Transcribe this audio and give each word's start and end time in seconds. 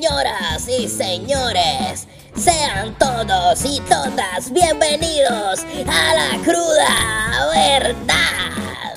Señoras 0.00 0.68
y 0.68 0.86
señores, 0.86 2.06
sean 2.36 2.96
todos 3.00 3.64
y 3.64 3.80
todas 3.80 4.52
bienvenidos 4.52 5.64
a 5.88 6.14
la 6.14 6.38
cruda 6.44 7.48
verdad. 7.52 8.96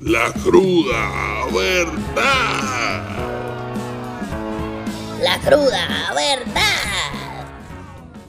La 0.00 0.30
cruda 0.42 1.46
verdad. 1.54 3.02
La 5.22 5.38
cruda 5.38 6.12
verdad. 6.14 6.81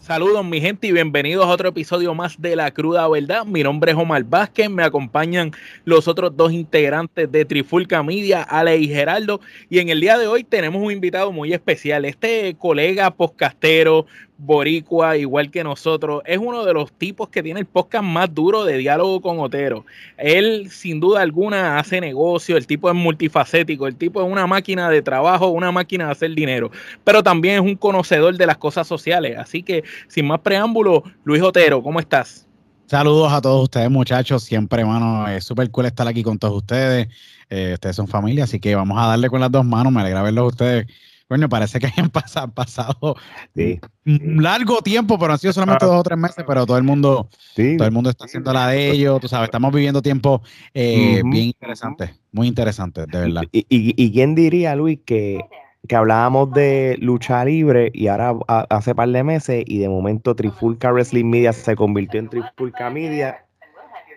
Saludos 0.04 0.44
mi 0.44 0.60
gente 0.60 0.88
y 0.88 0.92
bienvenidos 0.92 1.46
a 1.46 1.48
otro 1.48 1.70
episodio 1.70 2.14
más 2.14 2.42
de 2.42 2.58
La 2.58 2.72
Cruda 2.72 3.08
Verdad. 3.08 3.46
Mi 3.46 3.64
nombre 3.64 3.94
es 3.94 3.98
Omar 3.98 4.26
Vázquez, 4.26 4.70
me 4.70 4.84
acompañan 4.84 5.52
los 5.86 6.10
otros 6.10 6.36
dos 6.36 6.52
integrantes 6.52 7.32
de 7.32 7.46
Trifulca 7.46 8.04
Media, 8.04 8.44
Ale 8.44 8.78
y 8.78 8.90
Geraldo. 8.90 9.40
Y 9.70 9.80
en 9.80 9.88
el 9.88 10.02
día 10.02 10.18
de 10.18 10.28
hoy 10.28 10.44
tenemos 10.44 10.84
un 10.84 10.92
invitado 10.92 11.32
muy 11.32 11.54
especial. 11.54 12.04
Este 12.04 12.54
colega 12.60 13.12
podcastero, 13.12 14.06
boricua, 14.46 15.18
igual 15.18 15.50
que 15.50 15.64
nosotros, 15.64 16.22
es 16.26 16.38
uno 16.38 16.66
de 16.66 16.74
los 16.74 16.92
tipos 16.92 17.30
que 17.30 17.42
tiene 17.42 17.60
el 17.60 17.66
podcast 17.66 18.04
más 18.04 18.34
duro 18.34 18.66
de 18.66 18.78
diálogo 18.78 19.22
con 19.22 19.40
Otero. 19.40 19.86
Él, 20.18 20.70
sin 20.70 21.00
duda 21.00 21.22
alguna, 21.22 21.80
hace 21.80 22.02
negocio, 22.02 22.58
el 22.58 22.68
tipo 22.68 22.90
es 22.90 22.96
multifacético, 22.96 23.88
el 23.88 23.96
tipo 23.96 24.22
es 24.22 24.32
una 24.32 24.48
máquina 24.48 24.90
de 24.90 25.02
trabajo, 25.02 25.48
una 25.48 25.72
máquina 25.72 26.06
de 26.06 26.12
hacer 26.12 26.36
dinero, 26.36 26.72
pero 27.04 27.24
también 27.24 27.56
es 27.56 27.62
un 27.62 27.76
conocedor 27.76 28.38
de 28.38 28.46
las 28.46 28.58
cosas 28.58 28.88
sociales. 28.88 29.38
Así 29.38 29.64
que, 29.64 29.84
sin 30.08 30.28
más 30.28 30.42
preámbulo, 30.42 31.04
Luis 31.24 31.42
Otero, 31.42 31.82
¿cómo 31.82 32.00
estás? 32.00 32.48
Saludos 32.86 33.32
a 33.32 33.42
todos 33.42 33.64
ustedes, 33.64 33.90
muchachos. 33.90 34.44
Siempre, 34.44 34.82
hermano, 34.82 35.28
es 35.28 35.46
súper 35.46 35.72
cool 35.72 35.86
estar 35.86 36.08
aquí 36.08 36.22
con 36.22 36.38
todos 36.38 36.58
ustedes. 36.58 37.08
Eh, 37.50 37.72
ustedes 37.74 37.96
son 37.96 38.08
familia, 38.08 38.44
así 38.44 38.60
que 38.60 38.76
vamos 38.76 38.98
a 39.00 39.08
darle 39.08 39.30
con 39.30 39.40
las 39.40 39.52
dos 39.52 39.66
manos. 39.66 39.92
Me 39.94 40.02
alegra 40.02 40.22
verlos 40.22 40.52
ustedes 40.52 40.88
Coño, 41.28 41.50
parece 41.50 41.80
que 41.80 41.88
hayan 41.96 42.10
pasado, 42.10 42.52
pasado 42.52 43.16
un 44.06 44.44
largo 44.44 44.82
tiempo, 44.82 45.18
pero 45.18 45.34
han 45.34 45.40
sido 45.40 45.54
solamente 45.54 45.86
dos 45.86 46.00
o 46.00 46.04
tres 46.04 46.18
meses, 46.18 46.44
pero 46.48 46.66
todo 46.66 46.78
el 46.78 46.84
mundo, 46.84 47.30
todo 47.56 47.88
el 47.88 47.92
mundo 47.92 48.10
está 48.10 48.26
haciendo 48.26 48.54
la 48.54 48.68
de 48.68 48.92
ellos, 48.92 49.20
tú 49.22 49.28
sabes, 49.28 49.48
estamos 49.48 49.74
viviendo 49.74 50.02
tiempos 50.02 50.42
eh, 50.74 51.22
bien 51.26 51.46
interesantes, 51.46 52.12
muy 52.32 52.48
interesantes, 52.48 53.08
de 53.08 53.20
verdad. 53.20 53.44
¿Y, 53.52 53.66
y, 53.70 54.12
quién 54.12 54.36
diría, 54.36 54.76
Luis, 54.76 55.00
que, 55.06 55.40
que 55.88 55.96
hablábamos 55.96 56.52
de 56.52 56.98
lucha 57.00 57.44
libre 57.46 57.92
y 57.94 58.08
ahora 58.08 58.36
hace 58.70 58.96
par 58.96 59.10
de 59.10 59.24
meses 59.24 59.64
y 59.68 59.80
de 59.80 59.90
momento 59.90 60.36
Trifulca 60.36 60.92
Wrestling 60.92 61.26
Media 61.26 61.54
se 61.54 61.76
convirtió 61.76 62.20
en 62.20 62.30
Trifulca 62.30 62.90
Media 62.90 63.46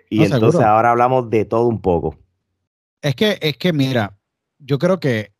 y 0.08 0.24
entonces 0.24 0.60
ahora 0.60 0.92
hablamos 0.92 1.30
de 1.30 1.44
todo 1.44 1.66
un 1.66 1.80
poco. 1.80 2.16
Es 3.02 3.14
que, 3.14 3.38
es 3.40 3.56
que 3.56 3.72
mira, 3.72 4.16
yo 4.58 4.78
creo 4.78 5.00
que 5.00 5.32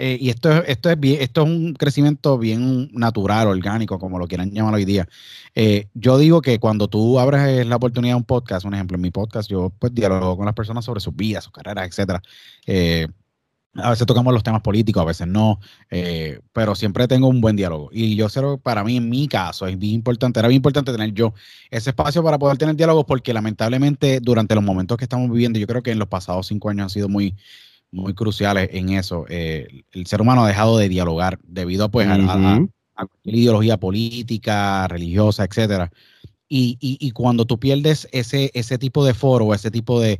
eh, 0.00 0.16
y 0.20 0.30
esto, 0.30 0.62
esto, 0.64 0.90
es 0.90 1.00
bien, 1.00 1.20
esto 1.20 1.42
es 1.42 1.48
un 1.48 1.74
crecimiento 1.74 2.38
bien 2.38 2.88
natural, 2.92 3.48
orgánico, 3.48 3.98
como 3.98 4.20
lo 4.20 4.28
quieran 4.28 4.52
llamar 4.52 4.74
hoy 4.74 4.84
día. 4.84 5.08
Eh, 5.56 5.88
yo 5.92 6.18
digo 6.18 6.40
que 6.40 6.60
cuando 6.60 6.86
tú 6.86 7.18
abres 7.18 7.66
la 7.66 7.74
oportunidad 7.74 8.12
de 8.12 8.18
un 8.18 8.24
podcast, 8.24 8.64
un 8.64 8.74
ejemplo, 8.74 8.94
en 8.94 9.00
mi 9.00 9.10
podcast, 9.10 9.50
yo 9.50 9.72
pues 9.76 9.92
dialogo 9.92 10.36
con 10.36 10.46
las 10.46 10.54
personas 10.54 10.84
sobre 10.84 11.00
sus 11.00 11.16
vidas, 11.16 11.42
sus 11.42 11.52
carreras, 11.52 11.88
etcétera. 11.88 12.22
Eh, 12.64 13.08
a 13.74 13.90
veces 13.90 14.06
tocamos 14.06 14.32
los 14.32 14.44
temas 14.44 14.62
políticos, 14.62 15.02
a 15.02 15.06
veces 15.06 15.26
no, 15.26 15.58
pero 16.52 16.74
siempre 16.74 17.08
tengo 17.08 17.26
un 17.26 17.40
buen 17.40 17.56
diálogo. 17.56 17.90
Y 17.92 18.14
yo 18.14 18.28
sé, 18.28 18.40
para 18.62 18.84
mí, 18.84 18.96
en 18.96 19.08
mi 19.08 19.26
caso, 19.26 19.66
es 19.66 19.78
bien 19.78 19.94
importante, 19.94 20.38
era 20.38 20.48
bien 20.48 20.58
importante 20.58 20.92
tener 20.92 21.12
yo 21.12 21.34
ese 21.70 21.90
espacio 21.90 22.22
para 22.22 22.38
poder 22.38 22.56
tener 22.56 22.76
diálogo, 22.76 23.04
porque 23.04 23.32
lamentablemente 23.32 24.20
durante 24.20 24.54
los 24.54 24.64
momentos 24.64 24.96
que 24.96 25.04
estamos 25.04 25.30
viviendo, 25.30 25.58
yo 25.58 25.66
creo 25.66 25.82
que 25.82 25.90
en 25.90 25.98
los 25.98 26.08
pasados 26.08 26.46
cinco 26.46 26.70
años 26.70 26.84
han 26.84 26.90
sido 26.90 27.08
muy, 27.08 27.36
muy 27.90 28.14
cruciales 28.14 28.68
en 28.72 28.90
eso. 28.90 29.24
Eh, 29.28 29.82
el 29.92 30.06
ser 30.06 30.20
humano 30.20 30.44
ha 30.44 30.48
dejado 30.48 30.78
de 30.78 30.88
dialogar 30.88 31.38
debido 31.42 31.84
a, 31.84 31.88
pues, 31.88 32.08
a, 32.08 32.18
la 32.18 32.68
ideología 33.24 33.76
política, 33.76 34.88
religiosa, 34.88 35.44
etcétera. 35.44 35.90
Y, 36.50 36.78
y, 36.80 37.10
cuando 37.10 37.44
tú 37.44 37.60
pierdes 37.60 38.08
ese, 38.10 38.50
ese 38.54 38.78
tipo 38.78 39.04
de 39.04 39.12
foro, 39.12 39.52
ese 39.52 39.70
tipo 39.70 40.00
de, 40.00 40.18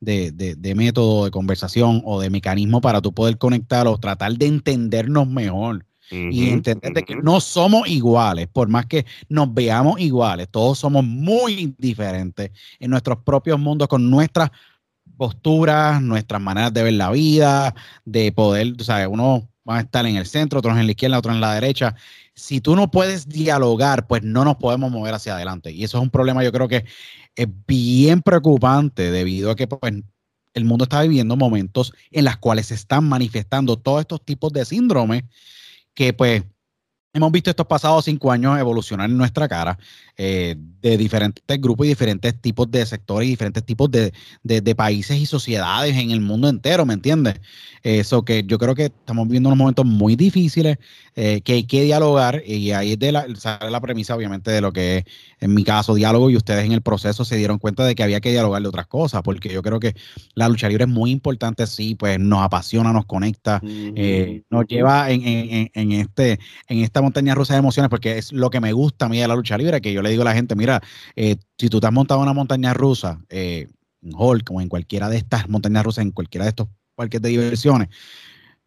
de, 0.00 0.74
método 0.74 1.24
de 1.24 1.30
conversación 1.30 2.02
o 2.04 2.20
de 2.20 2.28
mecanismo 2.28 2.82
para 2.82 3.00
tú 3.00 3.14
poder 3.14 3.38
conectar 3.38 3.86
o 3.86 3.98
tratar 3.98 4.36
de 4.36 4.46
entendernos 4.46 5.26
mejor 5.26 5.86
y 6.10 6.50
entender 6.50 7.04
que 7.04 7.16
no 7.16 7.40
somos 7.40 7.88
iguales, 7.88 8.48
por 8.48 8.68
más 8.68 8.86
que 8.86 9.06
nos 9.28 9.54
veamos 9.54 10.00
iguales, 10.00 10.48
todos 10.50 10.78
somos 10.78 11.04
muy 11.04 11.72
diferentes 11.78 12.50
en 12.80 12.90
nuestros 12.90 13.18
propios 13.18 13.60
mundos 13.60 13.86
con 13.86 14.10
nuestras 14.10 14.50
posturas, 15.20 16.00
nuestras 16.00 16.40
maneras 16.40 16.72
de 16.72 16.82
ver 16.82 16.94
la 16.94 17.10
vida, 17.10 17.74
de 18.06 18.32
poder, 18.32 18.74
tú 18.74 18.84
sabes, 18.84 19.06
uno 19.06 19.50
va 19.68 19.76
a 19.76 19.80
estar 19.80 20.06
en 20.06 20.16
el 20.16 20.24
centro, 20.24 20.60
otros 20.60 20.78
en 20.78 20.86
la 20.86 20.92
izquierda, 20.92 21.18
otros 21.18 21.34
en 21.34 21.42
la 21.42 21.52
derecha. 21.52 21.94
Si 22.34 22.62
tú 22.62 22.74
no 22.74 22.90
puedes 22.90 23.28
dialogar, 23.28 24.06
pues 24.06 24.22
no 24.22 24.46
nos 24.46 24.56
podemos 24.56 24.90
mover 24.90 25.12
hacia 25.12 25.34
adelante. 25.34 25.72
Y 25.72 25.84
eso 25.84 25.98
es 25.98 26.02
un 26.02 26.08
problema, 26.08 26.42
yo 26.42 26.52
creo 26.52 26.68
que 26.68 26.86
es 27.36 27.48
bien 27.66 28.22
preocupante 28.22 29.10
debido 29.10 29.50
a 29.50 29.56
que 29.56 29.66
pues, 29.66 29.92
el 30.54 30.64
mundo 30.64 30.84
está 30.84 31.02
viviendo 31.02 31.36
momentos 31.36 31.92
en 32.10 32.24
los 32.24 32.38
cuales 32.38 32.68
se 32.68 32.74
están 32.74 33.06
manifestando 33.06 33.76
todos 33.76 34.00
estos 34.00 34.24
tipos 34.24 34.54
de 34.54 34.64
síndromes 34.64 35.24
que 35.92 36.14
pues 36.14 36.44
hemos 37.12 37.32
visto 37.32 37.50
estos 37.50 37.66
pasados 37.66 38.04
cinco 38.04 38.30
años 38.30 38.58
evolucionar 38.58 39.10
en 39.10 39.16
nuestra 39.16 39.48
cara 39.48 39.78
eh, 40.16 40.54
de 40.82 40.96
diferentes 40.96 41.42
grupos 41.60 41.86
y 41.86 41.88
diferentes 41.90 42.40
tipos 42.40 42.70
de 42.70 42.86
sectores 42.86 43.26
y 43.26 43.30
diferentes 43.30 43.64
tipos 43.64 43.90
de, 43.90 44.12
países 44.76 45.18
y 45.18 45.26
sociedades 45.26 45.96
en 45.96 46.10
el 46.10 46.20
mundo 46.20 46.48
entero, 46.48 46.86
¿me 46.86 46.94
entiendes? 46.94 47.40
Eso 47.82 48.24
que 48.24 48.44
yo 48.44 48.58
creo 48.58 48.74
que 48.74 48.86
estamos 48.86 49.26
viviendo 49.26 49.48
unos 49.48 49.58
momentos 49.58 49.84
muy 49.84 50.16
difíciles, 50.16 50.78
eh, 51.16 51.40
que 51.42 51.54
hay 51.54 51.64
que 51.64 51.82
dialogar 51.82 52.42
y 52.46 52.70
ahí 52.72 52.92
es 52.92 52.98
de 52.98 53.12
la, 53.12 53.26
sale 53.36 53.70
la 53.70 53.80
premisa 53.80 54.14
obviamente 54.14 54.50
de 54.50 54.60
lo 54.60 54.72
que 54.72 54.98
es 54.98 55.04
en 55.40 55.54
mi 55.54 55.64
caso 55.64 55.94
diálogo 55.94 56.30
y 56.30 56.36
ustedes 56.36 56.64
en 56.64 56.72
el 56.72 56.82
proceso 56.82 57.24
se 57.24 57.36
dieron 57.36 57.58
cuenta 57.58 57.84
de 57.84 57.94
que 57.94 58.02
había 58.02 58.20
que 58.20 58.30
dialogar 58.30 58.62
de 58.62 58.68
otras 58.68 58.86
cosas, 58.86 59.22
porque 59.22 59.48
yo 59.48 59.62
creo 59.62 59.80
que 59.80 59.94
la 60.34 60.48
lucha 60.48 60.68
libre 60.68 60.84
es 60.84 60.90
muy 60.90 61.10
importante, 61.10 61.66
sí, 61.66 61.94
pues 61.94 62.18
nos 62.20 62.42
apasiona, 62.42 62.92
nos 62.92 63.06
conecta, 63.06 63.60
eh, 63.64 64.42
nos 64.50 64.66
lleva 64.66 65.10
en, 65.10 65.26
en, 65.26 65.70
en, 65.72 65.92
este, 65.92 66.38
en 66.68 66.78
esta 66.80 66.99
montaña 67.02 67.34
rusa 67.34 67.54
de 67.54 67.58
emociones, 67.58 67.88
porque 67.88 68.18
es 68.18 68.32
lo 68.32 68.50
que 68.50 68.60
me 68.60 68.72
gusta 68.72 69.06
a 69.06 69.08
mí 69.08 69.18
de 69.18 69.28
la 69.28 69.34
lucha 69.34 69.56
libre, 69.58 69.80
que 69.80 69.92
yo 69.92 70.02
le 70.02 70.10
digo 70.10 70.22
a 70.22 70.26
la 70.26 70.34
gente, 70.34 70.54
mira, 70.54 70.80
eh, 71.16 71.36
si 71.58 71.68
tú 71.68 71.80
te 71.80 71.86
has 71.86 71.92
montado 71.92 72.20
una 72.20 72.32
montaña 72.32 72.74
rusa, 72.74 73.20
eh, 73.28 73.68
en 74.02 74.12
Hulk 74.14 74.50
o 74.50 74.60
en 74.60 74.68
cualquiera 74.68 75.08
de 75.08 75.18
estas 75.18 75.48
montañas 75.48 75.84
rusas, 75.84 76.02
en 76.02 76.10
cualquiera 76.12 76.44
de 76.44 76.50
estos 76.50 76.68
parques 76.94 77.20
de 77.20 77.28
diversiones, 77.28 77.88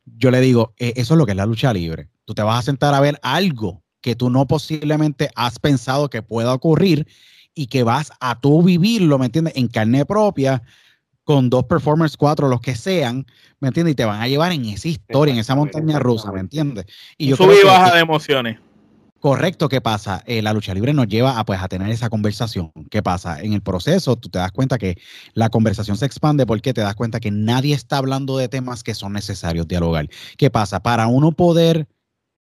yo 0.06 0.32
le 0.32 0.42
digo, 0.42 0.74
eh, 0.78 0.94
eso 0.96 1.14
es 1.14 1.18
lo 1.18 1.26
que 1.26 1.32
es 1.32 1.38
la 1.38 1.46
lucha 1.46 1.74
libre. 1.74 2.10
Tú 2.26 2.34
te 2.34 2.42
vas 2.42 2.60
a 2.60 2.62
sentar 2.62 2.94
a 2.94 3.00
ver 3.00 3.20
algo 3.22 3.84
que 4.02 4.16
tú 4.16 4.30
no 4.30 4.46
posiblemente 4.48 5.30
has 5.36 5.60
pensado 5.60 6.10
que 6.10 6.22
pueda 6.22 6.54
ocurrir 6.54 7.08
y 7.56 7.68
que 7.68 7.84
vas 7.84 8.12
a 8.20 8.40
tú 8.40 8.64
vivirlo, 8.64 9.18
¿me 9.18 9.26
entiendes? 9.26 9.54
En 9.56 9.68
carne 9.68 10.06
propia, 10.06 10.62
con 11.24 11.50
dos 11.50 11.66
performers, 11.66 12.18
cuatro, 12.18 12.48
los 12.48 12.62
que 12.62 12.76
sean, 12.76 13.26
¿me 13.60 13.70
entiendes? 13.70 13.94
Y 13.94 13.96
te 13.96 14.06
van 14.06 14.22
a 14.22 14.28
llevar 14.28 14.52
en 14.52 14.66
esa 14.66 14.88
historia, 14.88 15.34
en 15.34 15.40
esa 15.40 15.56
montaña 15.56 16.00
rusa, 16.00 16.32
¿me 16.32 16.40
entiendes? 16.40 16.86
Y 17.18 17.28
yo 17.28 17.36
Sube 17.36 17.56
y 17.62 17.66
baja 17.66 17.94
de 17.96 18.02
emociones. 18.02 18.60
Correcto, 19.24 19.70
¿qué 19.70 19.80
pasa? 19.80 20.22
Eh, 20.26 20.42
la 20.42 20.52
lucha 20.52 20.74
libre 20.74 20.94
nos 20.94 21.08
lleva 21.08 21.40
a, 21.40 21.46
pues, 21.46 21.62
a 21.62 21.70
tener 21.70 21.90
esa 21.90 22.10
conversación. 22.10 22.74
¿Qué 22.92 23.02
pasa? 23.02 23.40
En 23.42 23.54
el 23.54 23.62
proceso 23.62 24.18
tú 24.18 24.28
te 24.28 24.38
das 24.38 24.52
cuenta 24.52 24.78
que 24.78 24.98
la 25.34 25.48
conversación 25.48 25.96
se 25.96 26.06
expande 26.06 26.46
porque 26.46 26.74
te 26.74 26.82
das 26.82 26.94
cuenta 26.94 27.22
que 27.22 27.32
nadie 27.32 27.74
está 27.74 28.00
hablando 28.00 28.38
de 28.38 28.50
temas 28.50 28.84
que 28.84 28.94
son 28.94 29.14
necesarios 29.14 29.66
dialogar. 29.66 30.10
¿Qué 30.38 30.50
pasa? 30.50 30.84
Para 30.84 31.08
uno 31.08 31.32
poder 31.32 31.88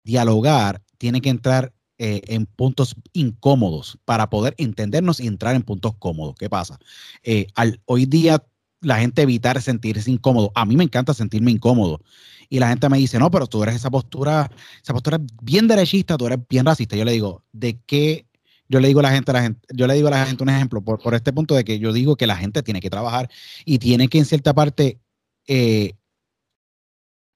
dialogar, 0.03 0.83
tiene 0.99 1.21
que 1.21 1.31
entrar 1.31 1.73
eh, 1.99 2.23
en 2.27 2.47
puntos 2.47 2.97
incómodos 3.13 3.97
para 4.05 4.29
poder 4.29 4.57
entendernos 4.59 5.21
y 5.21 5.29
entrar 5.29 5.55
en 5.55 5.63
puntos 5.63 5.95
cómodos. 6.01 6.35
¿Qué 6.37 6.51
pasa? 6.51 6.81
Eh, 7.23 7.47
al, 7.55 7.81
hoy 7.85 8.07
día 8.07 8.45
la 8.81 8.99
gente 8.99 9.23
evitar 9.23 9.61
sentirse 9.63 10.11
incómodo. 10.11 10.53
A 10.55 10.65
mí 10.65 10.77
me 10.77 10.85
encanta 10.85 11.15
sentirme 11.15 11.51
incómodo 11.51 12.01
y 12.49 12.59
la 12.59 12.69
gente 12.69 12.89
me 12.89 12.99
dice, 12.99 13.19
no, 13.19 13.31
pero 13.31 13.47
tú 13.47 13.63
eres 13.63 13.77
esa 13.77 13.91
postura, 13.91 14.51
esa 14.83 14.93
postura 14.93 15.19
bien 15.43 15.67
derechista, 15.67 16.17
tú 16.17 16.27
eres 16.27 16.39
bien 16.49 16.65
racista. 16.65 16.97
Yo 16.97 17.05
le 17.05 17.13
digo, 17.13 17.43
¿de 17.53 17.81
qué? 17.87 18.27
Yo 18.69 18.81
le 18.81 18.89
digo 18.89 19.01
a 19.01 19.05
la 19.05 19.13
gente, 19.13 19.33
la 19.33 19.43
gente 19.43 19.67
yo 19.73 19.87
le 19.87 19.95
digo 19.95 20.09
a 20.09 20.13
la 20.13 20.27
gente 20.27 20.43
un 20.43 20.49
ejemplo, 20.49 20.83
por, 20.83 21.01
por, 21.01 21.15
este 21.15 21.33
punto 21.33 21.55
de 21.55 21.65
que 21.65 21.79
yo 21.79 21.93
digo 21.93 22.17
que 22.17 22.27
la 22.27 22.37
gente 22.37 22.63
tiene 22.63 22.81
que 22.81 22.91
trabajar 22.91 23.31
y 23.65 23.79
tiene 23.79 24.09
que 24.09 24.19
en 24.19 24.25
cierta 24.25 24.55
parte 24.55 24.99
eh, 25.47 25.93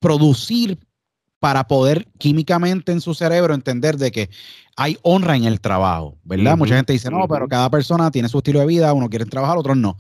producir 0.00 0.78
para 1.38 1.66
poder 1.66 2.06
químicamente 2.18 2.92
en 2.92 3.00
su 3.00 3.14
cerebro 3.14 3.54
entender 3.54 3.96
de 3.96 4.10
que 4.10 4.30
hay 4.76 4.98
honra 5.02 5.36
en 5.36 5.44
el 5.44 5.60
trabajo, 5.60 6.18
¿verdad? 6.22 6.56
Mucha 6.56 6.76
gente 6.76 6.92
dice, 6.92 7.10
no, 7.10 7.26
pero 7.28 7.48
cada 7.48 7.70
persona 7.70 8.10
tiene 8.10 8.28
su 8.28 8.38
estilo 8.38 8.60
de 8.60 8.66
vida, 8.66 8.92
uno 8.92 9.08
quiere 9.08 9.24
trabajar, 9.24 9.56
otros 9.56 9.76
no. 9.76 9.96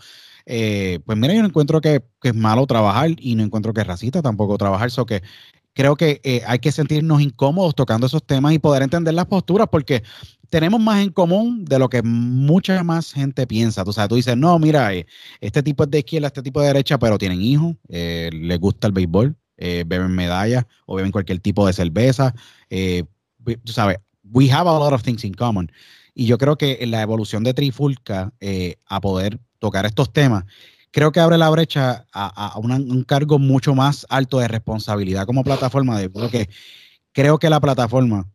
Eh, 0.46 1.00
pues 1.04 1.18
mira, 1.18 1.34
yo 1.34 1.42
no 1.42 1.48
encuentro 1.48 1.80
que, 1.80 2.02
es 2.22 2.34
malo 2.34 2.66
trabajar 2.66 3.10
y 3.18 3.34
no 3.34 3.42
encuentro 3.42 3.72
que 3.72 3.80
es 3.80 3.86
racista 3.86 4.22
tampoco 4.22 4.58
trabajar, 4.58 4.88
eso 4.88 5.06
que 5.06 5.22
creo 5.72 5.96
que 5.96 6.20
eh, 6.24 6.42
hay 6.46 6.58
que 6.58 6.72
sentirnos 6.72 7.20
incómodos 7.22 7.74
tocando 7.74 8.06
esos 8.06 8.24
temas 8.24 8.52
y 8.52 8.58
poder 8.58 8.82
entender 8.82 9.14
las 9.14 9.26
posturas 9.26 9.68
porque 9.70 10.02
tenemos 10.48 10.80
más 10.80 11.02
en 11.02 11.10
común 11.10 11.64
de 11.64 11.78
lo 11.78 11.88
que 11.88 12.02
mucha 12.02 12.82
más 12.82 13.12
gente 13.12 13.46
piensa. 13.46 13.84
Tú 13.84 13.92
sabes, 13.92 14.08
tú 14.08 14.16
dices, 14.16 14.36
no, 14.36 14.58
mira, 14.58 14.92
eh, 14.92 15.06
este 15.40 15.62
tipo 15.62 15.84
es 15.84 15.90
de 15.90 16.00
izquierda, 16.00 16.26
este 16.26 16.42
tipo 16.42 16.60
de 16.60 16.68
derecha, 16.68 16.98
pero 16.98 17.18
tienen 17.18 17.40
hijos, 17.40 17.76
les 17.88 18.58
gusta 18.58 18.88
el 18.88 18.92
béisbol, 18.92 19.36
beben 19.56 20.10
medallas 20.10 20.64
o 20.86 20.96
beben 20.96 21.12
cualquier 21.12 21.38
tipo 21.38 21.66
de 21.66 21.72
cerveza. 21.72 22.34
Tú 22.68 23.72
sabes, 23.72 23.98
we 24.32 24.50
have 24.50 24.68
a 24.68 24.72
lot 24.72 24.92
of 24.92 25.02
things 25.02 25.24
in 25.24 25.34
common. 25.34 25.70
Y 26.14 26.26
yo 26.26 26.36
creo 26.36 26.56
que 26.58 26.84
la 26.84 27.00
evolución 27.00 27.44
de 27.44 27.54
Trifulca 27.54 28.32
a 28.86 29.00
poder 29.00 29.38
tocar 29.60 29.86
estos 29.86 30.12
temas, 30.12 30.44
creo 30.90 31.12
que 31.12 31.20
abre 31.20 31.38
la 31.38 31.48
brecha 31.50 32.06
a, 32.12 32.58
un 32.58 33.04
cargo 33.04 33.38
mucho 33.38 33.74
más 33.74 34.04
alto 34.08 34.40
de 34.40 34.48
responsabilidad 34.48 35.26
como 35.26 35.44
plataforma. 35.44 35.98
De, 36.00 36.10
porque 36.10 36.48
creo 37.12 37.38
que 37.38 37.50
la 37.50 37.60
plataforma 37.60 38.28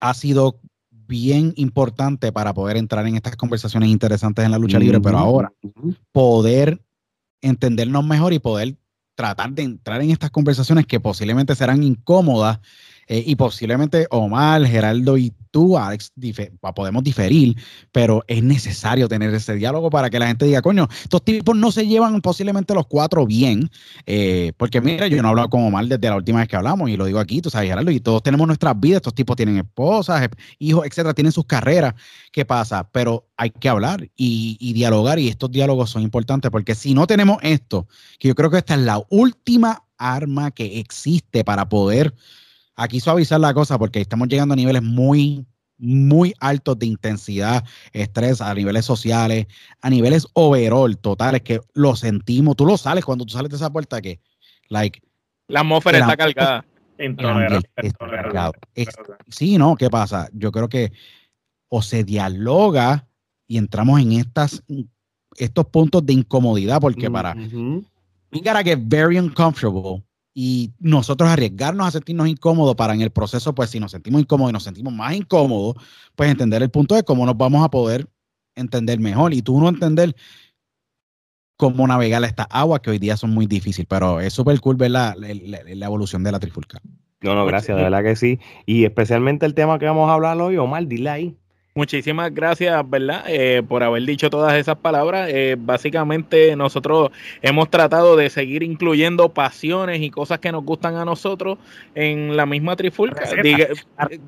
ha 0.00 0.14
sido 0.14 0.60
bien 0.90 1.54
importante 1.56 2.32
para 2.32 2.52
poder 2.52 2.76
entrar 2.76 3.06
en 3.06 3.16
estas 3.16 3.36
conversaciones 3.36 3.88
interesantes 3.88 4.44
en 4.44 4.50
la 4.50 4.58
lucha 4.58 4.78
libre, 4.78 5.00
pero 5.00 5.18
ahora 5.18 5.52
poder 6.12 6.82
entendernos 7.40 8.04
mejor 8.04 8.34
y 8.34 8.38
poder 8.38 8.76
tratar 9.14 9.50
de 9.52 9.62
entrar 9.62 10.02
en 10.02 10.10
estas 10.10 10.30
conversaciones 10.30 10.86
que 10.86 11.00
posiblemente 11.00 11.54
serán 11.54 11.82
incómodas 11.82 12.60
eh, 13.08 13.24
y 13.26 13.36
posiblemente 13.36 14.06
Omar, 14.10 14.66
Geraldo 14.66 15.16
y 15.16 15.32
tú, 15.50 15.78
Alex, 15.78 16.12
podemos 16.74 17.02
diferir, 17.02 17.56
pero 17.90 18.22
es 18.28 18.42
necesario 18.42 19.08
tener 19.08 19.32
ese 19.34 19.54
diálogo 19.54 19.88
para 19.88 20.10
que 20.10 20.18
la 20.18 20.26
gente 20.26 20.44
diga, 20.44 20.60
coño, 20.60 20.86
estos 21.02 21.24
tipos 21.24 21.56
no 21.56 21.72
se 21.72 21.86
llevan 21.86 22.20
posiblemente 22.20 22.74
los 22.74 22.86
cuatro 22.86 23.26
bien, 23.26 23.70
eh, 24.06 24.52
porque 24.58 24.82
mira, 24.82 25.06
yo 25.06 25.22
no 25.22 25.28
he 25.28 25.30
hablado 25.30 25.48
con 25.48 25.64
Omar 25.64 25.86
desde 25.86 26.08
la 26.08 26.16
última 26.16 26.40
vez 26.40 26.48
que 26.48 26.56
hablamos 26.56 26.90
y 26.90 26.98
lo 26.98 27.06
digo 27.06 27.18
aquí, 27.18 27.40
tú 27.40 27.48
sabes, 27.48 27.70
Geraldo, 27.70 27.90
y 27.90 28.00
todos 28.00 28.22
tenemos 28.22 28.46
nuestras 28.46 28.78
vidas, 28.78 28.96
estos 28.96 29.14
tipos 29.14 29.36
tienen 29.36 29.56
esposas, 29.56 30.28
hijos, 30.58 30.84
etcétera, 30.84 31.14
tienen 31.14 31.32
sus 31.32 31.46
carreras, 31.46 31.94
¿qué 32.30 32.44
pasa? 32.44 32.90
Pero 32.92 33.26
hay 33.38 33.50
que 33.50 33.70
hablar 33.70 34.02
y, 34.16 34.58
y 34.60 34.74
dialogar 34.74 35.18
y 35.18 35.28
estos 35.28 35.50
diálogos 35.50 35.88
son 35.88 36.02
importantes 36.02 36.50
porque 36.50 36.74
si 36.74 36.92
no 36.92 37.06
tenemos 37.06 37.38
esto, 37.40 37.88
que 38.18 38.28
yo 38.28 38.34
creo 38.34 38.50
que 38.50 38.58
esta 38.58 38.74
es 38.74 38.80
la 38.80 39.02
última 39.08 39.82
arma 39.96 40.50
que 40.50 40.78
existe 40.78 41.42
para 41.42 41.68
poder 41.68 42.14
aquí 42.78 43.00
suavizar 43.00 43.40
la 43.40 43.52
cosa 43.52 43.76
porque 43.76 44.00
estamos 44.00 44.28
llegando 44.28 44.54
a 44.54 44.56
niveles 44.56 44.82
muy, 44.82 45.44
muy 45.76 46.32
altos 46.40 46.78
de 46.78 46.86
intensidad, 46.86 47.64
estrés, 47.92 48.40
a 48.40 48.54
niveles 48.54 48.84
sociales, 48.84 49.46
a 49.82 49.90
niveles 49.90 50.26
overall 50.32 50.96
totales, 50.96 51.42
que 51.42 51.60
lo 51.74 51.96
sentimos. 51.96 52.56
Tú 52.56 52.64
lo 52.64 52.78
sales 52.78 53.04
cuando 53.04 53.26
tú 53.26 53.32
sales 53.32 53.50
de 53.50 53.56
esa 53.56 53.70
puerta 53.70 54.00
que, 54.00 54.20
like. 54.68 55.02
La 55.48 55.60
atmósfera 55.60 55.98
está 55.98 56.16
cargada. 56.16 56.64
sí, 59.28 59.58
¿no? 59.58 59.76
¿Qué 59.76 59.90
pasa? 59.90 60.28
Yo 60.32 60.52
creo 60.52 60.68
que 60.68 60.92
o 61.68 61.82
se 61.82 62.04
dialoga 62.04 63.06
y 63.46 63.58
entramos 63.58 64.00
en 64.00 64.12
estas, 64.12 64.62
estos 65.36 65.66
puntos 65.66 66.06
de 66.06 66.12
incomodidad, 66.12 66.80
porque 66.80 67.10
para. 67.10 67.34
We 68.30 68.40
gotta 68.40 68.62
get 68.62 68.80
very 68.82 69.18
uncomfortable 69.18 70.04
y 70.40 70.72
nosotros 70.78 71.28
arriesgarnos 71.28 71.88
a 71.88 71.90
sentirnos 71.90 72.28
incómodos 72.28 72.76
para 72.76 72.94
en 72.94 73.00
el 73.00 73.10
proceso, 73.10 73.56
pues 73.56 73.70
si 73.70 73.80
nos 73.80 73.90
sentimos 73.90 74.20
incómodos 74.20 74.50
y 74.50 74.52
nos 74.52 74.62
sentimos 74.62 74.92
más 74.92 75.12
incómodos, 75.12 75.74
pues 76.14 76.30
entender 76.30 76.62
el 76.62 76.70
punto 76.70 76.94
de 76.94 77.02
cómo 77.02 77.26
nos 77.26 77.36
vamos 77.36 77.64
a 77.64 77.70
poder 77.72 78.06
entender 78.54 79.00
mejor 79.00 79.34
y 79.34 79.42
tú 79.42 79.58
no 79.58 79.68
entender 79.68 80.14
cómo 81.56 81.88
navegar 81.88 82.22
estas 82.22 82.46
aguas 82.50 82.82
que 82.82 82.90
hoy 82.90 83.00
día 83.00 83.16
son 83.16 83.30
muy 83.30 83.48
difíciles, 83.48 83.88
pero 83.90 84.20
es 84.20 84.32
súper 84.32 84.60
cool 84.60 84.76
ver 84.76 84.92
la, 84.92 85.16
la, 85.16 85.86
evolución 85.86 86.22
de 86.22 86.30
la 86.30 86.38
trifulca. 86.38 86.80
No, 87.20 87.34
no, 87.34 87.44
gracias, 87.44 87.76
de 87.76 87.82
verdad 87.82 88.04
que 88.04 88.14
sí. 88.14 88.38
Y 88.64 88.84
especialmente 88.84 89.44
el 89.44 89.54
tema 89.54 89.80
que 89.80 89.86
vamos 89.86 90.08
a 90.08 90.14
hablar 90.14 90.40
hoy, 90.40 90.56
Omar, 90.56 90.86
dile 90.86 91.10
ahí. 91.10 91.36
Muchísimas 91.78 92.34
gracias, 92.34 92.90
¿verdad? 92.90 93.22
Eh, 93.28 93.62
por 93.62 93.84
haber 93.84 94.02
dicho 94.04 94.28
todas 94.30 94.54
esas 94.54 94.76
palabras. 94.78 95.30
Eh, 95.32 95.54
básicamente 95.56 96.56
nosotros 96.56 97.10
hemos 97.40 97.70
tratado 97.70 98.16
de 98.16 98.30
seguir 98.30 98.64
incluyendo 98.64 99.28
pasiones 99.28 100.02
y 100.02 100.10
cosas 100.10 100.40
que 100.40 100.50
nos 100.50 100.64
gustan 100.64 100.96
a 100.96 101.04
nosotros 101.04 101.56
en 101.94 102.36
la 102.36 102.46
misma 102.46 102.74
trifulca. 102.74 103.22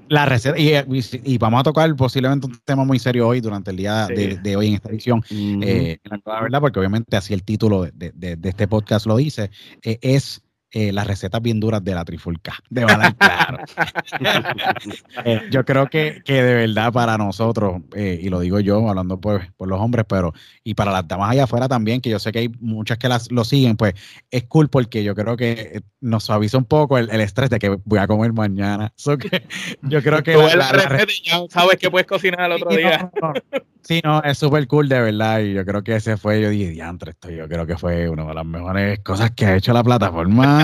La 0.08 0.26
receta, 0.26 0.56
y, 0.56 1.38
vamos 1.38 1.58
a 1.58 1.62
tocar 1.64 1.93
posiblemente 1.97 2.47
un 2.47 2.56
tema 2.64 2.85
muy 2.85 3.00
serio 3.00 3.26
hoy 3.26 3.41
durante 3.41 3.73
el 3.73 3.79
día 3.79 4.06
de, 4.06 4.56
hoy 4.56 4.69
en 4.69 4.75
esta 4.75 4.88
edición. 4.88 5.25
Eh, 5.29 5.99
la 6.25 6.43
verdad, 6.43 6.61
porque 6.61 6.79
obviamente 6.79 7.17
así 7.17 7.35
el 7.35 7.43
título 7.43 7.82
de, 7.93 8.12
de 8.12 8.49
este 8.49 8.69
podcast 8.69 9.06
lo 9.06 9.17
dice, 9.17 9.50
es 9.82 10.41
eh, 10.72 10.93
las 10.93 11.06
recetas 11.06 11.43
bien 11.43 11.58
duras 11.58 11.82
de 11.82 11.94
la 11.94 12.05
trifulca, 12.05 12.55
de 12.70 12.84
claro. 13.19 13.58
Eh, 15.25 15.49
yo 15.50 15.64
creo 15.64 15.88
que, 15.88 16.22
que, 16.25 16.43
de 16.43 16.55
verdad 16.55 16.93
para 16.93 17.19
nosotros, 17.19 17.82
eh, 17.94 18.19
y 18.22 18.28
lo 18.28 18.40
digo 18.40 18.61
yo 18.61 18.88
hablando 18.88 19.20
por, 19.20 19.52
por, 19.55 19.69
los 19.69 19.81
hombres, 19.81 20.06
pero 20.08 20.32
y 20.64 20.75
para 20.75 20.93
las 20.93 21.06
damas 21.06 21.31
allá 21.31 21.44
afuera 21.44 21.69
también, 21.69 22.00
que 22.00 22.08
yo 22.08 22.19
sé 22.19 22.32
que 22.32 22.38
hay 22.40 22.49
muchas 22.61 22.99
que 22.99 23.08
las, 23.08 23.31
lo 23.31 23.44
siguen, 23.44 23.76
pues 23.76 23.94
es 24.31 24.44
cool 24.44 24.69
porque 24.69 25.05
yo 25.05 25.14
creo 25.14 25.37
que 25.37 25.82
nos 26.00 26.25
suaviza 26.25 26.58
un 26.58 26.64
poco 26.64 26.99
el, 26.99 27.08
estrés 27.20 27.50
de 27.50 27.58
que 27.58 27.78
voy 27.84 27.99
a 27.99 28.06
comer 28.06 28.32
mañana. 28.32 28.93
que 29.20 29.46
yo 29.82 30.02
creo 30.02 30.22
que... 30.22 30.37
la, 30.37 30.69
sabes 31.50 31.78
que 31.78 31.90
puedes 31.90 32.06
cocinar 32.06 32.50
el 32.50 32.62
otro 32.62 32.70
día. 32.70 33.11
Sí, 33.82 34.00
no, 34.05 34.22
es 34.22 34.38
súper 34.38 34.67
cool 34.67 34.88
de 34.88 35.00
verdad. 35.00 35.40
Y 35.40 35.55
yo 35.55 35.64
creo 35.64 35.82
que 35.82 35.96
ese 35.96 36.17
fue, 36.17 36.40
yo 36.40 36.50
dije, 36.50 36.70
diantre, 36.70 37.12
esto 37.12 37.31
yo 37.31 37.49
creo 37.49 37.67
que 37.67 37.76
fue 37.76 38.08
una 38.08 38.25
de 38.25 38.34
las 38.34 38.46
mejores 38.46 39.00
cosas 39.00 39.31
que 39.32 39.46
ha 39.46 39.56
hecho 39.56 39.72
la 39.72 39.82
plataforma. 39.82 40.60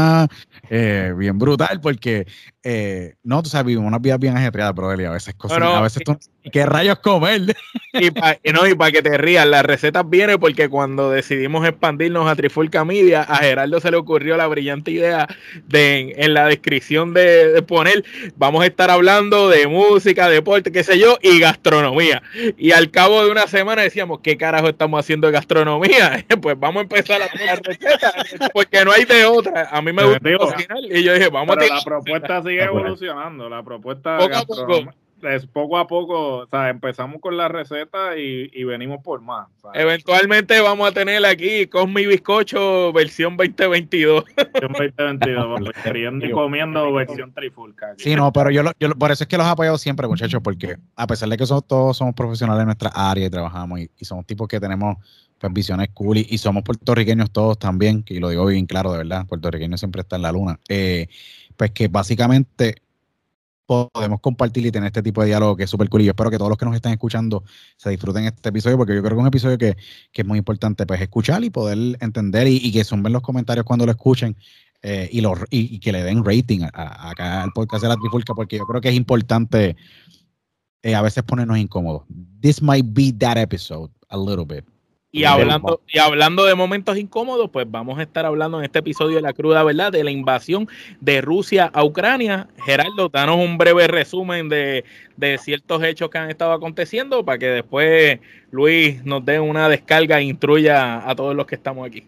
Eh, 0.70 1.12
bien 1.16 1.38
brutal, 1.38 1.81
porque 1.81 2.26
eh, 2.68 3.14
no, 3.22 3.44
tú 3.44 3.48
sabes, 3.48 3.64
vivimos 3.64 3.86
unas 3.86 4.02
vidas 4.02 4.18
bien 4.18 4.36
ajetreadas, 4.36 4.74
pero 4.74 4.90
a 4.90 5.12
veces 5.12 5.34
cosas, 5.34 5.62
a 5.62 5.80
veces 5.82 6.02
tú, 6.04 6.18
¿qué 6.50 6.66
rayos 6.66 6.98
comer? 6.98 7.54
Y 7.98 8.10
para 8.10 8.38
no, 8.52 8.66
y 8.66 8.74
para 8.74 8.92
que 8.92 9.00
te 9.00 9.16
rías, 9.16 9.46
las 9.46 9.64
recetas 9.64 10.04
vienen 10.06 10.38
porque 10.38 10.68
cuando 10.68 11.10
decidimos 11.10 11.66
expandirnos 11.66 12.28
a 12.28 12.36
Trifulca 12.36 12.84
Media, 12.84 13.22
a 13.22 13.38
Gerardo 13.38 13.80
se 13.80 13.90
le 13.90 13.96
ocurrió 13.96 14.36
la 14.36 14.46
brillante 14.48 14.90
idea 14.90 15.26
de 15.64 16.12
en, 16.18 16.34
la 16.34 16.44
descripción 16.44 17.14
de, 17.14 17.62
poner, 17.66 18.04
vamos 18.36 18.62
a 18.62 18.66
estar 18.66 18.90
hablando 18.90 19.48
de 19.48 19.66
música, 19.66 20.28
deporte, 20.28 20.72
qué 20.72 20.84
sé 20.84 20.98
yo, 20.98 21.16
y 21.22 21.40
gastronomía. 21.40 22.22
Y 22.58 22.72
al 22.72 22.90
cabo 22.90 23.24
de 23.24 23.30
una 23.30 23.46
semana 23.46 23.80
decíamos, 23.80 24.20
¿qué 24.22 24.36
carajo 24.36 24.68
estamos 24.68 25.00
haciendo 25.00 25.28
de 25.28 25.32
gastronomía? 25.32 26.22
pues 26.42 26.60
vamos 26.60 26.80
a 26.80 26.82
empezar 26.82 27.22
a 27.22 27.26
hacer 27.26 27.62
recetas, 27.62 28.50
porque 28.52 28.84
no 28.84 28.92
hay 28.92 29.06
de 29.06 29.24
otra. 29.24 29.70
A 29.70 29.80
mí 29.80 29.90
me 29.90 30.04
gusta 30.04 30.36
cocinar 30.36 30.78
y 30.82 31.02
yo 31.02 31.14
dije, 31.14 31.30
vamos 31.30 31.56
a... 31.56 31.60
La 31.66 31.80
propuesta 31.82 32.42
sigue 32.60 32.64
evolucionando, 32.64 33.48
la 33.48 33.62
propuesta 33.62 34.18
es 35.22 35.46
poco 35.46 35.78
a 35.78 35.86
poco, 35.86 36.38
o 36.38 36.46
sea, 36.46 36.68
empezamos 36.68 37.20
con 37.20 37.36
la 37.36 37.48
receta 37.48 38.16
y, 38.16 38.64
venimos 38.64 39.02
por 39.02 39.20
más. 39.20 39.48
Eventualmente 39.75 40.60
vamos 40.60 40.88
a 40.88 40.92
tener 40.92 41.25
aquí 41.25 41.66
con 41.66 41.92
mi 41.92 42.06
bizcocho 42.06 42.92
versión 42.92 43.36
2022. 43.36 44.25
Versión 44.36 44.72
2022, 44.72 45.70
queriendo 45.82 46.26
y 46.26 46.30
comiendo 46.30 46.92
versión 46.92 47.32
trifulca. 47.32 47.94
Sí, 47.96 48.14
no, 48.14 48.32
pero 48.32 48.50
yo, 48.50 48.62
yo, 48.78 48.90
por 48.90 49.10
eso 49.10 49.25
es 49.25 49.28
que 49.28 49.38
los 49.38 49.46
apoyo 49.46 49.76
siempre, 49.78 50.06
muchachos, 50.06 50.40
porque 50.42 50.76
a 50.94 51.06
pesar 51.06 51.28
de 51.28 51.36
que 51.36 51.46
somos, 51.46 51.66
todos 51.66 51.96
somos 51.96 52.14
profesionales 52.14 52.60
en 52.60 52.66
nuestra 52.66 52.90
área 52.94 53.26
y 53.26 53.30
trabajamos 53.30 53.80
y, 53.80 54.04
somos 54.04 54.26
tipos 54.26 54.46
que 54.48 54.60
tenemos 54.60 54.96
pues, 55.38 55.52
visiones 55.52 55.88
cool 55.94 56.18
y, 56.18 56.38
somos 56.38 56.62
puertorriqueños 56.62 57.30
todos 57.30 57.58
también, 57.58 58.04
y 58.06 58.18
lo 58.18 58.28
digo 58.28 58.46
bien 58.46 58.66
claro, 58.66 58.92
de 58.92 58.98
verdad, 58.98 59.26
puertorriqueños 59.26 59.80
siempre 59.80 60.02
está 60.02 60.16
en 60.16 60.22
la 60.22 60.32
luna. 60.32 60.60
Eh, 60.68 61.08
pues 61.56 61.70
que 61.72 61.88
básicamente 61.88 62.76
podemos 63.66 64.20
compartir 64.20 64.64
y 64.64 64.70
tener 64.70 64.86
este 64.86 65.02
tipo 65.02 65.20
de 65.20 65.28
diálogo 65.28 65.56
que 65.56 65.64
es 65.64 65.70
súper 65.70 65.88
cool. 65.88 66.02
Y 66.02 66.04
yo 66.04 66.10
espero 66.12 66.30
que 66.30 66.38
todos 66.38 66.48
los 66.48 66.58
que 66.58 66.64
nos 66.64 66.75
están 66.75 66.92
escuchando 66.92 67.44
se 67.76 67.90
disfruten 67.90 68.25
este 68.25 68.48
episodio, 68.48 68.76
porque 68.76 68.94
yo 68.94 69.02
creo 69.02 69.10
que 69.10 69.16
es 69.16 69.22
un 69.22 69.26
episodio 69.26 69.58
que, 69.58 69.76
es 70.14 70.26
muy 70.26 70.38
importante 70.38 70.86
pues 70.86 71.00
escuchar 71.00 71.42
y 71.44 71.50
poder 71.50 71.98
entender 72.00 72.46
y, 72.46 72.70
que 72.72 72.84
sumen 72.84 73.12
los 73.12 73.22
comentarios 73.22 73.66
cuando 73.66 73.84
lo 73.84 73.92
escuchen 73.92 74.36
eh, 74.82 75.08
y, 75.10 75.20
lo, 75.20 75.34
y, 75.50 75.78
que 75.80 75.92
le 75.92 76.04
den 76.04 76.25
rating 76.25 76.60
acá 76.62 77.42
al 77.42 77.52
podcast 77.52 77.82
de 77.82 77.88
la 77.88 77.96
Trifulca, 77.96 78.34
porque 78.34 78.58
yo 78.58 78.66
creo 78.66 78.80
que 78.80 78.88
es 78.88 78.94
importante 78.94 79.76
eh, 80.82 80.94
a 80.94 81.02
veces 81.02 81.25
ponernos 81.25 81.58
incómodos. 81.58 82.04
This 82.40 82.62
might 82.62 82.86
be 82.88 83.12
that 83.18 83.36
episode 83.36 83.90
a 84.08 84.16
little 84.16 84.44
bit. 84.44 84.64
Y 85.16 85.25
hablando, 85.25 85.80
y 85.88 85.99
hablando 85.99 86.44
de 86.44 86.54
momentos 86.54 86.99
incómodos, 86.99 87.49
pues 87.50 87.64
vamos 87.66 87.99
a 87.99 88.02
estar 88.02 88.26
hablando 88.26 88.58
en 88.58 88.64
este 88.64 88.80
episodio 88.80 89.16
de 89.16 89.23
La 89.23 89.32
Cruda 89.32 89.62
Verdad 89.62 89.90
de 89.90 90.04
la 90.04 90.11
invasión 90.11 90.68
de 91.00 91.23
Rusia 91.23 91.70
a 91.73 91.85
Ucrania. 91.85 92.49
Gerardo, 92.66 93.08
danos 93.08 93.37
un 93.37 93.56
breve 93.56 93.87
resumen 93.87 94.50
de, 94.50 94.85
de 95.16 95.38
ciertos 95.38 95.82
hechos 95.82 96.11
que 96.11 96.18
han 96.18 96.28
estado 96.28 96.52
aconteciendo 96.52 97.25
para 97.25 97.38
que 97.38 97.46
después 97.46 98.20
Luis 98.50 99.02
nos 99.06 99.25
dé 99.25 99.40
una 99.40 99.70
descarga 99.70 100.18
e 100.18 100.25
instruya 100.25 101.08
a 101.08 101.14
todos 101.16 101.35
los 101.35 101.46
que 101.46 101.54
estamos 101.54 101.87
aquí. 101.87 102.04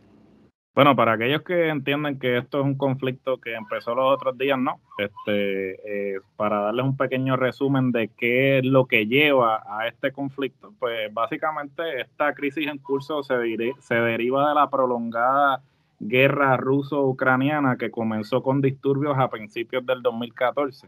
Bueno, 0.78 0.94
para 0.94 1.14
aquellos 1.14 1.42
que 1.42 1.70
entienden 1.70 2.20
que 2.20 2.38
esto 2.38 2.60
es 2.60 2.64
un 2.64 2.76
conflicto 2.76 3.38
que 3.38 3.52
empezó 3.52 3.96
los 3.96 4.14
otros 4.14 4.38
días, 4.38 4.56
no. 4.60 4.78
Este, 4.96 6.14
eh, 6.14 6.20
para 6.36 6.60
darles 6.60 6.84
un 6.84 6.96
pequeño 6.96 7.34
resumen 7.34 7.90
de 7.90 8.12
qué 8.16 8.58
es 8.58 8.64
lo 8.64 8.86
que 8.86 9.08
lleva 9.08 9.60
a 9.66 9.88
este 9.88 10.12
conflicto, 10.12 10.72
pues 10.78 11.12
básicamente 11.12 12.00
esta 12.00 12.32
crisis 12.32 12.68
en 12.68 12.78
curso 12.78 13.24
se, 13.24 13.34
se 13.80 13.94
deriva 13.96 14.50
de 14.50 14.54
la 14.54 14.70
prolongada 14.70 15.64
guerra 15.98 16.56
ruso-ucraniana 16.56 17.76
que 17.76 17.90
comenzó 17.90 18.44
con 18.44 18.60
disturbios 18.60 19.18
a 19.18 19.30
principios 19.30 19.84
del 19.84 20.00
2014. 20.00 20.86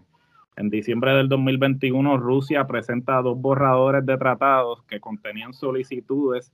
En 0.54 0.70
diciembre 0.70 1.14
del 1.14 1.28
2021, 1.28 2.16
Rusia 2.16 2.64
presenta 2.68 3.20
dos 3.22 3.40
borradores 3.40 4.06
de 4.06 4.16
tratados 4.16 4.84
que 4.84 5.00
contenían 5.00 5.52
solicitudes 5.52 6.52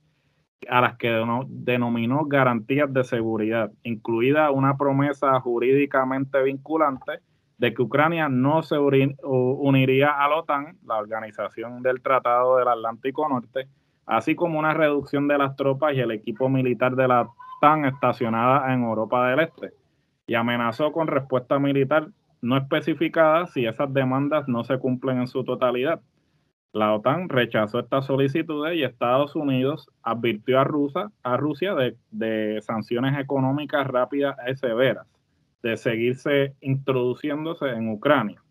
a 0.69 0.81
las 0.81 0.97
que 0.97 1.09
denominó 1.47 2.25
garantías 2.25 2.91
de 2.91 3.03
seguridad, 3.03 3.71
incluida 3.83 4.51
una 4.51 4.77
promesa 4.77 5.39
jurídicamente 5.39 6.41
vinculante 6.43 7.19
de 7.57 7.73
que 7.73 7.81
Ucrania 7.81 8.29
no 8.29 8.63
se 8.63 8.77
uniría 8.77 10.11
a 10.11 10.27
la 10.29 10.35
OTAN, 10.37 10.77
la 10.85 10.97
organización 10.97 11.81
del 11.81 12.01
Tratado 12.01 12.57
del 12.57 12.67
Atlántico 12.67 13.27
Norte, 13.27 13.67
así 14.05 14.35
como 14.35 14.59
una 14.59 14.73
reducción 14.73 15.27
de 15.27 15.37
las 15.37 15.55
tropas 15.55 15.93
y 15.93 15.99
el 15.99 16.11
equipo 16.11 16.49
militar 16.49 16.95
de 16.95 17.07
la 17.07 17.29
OTAN 17.57 17.85
estacionada 17.85 18.73
en 18.73 18.83
Europa 18.83 19.29
del 19.29 19.39
Este, 19.39 19.73
y 20.27 20.35
amenazó 20.35 20.91
con 20.91 21.07
respuesta 21.07 21.57
militar 21.59 22.09
no 22.41 22.57
especificada 22.57 23.47
si 23.47 23.65
esas 23.65 23.91
demandas 23.91 24.47
no 24.47 24.63
se 24.63 24.77
cumplen 24.77 25.19
en 25.19 25.27
su 25.27 25.43
totalidad. 25.43 26.01
La 26.73 26.93
OTAN 26.93 27.29
rechazó 27.29 27.79
estas 27.79 28.05
solicitudes 28.05 28.75
y 28.75 28.83
Estados 28.83 29.35
Unidos 29.35 29.89
advirtió 30.03 30.59
a, 30.59 30.63
Rusia, 30.63 31.11
a 31.23 31.37
Rusia 31.37 31.73
de, 31.73 31.97
de 32.11 32.61
sanciones 32.61 33.17
económicas 33.19 33.87
rápidas 33.87 34.37
y 34.47 34.55
severas 34.55 35.07
de 35.63 35.77
seguirse 35.77 36.55
introduciéndose 36.61 37.69
en 37.69 37.89
Ucrania. 37.89 38.41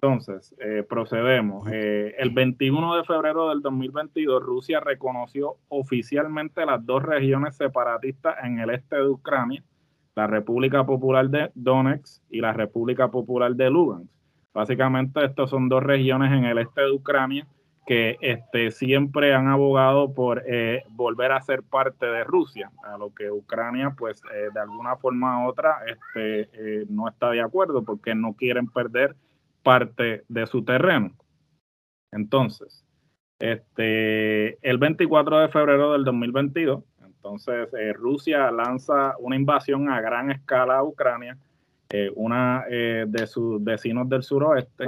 Entonces, 0.00 0.54
eh, 0.60 0.84
procedemos. 0.88 1.68
Eh, 1.72 2.14
el 2.18 2.30
21 2.30 2.96
de 2.96 3.04
febrero 3.04 3.48
del 3.48 3.62
2022, 3.62 4.42
Rusia 4.42 4.80
reconoció 4.80 5.56
oficialmente 5.68 6.66
las 6.66 6.84
dos 6.84 7.02
regiones 7.02 7.56
separatistas 7.56 8.36
en 8.44 8.58
el 8.58 8.70
este 8.70 8.96
de 8.96 9.08
Ucrania, 9.08 9.64
la 10.14 10.26
República 10.26 10.84
Popular 10.84 11.30
de 11.30 11.50
Donetsk 11.54 12.22
y 12.30 12.40
la 12.40 12.52
República 12.52 13.10
Popular 13.10 13.54
de 13.54 13.70
Lugansk. 13.70 14.15
Básicamente, 14.56 15.22
estas 15.22 15.50
son 15.50 15.68
dos 15.68 15.82
regiones 15.82 16.32
en 16.32 16.46
el 16.46 16.56
este 16.56 16.80
de 16.80 16.90
Ucrania 16.90 17.46
que 17.86 18.16
este, 18.22 18.70
siempre 18.70 19.34
han 19.34 19.48
abogado 19.48 20.14
por 20.14 20.42
eh, 20.46 20.82
volver 20.88 21.32
a 21.32 21.42
ser 21.42 21.62
parte 21.62 22.06
de 22.06 22.24
Rusia, 22.24 22.72
a 22.82 22.96
lo 22.96 23.12
que 23.12 23.30
Ucrania, 23.30 23.94
pues 23.98 24.22
eh, 24.32 24.48
de 24.54 24.58
alguna 24.58 24.96
forma 24.96 25.44
u 25.44 25.50
otra, 25.50 25.82
este, 25.86 26.48
eh, 26.54 26.86
no 26.88 27.06
está 27.06 27.32
de 27.32 27.42
acuerdo 27.42 27.84
porque 27.84 28.14
no 28.14 28.32
quieren 28.32 28.66
perder 28.68 29.14
parte 29.62 30.24
de 30.26 30.46
su 30.46 30.64
terreno. 30.64 31.12
Entonces, 32.10 32.82
este, 33.38 34.56
el 34.66 34.78
24 34.78 35.40
de 35.40 35.48
febrero 35.48 35.92
del 35.92 36.04
2022, 36.04 36.82
entonces 37.04 37.68
Rusia 37.94 38.50
lanza 38.50 39.16
una 39.18 39.36
invasión 39.36 39.90
a 39.90 40.00
gran 40.00 40.30
escala 40.30 40.78
a 40.78 40.82
Ucrania, 40.82 41.36
una 42.14 42.64
de 42.68 43.26
sus 43.26 43.62
vecinos 43.62 44.08
del 44.08 44.22
suroeste 44.22 44.86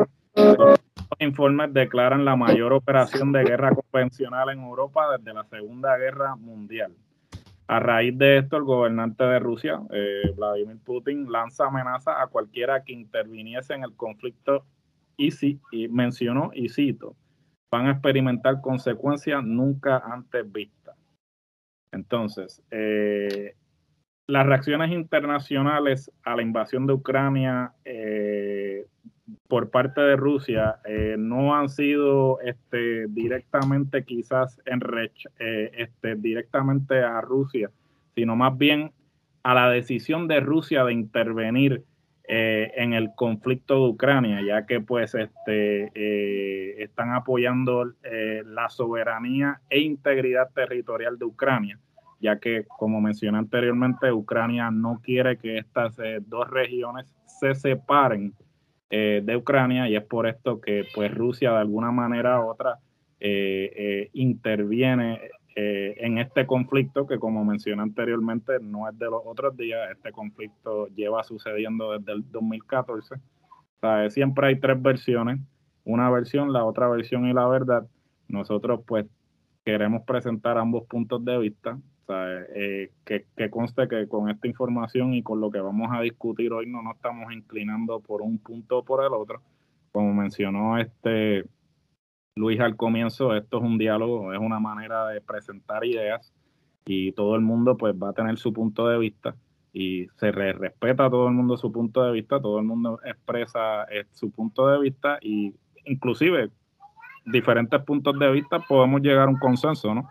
informes 1.18 1.72
declaran 1.72 2.24
la 2.24 2.36
mayor 2.36 2.72
operación 2.72 3.32
de 3.32 3.44
guerra 3.44 3.74
convencional 3.74 4.50
en 4.50 4.60
Europa 4.60 5.16
desde 5.16 5.34
la 5.34 5.44
Segunda 5.44 5.96
Guerra 5.96 6.36
Mundial. 6.36 6.94
A 7.66 7.80
raíz 7.80 8.16
de 8.16 8.38
esto, 8.38 8.56
el 8.56 8.64
gobernante 8.64 9.24
de 9.24 9.38
Rusia, 9.38 9.80
eh, 9.90 10.32
Vladimir 10.34 10.78
Putin, 10.84 11.30
lanza 11.30 11.66
amenaza 11.66 12.22
a 12.22 12.28
cualquiera 12.28 12.82
que 12.82 12.94
interviniese 12.94 13.74
en 13.74 13.82
el 13.82 13.94
conflicto 13.94 14.64
y, 15.16 15.32
si, 15.32 15.60
y 15.70 15.88
mencionó, 15.88 16.50
y 16.54 16.68
cito, 16.70 17.14
van 17.70 17.86
a 17.86 17.92
experimentar 17.92 18.60
consecuencias 18.62 19.44
nunca 19.44 19.98
antes 19.98 20.50
vistas. 20.50 20.96
Entonces, 21.92 22.62
eh, 22.70 23.54
las 24.28 24.46
reacciones 24.46 24.92
internacionales 24.92 26.12
a 26.22 26.36
la 26.36 26.42
invasión 26.42 26.86
de 26.86 26.92
Ucrania 26.92 27.72
eh, 27.84 28.86
por 29.48 29.70
parte 29.70 30.02
de 30.02 30.16
Rusia 30.16 30.76
eh, 30.84 31.16
no 31.18 31.54
han 31.54 31.70
sido 31.70 32.38
este, 32.40 33.06
directamente 33.08 34.04
quizás 34.04 34.60
en 34.66 34.80
eh, 35.38 35.70
este, 35.74 36.14
directamente 36.16 37.02
a 37.02 37.22
Rusia, 37.22 37.70
sino 38.14 38.36
más 38.36 38.56
bien 38.56 38.92
a 39.42 39.54
la 39.54 39.70
decisión 39.70 40.28
de 40.28 40.40
Rusia 40.40 40.84
de 40.84 40.92
intervenir 40.92 41.84
eh, 42.24 42.70
en 42.76 42.92
el 42.92 43.14
conflicto 43.14 43.76
de 43.76 43.90
Ucrania, 43.92 44.42
ya 44.42 44.66
que 44.66 44.82
pues 44.82 45.14
este, 45.14 46.82
están 46.82 47.14
apoyando 47.14 47.94
la 48.44 48.68
soberanía 48.68 49.62
e 49.70 49.80
integridad 49.80 50.50
territorial 50.54 51.18
de 51.18 51.24
Ucrania, 51.24 51.78
ya 52.20 52.38
que 52.38 52.64
como 52.66 53.00
mencioné 53.00 53.38
anteriormente, 53.38 54.12
Ucrania 54.12 54.70
no 54.70 55.00
quiere 55.02 55.38
que 55.38 55.58
estas 55.58 55.96
dos 56.26 56.48
regiones 56.50 57.06
se 57.40 57.54
separen 57.54 58.34
eh, 58.90 59.20
de 59.22 59.36
Ucrania 59.36 59.86
y 59.86 59.96
es 59.96 60.04
por 60.04 60.26
esto 60.26 60.62
que 60.62 60.86
pues 60.94 61.14
Rusia 61.14 61.50
de 61.52 61.58
alguna 61.58 61.90
manera 61.92 62.40
u 62.40 62.48
otra 62.48 62.78
eh, 63.20 63.70
eh, 63.76 64.10
interviene 64.14 65.20
en 65.60 66.18
este 66.18 66.46
conflicto 66.46 67.04
que 67.04 67.18
como 67.18 67.44
mencioné 67.44 67.82
anteriormente 67.82 68.60
no 68.62 68.88
es 68.88 68.96
de 68.96 69.06
los 69.06 69.22
otros 69.24 69.56
días, 69.56 69.90
este 69.90 70.12
conflicto 70.12 70.86
lleva 70.94 71.24
sucediendo 71.24 71.98
desde 71.98 72.12
el 72.12 72.30
2014. 72.30 73.16
siempre 74.10 74.46
hay 74.46 74.60
tres 74.60 74.80
versiones, 74.80 75.40
una 75.82 76.10
versión, 76.10 76.52
la 76.52 76.64
otra 76.64 76.88
versión 76.88 77.26
y 77.26 77.32
la 77.32 77.48
verdad. 77.48 77.88
Nosotros 78.28 78.82
pues 78.86 79.06
queremos 79.64 80.02
presentar 80.04 80.58
ambos 80.58 80.84
puntos 80.84 81.24
de 81.24 81.38
vista. 81.38 81.76
Eh, 82.10 82.90
que, 83.04 83.50
conste 83.50 83.86
que 83.86 84.08
con 84.08 84.30
esta 84.30 84.48
información 84.48 85.12
y 85.12 85.22
con 85.22 85.40
lo 85.40 85.50
que 85.50 85.60
vamos 85.60 85.88
a 85.92 86.00
discutir 86.00 86.52
hoy 86.54 86.66
no 86.66 86.82
nos 86.82 86.96
estamos 86.96 87.30
inclinando 87.32 88.00
por 88.00 88.22
un 88.22 88.38
punto 88.38 88.78
o 88.78 88.84
por 88.84 89.04
el 89.04 89.12
otro. 89.12 89.42
Como 89.92 90.14
mencionó 90.14 90.78
este 90.78 91.44
Luis 92.34 92.60
al 92.60 92.76
comienzo, 92.76 93.36
esto 93.36 93.58
es 93.58 93.62
un 93.62 93.76
diálogo, 93.76 94.32
es 94.32 94.38
una 94.38 94.58
manera 94.58 95.06
de 95.08 95.20
presentar 95.20 95.84
ideas 95.84 96.32
y 96.86 97.12
todo 97.12 97.34
el 97.34 97.42
mundo 97.42 97.76
pues 97.76 97.94
va 97.94 98.10
a 98.10 98.14
tener 98.14 98.38
su 98.38 98.54
punto 98.54 98.88
de 98.88 98.98
vista 98.98 99.36
y 99.74 100.06
se 100.16 100.32
respeta 100.32 101.06
a 101.06 101.10
todo 101.10 101.28
el 101.28 101.34
mundo 101.34 101.58
su 101.58 101.70
punto 101.70 102.02
de 102.04 102.12
vista, 102.12 102.40
todo 102.40 102.58
el 102.58 102.64
mundo 102.64 103.00
expresa 103.04 103.84
eh, 103.84 104.06
su 104.12 104.30
punto 104.30 104.66
de 104.68 104.80
vista 104.80 105.18
y 105.20 105.54
inclusive 105.84 106.50
diferentes 107.26 107.82
puntos 107.82 108.18
de 108.18 108.30
vista 108.32 108.60
podemos 108.60 109.02
llegar 109.02 109.28
a 109.28 109.30
un 109.30 109.38
consenso, 109.38 109.94
¿no? 109.94 110.08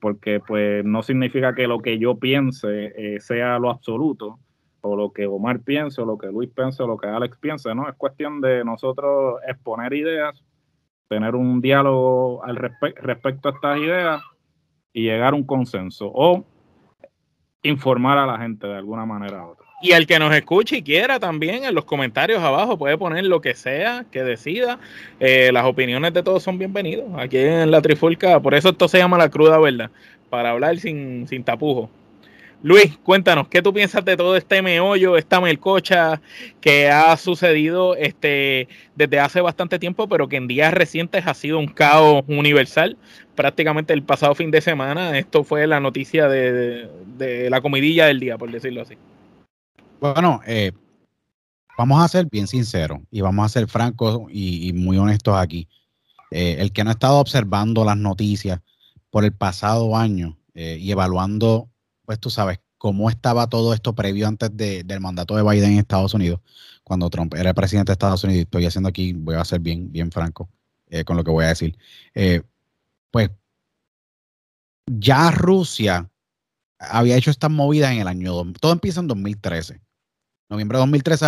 Porque 0.00 0.40
pues 0.40 0.84
no 0.84 1.02
significa 1.02 1.54
que 1.54 1.66
lo 1.66 1.80
que 1.80 1.98
yo 1.98 2.16
piense 2.16 2.92
eh, 2.96 3.20
sea 3.20 3.58
lo 3.58 3.70
absoluto, 3.70 4.38
o 4.80 4.96
lo 4.96 5.12
que 5.12 5.26
Omar 5.26 5.60
piense, 5.60 6.00
o 6.00 6.06
lo 6.06 6.18
que 6.18 6.28
Luis 6.28 6.50
piense, 6.50 6.82
o 6.82 6.86
lo 6.86 6.96
que 6.96 7.08
Alex 7.08 7.36
piense, 7.38 7.74
¿no? 7.74 7.88
Es 7.88 7.94
cuestión 7.96 8.40
de 8.40 8.64
nosotros 8.64 9.40
exponer 9.46 9.92
ideas, 9.92 10.42
tener 11.08 11.34
un 11.34 11.60
diálogo 11.60 12.44
al 12.44 12.56
respecto 12.56 13.48
a 13.48 13.52
estas 13.52 13.78
ideas 13.78 14.22
y 14.92 15.02
llegar 15.02 15.32
a 15.32 15.36
un 15.36 15.44
consenso, 15.44 16.10
o 16.12 16.44
informar 17.62 18.18
a 18.18 18.26
la 18.26 18.38
gente 18.38 18.66
de 18.66 18.76
alguna 18.76 19.04
manera 19.04 19.46
u 19.46 19.50
otra. 19.50 19.67
Y 19.80 19.92
al 19.92 20.08
que 20.08 20.18
nos 20.18 20.34
escuche 20.34 20.78
y 20.78 20.82
quiera 20.82 21.20
también 21.20 21.62
en 21.62 21.72
los 21.72 21.84
comentarios 21.84 22.42
abajo 22.42 22.76
puede 22.76 22.98
poner 22.98 23.24
lo 23.24 23.40
que 23.40 23.54
sea, 23.54 24.04
que 24.10 24.24
decida. 24.24 24.80
Eh, 25.20 25.50
las 25.52 25.64
opiniones 25.66 26.12
de 26.12 26.24
todos 26.24 26.42
son 26.42 26.58
bienvenidos 26.58 27.06
aquí 27.16 27.38
en 27.38 27.70
la 27.70 27.80
Trifulca. 27.80 28.40
Por 28.40 28.54
eso 28.54 28.70
esto 28.70 28.88
se 28.88 28.98
llama 28.98 29.18
la 29.18 29.30
cruda 29.30 29.58
verdad, 29.58 29.90
para 30.30 30.50
hablar 30.50 30.78
sin, 30.78 31.28
sin 31.28 31.44
tapujo. 31.44 31.88
Luis, 32.60 32.98
cuéntanos, 33.04 33.46
¿qué 33.46 33.62
tú 33.62 33.72
piensas 33.72 34.04
de 34.04 34.16
todo 34.16 34.34
este 34.36 34.62
meollo, 34.62 35.16
esta 35.16 35.40
melcocha 35.40 36.20
que 36.60 36.88
ha 36.90 37.16
sucedido 37.16 37.94
este, 37.94 38.66
desde 38.96 39.20
hace 39.20 39.40
bastante 39.40 39.78
tiempo, 39.78 40.08
pero 40.08 40.28
que 40.28 40.38
en 40.38 40.48
días 40.48 40.74
recientes 40.74 41.24
ha 41.28 41.34
sido 41.34 41.60
un 41.60 41.68
caos 41.68 42.24
universal? 42.26 42.96
Prácticamente 43.36 43.92
el 43.92 44.02
pasado 44.02 44.34
fin 44.34 44.50
de 44.50 44.60
semana, 44.60 45.16
esto 45.18 45.44
fue 45.44 45.68
la 45.68 45.78
noticia 45.78 46.26
de, 46.26 46.88
de 47.16 47.48
la 47.48 47.60
comidilla 47.60 48.06
del 48.06 48.18
día, 48.18 48.36
por 48.36 48.50
decirlo 48.50 48.82
así. 48.82 48.96
Bueno, 50.00 50.40
eh, 50.46 50.72
vamos 51.76 52.00
a 52.00 52.08
ser 52.08 52.28
bien 52.30 52.46
sinceros 52.46 53.00
y 53.10 53.20
vamos 53.20 53.44
a 53.44 53.48
ser 53.48 53.68
francos 53.68 54.28
y, 54.30 54.72
muy 54.72 54.96
honestos 54.96 55.34
aquí. 55.36 55.68
Eh, 56.30 56.56
el 56.60 56.72
que 56.72 56.84
no 56.84 56.90
ha 56.90 56.92
estado 56.92 57.18
observando 57.18 57.84
las 57.84 57.96
noticias 57.96 58.60
por 59.10 59.24
el 59.24 59.32
pasado 59.32 59.96
año 59.96 60.38
eh, 60.54 60.78
y 60.80 60.92
evaluando, 60.92 61.68
pues 62.04 62.20
tú 62.20 62.30
sabes, 62.30 62.60
cómo 62.76 63.10
estaba 63.10 63.48
todo 63.48 63.74
esto 63.74 63.94
previo 63.94 64.28
antes 64.28 64.56
del 64.56 65.00
mandato 65.00 65.34
de 65.34 65.42
Biden 65.42 65.72
en 65.72 65.78
Estados 65.78 66.14
Unidos, 66.14 66.40
cuando 66.84 67.10
Trump 67.10 67.34
era 67.34 67.48
el 67.48 67.54
presidente 67.54 67.90
de 67.90 67.94
Estados 67.94 68.22
Unidos, 68.22 68.42
estoy 68.42 68.66
haciendo 68.66 68.88
aquí, 68.88 69.14
voy 69.14 69.34
a 69.34 69.44
ser 69.44 69.58
bien, 69.60 69.90
bien 69.90 70.12
franco 70.12 70.48
con 71.04 71.16
lo 71.16 71.24
que 71.24 71.30
voy 71.30 71.44
a 71.44 71.48
decir. 71.48 71.76
pues 73.10 73.30
ya 74.86 75.30
Rusia 75.32 76.08
había 76.78 77.16
hecho 77.16 77.30
estas 77.30 77.50
movidas 77.50 77.90
en 77.92 78.00
el 78.00 78.08
año, 78.08 78.52
todo 78.60 78.72
empieza 78.72 79.00
en 79.00 79.08
2013. 79.08 79.80
Noviembre 80.48 80.78
de 80.78 80.80
2013, 80.80 81.26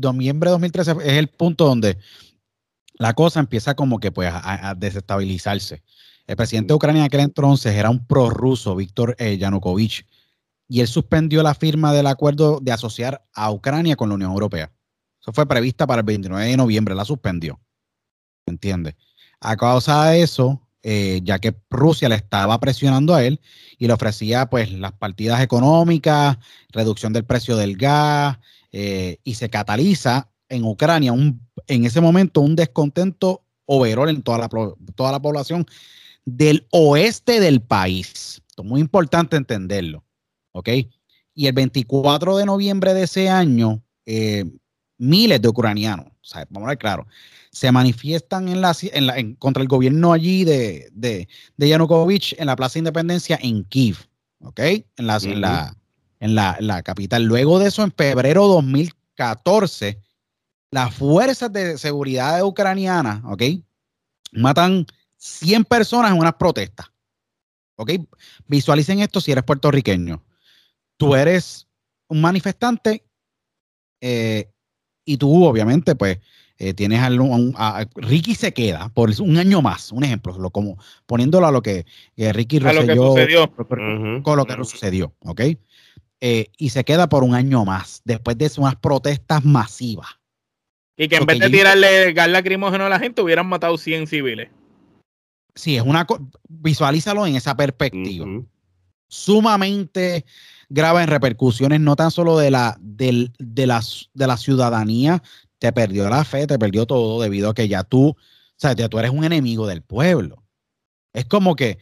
noviembre 0.00 0.50
2013 0.50 0.92
es 1.04 1.12
el 1.12 1.28
punto 1.28 1.66
donde 1.66 1.98
la 2.94 3.14
cosa 3.14 3.40
empieza 3.40 3.74
como 3.74 4.00
que 4.00 4.10
pues 4.10 4.30
a, 4.32 4.74
desestabilizarse. 4.74 5.82
El 6.26 6.36
presidente 6.36 6.68
de 6.68 6.74
Ucrania 6.74 7.00
en 7.00 7.06
aquel 7.06 7.20
entonces 7.20 7.74
era 7.74 7.90
un 7.90 8.06
prorruso, 8.06 8.74
Víctor 8.74 9.16
eh, 9.18 9.38
Yanukovych, 9.38 10.06
y 10.68 10.80
él 10.80 10.88
suspendió 10.88 11.42
la 11.42 11.54
firma 11.54 11.92
del 11.92 12.06
acuerdo 12.06 12.60
de 12.60 12.72
asociar 12.72 13.24
a 13.34 13.50
Ucrania 13.50 13.96
con 13.96 14.08
la 14.08 14.16
Unión 14.16 14.32
Europea. 14.32 14.70
Eso 15.20 15.32
fue 15.32 15.46
prevista 15.46 15.86
para 15.86 16.00
el 16.00 16.06
29 16.06 16.46
de 16.46 16.56
noviembre, 16.56 16.94
la 16.94 17.04
suspendió. 17.04 17.58
¿Entiendes? 18.46 18.94
A 19.40 19.56
causa 19.56 20.06
de 20.06 20.22
eso, 20.22 20.67
eh, 20.82 21.20
ya 21.24 21.38
que 21.38 21.56
Rusia 21.70 22.08
le 22.08 22.14
estaba 22.14 22.58
presionando 22.60 23.14
a 23.14 23.24
él 23.24 23.40
y 23.78 23.86
le 23.86 23.92
ofrecía 23.92 24.46
pues 24.46 24.72
las 24.72 24.92
partidas 24.92 25.40
económicas, 25.40 26.38
reducción 26.70 27.12
del 27.12 27.24
precio 27.24 27.56
del 27.56 27.76
gas 27.76 28.38
eh, 28.72 29.18
y 29.24 29.34
se 29.34 29.50
cataliza 29.50 30.30
en 30.48 30.64
Ucrania 30.64 31.12
un, 31.12 31.40
en 31.66 31.84
ese 31.84 32.00
momento 32.00 32.40
un 32.40 32.56
descontento 32.56 33.44
overall 33.66 34.08
en 34.08 34.22
toda 34.22 34.38
la, 34.38 34.48
toda 34.94 35.12
la 35.12 35.20
población 35.20 35.66
del 36.24 36.66
oeste 36.70 37.40
del 37.40 37.60
país. 37.60 38.42
Esto 38.48 38.62
es 38.62 38.68
muy 38.68 38.80
importante 38.80 39.36
entenderlo, 39.36 40.04
¿ok? 40.52 40.68
Y 41.34 41.46
el 41.46 41.52
24 41.52 42.36
de 42.36 42.46
noviembre 42.46 42.94
de 42.94 43.04
ese 43.04 43.28
año, 43.28 43.82
eh, 44.06 44.44
miles 44.96 45.40
de 45.40 45.48
ucranianos, 45.48 46.06
vamos 46.50 46.66
a 46.66 46.70
ver 46.70 46.78
claro, 46.78 47.06
se 47.58 47.72
manifiestan 47.72 48.48
en 48.48 48.60
la, 48.60 48.72
en 49.16 49.34
contra 49.34 49.62
el 49.62 49.68
gobierno 49.68 50.12
allí 50.12 50.44
de, 50.44 50.88
de, 50.92 51.28
de, 51.56 51.68
Yanukovych 51.68 52.36
en 52.38 52.46
la 52.46 52.54
Plaza 52.54 52.78
Independencia 52.78 53.36
en 53.42 53.64
Kiev, 53.64 53.96
¿ok? 54.38 54.60
En 54.60 55.06
la, 55.08 55.16
en, 55.16 55.40
la, 55.40 55.76
en, 56.20 56.34
la, 56.36 56.56
la, 56.60 56.84
capital. 56.84 57.24
Luego 57.24 57.58
de 57.58 57.66
eso, 57.66 57.82
en 57.82 57.90
febrero 57.90 58.46
de 58.46 58.54
2014, 58.54 60.00
las 60.70 60.94
fuerzas 60.94 61.52
de 61.52 61.78
seguridad 61.78 62.44
ucranianas, 62.44 63.22
¿ok? 63.24 63.42
Matan 64.30 64.86
100 65.16 65.64
personas 65.64 66.12
en 66.12 66.18
unas 66.18 66.34
protestas. 66.34 66.86
¿Ok? 67.74 67.90
Visualicen 68.46 69.00
esto 69.00 69.20
si 69.20 69.32
eres 69.32 69.42
puertorriqueño. 69.42 70.22
Tú 70.96 71.16
eres 71.16 71.66
un 72.06 72.20
manifestante 72.20 73.04
eh, 74.00 74.48
y 75.04 75.16
tú, 75.16 75.44
obviamente, 75.44 75.96
pues 75.96 76.18
eh, 76.58 76.74
tienes 76.74 77.00
a, 77.00 77.08
a, 77.56 77.86
Ricky 77.94 78.34
se 78.34 78.52
queda 78.52 78.88
por 78.88 79.10
un 79.20 79.38
año 79.38 79.62
más, 79.62 79.92
un 79.92 80.04
ejemplo, 80.04 80.36
lo, 80.38 80.50
como 80.50 80.76
poniéndolo 81.06 81.46
a 81.46 81.52
lo 81.52 81.62
que 81.62 81.86
Ricky 82.16 82.58
a 82.58 82.72
lo 82.72 82.86
que 82.86 82.96
sucedió. 82.96 83.52
con 84.22 84.36
lo 84.36 84.44
que 84.44 84.54
sucedió, 84.64 85.14
¿ok? 85.20 85.42
Eh, 86.20 86.50
y 86.58 86.70
se 86.70 86.84
queda 86.84 87.08
por 87.08 87.22
un 87.22 87.34
año 87.34 87.64
más, 87.64 88.02
después 88.04 88.36
de 88.36 88.50
unas 88.58 88.76
protestas 88.76 89.44
masivas. 89.44 90.08
Y 90.96 91.06
que 91.06 91.16
en 91.16 91.26
vez 91.26 91.38
de 91.38 91.48
tirarle 91.48 92.12
gas 92.12 92.28
lacrimógeno 92.28 92.86
a 92.86 92.88
la 92.88 92.98
gente, 92.98 93.22
hubieran 93.22 93.46
matado 93.46 93.78
100 93.78 94.08
civiles. 94.08 94.48
Sí, 95.54 95.76
es 95.76 95.82
una. 95.82 96.06
Visualízalo 96.48 97.24
en 97.24 97.36
esa 97.36 97.56
perspectiva. 97.56 98.26
Sumamente 99.06 100.24
grave 100.68 101.02
en 101.02 101.08
repercusiones, 101.08 101.80
no 101.80 101.94
tan 101.94 102.10
solo 102.10 102.36
de 102.36 102.50
la, 102.50 102.76
de, 102.80 103.30
la, 103.38 103.80
de 104.12 104.26
la 104.26 104.36
ciudadanía, 104.36 105.22
te 105.58 105.72
perdió 105.72 106.08
la 106.08 106.24
fe, 106.24 106.46
te 106.46 106.58
perdió 106.58 106.86
todo 106.86 107.20
debido 107.20 107.50
a 107.50 107.54
que 107.54 107.68
ya 107.68 107.84
tú, 107.84 108.08
o 108.10 108.16
sea, 108.56 108.72
ya 108.72 108.88
tú 108.88 108.98
eres 108.98 109.10
un 109.10 109.24
enemigo 109.24 109.66
del 109.66 109.82
pueblo. 109.82 110.44
Es 111.12 111.24
como 111.24 111.56
que, 111.56 111.78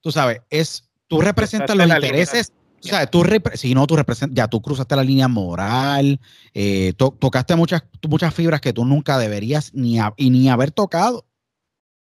tú 0.00 0.12
sabes, 0.12 0.40
es, 0.50 0.88
tú 1.06 1.20
representas 1.20 1.76
los 1.76 1.88
intereses, 1.88 2.52
o 2.82 2.86
sea, 2.86 3.06
tú, 3.06 3.24
si 3.54 3.74
no, 3.74 3.86
tú 3.86 3.96
representas, 3.96 4.34
ya 4.34 4.48
tú 4.48 4.62
cruzaste 4.62 4.96
la 4.96 5.04
línea 5.04 5.28
moral, 5.28 6.18
eh, 6.54 6.94
tocaste 6.96 7.54
muchas, 7.56 7.82
muchas 8.08 8.32
fibras 8.32 8.60
que 8.60 8.72
tú 8.72 8.84
nunca 8.84 9.18
deberías 9.18 9.74
ni, 9.74 9.98
y 10.16 10.30
ni 10.30 10.48
haber 10.48 10.70
tocado. 10.70 11.26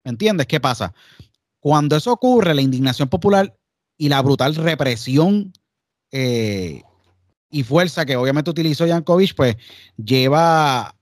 ¿Me 0.04 0.12
entiendes? 0.12 0.46
¿Qué 0.46 0.60
pasa? 0.60 0.94
Cuando 1.60 1.96
eso 1.96 2.12
ocurre, 2.12 2.54
la 2.54 2.62
indignación 2.62 3.10
popular 3.10 3.58
y 3.98 4.10
la 4.10 4.22
brutal 4.22 4.56
represión 4.56 5.52
eh, 6.12 6.84
y 7.50 7.64
fuerza 7.64 8.06
que 8.06 8.16
obviamente 8.16 8.52
utilizó 8.52 8.86
Yankovic, 8.86 9.36
pues 9.36 9.58
lleva 9.98 10.97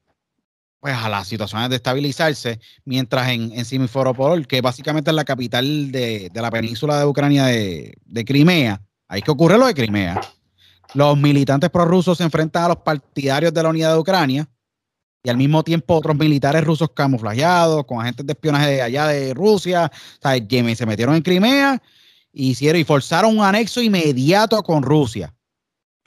pues, 0.86 1.04
a 1.04 1.10
las 1.10 1.28
situaciones 1.28 1.68
de 1.72 1.78
estabilizarse, 1.78 2.60
mientras 2.84 3.30
en, 3.30 3.52
en 3.54 3.66
Simferopol, 3.66 4.46
que 4.46 4.62
básicamente 4.62 5.10
es 5.10 5.16
la 5.16 5.26
capital 5.26 5.92
de, 5.92 6.30
la 6.32 6.52
península 6.52 7.00
de 7.00 7.06
Ucrania 7.08 7.46
de, 7.46 7.98
de 8.06 8.24
Crimea, 8.24 8.80
Ahí 9.08 9.24
que 9.24 9.32
ocurre 9.32 9.58
lo 9.58 9.66
de 9.66 9.74
Crimea. 9.74 10.22
Los 10.94 11.18
militantes 11.18 11.72
prorrusos 11.72 12.20
se 12.20 12.24
enfrentan 12.24 12.66
a 12.66 12.68
los 12.68 12.78
partidarios 12.78 13.52
de 13.52 13.64
la 13.64 13.70
unidad 13.70 13.94
de 13.94 14.00
Ucrania 14.00 14.48
y 15.24 15.30
al 15.32 15.38
mismo 15.38 15.64
tiempo 15.64 15.96
otros 15.96 16.16
militares 16.16 16.64
rusos 16.64 16.92
camuflajeados 16.94 17.84
con 17.86 18.00
agentes 18.00 18.28
de 18.28 18.34
espionaje 18.34 18.70
de 18.74 18.82
allá 18.84 19.08
de 19.08 19.34
Rusia, 19.34 19.92
o 19.92 20.76
se 20.76 20.86
metieron 20.86 21.16
en 21.16 21.24
Crimea 21.24 21.82
hicieron 22.32 22.80
y 22.80 22.84
forzaron 22.84 23.36
un 23.36 23.44
anexo 23.44 23.82
inmediato 23.82 24.62
con 24.62 24.84
Rusia. 24.84 25.34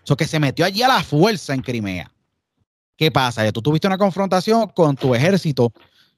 Eso 0.05 0.17
que 0.17 0.29
se 0.29 0.38
metió 0.38 0.64
allí 0.64 0.85
a 0.85 0.88
la 0.88 1.03
fuerza 1.03 1.53
en 1.53 1.62
Crimea. 1.62 2.09
¿Qué 2.99 3.13
pasa? 3.13 3.45
Ya 3.45 3.53
tú 3.53 3.63
tuviste 3.63 3.87
una 3.87 3.97
confrontación 3.97 4.69
con 4.75 4.97
tu 4.97 5.15
ejército 5.15 5.73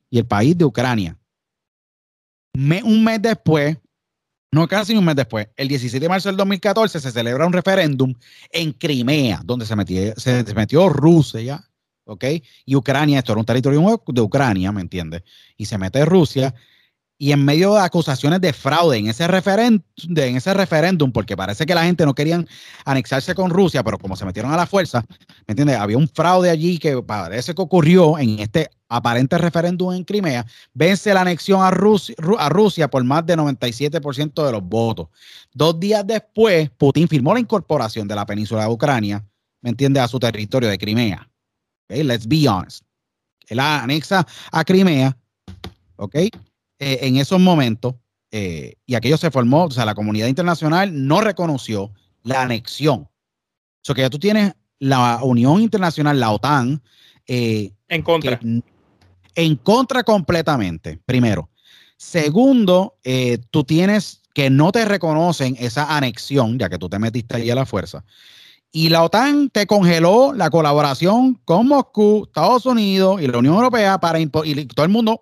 y 0.08 0.18
el 0.18 0.26
país 0.26 0.56
de 0.56 0.64
Ucrania. 0.64 1.16
un 2.54 3.04
mes 3.04 3.20
después, 3.20 3.76
no 4.50 4.66
casi 4.66 4.96
un 4.96 5.04
mes 5.04 5.14
después, 5.14 5.46
el 5.56 5.68
17 5.68 6.02
de 6.02 6.08
marzo 6.08 6.30
del 6.30 6.38
2014 6.38 6.98
se 6.98 7.12
celebra 7.12 7.46
un 7.46 7.52
referéndum 7.52 8.14
en 8.50 8.72
Crimea, 8.72 9.42
donde 9.44 9.66
se 9.66 9.76
metió, 9.76 10.14
se 10.16 10.42
metió 10.54 10.88
Rusia, 10.88 11.62
¿ok? 12.04 12.24
Y 12.64 12.74
Ucrania, 12.74 13.18
esto 13.18 13.32
era 13.32 13.40
un 13.40 13.46
territorio 13.46 14.02
de 14.06 14.20
Ucrania, 14.22 14.72
¿me 14.72 14.80
entiendes? 14.80 15.22
Y 15.58 15.66
se 15.66 15.76
mete 15.76 16.02
Rusia 16.06 16.54
y 17.22 17.32
en 17.32 17.44
medio 17.44 17.74
de 17.74 17.80
acusaciones 17.82 18.40
de 18.40 18.54
fraude 18.54 18.96
en 18.96 19.08
ese, 19.08 19.28
referéndum, 19.28 19.84
en 20.16 20.36
ese 20.38 20.54
referéndum, 20.54 21.12
porque 21.12 21.36
parece 21.36 21.66
que 21.66 21.74
la 21.74 21.84
gente 21.84 22.06
no 22.06 22.14
quería 22.14 22.42
anexarse 22.86 23.34
con 23.34 23.50
Rusia, 23.50 23.84
pero 23.84 23.98
como 23.98 24.16
se 24.16 24.24
metieron 24.24 24.50
a 24.54 24.56
la 24.56 24.64
fuerza, 24.64 25.04
¿me 25.46 25.52
entiendes? 25.52 25.76
Había 25.76 25.98
un 25.98 26.08
fraude 26.08 26.48
allí 26.48 26.78
que 26.78 27.02
parece 27.02 27.54
que 27.54 27.60
ocurrió 27.60 28.18
en 28.18 28.38
este 28.38 28.70
aparente 28.88 29.36
referéndum 29.36 29.92
en 29.92 30.02
Crimea, 30.02 30.46
vence 30.72 31.12
la 31.12 31.20
anexión 31.20 31.62
a 31.62 31.70
Rusia, 31.70 32.14
a 32.38 32.48
Rusia 32.48 32.88
por 32.88 33.04
más 33.04 33.26
de 33.26 33.36
97% 33.36 34.46
de 34.46 34.52
los 34.52 34.62
votos. 34.62 35.08
Dos 35.52 35.78
días 35.78 36.06
después, 36.06 36.70
Putin 36.70 37.06
firmó 37.06 37.34
la 37.34 37.40
incorporación 37.40 38.08
de 38.08 38.14
la 38.14 38.24
península 38.24 38.62
de 38.62 38.70
Ucrania, 38.70 39.22
¿me 39.60 39.68
entiendes?, 39.68 40.02
a 40.02 40.08
su 40.08 40.18
territorio 40.18 40.70
de 40.70 40.78
Crimea. 40.78 41.28
Okay, 41.84 42.02
let's 42.02 42.26
be 42.26 42.48
honest. 42.48 42.82
Él 43.46 43.60
anexa 43.60 44.26
a 44.50 44.64
Crimea, 44.64 45.14
¿ok? 45.96 46.16
Eh, 46.82 47.00
en 47.02 47.18
esos 47.18 47.38
momentos, 47.38 47.94
eh, 48.30 48.76
y 48.86 48.94
aquello 48.94 49.18
se 49.18 49.30
formó, 49.30 49.64
o 49.64 49.70
sea, 49.70 49.84
la 49.84 49.94
comunidad 49.94 50.28
internacional 50.28 51.06
no 51.06 51.20
reconoció 51.20 51.92
la 52.22 52.40
anexión. 52.40 53.00
O 53.00 53.82
sea, 53.82 53.94
que 53.94 54.00
ya 54.00 54.08
tú 54.08 54.18
tienes 54.18 54.54
la 54.78 55.20
Unión 55.22 55.60
Internacional, 55.60 56.18
la 56.18 56.30
OTAN, 56.30 56.82
eh, 57.26 57.72
en 57.88 58.02
contra. 58.02 58.40
en 59.34 59.56
contra 59.56 60.02
completamente, 60.04 60.98
primero. 61.04 61.50
Segundo, 61.98 62.96
tú 63.50 63.62
tienes 63.64 64.22
que 64.32 64.48
no 64.48 64.72
te 64.72 64.86
reconocen 64.86 65.54
esa 65.58 65.94
anexión, 65.94 66.58
ya 66.58 66.70
que 66.70 66.78
tú 66.78 66.88
te 66.88 66.98
metiste 66.98 67.36
ahí 67.36 67.50
a 67.50 67.54
la 67.54 67.66
fuerza. 67.66 68.04
Y 68.72 68.88
la 68.88 69.02
OTAN 69.02 69.50
te 69.50 69.66
congeló 69.66 70.32
la 70.32 70.48
colaboración 70.48 71.34
con 71.44 71.68
Moscú, 71.68 72.24
Estados 72.26 72.64
Unidos 72.64 73.20
y 73.20 73.26
la 73.26 73.36
Unión 73.36 73.56
Europea 73.56 73.98
para 73.98 74.18
y 74.18 74.28
todo 74.28 74.86
el 74.86 74.92
mundo 74.92 75.20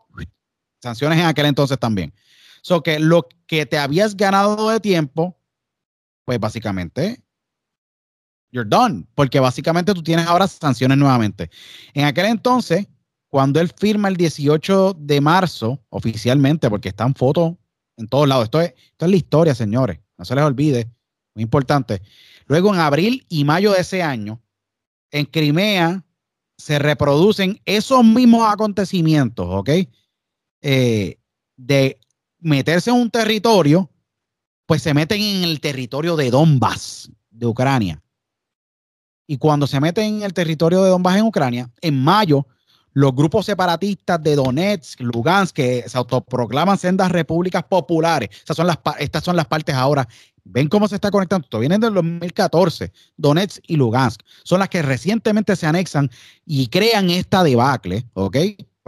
sanciones 0.80 1.18
en 1.18 1.26
aquel 1.26 1.46
entonces 1.46 1.78
también. 1.78 2.12
So 2.62 2.82
que 2.82 2.98
lo 2.98 3.28
que 3.46 3.66
te 3.66 3.78
habías 3.78 4.16
ganado 4.16 4.70
de 4.70 4.80
tiempo, 4.80 5.38
pues 6.24 6.38
básicamente, 6.38 7.22
you're 8.50 8.68
done, 8.68 9.06
porque 9.14 9.40
básicamente 9.40 9.94
tú 9.94 10.02
tienes 10.02 10.26
ahora 10.26 10.46
sanciones 10.48 10.98
nuevamente. 10.98 11.50
En 11.94 12.04
aquel 12.04 12.26
entonces, 12.26 12.86
cuando 13.28 13.60
él 13.60 13.72
firma 13.76 14.08
el 14.08 14.16
18 14.16 14.96
de 14.98 15.20
marzo, 15.20 15.82
oficialmente, 15.90 16.68
porque 16.70 16.88
están 16.88 17.14
fotos 17.14 17.54
en 17.96 18.08
todos 18.08 18.28
lados, 18.28 18.44
esto 18.44 18.60
es, 18.60 18.74
esto 18.92 19.04
es 19.04 19.10
la 19.10 19.16
historia, 19.16 19.54
señores, 19.54 20.00
no 20.16 20.24
se 20.24 20.34
les 20.34 20.44
olvide, 20.44 20.90
muy 21.34 21.42
importante. 21.42 22.02
Luego, 22.46 22.72
en 22.72 22.80
abril 22.80 23.26
y 23.28 23.44
mayo 23.44 23.72
de 23.72 23.80
ese 23.80 24.02
año, 24.02 24.40
en 25.10 25.26
Crimea 25.26 26.04
se 26.56 26.78
reproducen 26.78 27.60
esos 27.64 28.04
mismos 28.04 28.50
acontecimientos, 28.50 29.46
¿ok? 29.48 29.70
Eh, 30.62 31.18
de 31.56 32.00
meterse 32.40 32.90
en 32.90 32.96
un 32.96 33.10
territorio, 33.10 33.90
pues 34.66 34.82
se 34.82 34.94
meten 34.94 35.20
en 35.20 35.44
el 35.44 35.60
territorio 35.60 36.16
de 36.16 36.30
Donbass, 36.30 37.10
de 37.30 37.46
Ucrania. 37.46 38.02
Y 39.26 39.38
cuando 39.38 39.66
se 39.66 39.80
meten 39.80 40.16
en 40.16 40.22
el 40.22 40.32
territorio 40.32 40.82
de 40.82 40.90
Donbass 40.90 41.16
en 41.16 41.24
Ucrania, 41.24 41.70
en 41.80 42.02
mayo, 42.02 42.46
los 42.92 43.14
grupos 43.14 43.46
separatistas 43.46 44.22
de 44.22 44.34
Donetsk, 44.34 45.00
Lugansk, 45.00 45.54
que 45.54 45.84
se 45.86 45.98
autoproclaman 45.98 46.78
sendas 46.78 47.12
repúblicas 47.12 47.62
populares, 47.64 48.30
son 48.44 48.66
las, 48.66 48.78
estas 48.98 49.22
son 49.22 49.36
las 49.36 49.46
partes 49.46 49.74
ahora. 49.74 50.08
Ven 50.44 50.68
cómo 50.68 50.88
se 50.88 50.94
está 50.94 51.10
conectando. 51.10 51.44
Esto 51.44 51.58
viene 51.58 51.78
del 51.78 51.94
2014. 51.94 52.90
Donetsk 53.16 53.62
y 53.66 53.76
Lugansk 53.76 54.22
son 54.42 54.60
las 54.60 54.68
que 54.68 54.82
recientemente 54.82 55.54
se 55.56 55.66
anexan 55.66 56.10
y 56.46 56.68
crean 56.68 57.10
esta 57.10 57.42
debacle, 57.42 58.06
¿ok? 58.14 58.36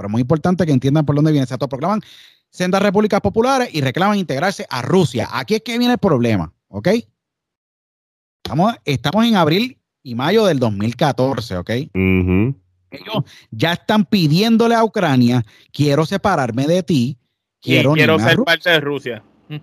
Pero 0.01 0.09
es 0.09 0.13
muy 0.13 0.23
importante 0.23 0.65
que 0.65 0.73
entiendan 0.73 1.05
por 1.05 1.15
dónde 1.15 1.31
viene. 1.31 1.47
Se 1.47 1.53
autoproclaman 1.53 2.01
sendas 2.49 2.81
repúblicas 2.81 3.21
populares 3.21 3.69
y 3.71 3.83
reclaman 3.83 4.17
integrarse 4.17 4.67
a 4.71 4.81
Rusia. 4.81 5.29
Aquí 5.31 5.57
es 5.57 5.61
que 5.61 5.77
viene 5.77 5.93
el 5.93 5.99
problema, 5.99 6.51
¿ok? 6.69 6.89
Estamos, 8.43 8.75
estamos 8.87 9.27
en 9.27 9.37
abril 9.37 9.79
y 10.03 10.15
mayo 10.15 10.47
del 10.47 10.59
2014, 10.59 11.59
¿ok? 11.59 11.71
Ellos 11.93 13.25
ya 13.51 13.75
están 13.75 14.07
pidiéndole 14.07 14.75
a 14.75 14.83
Ucrania, 14.83 15.45
quiero 15.71 16.07
separarme 16.07 16.67
de 16.67 16.83
ti, 16.83 17.19
quiero, 17.61 17.93
quiero 17.93 18.19
ser 18.19 18.39
parte 18.39 18.71
de 18.71 18.81
Rusia. 18.81 19.23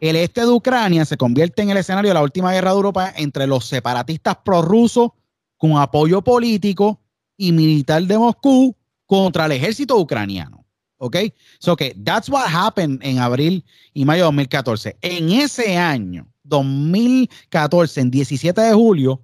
El 0.00 0.16
este 0.16 0.42
de 0.42 0.48
Ucrania 0.48 1.06
se 1.06 1.16
convierte 1.16 1.62
en 1.62 1.70
el 1.70 1.76
escenario 1.76 2.10
de 2.10 2.14
la 2.14 2.22
última 2.22 2.52
guerra 2.52 2.70
de 2.70 2.76
Europa 2.76 3.12
entre 3.16 3.46
los 3.46 3.66
separatistas 3.66 4.36
prorrusos 4.44 5.12
con 5.56 5.78
apoyo 5.78 6.22
político 6.22 7.00
y 7.36 7.52
militar 7.52 8.02
de 8.02 8.18
Moscú 8.18 8.76
contra 9.06 9.46
el 9.46 9.52
ejército 9.52 9.96
ucraniano. 9.96 10.64
¿Ok? 10.98 11.16
So 11.58 11.74
que 11.74 11.96
that's 12.04 12.28
what 12.28 12.46
happened 12.46 13.00
en 13.02 13.18
abril 13.18 13.64
y 13.92 14.04
mayo 14.04 14.22
de 14.22 14.26
2014. 14.26 14.96
En 15.00 15.30
ese 15.32 15.76
año, 15.76 16.28
2014, 16.44 18.00
en 18.00 18.10
17 18.10 18.60
de 18.60 18.72
julio, 18.72 19.20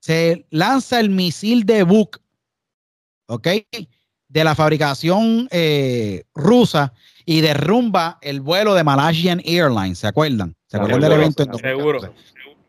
se 0.00 0.44
lanza 0.50 1.00
el 1.00 1.10
misil 1.10 1.64
de 1.64 1.82
Buk, 1.84 2.20
¿ok? 3.26 3.48
De 4.28 4.44
la 4.44 4.54
fabricación 4.54 5.48
eh, 5.50 6.24
rusa 6.34 6.92
y 7.24 7.40
derrumba 7.40 8.18
el 8.20 8.40
vuelo 8.40 8.74
de 8.74 8.84
Malaysian 8.84 9.40
Airlines, 9.44 10.00
¿se 10.00 10.06
acuerdan? 10.06 10.54
¿Se 10.66 10.76
acuerdan 10.76 11.00
del 11.00 11.12
evento 11.12 11.44
en 11.44 11.58
seguro. 11.58 12.14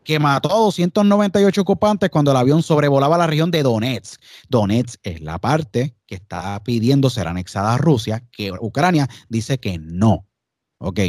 2014? 0.06 0.12
Que 0.12 0.18
mató 0.18 0.52
a 0.52 0.58
298 0.58 1.60
ocupantes 1.60 2.10
cuando 2.10 2.30
el 2.30 2.36
avión 2.36 2.62
sobrevolaba 2.62 3.18
la 3.18 3.26
región 3.26 3.50
de 3.50 3.62
Donetsk. 3.62 4.20
Donetsk 4.48 5.00
es 5.02 5.20
la 5.20 5.38
parte 5.38 5.96
que 6.06 6.14
está 6.14 6.62
pidiendo 6.62 7.10
ser 7.10 7.26
anexada 7.26 7.74
a 7.74 7.78
Rusia, 7.78 8.22
que 8.30 8.52
Ucrania 8.52 9.08
dice 9.28 9.58
que 9.58 9.78
no. 9.78 10.26
Ok. 10.78 11.00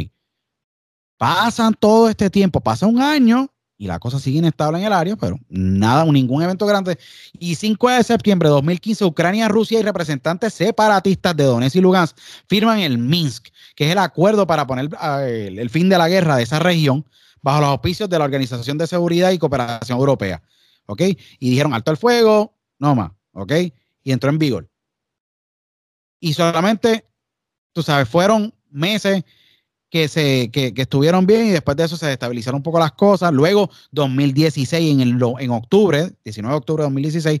Pasan 1.16 1.74
todo 1.74 2.08
este 2.08 2.30
tiempo, 2.30 2.60
pasa 2.60 2.86
un 2.86 3.00
año 3.00 3.48
y 3.80 3.86
la 3.86 4.00
cosa 4.00 4.18
sigue 4.18 4.38
inestable 4.38 4.80
en 4.80 4.86
el 4.86 4.92
área, 4.92 5.14
pero 5.14 5.38
nada, 5.48 6.04
ningún 6.04 6.42
evento 6.42 6.66
grande. 6.66 6.98
Y 7.38 7.54
5 7.54 7.90
de 7.90 8.02
septiembre 8.02 8.48
de 8.48 8.54
2015, 8.54 9.04
Ucrania, 9.04 9.46
Rusia 9.46 9.78
y 9.78 9.82
representantes 9.82 10.52
separatistas 10.54 11.36
de 11.36 11.44
Donetsk 11.44 11.76
y 11.76 11.80
Lugansk 11.80 12.16
firman 12.48 12.80
el 12.80 12.98
Minsk, 12.98 13.48
que 13.76 13.86
es 13.86 13.92
el 13.92 13.98
acuerdo 13.98 14.48
para 14.48 14.66
poner 14.66 14.88
ah, 14.98 15.22
el 15.24 15.70
fin 15.70 15.88
de 15.88 15.96
la 15.96 16.08
guerra 16.08 16.36
de 16.36 16.42
esa 16.42 16.58
región 16.58 17.06
bajo 17.42 17.60
los 17.60 17.70
auspicios 17.70 18.08
de 18.08 18.18
la 18.18 18.24
Organización 18.24 18.78
de 18.78 18.86
Seguridad 18.86 19.30
y 19.30 19.38
Cooperación 19.38 19.98
Europea. 19.98 20.42
¿Ok? 20.86 21.02
Y 21.38 21.50
dijeron 21.50 21.74
alto 21.74 21.90
el 21.90 21.96
fuego, 21.96 22.54
no 22.78 22.94
más. 22.94 23.12
¿Ok? 23.32 23.52
Y 24.02 24.12
entró 24.12 24.30
en 24.30 24.38
vigor. 24.38 24.68
Y 26.20 26.34
solamente, 26.34 27.06
tú 27.72 27.82
sabes, 27.82 28.08
fueron 28.08 28.54
meses 28.70 29.24
que, 29.90 30.08
se, 30.08 30.50
que, 30.50 30.74
que 30.74 30.82
estuvieron 30.82 31.26
bien 31.26 31.46
y 31.46 31.50
después 31.50 31.76
de 31.76 31.84
eso 31.84 31.96
se 31.96 32.06
destabilizaron 32.06 32.58
un 32.58 32.62
poco 32.62 32.78
las 32.78 32.92
cosas. 32.92 33.32
Luego, 33.32 33.70
2016, 33.92 34.92
en, 34.92 35.00
el, 35.00 35.22
en 35.38 35.50
octubre, 35.50 36.12
19 36.24 36.52
de 36.52 36.58
octubre 36.58 36.82
de 36.82 36.86
2016, 36.86 37.40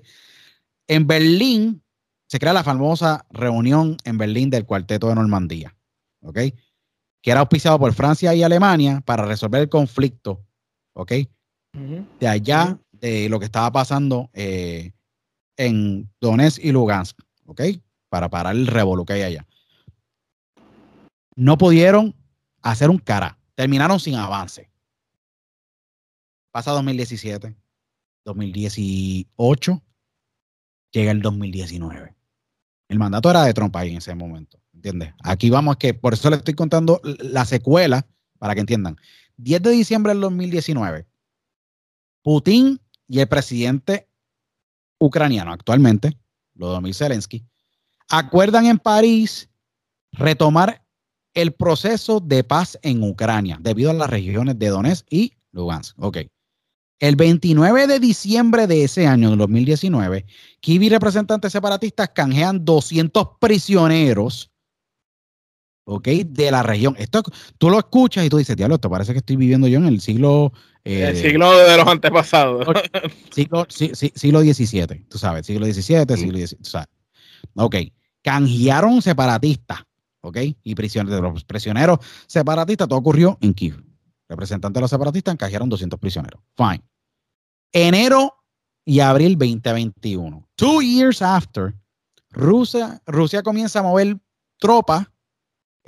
en 0.86 1.06
Berlín 1.06 1.82
se 2.26 2.38
crea 2.38 2.52
la 2.52 2.64
famosa 2.64 3.26
reunión 3.30 3.96
en 4.04 4.18
Berlín 4.18 4.50
del 4.50 4.66
Cuarteto 4.66 5.08
de 5.08 5.14
Normandía. 5.14 5.74
¿Ok? 6.22 6.38
Que 7.22 7.30
era 7.30 7.40
auspiciado 7.40 7.78
por 7.78 7.92
Francia 7.92 8.34
y 8.34 8.42
Alemania 8.42 9.02
para 9.04 9.24
resolver 9.24 9.62
el 9.62 9.68
conflicto. 9.68 10.44
¿Ok? 10.94 11.12
de 11.72 12.28
allá, 12.28 12.78
de 12.92 13.28
lo 13.28 13.38
que 13.38 13.44
estaba 13.44 13.70
pasando 13.70 14.30
eh, 14.32 14.92
en 15.56 16.10
Donetsk 16.20 16.64
y 16.64 16.72
Lugansk, 16.72 17.18
¿ok? 17.46 17.62
Para 18.08 18.28
parar 18.28 18.54
el 18.54 18.66
revolú 18.66 19.04
que 19.04 19.14
hay 19.14 19.22
allá. 19.22 19.46
No 21.36 21.58
pudieron 21.58 22.14
hacer 22.62 22.90
un 22.90 22.98
cara, 22.98 23.38
terminaron 23.54 24.00
sin 24.00 24.16
avance. 24.16 24.70
Pasa 26.50 26.72
2017, 26.72 27.54
2018, 28.24 29.82
llega 30.90 31.10
el 31.12 31.22
2019. 31.22 32.16
El 32.88 32.98
mandato 32.98 33.30
era 33.30 33.44
de 33.44 33.54
Trump 33.54 33.76
ahí 33.76 33.90
en 33.90 33.98
ese 33.98 34.14
momento, 34.14 34.58
¿entiendes? 34.78 35.12
Aquí 35.24 35.50
vamos, 35.50 35.76
que 35.76 35.92
por 35.92 36.14
eso 36.14 36.30
le 36.30 36.36
estoy 36.36 36.54
contando 36.54 37.00
la 37.02 37.44
secuela, 37.44 38.06
para 38.38 38.54
que 38.54 38.60
entiendan. 38.60 38.96
10 39.36 39.62
de 39.62 39.70
diciembre 39.70 40.12
del 40.12 40.20
2019, 40.20 41.06
Putin 42.22 42.80
y 43.08 43.18
el 43.18 43.26
presidente 43.26 44.08
ucraniano 44.98 45.52
actualmente, 45.52 46.16
Volodymyr 46.54 46.94
Zelensky, 46.94 47.44
acuerdan 48.08 48.66
en 48.66 48.78
París 48.78 49.48
retomar 50.12 50.84
el 51.34 51.52
proceso 51.52 52.20
de 52.20 52.44
paz 52.44 52.78
en 52.82 53.02
Ucrania 53.02 53.58
debido 53.60 53.90
a 53.90 53.94
las 53.94 54.10
regiones 54.10 54.58
de 54.58 54.68
Donetsk 54.68 55.06
y 55.10 55.32
Lugansk. 55.52 55.98
Ok. 55.98 56.18
El 57.00 57.14
29 57.16 57.86
de 57.86 58.00
diciembre 58.00 58.66
de 58.66 58.84
ese 58.84 59.06
año, 59.06 59.32
en 59.32 59.38
2019, 59.38 60.26
Kiev 60.60 60.82
y 60.82 60.88
representantes 60.88 61.52
separatistas 61.52 62.10
canjean 62.10 62.64
200 62.64 63.38
prisioneros 63.40 64.50
ok, 65.88 66.06
de 66.26 66.50
la 66.50 66.62
región. 66.62 66.94
Esto 66.98 67.22
tú 67.56 67.70
lo 67.70 67.78
escuchas 67.78 68.24
y 68.24 68.28
tú 68.28 68.36
dices, 68.36 68.56
diablo, 68.56 68.74
esto 68.74 68.90
parece 68.90 69.12
que 69.12 69.18
estoy 69.18 69.36
viviendo 69.36 69.66
yo 69.68 69.78
en 69.78 69.86
el 69.86 70.00
siglo 70.00 70.52
eh, 70.84 71.08
el 71.08 71.16
siglo 71.16 71.56
de 71.56 71.76
los 71.76 71.86
antepasados. 71.86 72.66
siglo, 73.30 73.66
sí, 73.68 73.92
siglo 73.94 74.40
XVII, 74.40 75.06
tú 75.08 75.18
sabes, 75.18 75.46
siglo 75.46 75.66
XVII, 75.66 76.16
siglo 76.16 76.38
XVII, 76.38 76.58
tú 76.62 76.68
sabes. 76.68 76.88
Ok, 77.54 77.76
canjearon 78.22 79.00
separatistas, 79.00 79.80
ok, 80.20 80.38
y 80.62 80.74
prisioneros, 80.74 81.20
los 81.20 81.44
prisioneros 81.44 81.98
separatistas, 82.26 82.86
todo 82.86 82.98
ocurrió 82.98 83.38
en 83.40 83.54
Kiev. 83.54 83.82
Representantes 84.28 84.74
de 84.74 84.80
los 84.82 84.90
separatistas 84.90 85.36
canjearon 85.36 85.70
200 85.70 85.98
prisioneros. 85.98 86.42
Fine. 86.54 86.82
Enero 87.72 88.34
y 88.84 89.00
abril 89.00 89.38
2021. 89.38 90.48
Two 90.54 90.82
years 90.82 91.22
after, 91.22 91.74
Rusia, 92.30 93.00
Rusia 93.06 93.42
comienza 93.42 93.80
a 93.80 93.82
mover 93.82 94.18
tropas 94.58 95.06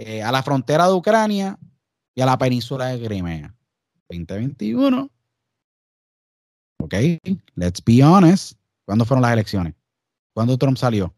eh, 0.02 0.22
a 0.22 0.32
la 0.32 0.42
frontera 0.42 0.86
de 0.86 0.94
Ucrania 0.94 1.58
y 2.14 2.22
a 2.22 2.26
la 2.26 2.38
península 2.38 2.86
de 2.86 3.06
Crimea. 3.06 3.54
2021. 4.08 5.10
Ok, 6.82 6.94
let's 7.54 7.84
be 7.84 8.02
honest. 8.02 8.58
¿Cuándo 8.86 9.04
fueron 9.04 9.20
las 9.22 9.32
elecciones? 9.32 9.74
¿Cuándo 10.32 10.56
Trump 10.56 10.78
salió? 10.78 11.14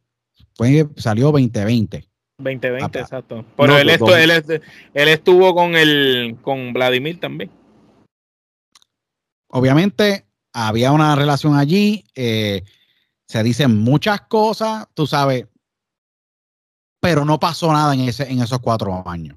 Fue, 0.56 0.88
salió 0.96 1.26
2020. 1.30 2.08
2020, 2.38 2.84
Apa. 2.84 2.98
exacto. 2.98 3.44
Pero 3.56 3.72
No, 3.72 3.78
él, 3.78 3.86
pues, 3.86 4.00
estu- 4.00 4.16
él, 4.20 4.30
est- 4.32 4.50
él 4.94 5.08
estuvo 5.08 5.54
con 5.54 5.76
el 5.76 6.36
con 6.42 6.72
Vladimir 6.72 7.20
también. 7.20 7.50
Obviamente 9.48 10.26
había 10.52 10.90
una 10.92 11.14
relación 11.14 11.54
allí. 11.56 12.04
eh, 12.14 12.62
se 13.28 13.42
dicen 13.42 13.78
muchas 13.78 14.22
cosas, 14.22 14.88
tú 14.92 15.06
sabes, 15.06 15.46
pero 17.02 17.24
no 17.24 17.40
pasó 17.40 17.72
nada 17.72 17.94
en, 17.94 18.00
ese, 18.02 18.30
en 18.30 18.40
esos 18.40 18.60
cuatro 18.60 19.02
años. 19.08 19.36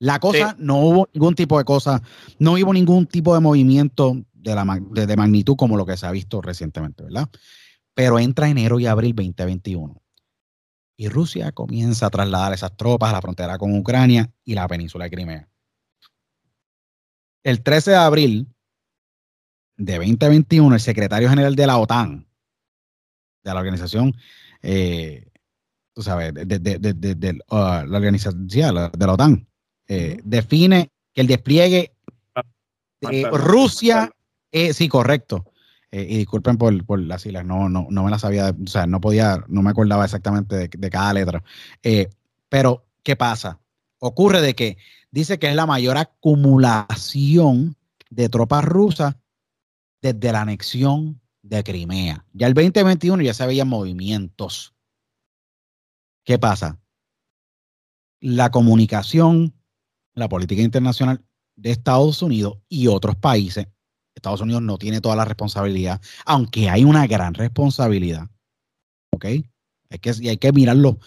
La 0.00 0.18
cosa, 0.18 0.50
Sí. 0.50 0.56
no 0.58 0.76
hubo 0.78 1.08
ningún 1.14 1.36
tipo 1.36 1.56
de 1.56 1.64
cosa, 1.64 2.02
no 2.40 2.54
hubo 2.54 2.72
ningún 2.72 3.06
tipo 3.06 3.32
de 3.32 3.40
movimiento 3.40 4.16
de, 4.32 4.54
la, 4.56 4.64
de 4.90 5.16
magnitud 5.16 5.54
como 5.54 5.76
lo 5.76 5.86
que 5.86 5.96
se 5.96 6.06
ha 6.06 6.10
visto 6.10 6.42
recientemente, 6.42 7.04
¿verdad? 7.04 7.28
Pero 7.94 8.18
entra 8.18 8.48
enero 8.48 8.80
y 8.80 8.86
abril 8.86 9.14
2021. 9.14 10.02
Y 10.96 11.08
Rusia 11.08 11.52
comienza 11.52 12.06
a 12.06 12.10
trasladar 12.10 12.54
esas 12.54 12.76
tropas 12.76 13.10
a 13.10 13.12
la 13.12 13.22
frontera 13.22 13.56
con 13.56 13.72
Ucrania 13.78 14.32
y 14.44 14.54
la 14.54 14.66
península 14.66 15.04
de 15.04 15.10
Crimea. 15.12 15.48
El 17.44 17.62
13 17.62 17.92
de 17.92 17.96
abril 17.96 18.48
de 19.76 19.94
2021, 19.94 20.74
el 20.74 20.80
secretario 20.80 21.28
general 21.28 21.54
de 21.54 21.66
la 21.68 21.78
OTAN, 21.78 22.26
de 23.44 23.54
la 23.54 23.60
organización, 23.60 24.14
eh, 24.62 25.29
tú 25.94 26.02
sabes, 26.02 26.32
de, 26.34 26.44
de- 26.44 26.78
de- 26.78 27.14
de- 27.14 27.38
uh, 27.50 27.86
la 27.86 27.96
organización 27.98 28.46
de 28.46 28.72
la 29.06 29.12
OTAN, 29.12 29.46
eh, 29.88 30.20
define 30.24 30.90
que 31.12 31.20
el 31.20 31.26
despliegue 31.26 31.92
de 33.00 33.06
Marcelo, 33.06 33.38
Rusia, 33.38 34.10
eh, 34.52 34.72
sí, 34.72 34.88
correcto. 34.88 35.44
Eh, 35.92 36.06
y 36.08 36.18
disculpen 36.18 36.56
por, 36.56 36.84
por 36.84 37.00
las 37.00 37.22
siglas, 37.22 37.44
no, 37.44 37.68
no, 37.68 37.88
no 37.90 38.04
me 38.04 38.10
las 38.10 38.20
sabía, 38.20 38.50
o 38.62 38.66
sea, 38.68 38.86
no 38.86 39.00
podía, 39.00 39.44
no 39.48 39.62
me 39.62 39.70
acordaba 39.70 40.04
exactamente 40.04 40.54
de, 40.56 40.68
de 40.72 40.90
cada 40.90 41.12
letra. 41.12 41.42
Eh, 41.82 42.08
pero, 42.48 42.86
¿qué 43.02 43.16
pasa? 43.16 43.58
Ocurre 43.98 44.40
de 44.40 44.54
que 44.54 44.76
dice 45.10 45.38
que 45.40 45.48
es 45.48 45.56
la 45.56 45.66
mayor 45.66 45.96
acumulación 45.98 47.76
de 48.10 48.28
tropas 48.28 48.64
rusas 48.64 49.16
desde 50.00 50.32
la 50.32 50.42
anexión 50.42 51.20
de 51.42 51.64
Crimea. 51.64 52.24
Ya 52.32 52.46
el 52.46 52.54
2021 52.54 53.22
ya 53.22 53.34
se 53.34 53.46
veían 53.46 53.68
movimientos. 53.68 54.74
¿Qué 56.24 56.38
pasa? 56.38 56.78
La 58.20 58.50
comunicación, 58.50 59.54
la 60.14 60.28
política 60.28 60.62
internacional 60.62 61.24
de 61.56 61.70
Estados 61.70 62.22
Unidos 62.22 62.58
y 62.68 62.86
otros 62.88 63.16
países, 63.16 63.66
Estados 64.14 64.40
Unidos 64.40 64.62
no 64.62 64.76
tiene 64.76 65.00
toda 65.00 65.16
la 65.16 65.24
responsabilidad, 65.24 66.00
aunque 66.26 66.68
hay 66.68 66.84
una 66.84 67.06
gran 67.06 67.32
responsabilidad. 67.34 68.28
¿Ok? 69.14 69.24
Hay 69.24 69.98
que, 70.00 70.12
y 70.20 70.28
hay 70.28 70.36
que 70.36 70.52
mirarlo, 70.52 70.98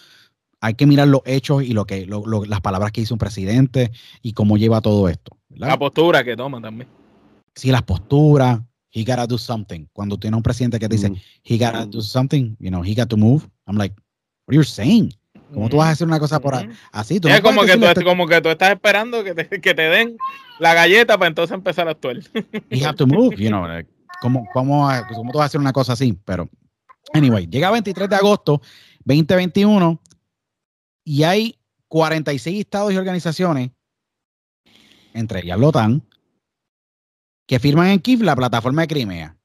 hay 0.60 0.74
que 0.74 0.86
mirar 0.86 1.08
los 1.08 1.22
hechos 1.24 1.62
y 1.62 1.72
lo 1.72 1.86
que, 1.86 2.06
lo- 2.06 2.26
lo- 2.26 2.44
las 2.44 2.60
palabras 2.60 2.92
que 2.92 3.00
hizo 3.02 3.14
un 3.14 3.18
presidente 3.18 3.92
y 4.22 4.32
cómo 4.32 4.56
lleva 4.56 4.80
todo 4.80 5.08
esto. 5.08 5.36
¿verdad? 5.48 5.68
La 5.68 5.78
postura 5.78 6.24
que 6.24 6.36
toma 6.36 6.60
también. 6.60 6.88
Sí, 7.54 7.70
las 7.70 7.82
posturas, 7.82 8.60
he 8.92 9.04
gotta 9.04 9.26
do 9.26 9.38
something. 9.38 9.86
Cuando 9.92 10.18
tiene 10.18 10.36
un 10.36 10.42
presidente 10.42 10.78
que 10.78 10.88
te 10.88 10.96
dice, 10.96 11.10
Mm. 11.10 11.16
he 11.44 11.56
gotta 11.58 11.86
do 11.86 12.00
something, 12.00 12.56
you 12.58 12.68
know, 12.70 12.82
he 12.84 12.94
got 12.94 13.08
to 13.08 13.16
move. 13.16 13.48
I'm 13.66 13.76
like, 13.76 13.94
what 14.46 14.52
are 14.52 14.56
you 14.56 14.64
saying? 14.64 15.12
¿Cómo 15.52 15.68
tú 15.68 15.76
vas 15.76 15.88
a 15.88 15.90
hacer 15.92 16.06
una 16.06 16.18
cosa 16.18 16.40
por 16.40 16.54
así? 16.90 17.20
Tú 17.20 17.28
Es 17.28 17.36
no 17.36 17.42
como 17.42 17.62
que, 17.62 17.76
tú, 17.76 18.04
como 18.04 18.26
que 18.26 18.40
tú 18.40 18.48
estás 18.48 18.72
esperando 18.72 19.22
que 19.22 19.34
te, 19.34 19.60
que 19.60 19.74
te 19.74 19.82
den 19.82 20.16
la 20.58 20.74
galleta 20.74 21.16
para 21.16 21.28
entonces 21.28 21.54
empezar 21.54 21.86
a 21.86 21.92
actuar. 21.92 22.18
you 22.70 22.84
have 22.84 22.96
to 22.96 23.06
move, 23.06 23.36
you 23.36 23.48
know, 23.48 23.66
like, 23.66 23.88
¿cómo, 24.20 24.46
cómo, 24.52 24.88
¿Cómo 25.14 25.32
tú 25.32 25.38
vas 25.38 25.44
a 25.44 25.46
hacer 25.46 25.60
una 25.60 25.72
cosa 25.72 25.92
así? 25.92 26.18
Pero, 26.24 26.50
anyway, 27.12 27.46
llega 27.46 27.70
23 27.70 28.08
de 28.08 28.16
agosto 28.16 28.60
2021 29.04 30.00
y 31.04 31.22
hay 31.22 31.58
46 31.88 32.60
estados 32.60 32.92
y 32.92 32.96
organizaciones, 32.96 33.70
entre 35.12 35.40
ellas 35.40 35.58
la 35.58 35.68
OTAN, 35.68 36.02
que 37.46 37.60
firman 37.60 37.88
en 37.88 38.00
Kiev 38.00 38.22
la 38.22 38.34
plataforma 38.34 38.82
de 38.82 38.88
Crimea, 38.88 39.36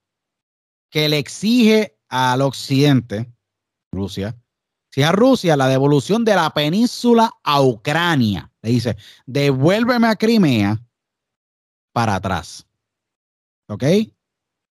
que 0.89 1.07
le 1.09 1.19
exige 1.19 1.99
al 2.07 2.41
occidente, 2.41 3.31
Rusia, 3.91 4.35
si 4.89 5.04
a 5.04 5.12
Rusia 5.12 5.56
la 5.56 5.67
devolución 5.67 6.25
de 6.25 6.36
la 6.36 6.49
península 6.52 7.32
a 7.43 7.62
Ucrania. 7.62 8.52
Le 8.62 8.71
dice, 8.71 8.97
devuélveme 9.25 10.08
a 10.08 10.15
Crimea 10.15 10.82
para 11.93 12.15
atrás. 12.15 12.67
¿Ok? 13.67 13.84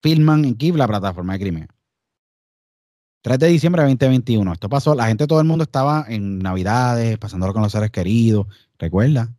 Firman 0.02 0.46
en 0.46 0.56
Kiev 0.56 0.76
la 0.76 0.88
plataforma 0.88 1.34
de 1.34 1.40
Crimea. 1.40 1.68
3 3.22 3.40
de 3.40 3.48
diciembre 3.48 3.82
de 3.82 3.90
2021. 3.90 4.54
Esto 4.54 4.70
pasó, 4.70 4.94
la 4.94 5.08
gente, 5.08 5.26
todo 5.26 5.40
el 5.40 5.48
mundo 5.48 5.64
estaba 5.64 6.06
en 6.08 6.40
Navidades, 6.40 7.18
pasándolo 7.18 7.54
con 7.54 7.64
los 7.64 7.72
seres 7.72 7.90
queridos. 7.90 8.46
Recuerda, 8.78 9.34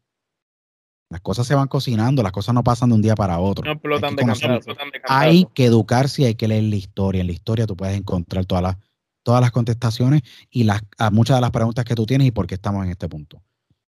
las 1.08 1.20
cosas 1.20 1.46
se 1.46 1.54
van 1.54 1.68
cocinando, 1.68 2.22
las 2.22 2.32
cosas 2.32 2.52
no 2.52 2.64
pasan 2.64 2.88
de 2.88 2.96
un 2.96 3.02
día 3.02 3.14
para 3.14 3.38
otro. 3.38 3.64
No 3.64 3.70
Hay 3.70 3.76
explotan 3.76 4.16
que 4.16 4.24
de 4.24 4.32
de 4.32 5.02
hay 5.06 5.46
que 5.54 5.66
educarse 5.66 6.22
y 6.22 6.24
hay 6.24 6.34
que 6.34 6.48
leer 6.48 6.64
la 6.64 6.74
historia. 6.74 7.20
En 7.20 7.28
la 7.28 7.32
historia 7.32 7.66
tú 7.66 7.76
puedes 7.76 7.96
encontrar 7.96 8.44
todas 8.44 8.62
las, 8.62 8.76
todas 9.26 9.40
las 9.40 9.50
contestaciones 9.50 10.22
y 10.50 10.62
las, 10.62 10.82
a 10.98 11.10
muchas 11.10 11.36
de 11.36 11.40
las 11.40 11.50
preguntas 11.50 11.84
que 11.84 11.96
tú 11.96 12.06
tienes 12.06 12.28
y 12.28 12.30
por 12.30 12.46
qué 12.46 12.54
estamos 12.54 12.84
en 12.84 12.92
este 12.92 13.08
punto. 13.08 13.42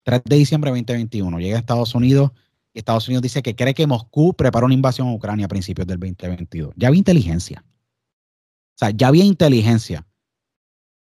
3 0.05 0.23
de 0.25 0.37
diciembre 0.37 0.71
de 0.71 0.79
2021, 0.79 1.38
llega 1.38 1.57
a 1.57 1.61
Estados 1.61 1.95
Unidos 1.95 2.31
y 2.73 2.79
Estados 2.79 3.07
Unidos 3.09 3.25
dice 3.25 3.43
que 3.43 3.55
cree 3.55 3.75
que 3.75 3.87
Moscú 3.87 4.33
preparó 4.33 4.64
una 4.64 4.75
invasión 4.75 5.07
a 5.07 5.12
Ucrania 5.12 5.45
a 5.45 5.49
principios 5.49 5.87
del 5.87 6.01
2022. 6.01 6.73
Ya 6.77 6.88
había 6.88 6.97
inteligencia. 6.97 7.62
O 7.62 8.79
sea, 8.79 8.88
ya 8.88 9.09
había 9.09 9.23
inteligencia. 9.23 10.07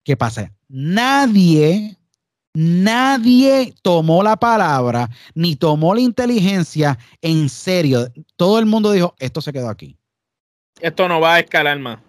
¿Qué 0.04 0.18
pasa? 0.18 0.52
Nadie, 0.68 1.96
nadie 2.56 3.76
tomó 3.84 4.24
la 4.24 4.36
palabra 4.36 5.12
ni 5.36 5.56
tomó 5.56 5.94
la 5.94 6.02
inteligencia 6.02 6.98
en 7.22 7.50
serio. 7.50 8.12
Todo 8.36 8.58
el 8.58 8.66
mundo 8.66 8.92
dijo, 8.92 9.14
esto 9.20 9.42
se 9.42 9.54
quedó 9.54 9.70
aquí. 9.70 9.96
Esto 10.82 11.08
no 11.08 11.22
va 11.22 11.36
a 11.36 11.40
escalar 11.42 11.78
más. 11.78 12.07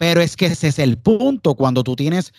Pero 0.00 0.22
es 0.22 0.34
que 0.34 0.46
ese 0.46 0.68
es 0.68 0.78
el 0.78 0.96
punto 0.96 1.54
cuando 1.54 1.84
tú 1.84 1.94
tienes 1.94 2.32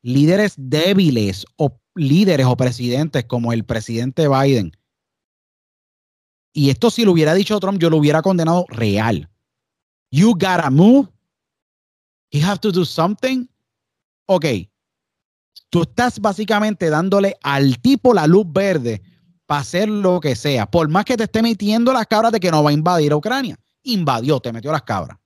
líderes 0.00 0.54
débiles 0.56 1.44
o 1.56 1.78
líderes 1.94 2.46
o 2.46 2.56
presidentes 2.56 3.26
como 3.26 3.52
el 3.52 3.64
presidente 3.64 4.28
Biden. 4.28 4.72
Y 6.54 6.70
esto 6.70 6.90
si 6.90 7.04
lo 7.04 7.12
hubiera 7.12 7.34
dicho 7.34 7.60
Trump, 7.60 7.78
yo 7.78 7.90
lo 7.90 7.98
hubiera 7.98 8.22
condenado 8.22 8.64
real. 8.70 9.28
You 10.10 10.32
gotta 10.32 10.70
move. 10.70 11.10
You 12.30 12.46
have 12.46 12.60
to 12.60 12.72
do 12.72 12.86
something. 12.86 13.46
Ok. 14.24 14.46
Tú 15.68 15.82
estás 15.82 16.18
básicamente 16.18 16.88
dándole 16.88 17.36
al 17.42 17.78
tipo 17.80 18.14
la 18.14 18.26
luz 18.26 18.46
verde 18.50 19.02
para 19.44 19.60
hacer 19.60 19.86
lo 19.86 20.18
que 20.18 20.34
sea. 20.34 20.64
Por 20.64 20.88
más 20.88 21.04
que 21.04 21.18
te 21.18 21.24
esté 21.24 21.42
metiendo 21.42 21.92
las 21.92 22.06
cabras 22.06 22.32
de 22.32 22.40
que 22.40 22.50
no 22.50 22.62
va 22.62 22.70
a 22.70 22.72
invadir 22.72 23.12
a 23.12 23.16
Ucrania. 23.16 23.58
Invadió, 23.82 24.40
te 24.40 24.50
metió 24.50 24.72
las 24.72 24.82
cabras. 24.82 25.18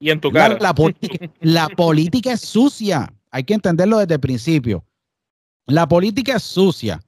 Y 0.00 0.10
en 0.10 0.20
tu 0.20 0.30
La, 0.30 0.40
cara. 0.40 0.58
la 0.60 0.74
política, 0.74 1.30
la 1.40 1.68
política 1.68 2.32
es 2.32 2.40
sucia. 2.40 3.12
Hay 3.30 3.44
que 3.44 3.54
entenderlo 3.54 3.98
desde 3.98 4.14
el 4.14 4.20
principio. 4.20 4.84
La 5.66 5.86
política 5.88 6.36
es 6.36 6.42
sucia. 6.42 7.00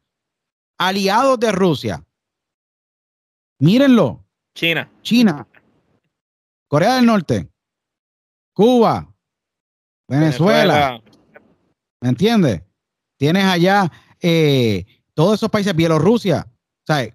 Aliados 0.78 1.38
de 1.38 1.52
Rusia. 1.52 2.04
Mírenlo. 3.58 4.24
China. 4.54 4.90
China. 5.02 5.46
Corea 6.68 6.96
del 6.96 7.06
Norte. 7.06 7.48
Cuba. 8.52 9.14
Venezuela. 10.08 11.00
¿Me 12.00 12.08
entiendes? 12.08 12.62
Tienes 13.16 13.44
allá 13.44 13.90
eh, 14.20 14.84
todos 15.14 15.34
esos 15.34 15.50
países, 15.50 15.76
Bielorrusia. 15.76 16.46
¿Sabes? 16.86 17.14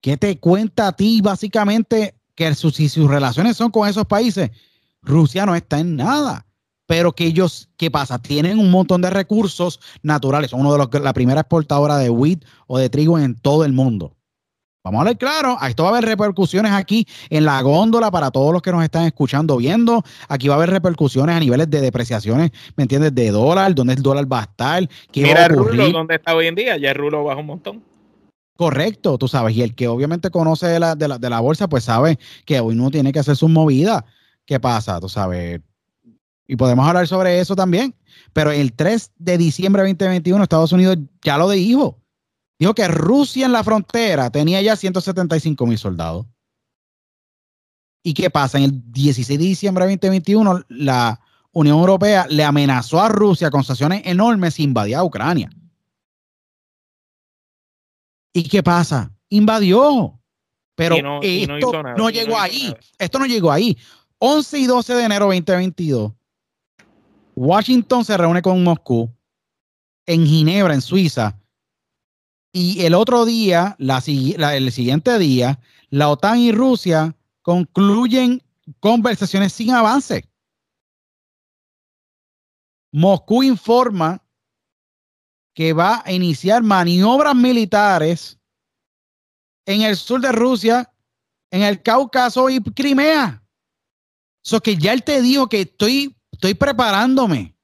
¿Qué 0.00 0.16
te 0.16 0.38
cuenta 0.40 0.88
a 0.88 0.96
ti 0.96 1.20
básicamente 1.22 2.16
que 2.34 2.54
sus, 2.54 2.74
si 2.74 2.88
sus 2.88 3.08
relaciones 3.08 3.56
son 3.56 3.70
con 3.70 3.88
esos 3.88 4.06
países? 4.06 4.50
Rusia 5.02 5.46
no 5.46 5.54
está 5.54 5.78
en 5.78 5.96
nada. 5.96 6.46
Pero 6.86 7.12
que 7.12 7.24
ellos, 7.26 7.70
¿qué 7.76 7.90
pasa? 7.90 8.18
Tienen 8.18 8.58
un 8.58 8.70
montón 8.70 9.00
de 9.02 9.10
recursos 9.10 9.80
naturales. 10.02 10.50
Son 10.50 10.60
uno 10.60 10.72
de 10.72 10.78
los 10.78 10.88
que- 10.88 11.00
la 11.00 11.12
primera 11.12 11.40
exportadora 11.40 11.96
de 11.96 12.10
wheat 12.10 12.44
o 12.66 12.78
de 12.78 12.90
trigo 12.90 13.18
en 13.18 13.34
todo 13.34 13.64
el 13.64 13.72
mundo. 13.72 14.16
Vamos 14.84 14.98
a 14.98 15.00
hablar 15.02 15.16
claro, 15.16 15.56
esto 15.64 15.84
va 15.84 15.90
a 15.90 15.92
haber 15.92 16.06
repercusiones 16.06 16.72
aquí 16.72 17.06
en 17.30 17.44
la 17.44 17.62
góndola 17.62 18.10
para 18.10 18.32
todos 18.32 18.52
los 18.52 18.62
que 18.62 18.72
nos 18.72 18.82
están 18.82 19.04
escuchando, 19.04 19.56
viendo. 19.56 20.02
Aquí 20.28 20.48
va 20.48 20.54
a 20.54 20.56
haber 20.56 20.70
repercusiones 20.70 21.36
a 21.36 21.40
niveles 21.40 21.70
de 21.70 21.80
depreciaciones, 21.80 22.50
¿me 22.76 22.82
entiendes? 22.82 23.14
De 23.14 23.30
dólar, 23.30 23.76
dónde 23.76 23.94
el 23.94 24.02
dólar 24.02 24.30
va 24.30 24.40
a 24.40 24.42
estar, 24.42 24.88
qué 25.12 25.22
Mira 25.22 25.38
va 25.38 25.44
a 25.44 25.48
rulo 25.48 25.88
donde 25.92 26.16
está 26.16 26.34
hoy 26.34 26.48
en 26.48 26.56
día. 26.56 26.76
Ya 26.78 26.90
el 26.90 26.96
rulo 26.96 27.22
baja 27.22 27.38
un 27.38 27.46
montón. 27.46 27.82
Correcto, 28.56 29.18
tú 29.18 29.28
sabes. 29.28 29.56
Y 29.56 29.62
el 29.62 29.76
que 29.76 29.86
obviamente 29.86 30.30
conoce 30.30 30.66
de 30.66 30.80
la, 30.80 30.96
de 30.96 31.06
la, 31.06 31.18
de 31.18 31.30
la 31.30 31.38
bolsa, 31.38 31.68
pues 31.68 31.84
sabe 31.84 32.18
que 32.44 32.58
hoy 32.58 32.74
no 32.74 32.90
tiene 32.90 33.12
que 33.12 33.20
hacer 33.20 33.36
sus 33.36 33.50
movidas. 33.50 34.02
¿Qué 34.52 34.60
pasa? 34.60 35.00
Tú 35.00 35.08
sabes. 35.08 35.62
Y 36.46 36.56
podemos 36.56 36.86
hablar 36.86 37.08
sobre 37.08 37.40
eso 37.40 37.56
también. 37.56 37.94
Pero 38.34 38.50
el 38.50 38.74
3 38.74 39.12
de 39.16 39.38
diciembre 39.38 39.80
de 39.82 39.88
2021, 39.94 40.42
Estados 40.42 40.72
Unidos 40.72 40.98
ya 41.24 41.38
lo 41.38 41.48
dijo. 41.48 41.98
Dijo 42.58 42.74
que 42.74 42.86
Rusia 42.86 43.46
en 43.46 43.52
la 43.52 43.64
frontera 43.64 44.28
tenía 44.28 44.60
ya 44.60 44.76
175 44.76 45.66
mil 45.66 45.78
soldados. 45.78 46.26
¿Y 48.04 48.12
qué 48.12 48.28
pasa? 48.28 48.58
En 48.58 48.64
el 48.64 48.92
16 48.92 49.38
de 49.38 49.44
diciembre 49.46 49.86
de 49.86 49.92
2021, 49.92 50.60
la 50.68 51.18
Unión 51.52 51.78
Europea 51.78 52.26
le 52.28 52.44
amenazó 52.44 53.00
a 53.00 53.08
Rusia 53.08 53.50
con 53.50 53.64
sanciones 53.64 54.02
enormes 54.04 54.52
si 54.52 54.64
invadía 54.64 54.98
a 54.98 55.04
Ucrania. 55.04 55.48
¿Y 58.34 58.46
qué 58.50 58.62
pasa? 58.62 59.10
Invadió. 59.30 60.18
Pero 60.74 60.96
no- 61.02 61.20
esto 61.54 61.70
no 61.96 62.10
llegó 62.10 62.38
ahí. 62.38 62.74
Esto 62.98 63.18
no 63.18 63.26
llegó 63.26 63.52
ahí. 63.52 63.76
11 64.24 64.58
y 64.60 64.66
12 64.66 64.94
de 64.94 65.02
enero 65.02 65.30
de 65.30 65.40
2022, 65.40 66.12
Washington 67.34 68.04
se 68.04 68.16
reúne 68.16 68.40
con 68.40 68.62
Moscú 68.62 69.10
en 70.06 70.24
Ginebra, 70.24 70.74
en 70.74 70.80
Suiza. 70.80 71.36
Y 72.52 72.84
el 72.84 72.94
otro 72.94 73.24
día, 73.24 73.74
la- 73.80 73.98
el 74.54 74.70
siguiente 74.70 75.18
día, 75.18 75.58
la 75.90 76.08
OTAN 76.08 76.38
y 76.38 76.52
Rusia 76.52 77.16
concluyen 77.42 78.40
conversaciones 78.78 79.54
sin 79.54 79.72
avance. 79.72 80.24
Moscú 82.92 83.42
informa 83.42 84.24
que 85.52 85.72
va 85.72 86.00
a 86.04 86.12
iniciar 86.12 86.62
maniobras 86.62 87.34
militares 87.34 88.38
en 89.66 89.82
el 89.82 89.96
sur 89.96 90.20
de 90.20 90.30
Rusia, 90.30 90.94
en 91.50 91.62
el 91.62 91.82
Cáucaso 91.82 92.48
y 92.48 92.60
Crimea. 92.60 93.41
So 94.44 94.60
que 94.60 94.76
ya 94.76 94.92
él 94.92 95.02
te 95.04 95.22
dijo 95.22 95.48
que 95.48 95.62
estoy, 95.62 96.16
estoy 96.30 96.54
preparándome. 96.54 97.56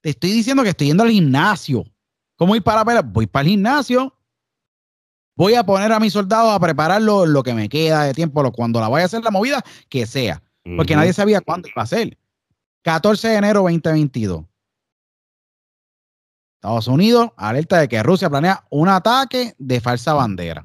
Te 0.00 0.10
estoy 0.10 0.30
diciendo 0.32 0.62
que 0.62 0.70
estoy 0.70 0.88
yendo 0.88 1.02
al 1.02 1.10
gimnasio. 1.10 1.84
¿Cómo 2.36 2.56
ir 2.56 2.62
para 2.62 2.84
pelear? 2.84 3.04
Voy 3.04 3.26
para 3.26 3.42
el 3.44 3.50
gimnasio. 3.50 4.16
Voy 5.36 5.54
a 5.54 5.64
poner 5.64 5.90
a 5.92 5.98
mis 6.00 6.12
soldados 6.12 6.52
a 6.52 6.60
preparar 6.60 7.00
lo, 7.02 7.24
lo 7.26 7.42
que 7.42 7.54
me 7.54 7.68
queda 7.68 8.04
de 8.04 8.12
tiempo, 8.14 8.42
lo- 8.42 8.52
cuando 8.52 8.80
la 8.80 8.88
vaya 8.88 9.04
a 9.04 9.06
hacer 9.06 9.22
la 9.24 9.30
movida, 9.30 9.64
que 9.88 10.06
sea. 10.06 10.42
Porque 10.76 10.94
nadie 10.94 11.12
sabía 11.12 11.40
cuándo 11.40 11.68
iba 11.68 11.82
a 11.82 11.86
ser. 11.86 12.18
14 12.82 13.28
de 13.28 13.36
enero 13.36 13.62
2022. 13.62 14.44
Estados 16.56 16.86
Unidos 16.86 17.30
alerta 17.36 17.78
de 17.80 17.88
que 17.88 18.02
Rusia 18.02 18.30
planea 18.30 18.64
un 18.70 18.88
ataque 18.88 19.54
de 19.58 19.80
falsa 19.80 20.12
bandera. 20.14 20.64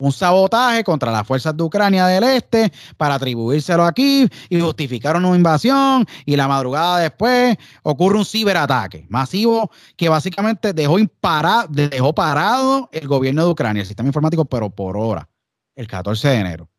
Un 0.00 0.12
sabotaje 0.12 0.84
contra 0.84 1.10
las 1.10 1.26
fuerzas 1.26 1.56
de 1.56 1.62
Ucrania 1.64 2.06
del 2.06 2.22
Este 2.22 2.72
para 2.96 3.14
atribuírselo 3.14 3.84
aquí 3.84 4.28
y 4.48 4.60
justificar 4.60 5.16
una 5.16 5.34
invasión. 5.34 6.06
Y 6.24 6.36
la 6.36 6.46
madrugada 6.46 7.00
después 7.00 7.56
ocurre 7.82 8.18
un 8.18 8.24
ciberataque 8.24 9.06
masivo 9.08 9.72
que 9.96 10.08
básicamente 10.08 10.72
dejó, 10.72 11.00
impara- 11.00 11.66
dejó 11.68 12.14
parado 12.14 12.88
el 12.92 13.08
gobierno 13.08 13.44
de 13.44 13.50
Ucrania, 13.50 13.80
el 13.82 13.88
sistema 13.88 14.08
informático, 14.08 14.44
pero 14.44 14.70
por 14.70 14.96
hora, 14.96 15.28
el 15.74 15.88
14 15.88 16.28
de 16.28 16.34
enero. 16.36 16.70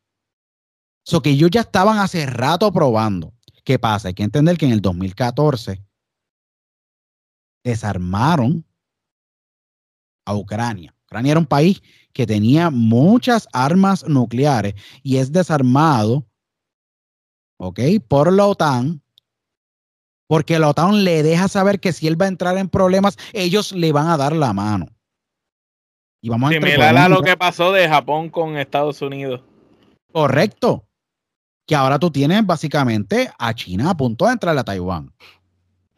So 1.04 1.22
que 1.22 1.32
ellos 1.32 1.50
ya 1.52 1.62
estaban 1.62 1.98
hace 2.00 2.26
rato 2.26 2.72
probando. 2.72 3.34
¿Qué 3.66 3.78
pasa? 3.80 4.08
Hay 4.08 4.14
que 4.14 4.24
entender 4.24 4.58
que 4.58 4.66
en 4.66 4.72
el 4.72 4.82
2014 4.82 5.84
desarmaron 7.66 8.66
a 10.26 10.36
Ucrania. 10.36 10.96
Ucrania 11.06 11.32
era 11.32 11.40
un 11.40 11.46
país 11.46 11.82
que 12.20 12.28
tenía 12.28 12.70
muchas 12.70 13.48
armas 13.54 14.06
nucleares 14.06 14.74
y 15.04 15.20
es 15.20 15.32
desarmado, 15.32 16.28
¿ok? 17.58 17.80
Por 18.10 18.34
la 18.34 18.46
OTAN 18.46 19.02
Porque 20.28 20.60
la 20.60 20.68
OTAN 20.68 21.06
le 21.06 21.24
deja 21.24 21.48
saber 21.48 21.80
que 21.80 21.94
si 21.94 22.08
él 22.08 22.22
va 22.22 22.26
a 22.26 22.28
entrar 22.28 22.58
en 22.58 22.68
problemas, 22.68 23.16
ellos 23.32 23.72
le 23.72 23.94
van 23.94 24.10
a 24.10 24.18
dar 24.18 24.36
la 24.36 24.52
mano. 24.52 24.88
Y 26.22 26.28
vamos 26.28 26.50
a 26.50 26.54
Similar 26.56 26.98
a 26.98 27.08
lo 27.08 27.22
que 27.22 27.38
pasó 27.38 27.72
de 27.72 27.88
Japón 27.88 28.28
con 28.28 28.58
Estados 28.58 29.02
Unidos. 29.02 29.42
Correcto. 30.12 30.86
Que 31.66 31.76
ahora 31.76 32.00
tú 32.00 32.12
tienes 32.12 32.46
básicamente 32.46 33.32
a 33.40 33.54
China 33.54 33.92
a 33.92 33.96
punto 33.96 34.26
de 34.26 34.34
entrar 34.34 34.58
a 34.58 34.64
Taiwán. 34.66 35.14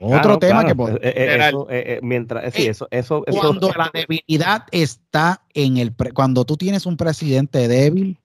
Otro 0.04 0.40
tema 0.40 0.66
que 0.66 0.72
eh, 0.72 1.00
eh, 1.04 1.48
eso, 1.48 1.68
eh, 1.70 2.00
mientras 2.02 2.52
sí, 2.56 2.66
eso, 2.66 2.88
eso, 2.90 3.24
cuando 3.30 3.72
la 3.72 3.92
debilidad 3.94 4.66
está 4.72 5.44
en 5.54 5.78
el 5.78 5.94
cuando 6.14 6.44
tú 6.44 6.58
tienes 6.58 6.88
un 6.88 6.98
presidente 6.98 7.68
débil, 7.68 8.18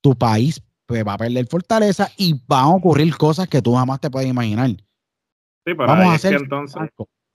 tu 0.00 0.16
país 0.16 0.62
pues, 0.86 1.04
va 1.04 1.14
a 1.14 1.18
perder 1.18 1.46
fortaleza 1.48 2.12
y 2.16 2.40
van 2.46 2.64
a 2.64 2.74
ocurrir 2.74 3.16
cosas 3.16 3.48
que 3.48 3.60
tú 3.60 3.74
jamás 3.74 4.00
te 4.00 4.08
puedes 4.08 4.28
imaginar. 4.28 4.70
Sí, 4.70 5.74
pero 5.74 5.86
Vamos 5.86 6.06
a 6.06 6.14
hacer 6.14 6.34
entonces, 6.34 6.80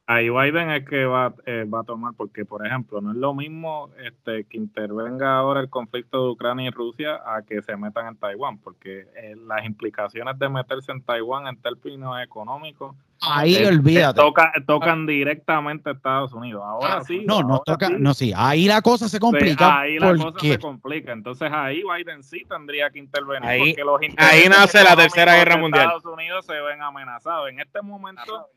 ahí 0.05 0.29
Biden 0.29 0.69
es 0.71 0.87
que 0.87 1.05
va, 1.05 1.33
eh, 1.45 1.65
va 1.65 1.81
a 1.81 1.83
tomar, 1.83 2.13
porque 2.15 2.45
por 2.45 2.65
ejemplo, 2.65 3.01
no 3.01 3.11
es 3.11 3.17
lo 3.17 3.33
mismo 3.33 3.89
este, 4.03 4.45
que 4.45 4.57
intervenga 4.57 5.37
ahora 5.37 5.61
el 5.61 5.69
conflicto 5.69 6.23
de 6.23 6.31
Ucrania 6.31 6.67
y 6.67 6.71
Rusia 6.71 7.21
a 7.25 7.41
que 7.41 7.61
se 7.61 7.75
metan 7.77 8.07
en 8.07 8.17
Taiwán, 8.17 8.57
porque 8.57 9.07
eh, 9.15 9.35
las 9.45 9.65
implicaciones 9.65 10.37
de 10.39 10.49
meterse 10.49 10.91
en 10.91 11.01
Taiwán 11.01 11.47
en 11.47 11.57
términos 11.57 12.15
económicos 12.21 12.95
ahí 13.23 13.55
eh, 13.55 13.67
olvídate. 13.67 14.21
tocan 14.65 15.05
directamente 15.05 15.89
a 15.89 15.93
Estados 15.93 16.33
Unidos. 16.33 16.63
Ahora 16.65 17.03
sí. 17.03 17.23
No, 17.25 17.41
no 17.41 17.61
toca, 17.65 17.89
no, 17.89 18.13
sí, 18.13 18.33
ahí 18.35 18.67
la 18.67 18.81
cosa 18.81 19.07
se 19.09 19.19
complica. 19.19 19.81
ahí 19.81 19.99
la 19.99 20.15
cosa 20.15 20.39
se 20.39 20.59
complica. 20.59 21.11
Entonces 21.11 21.51
ahí 21.51 21.83
Biden 21.83 22.23
sí 22.23 22.43
tendría 22.47 22.89
que 22.89 22.99
intervenir. 22.99 23.47
Ahí, 23.47 23.73
porque 23.73 23.83
los 23.83 23.99
ahí 24.17 24.49
nace 24.49 24.83
la 24.83 24.95
tercera 24.95 25.35
guerra 25.35 25.57
mundial. 25.57 25.85
Estados 25.85 26.05
Unidos 26.05 26.45
se 26.45 26.53
ven 26.53 26.81
amenazados. 26.81 27.49
En 27.49 27.59
este 27.59 27.81
momento 27.81 28.49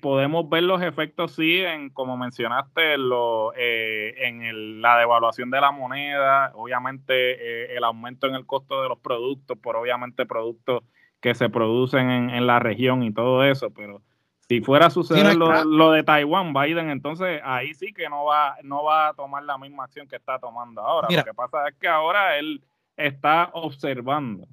podemos 0.00 0.48
ver 0.48 0.62
los 0.62 0.82
efectos, 0.82 1.32
sí, 1.34 1.60
en 1.60 1.90
como 1.90 2.16
mencionaste, 2.16 2.98
lo, 2.98 3.52
eh, 3.56 4.14
en 4.18 4.82
la 4.82 4.98
devaluación 4.98 5.50
de 5.50 5.60
la 5.60 5.72
moneda, 5.72 6.52
obviamente 6.54 7.14
eh, 7.14 7.76
el 7.76 7.84
aumento 7.84 8.26
en 8.26 8.34
el 8.34 8.46
costo 8.46 8.82
de 8.82 8.88
los 8.88 8.98
productos, 8.98 9.58
por 9.58 9.76
obviamente 9.76 10.26
productos 10.26 10.82
que 11.20 11.34
se 11.34 11.48
producen 11.48 12.30
en, 12.30 12.46
la 12.46 12.58
región 12.58 13.02
y 13.02 13.12
todo 13.12 13.42
eso, 13.42 13.70
pero 13.70 14.02
si 14.48 14.60
fuera 14.60 14.86
a 14.86 14.90
suceder 14.90 15.34
lo, 15.34 15.90
de 15.90 16.04
Taiwán, 16.04 16.52
Biden, 16.52 16.90
entonces 16.90 17.40
ahí 17.44 17.74
sí 17.74 17.92
que 17.92 18.08
no 18.08 18.24
va, 18.24 18.56
no 18.62 18.84
va 18.84 19.08
a 19.08 19.14
tomar 19.14 19.42
la 19.42 19.58
misma 19.58 19.84
acción 19.84 20.06
que 20.06 20.16
está 20.16 20.38
tomando 20.38 20.82
ahora. 20.82 21.08
Lo 21.10 21.24
que 21.24 21.34
pasa 21.34 21.68
es 21.68 21.74
que 21.76 21.88
ahora 21.88 22.38
él 22.38 22.62
está 22.96 23.50
observando. 23.54 24.46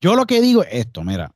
Yo 0.00 0.14
lo 0.14 0.24
que 0.24 0.40
digo 0.40 0.62
es 0.62 0.72
esto, 0.72 1.02
mira, 1.02 1.32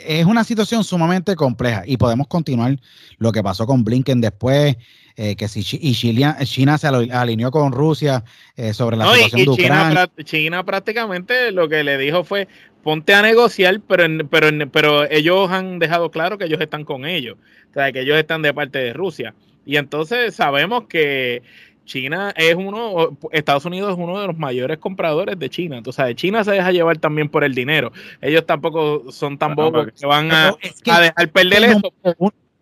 es 0.00 0.24
una 0.26 0.44
situación 0.44 0.84
sumamente 0.84 1.34
compleja 1.36 1.82
y 1.86 1.96
podemos 1.96 2.26
continuar 2.26 2.76
lo 3.18 3.32
que 3.32 3.42
pasó 3.42 3.66
con 3.66 3.84
Blinken 3.84 4.20
después, 4.20 4.76
eh, 5.16 5.34
que 5.36 5.48
si 5.48 5.60
y 5.80 5.94
China, 5.94 6.78
se 6.78 6.86
alineó 6.86 7.50
con 7.50 7.72
Rusia 7.72 8.24
eh, 8.56 8.72
sobre 8.72 8.96
la 8.96 9.12
situación 9.12 9.44
de 9.44 9.50
Ucrania. 9.50 10.10
China, 10.24 10.64
prácticamente 10.64 11.50
lo 11.52 11.68
que 11.68 11.82
le 11.82 11.98
dijo 11.98 12.24
fue 12.24 12.48
ponte 12.82 13.14
a 13.14 13.22
negociar, 13.22 13.80
pero, 13.86 14.04
pero, 14.30 14.70
pero 14.70 15.10
ellos 15.10 15.50
han 15.50 15.78
dejado 15.78 16.10
claro 16.10 16.38
que 16.38 16.44
ellos 16.44 16.60
están 16.60 16.84
con 16.84 17.04
ellos, 17.04 17.36
o 17.70 17.74
sea, 17.74 17.92
que 17.92 18.00
ellos 18.00 18.16
están 18.16 18.42
de 18.42 18.54
parte 18.54 18.78
de 18.78 18.92
Rusia. 18.92 19.34
Y 19.66 19.76
entonces 19.76 20.34
sabemos 20.34 20.84
que 20.88 21.42
China 21.88 22.32
es 22.36 22.54
uno, 22.54 23.18
Estados 23.32 23.64
Unidos 23.64 23.92
es 23.92 23.98
uno 23.98 24.20
de 24.20 24.28
los 24.28 24.38
mayores 24.38 24.78
compradores 24.78 25.36
de 25.38 25.50
China. 25.50 25.78
Entonces, 25.78 26.14
China 26.14 26.44
se 26.44 26.52
deja 26.52 26.70
llevar 26.70 26.98
también 26.98 27.28
por 27.28 27.42
el 27.42 27.54
dinero. 27.54 27.90
Ellos 28.20 28.46
tampoco 28.46 29.10
son 29.10 29.36
tan 29.36 29.56
bobos 29.56 29.88
que 29.98 30.06
van 30.06 30.30
a, 30.30 30.54
dejar 30.84 31.32
perder 31.32 31.64
eso. 31.64 31.92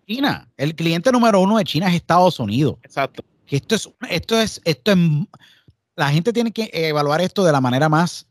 China, 0.06 0.48
el 0.56 0.74
cliente 0.74 1.12
número 1.12 1.40
uno 1.40 1.58
de 1.58 1.64
China 1.64 1.88
es 1.88 1.96
Estados 1.96 2.40
Unidos. 2.40 2.76
Exacto. 2.84 3.22
esto 3.48 3.74
es, 3.74 3.90
esto 4.08 4.40
es, 4.40 4.62
esto 4.64 4.92
es, 4.92 4.98
la 5.96 6.10
gente 6.10 6.32
tiene 6.32 6.52
que 6.52 6.70
evaluar 6.72 7.20
esto 7.20 7.44
de 7.44 7.52
la 7.52 7.60
manera 7.60 7.88
más 7.88 8.28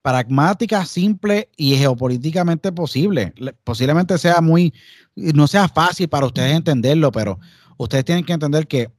pragmática, 0.00 0.84
simple 0.86 1.50
y 1.56 1.76
geopolíticamente 1.76 2.72
posible. 2.72 3.34
Posiblemente 3.62 4.16
sea 4.18 4.40
muy, 4.40 4.72
no 5.14 5.46
sea 5.46 5.68
fácil 5.68 6.08
para 6.08 6.26
ustedes 6.26 6.56
entenderlo, 6.56 7.12
pero 7.12 7.38
ustedes 7.76 8.04
tienen 8.04 8.24
que 8.24 8.32
entender 8.32 8.66
que 8.66 8.90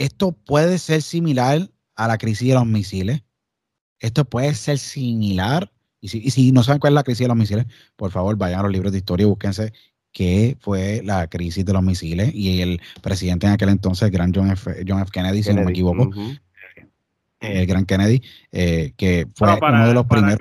esto 0.00 0.32
puede 0.32 0.78
ser 0.78 1.02
similar 1.02 1.70
a 1.94 2.08
la 2.08 2.16
crisis 2.16 2.48
de 2.48 2.54
los 2.54 2.66
misiles. 2.66 3.22
Esto 3.98 4.24
puede 4.24 4.54
ser 4.54 4.78
similar. 4.78 5.70
Y 6.00 6.08
si, 6.08 6.52
no 6.52 6.62
saben 6.62 6.80
cuál 6.80 6.94
es 6.94 6.94
la 6.94 7.02
crisis 7.02 7.24
de 7.24 7.28
los 7.28 7.36
misiles, 7.36 7.66
por 7.96 8.10
favor 8.10 8.34
vayan 8.36 8.60
a 8.60 8.62
los 8.62 8.72
libros 8.72 8.92
de 8.92 8.98
historia 8.98 9.24
y 9.24 9.28
búsquense 9.28 9.74
qué 10.10 10.56
fue 10.58 11.02
la 11.04 11.28
crisis 11.28 11.66
de 11.66 11.74
los 11.74 11.82
misiles. 11.82 12.34
Y 12.34 12.62
el 12.62 12.80
presidente 13.02 13.46
en 13.46 13.52
aquel 13.52 13.68
entonces, 13.68 14.04
el 14.04 14.10
gran 14.10 14.32
John 14.34 14.50
F. 14.50 14.74
John 14.88 15.02
F. 15.02 15.10
Kennedy, 15.12 15.42
si 15.42 15.52
no 15.52 15.64
me 15.64 15.70
equivoco, 15.72 16.10
el 17.40 17.66
gran 17.66 17.86
Kennedy, 17.86 18.22
eh, 18.52 18.92
que 18.96 19.26
fue 19.34 19.48
uno 19.60 19.88
de 19.88 19.94
los 19.94 20.06
primeros. 20.06 20.38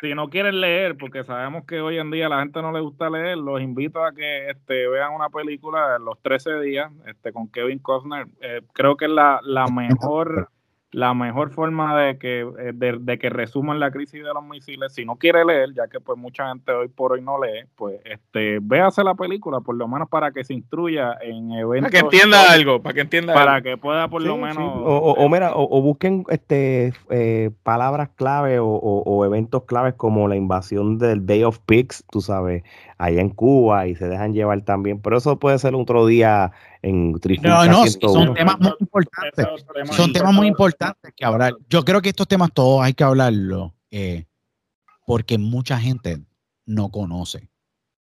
si 0.00 0.14
no 0.14 0.28
quieren 0.28 0.60
leer, 0.60 0.96
porque 0.96 1.24
sabemos 1.24 1.64
que 1.66 1.80
hoy 1.80 1.98
en 1.98 2.10
día 2.10 2.26
a 2.26 2.28
la 2.28 2.40
gente 2.40 2.62
no 2.62 2.72
le 2.72 2.80
gusta 2.80 3.10
leer, 3.10 3.36
los 3.38 3.60
invito 3.60 4.04
a 4.04 4.12
que 4.12 4.50
este, 4.50 4.86
vean 4.88 5.12
una 5.12 5.28
película, 5.28 5.98
Los 5.98 6.20
13 6.22 6.60
días, 6.60 6.90
este, 7.06 7.32
con 7.32 7.48
Kevin 7.48 7.78
Costner. 7.78 8.26
Eh, 8.40 8.62
creo 8.72 8.96
que 8.96 9.06
es 9.06 9.10
la, 9.10 9.40
la 9.42 9.66
mejor 9.72 10.50
la 10.94 11.12
mejor 11.12 11.50
forma 11.50 11.98
de 11.98 12.18
que, 12.18 12.42
eh, 12.42 12.72
de, 12.72 13.18
que 13.18 13.28
resuman 13.28 13.80
la 13.80 13.90
crisis 13.90 14.22
de 14.22 14.32
los 14.32 14.44
misiles, 14.44 14.94
si 14.94 15.04
no 15.04 15.16
quiere 15.16 15.44
leer, 15.44 15.74
ya 15.74 15.88
que 15.88 15.98
pues 15.98 16.16
mucha 16.16 16.48
gente 16.48 16.70
hoy 16.70 16.86
por 16.86 17.12
hoy 17.12 17.20
no 17.20 17.42
lee, 17.42 17.64
pues 17.74 18.00
este 18.04 18.60
véase 18.62 19.02
la 19.02 19.14
película, 19.16 19.60
por 19.60 19.74
lo 19.74 19.88
menos 19.88 20.08
para 20.08 20.30
que 20.30 20.44
se 20.44 20.54
instruya 20.54 21.16
en 21.20 21.50
eventos. 21.50 21.90
Para 21.90 22.00
que 22.00 22.16
entienda 22.16 22.44
algo, 22.48 22.80
para 22.80 22.94
que 22.94 23.00
entienda 23.00 23.34
Para 23.34 23.60
que 23.60 23.76
pueda 23.76 24.06
por 24.06 24.22
lo 24.22 24.36
menos. 24.36 24.58
O, 24.58 25.14
o, 25.18 25.28
mira, 25.28 25.50
o, 25.56 25.82
busquen 25.82 26.24
este 26.28 26.92
eh, 27.10 27.50
palabras 27.64 28.10
clave 28.14 28.58
o, 28.60 29.24
eventos 29.24 29.64
claves 29.64 29.94
como 29.94 30.28
la 30.28 30.36
invasión 30.36 30.98
del 30.98 31.26
Day 31.26 31.42
of 31.42 31.58
Pigs, 31.66 32.04
tú 32.12 32.20
sabes, 32.20 32.62
allá 32.98 33.20
en 33.20 33.30
Cuba 33.30 33.88
y 33.88 33.96
se 33.96 34.08
dejan 34.08 34.32
llevar 34.32 34.62
también. 34.62 35.00
Pero 35.00 35.16
eso 35.16 35.40
puede 35.40 35.58
ser 35.58 35.74
otro 35.74 36.06
día 36.06 36.52
en 36.84 37.12
No, 37.42 37.64
no, 37.66 37.86
son 37.86 38.34
temas 38.34 38.58
muy 38.60 38.72
importantes. 38.78 39.46
Son 39.92 40.12
temas 40.12 40.34
muy 40.34 40.46
importantes 40.46 41.12
que 41.16 41.24
hablar. 41.24 41.54
Yo 41.68 41.84
creo 41.84 42.02
que 42.02 42.10
estos 42.10 42.28
temas 42.28 42.52
todos 42.52 42.82
hay 42.82 42.94
que 42.94 43.04
hablarlo 43.04 43.74
eh, 43.90 44.26
porque 45.06 45.38
mucha 45.38 45.78
gente 45.78 46.20
no 46.66 46.90
conoce 46.90 47.48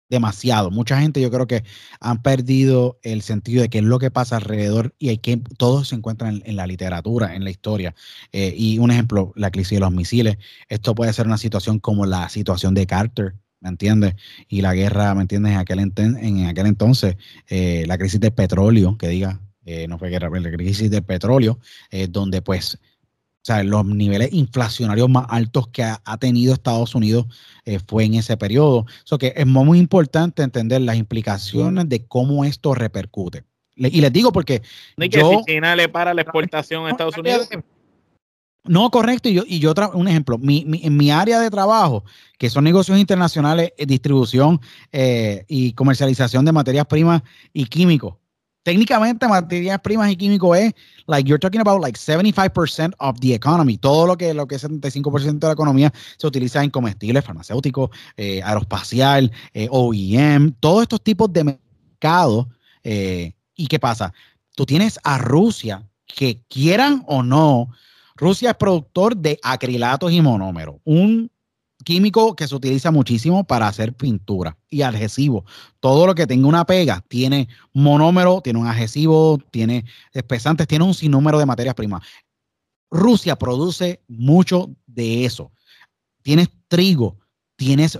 demasiado. 0.09 0.71
Mucha 0.71 0.99
gente 0.99 1.21
yo 1.21 1.31
creo 1.31 1.47
que 1.47 1.63
han 1.99 2.21
perdido 2.21 2.99
el 3.01 3.21
sentido 3.21 3.61
de 3.61 3.69
qué 3.69 3.77
es 3.77 3.83
lo 3.83 3.97
que 3.97 4.11
pasa 4.11 4.35
alrededor 4.37 4.93
y 4.99 5.09
hay 5.09 5.19
que 5.19 5.37
todo 5.57 5.85
se 5.85 5.95
encuentra 5.95 6.29
en, 6.29 6.55
la 6.55 6.67
literatura, 6.67 7.35
en 7.35 7.43
la 7.43 7.49
historia. 7.49 7.95
Eh, 8.33 8.53
y 8.57 8.79
un 8.79 8.91
ejemplo, 8.91 9.31
la 9.35 9.51
crisis 9.51 9.77
de 9.77 9.79
los 9.79 9.91
misiles. 9.91 10.37
Esto 10.67 10.95
puede 10.95 11.13
ser 11.13 11.27
una 11.27 11.37
situación 11.37 11.79
como 11.79 12.05
la 12.05 12.27
situación 12.29 12.73
de 12.73 12.87
Carter, 12.87 13.35
¿me 13.61 13.69
entiendes? 13.69 14.15
Y 14.49 14.61
la 14.61 14.73
guerra, 14.73 15.15
¿me 15.15 15.21
entiendes? 15.21 15.53
En 15.53 15.59
aquel, 15.59 15.79
en 15.79 16.45
aquel 16.47 16.65
entonces, 16.65 17.15
eh, 17.47 17.85
la 17.87 17.97
crisis 17.97 18.19
del 18.19 18.33
petróleo, 18.33 18.97
que 18.97 19.07
diga, 19.07 19.39
eh, 19.65 19.87
no 19.87 19.97
fue 19.97 20.09
guerra, 20.09 20.29
la 20.29 20.51
crisis 20.51 20.89
del 20.91 21.03
petróleo, 21.03 21.59
eh, 21.91 22.07
donde 22.09 22.41
pues, 22.41 22.75
o 22.75 23.43
sea, 23.43 23.63
los 23.63 23.85
niveles 23.85 24.33
inflacionarios 24.33 25.09
más 25.09 25.25
altos 25.29 25.67
que 25.69 25.83
ha, 25.83 26.17
tenido 26.19 26.53
Estados 26.53 26.93
Unidos 26.93 27.25
fue 27.87 28.03
en 28.05 28.15
ese 28.15 28.37
periodo. 28.37 28.85
Eso 29.03 29.17
que 29.17 29.33
es 29.35 29.47
muy 29.47 29.79
importante 29.79 30.43
entender 30.43 30.81
las 30.81 30.95
implicaciones 30.95 31.89
de 31.89 32.05
cómo 32.05 32.45
esto 32.45 32.75
repercute. 32.75 33.43
y 33.75 34.01
les 34.01 34.13
digo 34.13 34.31
porque... 34.31 34.61
No 34.95 35.09
que 35.09 35.21
si 35.21 35.53
China 35.53 35.75
le 35.75 35.89
para 35.89 36.13
la 36.13 36.21
exportación 36.21 36.85
a 36.85 36.91
Estados 36.91 37.17
Unidos 37.17 37.49
no, 37.51 37.63
correcto. 38.91 39.29
Y 39.29 39.33
yo, 39.33 39.43
y 39.47 39.59
yo 39.59 39.73
un 39.93 40.07
ejemplo, 40.07 40.37
mi, 40.37 40.65
en 40.83 40.97
mi 40.97 41.11
área 41.11 41.39
de 41.39 41.49
trabajo, 41.49 42.03
que 42.37 42.49
son 42.49 42.63
negocios 42.63 42.97
internacionales, 42.97 43.71
eh, 43.77 43.85
distribución 43.85 44.59
eh, 44.91 45.45
y 45.47 45.73
comercialización 45.73 46.45
de 46.45 46.51
materias 46.51 46.85
primas 46.85 47.23
y 47.53 47.65
químicos. 47.65 48.15
Técnicamente, 48.63 49.27
materias 49.27 49.79
primas 49.81 50.11
y 50.11 50.15
químicos 50.15 50.55
es, 50.55 50.73
like, 51.07 51.27
you're 51.27 51.39
talking 51.39 51.61
about 51.61 51.81
like 51.81 51.97
75% 51.97 52.93
of 52.99 53.19
the 53.19 53.33
economy. 53.33 53.77
Todo 53.77 54.05
lo 54.05 54.15
que, 54.15 54.35
lo 54.35 54.45
que 54.47 54.55
es 54.55 54.63
75% 54.63 55.39
de 55.39 55.47
la 55.47 55.53
economía 55.53 55.91
se 56.17 56.27
utiliza 56.27 56.63
en 56.63 56.69
comestibles, 56.69 57.25
farmacéuticos, 57.25 57.89
eh, 58.17 58.41
aeroespacial, 58.43 59.31
OEM, 59.71 60.53
todos 60.59 60.83
estos 60.83 61.01
tipos 61.01 61.33
de 61.33 61.43
mercados. 61.43 62.45
¿Y 62.83 63.67
qué 63.67 63.79
pasa? 63.79 64.13
Tú 64.55 64.67
tienes 64.67 64.99
a 65.03 65.17
Rusia 65.17 65.83
que 66.05 66.43
quieran 66.47 67.03
o 67.07 67.23
no, 67.23 67.69
Rusia 68.15 68.51
es 68.51 68.55
productor 68.57 69.15
de 69.15 69.39
acrilatos 69.41 70.11
y 70.11 70.21
monómeros, 70.21 70.75
un 70.83 71.31
químico 71.83 72.35
que 72.35 72.47
se 72.47 72.55
utiliza 72.55 72.91
muchísimo 72.91 73.43
para 73.43 73.67
hacer 73.67 73.93
pintura 73.93 74.57
y 74.69 74.81
adhesivo. 74.81 75.45
Todo 75.79 76.05
lo 76.05 76.15
que 76.15 76.27
tenga 76.27 76.47
una 76.47 76.65
pega 76.65 77.03
tiene 77.07 77.47
monómero, 77.73 78.41
tiene 78.41 78.59
un 78.59 78.67
adhesivo, 78.67 79.39
tiene 79.51 79.85
espesantes, 80.13 80.67
tiene 80.67 80.85
un 80.85 80.93
sinnúmero 80.93 81.39
de 81.39 81.45
materias 81.45 81.75
primas. 81.75 82.03
Rusia 82.89 83.35
produce 83.37 84.03
mucho 84.07 84.69
de 84.85 85.25
eso. 85.25 85.51
tienes 86.21 86.49
trigo, 86.67 87.17
tienes 87.55 87.99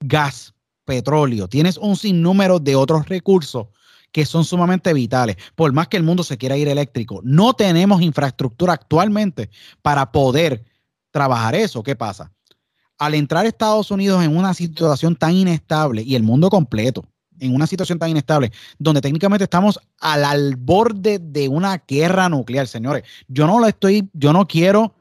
gas, 0.00 0.54
petróleo, 0.84 1.48
tienes 1.48 1.76
un 1.78 1.96
sinnúmero 1.96 2.58
de 2.58 2.74
otros 2.74 3.06
recursos 3.08 3.68
que 4.14 4.24
son 4.24 4.44
sumamente 4.44 4.94
vitales. 4.94 5.36
Por 5.56 5.72
más 5.72 5.88
que 5.88 5.96
el 5.96 6.04
mundo 6.04 6.22
se 6.22 6.38
quiera 6.38 6.56
ir 6.56 6.68
eléctrico, 6.68 7.20
no 7.24 7.52
tenemos 7.52 8.00
infraestructura 8.00 8.74
actualmente 8.74 9.50
para 9.82 10.12
poder 10.12 10.62
trabajar 11.10 11.56
eso. 11.56 11.82
¿Qué 11.82 11.96
pasa? 11.96 12.32
Al 12.96 13.14
entrar 13.14 13.44
Estados 13.44 13.90
Unidos 13.90 14.22
en 14.22 14.36
una 14.36 14.54
situación 14.54 15.16
tan 15.16 15.32
inestable 15.32 16.02
y 16.02 16.14
el 16.14 16.22
mundo 16.22 16.48
completo 16.48 17.04
en 17.40 17.52
una 17.56 17.66
situación 17.66 17.98
tan 17.98 18.08
inestable, 18.08 18.52
donde 18.78 19.00
técnicamente 19.00 19.42
estamos 19.42 19.80
al, 19.98 20.24
al 20.24 20.54
borde 20.54 21.18
de 21.18 21.48
una 21.48 21.78
guerra 21.78 22.28
nuclear, 22.28 22.68
señores. 22.68 23.02
Yo 23.26 23.48
no 23.48 23.58
lo 23.58 23.66
estoy, 23.66 24.08
yo 24.12 24.32
no 24.32 24.46
quiero, 24.46 24.94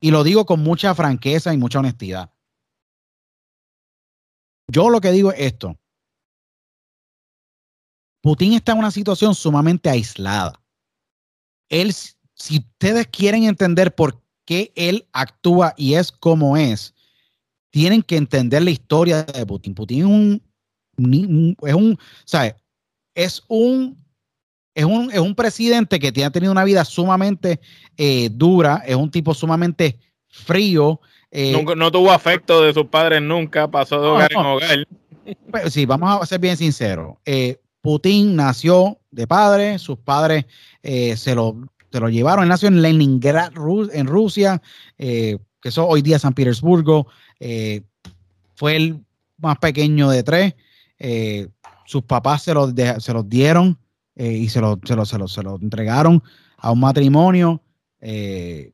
y 0.00 0.10
lo 0.12 0.24
digo 0.24 0.46
con 0.46 0.60
mucha 0.60 0.94
franqueza 0.94 1.52
y 1.52 1.58
mucha 1.58 1.80
honestidad. 1.80 2.30
Yo 4.66 4.88
lo 4.88 5.02
que 5.02 5.12
digo 5.12 5.30
es 5.30 5.40
esto. 5.40 5.76
Putin 8.26 8.54
está 8.54 8.72
en 8.72 8.78
una 8.78 8.90
situación 8.90 9.36
sumamente 9.36 9.88
aislada. 9.88 10.60
Él, 11.68 11.92
si 11.92 12.58
ustedes 12.58 13.06
quieren 13.06 13.44
entender 13.44 13.94
por 13.94 14.20
qué 14.44 14.72
él 14.74 15.06
actúa 15.12 15.74
y 15.76 15.94
es 15.94 16.10
como 16.10 16.56
es, 16.56 16.92
tienen 17.70 18.02
que 18.02 18.16
entender 18.16 18.64
la 18.64 18.70
historia 18.70 19.22
de 19.22 19.46
Putin. 19.46 19.76
Putin 19.76 19.98
es 20.00 20.04
un, 20.06 21.56
es 21.62 21.74
un, 21.74 21.96
¿sabes? 22.24 22.56
Es 23.14 23.44
un, 23.46 23.96
es 24.74 24.84
un, 24.84 25.08
es 25.12 25.20
un 25.20 25.36
presidente 25.36 26.00
que 26.00 26.10
tiene 26.10 26.32
tenido 26.32 26.50
una 26.50 26.64
vida 26.64 26.84
sumamente 26.84 27.60
eh, 27.96 28.28
dura, 28.32 28.82
es 28.84 28.96
un 28.96 29.08
tipo 29.08 29.34
sumamente 29.34 30.00
frío. 30.26 31.00
Eh, 31.30 31.64
no, 31.76 31.92
tuvo 31.92 32.10
afecto 32.10 32.60
de 32.60 32.74
sus 32.74 32.86
padres 32.86 33.22
nunca, 33.22 33.70
pasó 33.70 34.02
de 34.02 34.08
hogar 34.08 34.32
en 34.32 34.38
hogar. 34.38 34.88
Pero, 35.52 35.70
sí, 35.70 35.86
vamos 35.86 36.20
a 36.20 36.26
ser 36.26 36.40
bien 36.40 36.56
sinceros. 36.56 37.18
Eh, 37.24 37.60
Putin 37.86 38.36
nació 38.36 38.98
de 39.10 39.26
padre, 39.26 39.78
sus 39.78 39.98
padres 39.98 40.46
se, 40.82 41.34
lo, 41.34 41.56
se 41.90 42.00
lo 42.00 42.08
llevaron, 42.08 42.42
él 42.42 42.48
nació 42.48 42.68
en 42.68 42.82
Leningrad, 42.82 43.52
en 43.92 44.06
Rusia, 44.06 44.60
que 44.96 45.38
es 45.62 45.78
hoy 45.78 46.02
día 46.02 46.18
San 46.18 46.34
Petersburgo. 46.34 47.06
fue 48.54 48.76
el 48.76 49.06
más 49.38 49.58
pequeño 49.58 50.10
de 50.10 50.22
tres. 50.22 50.54
Eh, 50.98 51.48
sus 51.84 52.02
papás 52.02 52.42
se 52.42 52.54
los, 52.54 52.72
se 52.98 53.12
los 53.12 53.28
dieron 53.28 53.78
eh, 54.14 54.32
y 54.32 54.48
se 54.48 54.60
los 54.60 54.78
se 54.84 54.96
lo, 54.96 55.28
se 55.28 55.42
lo, 55.42 55.56
entregaron 55.60 56.22
a 56.56 56.72
un 56.72 56.80
matrimonio. 56.80 57.62
Eh, 58.00 58.72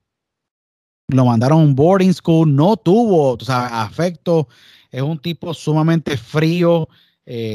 lo 1.09 1.25
mandaron 1.25 1.61
a 1.61 1.63
un 1.63 1.75
boarding 1.75 2.15
school, 2.15 2.55
no 2.55 2.77
tuvo 2.77 3.33
o 3.35 3.41
sea, 3.41 3.83
afecto, 3.83 4.49
es 4.91 5.03
un 5.03 5.19
tipo 5.19 5.53
sumamente 5.53 6.17
frío. 6.17 6.89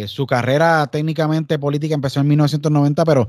Su 0.08 0.26
carrera 0.26 0.88
técnicamente 0.88 1.60
política 1.60 1.96
empezó 1.96 2.20
en 2.20 2.28
1990, 2.28 3.06
pero 3.06 3.28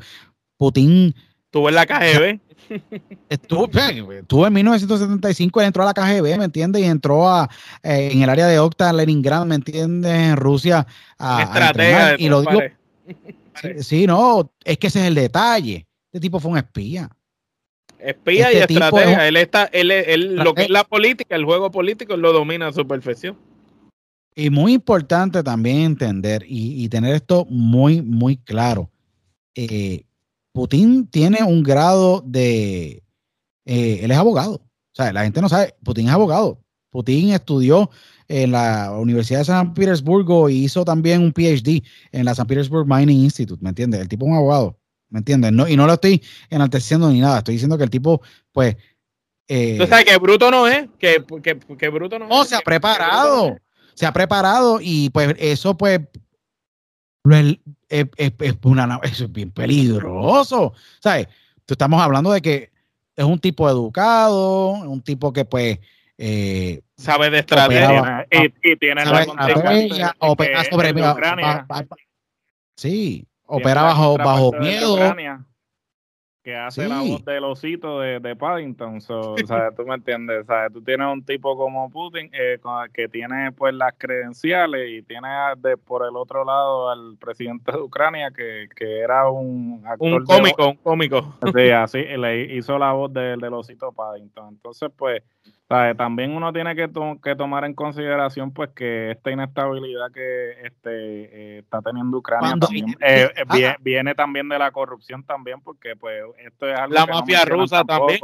Putin... 0.57 1.15
Estuvo 1.47 1.69
en 1.69 1.75
la 1.75 1.87
KGB. 1.87 2.41
Estuvo, 3.29 3.69
estuvo, 4.11 4.47
en 4.47 4.53
1975, 4.53 5.61
él 5.61 5.67
entró 5.67 5.83
a 5.83 5.87
la 5.87 5.95
KGB, 5.95 6.39
¿me 6.39 6.45
entiendes? 6.45 6.83
Y 6.83 6.85
entró 6.85 7.29
a, 7.29 7.49
eh, 7.83 8.11
en 8.13 8.23
el 8.23 8.29
área 8.29 8.47
de 8.47 8.59
Octa, 8.59 8.93
Leningrad, 8.93 9.47
¿me 9.47 9.55
entiendes? 9.55 10.13
En 10.13 10.37
Rusia. 10.37 10.87
A, 11.19 11.43
Estratega. 11.43 12.17
y 12.19 12.29
lo 12.29 12.43
digo, 12.43 12.61
sí, 13.81 14.07
no, 14.07 14.53
es 14.65 14.79
que 14.79 14.89
ese 14.89 15.01
es 15.01 15.07
el 15.07 15.15
detalle. 15.15 15.87
Este 16.07 16.21
tipo 16.21 16.41
fue 16.41 16.51
un 16.51 16.59
espía. 16.59 17.09
Espía 17.99 18.53
y 18.53 18.57
este 18.59 18.75
estratega. 18.75 19.27
él 19.27 19.37
está, 19.37 19.65
él, 19.73 19.91
él, 19.91 20.37
lo 20.37 20.55
que 20.55 20.63
es 20.63 20.71
la 20.71 20.85
política, 20.85 21.35
el 21.35 21.45
juego 21.45 21.71
político, 21.71 22.15
él 22.15 22.21
lo 22.21 22.33
domina 22.33 22.69
a 22.69 22.73
su 22.73 22.87
perfección. 22.87 23.37
Y 24.39 24.51
muy 24.51 24.75
importante 24.75 25.43
también 25.43 25.79
entender 25.79 26.45
y, 26.47 26.85
y 26.85 26.89
tener 26.89 27.13
esto 27.17 27.45
muy, 27.51 28.03
muy 28.03 28.37
claro. 28.37 28.89
Eh, 29.57 30.05
Putin 30.53 31.09
tiene 31.09 31.43
un 31.43 31.65
grado 31.65 32.23
de... 32.25 33.03
Eh, 33.65 33.99
él 34.01 34.13
es 34.13 34.17
abogado. 34.17 34.55
O 34.55 34.93
sea, 34.93 35.13
la 35.13 35.25
gente 35.25 35.41
no 35.41 35.49
sabe, 35.49 35.75
Putin 35.83 36.07
es 36.07 36.13
abogado. 36.13 36.63
Putin 36.91 37.31
estudió 37.31 37.91
en 38.29 38.53
la 38.53 38.93
Universidad 38.93 39.41
de 39.41 39.47
San 39.47 39.75
Petersburgo 39.75 40.49
y 40.49 40.67
hizo 40.67 40.85
también 40.85 41.21
un 41.21 41.33
PhD 41.33 41.83
en 42.13 42.25
la 42.25 42.37
San 42.37 42.47
Petersburg 42.47 42.87
Mining 42.87 43.25
Institute, 43.25 43.61
¿me 43.61 43.71
entiendes? 43.71 44.01
El 44.01 44.09
tipo 44.09 44.25
es 44.25 44.31
un 44.31 44.37
abogado, 44.37 44.79
¿me 45.09 45.19
entiendes? 45.19 45.51
No, 45.51 45.67
y 45.67 45.77
no 45.77 45.85
lo 45.85 45.95
estoy 45.95 46.23
enalteciendo 46.49 47.11
ni 47.11 47.19
nada, 47.21 47.39
estoy 47.39 47.55
diciendo 47.55 47.77
que 47.77 47.85
el 47.85 47.91
tipo, 47.91 48.23
pues... 48.53 48.77
Eh, 49.49 49.81
o 49.81 49.87
sea, 49.89 50.05
que 50.05 50.17
bruto 50.19 50.49
no 50.49 50.69
es, 50.69 50.87
que, 50.97 51.25
que, 51.43 51.89
bruto 51.89 52.21
no, 52.21 52.29
no 52.29 52.45
se 52.45 52.55
ha 52.55 52.61
preparado, 52.61 53.57
se 53.99 54.07
ha 54.07 54.13
preparado 54.13 54.79
y 54.81 55.11
pues 55.11 55.35
eso 55.41 55.77
pues 55.77 55.99
es, 57.25 58.07
una, 58.63 59.01
eso 59.03 59.25
es 59.25 59.33
bien 59.33 59.51
peligroso. 59.51 60.73
¿Sabes? 61.01 61.27
Estamos 61.67 62.01
hablando 62.01 62.31
de 62.31 62.41
que 62.41 62.71
es 63.17 63.25
un 63.25 63.41
tipo 63.41 63.69
educado, 63.69 64.69
un 64.69 65.03
tipo 65.03 65.33
que 65.33 65.45
pues 65.45 65.81
eh, 66.17 66.81
sabe 66.97 67.29
de 67.31 67.41
estrategia 67.41 68.25
y, 68.63 68.77
tiene 68.77 69.05
la 69.05 70.15
opera 70.21 70.63
sobre 70.63 70.95
sí, 72.77 73.27
opera 73.47 73.83
bajo, 73.83 74.17
bajo 74.17 74.53
miedo 74.53 74.97
que 76.49 76.57
hace 76.57 76.89
la 76.89 77.03
voz 77.03 77.23
del 77.27 77.45
osito 77.45 78.01
de, 78.01 78.21
de 78.21 78.35
Paddington. 78.35 78.97
o 79.11 79.37
sea, 79.47 79.71
tú 79.77 79.85
me 79.85 79.97
entiendes. 79.97 80.47
sea, 80.47 80.71
Tú 80.71 80.81
tienes 80.81 81.07
un 81.07 81.23
tipo 81.23 81.55
como 81.59 81.91
Putin 81.91 82.31
eh, 82.33 82.59
que 82.95 83.07
tiene 83.07 83.53
pues 83.53 83.75
las 83.75 83.93
credenciales 83.99 84.89
y 84.89 85.03
tiene 85.03 85.29
de, 85.59 85.77
por 85.77 86.07
el 86.07 86.17
otro 86.17 86.47
lado 86.47 86.89
al 86.89 87.19
presidente 87.19 87.71
de 87.73 87.79
Ucrania 87.79 88.31
que, 88.31 88.67
que 88.75 89.01
era 89.01 89.29
un 89.29 89.83
actor 89.85 90.15
un 90.15 90.25
cómico, 90.25 90.69
un 90.71 90.77
cómico. 90.77 91.35
Sí, 91.55 91.69
así 91.71 92.03
le 92.03 92.55
hizo 92.55 92.79
la 92.79 92.93
voz 92.93 93.13
del 93.13 93.53
osito 93.53 93.93
Paddington. 93.93 94.49
Entonces, 94.49 94.91
pues 94.97 95.23
también 95.69 96.35
uno 96.35 96.53
tiene 96.53 96.75
que, 96.75 96.91
que, 97.23 97.37
tomar 97.37 97.65
en 97.65 97.75
consideración 97.75 98.53
pues 98.53 98.71
que 98.71 99.11
esta 99.11 99.31
inestabilidad 99.31 100.11
que 100.13 100.53
este, 100.67 101.57
eh, 101.57 101.59
está 101.59 101.83
teniendo 101.83 102.17
Ucrania 102.17 102.55
eh, 103.01 103.29
eh, 103.37 103.77
viene, 103.81 104.15
también 104.15 104.49
de 104.49 104.59
la 104.59 104.71
corrupción 104.71 105.23
también 105.25 105.61
porque 105.61 105.95
pues 105.95 106.25
esto 106.39 106.67
es 106.67 106.79
algo 106.79 106.95
la 106.95 107.07
mafia 107.07 107.45
rusa 107.45 107.85
también. 107.85 108.21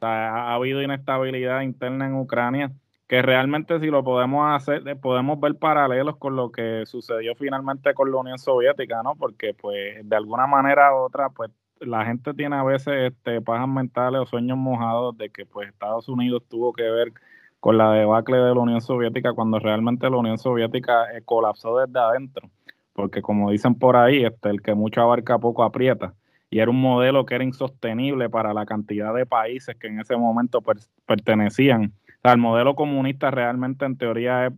ha, 0.00 0.54
habido 0.54 0.82
inestabilidad 0.82 1.60
interna 1.60 2.06
en 2.06 2.16
Ucrania 2.16 2.72
que 3.06 3.22
realmente 3.22 3.78
si 3.78 3.86
lo 3.86 4.02
podemos 4.02 4.44
hacer 4.52 4.98
podemos 4.98 5.38
ver 5.38 5.54
paralelos 5.56 6.16
con 6.16 6.34
lo 6.34 6.50
que 6.50 6.86
sucedió 6.86 7.36
finalmente 7.36 7.94
con 7.94 8.10
la 8.10 8.16
Unión 8.16 8.38
Soviética 8.38 9.00
no 9.04 9.14
porque 9.14 9.54
pues 9.54 9.96
de 10.02 10.16
alguna 10.16 10.48
manera 10.48 10.92
u 10.92 11.04
otra 11.04 11.28
pues 11.30 11.52
la 11.86 12.04
gente 12.04 12.34
tiene 12.34 12.56
a 12.56 12.62
veces 12.62 13.12
este, 13.12 13.40
pajas 13.40 13.68
mentales 13.68 14.20
o 14.20 14.26
sueños 14.26 14.58
mojados 14.58 15.16
de 15.16 15.30
que 15.30 15.46
pues 15.46 15.68
Estados 15.68 16.08
Unidos 16.08 16.42
tuvo 16.48 16.72
que 16.72 16.82
ver 16.84 17.12
con 17.60 17.78
la 17.78 17.92
debacle 17.92 18.36
de 18.36 18.54
la 18.54 18.60
Unión 18.60 18.80
Soviética 18.80 19.32
cuando 19.32 19.58
realmente 19.58 20.10
la 20.10 20.16
Unión 20.16 20.38
Soviética 20.38 21.16
eh, 21.16 21.22
colapsó 21.24 21.78
desde 21.78 21.98
adentro. 21.98 22.50
Porque 22.92 23.22
como 23.22 23.50
dicen 23.50 23.74
por 23.74 23.96
ahí, 23.96 24.24
este, 24.24 24.50
el 24.50 24.62
que 24.62 24.74
mucho 24.74 25.00
abarca 25.00 25.38
poco 25.38 25.62
aprieta. 25.62 26.14
Y 26.50 26.60
era 26.60 26.70
un 26.70 26.80
modelo 26.80 27.24
que 27.24 27.34
era 27.34 27.42
insostenible 27.42 28.28
para 28.28 28.54
la 28.54 28.66
cantidad 28.66 29.14
de 29.14 29.26
países 29.26 29.76
que 29.76 29.88
en 29.88 29.98
ese 29.98 30.16
momento 30.16 30.62
pertenecían. 31.06 31.94
O 32.06 32.20
sea, 32.22 32.32
el 32.32 32.38
modelo 32.38 32.74
comunista 32.74 33.30
realmente 33.30 33.84
en 33.86 33.96
teoría 33.96 34.52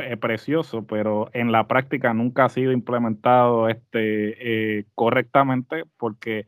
es 0.00 0.18
precioso, 0.18 0.86
pero 0.86 1.30
en 1.32 1.52
la 1.52 1.66
práctica 1.66 2.14
nunca 2.14 2.44
ha 2.46 2.48
sido 2.48 2.72
implementado 2.72 3.68
este, 3.68 4.78
eh, 4.78 4.86
correctamente 4.94 5.84
porque 5.96 6.46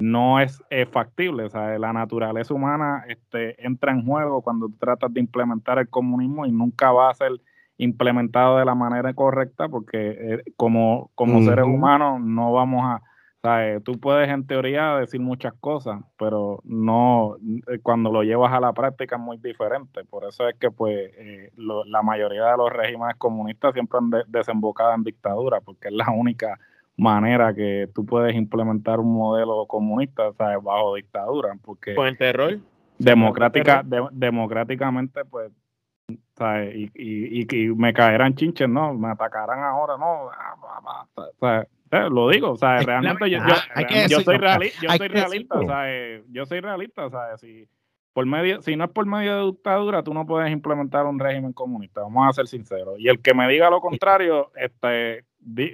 no 0.00 0.40
es, 0.40 0.62
factible. 0.90 1.44
O 1.44 1.50
sea, 1.50 1.78
la 1.78 1.92
naturaleza 1.92 2.54
humana 2.54 3.04
este, 3.08 3.64
entra 3.64 3.92
en 3.92 4.04
juego 4.04 4.42
cuando 4.42 4.68
tratas 4.78 5.12
de 5.12 5.20
implementar 5.20 5.78
el 5.78 5.88
comunismo 5.88 6.46
y 6.46 6.52
nunca 6.52 6.92
va 6.92 7.10
a 7.10 7.14
ser 7.14 7.32
implementado 7.78 8.58
de 8.58 8.64
la 8.64 8.74
manera 8.74 9.12
correcta 9.14 9.68
porque 9.68 10.16
eh, 10.18 10.42
como, 10.56 11.10
como 11.14 11.42
seres 11.42 11.64
humanos 11.64 12.20
no 12.20 12.52
vamos 12.52 12.82
a... 12.84 13.02
O 13.42 13.80
tú 13.80 14.00
puedes 14.00 14.28
en 14.28 14.44
teoría 14.44 14.96
decir 14.96 15.20
muchas 15.20 15.54
cosas, 15.60 16.00
pero 16.18 16.60
no 16.64 17.36
eh, 17.68 17.78
cuando 17.80 18.10
lo 18.10 18.24
llevas 18.24 18.52
a 18.52 18.58
la 18.58 18.72
práctica 18.72 19.14
es 19.14 19.22
muy 19.22 19.36
diferente. 19.36 20.04
Por 20.04 20.24
eso 20.24 20.48
es 20.48 20.56
que 20.56 20.72
pues 20.72 21.12
eh, 21.16 21.52
la 21.56 22.02
mayoría 22.02 22.46
de 22.46 22.56
los 22.56 22.72
regímenes 22.72 23.14
comunistas 23.18 23.72
siempre 23.72 24.00
han 24.00 24.10
desembocado 24.26 24.94
en 24.94 25.04
dictadura, 25.04 25.60
porque 25.60 25.88
es 25.88 25.94
la 25.94 26.10
única 26.10 26.58
manera 26.96 27.54
que 27.54 27.88
tú 27.94 28.06
puedes 28.06 28.34
implementar 28.34 29.00
un 29.00 29.12
modelo 29.12 29.66
comunista 29.66 30.32
¿sabes? 30.34 30.62
bajo 30.62 30.94
dictadura. 30.94 31.56
Porque 31.62 31.94
con 31.94 32.06
el 32.06 32.16
terror. 32.16 32.58
Democrática, 32.98 33.84
democráticamente, 34.10 35.24
pues, 35.26 35.52
¿sabes? 36.34 36.74
Y, 36.74 36.90
y, 36.94 37.46
y, 37.50 37.68
me 37.74 37.92
caerán 37.92 38.34
chinches, 38.34 38.68
¿no? 38.68 38.94
Me 38.94 39.08
atacarán 39.08 39.62
ahora, 39.62 39.98
¿no? 39.98 40.30
¿sabes? 41.38 41.68
Eh, 41.90 42.08
lo 42.10 42.30
digo, 42.30 42.52
o 42.52 42.56
sea, 42.56 42.78
realmente 42.78 43.30
yo, 43.30 43.38
yo, 43.38 43.54
yo, 44.08 44.20
soy, 44.20 44.38
yo 44.80 44.90
soy 44.96 45.08
realista, 45.08 45.58
o 45.58 45.66
sea, 45.66 45.84
yo 46.30 46.46
soy 46.46 46.60
realista, 46.60 47.06
o 47.06 47.10
sea, 47.10 47.36
si 47.36 47.68
por 48.12 48.26
medio, 48.26 48.62
si 48.62 48.76
no 48.76 48.84
es 48.84 48.90
por 48.90 49.06
medio 49.06 49.36
de 49.36 49.44
dictadura, 49.52 50.02
tú 50.02 50.14
no 50.14 50.26
puedes 50.26 50.50
implementar 50.50 51.04
un 51.04 51.18
régimen 51.18 51.52
comunista, 51.52 52.00
vamos 52.00 52.26
a 52.26 52.32
ser 52.32 52.46
sinceros. 52.46 52.98
Y 52.98 53.08
el 53.08 53.20
que 53.20 53.34
me 53.34 53.46
diga 53.46 53.68
lo 53.68 53.80
contrario, 53.80 54.50
este, 54.56 55.24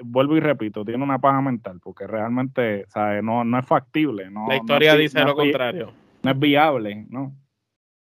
vuelvo 0.04 0.36
y 0.36 0.40
repito, 0.40 0.84
tiene 0.84 1.02
una 1.02 1.18
paja 1.18 1.40
mental, 1.40 1.80
porque 1.82 2.06
realmente 2.06 2.86
¿sabe? 2.88 3.22
No, 3.22 3.44
no 3.44 3.58
es 3.58 3.66
factible. 3.66 4.30
No, 4.30 4.46
La 4.48 4.56
historia 4.56 4.94
dice 4.96 5.20
lo 5.24 5.34
contrario. 5.34 5.92
No 6.22 6.30
es 6.30 6.38
viable, 6.38 7.06
¿no? 7.08 7.34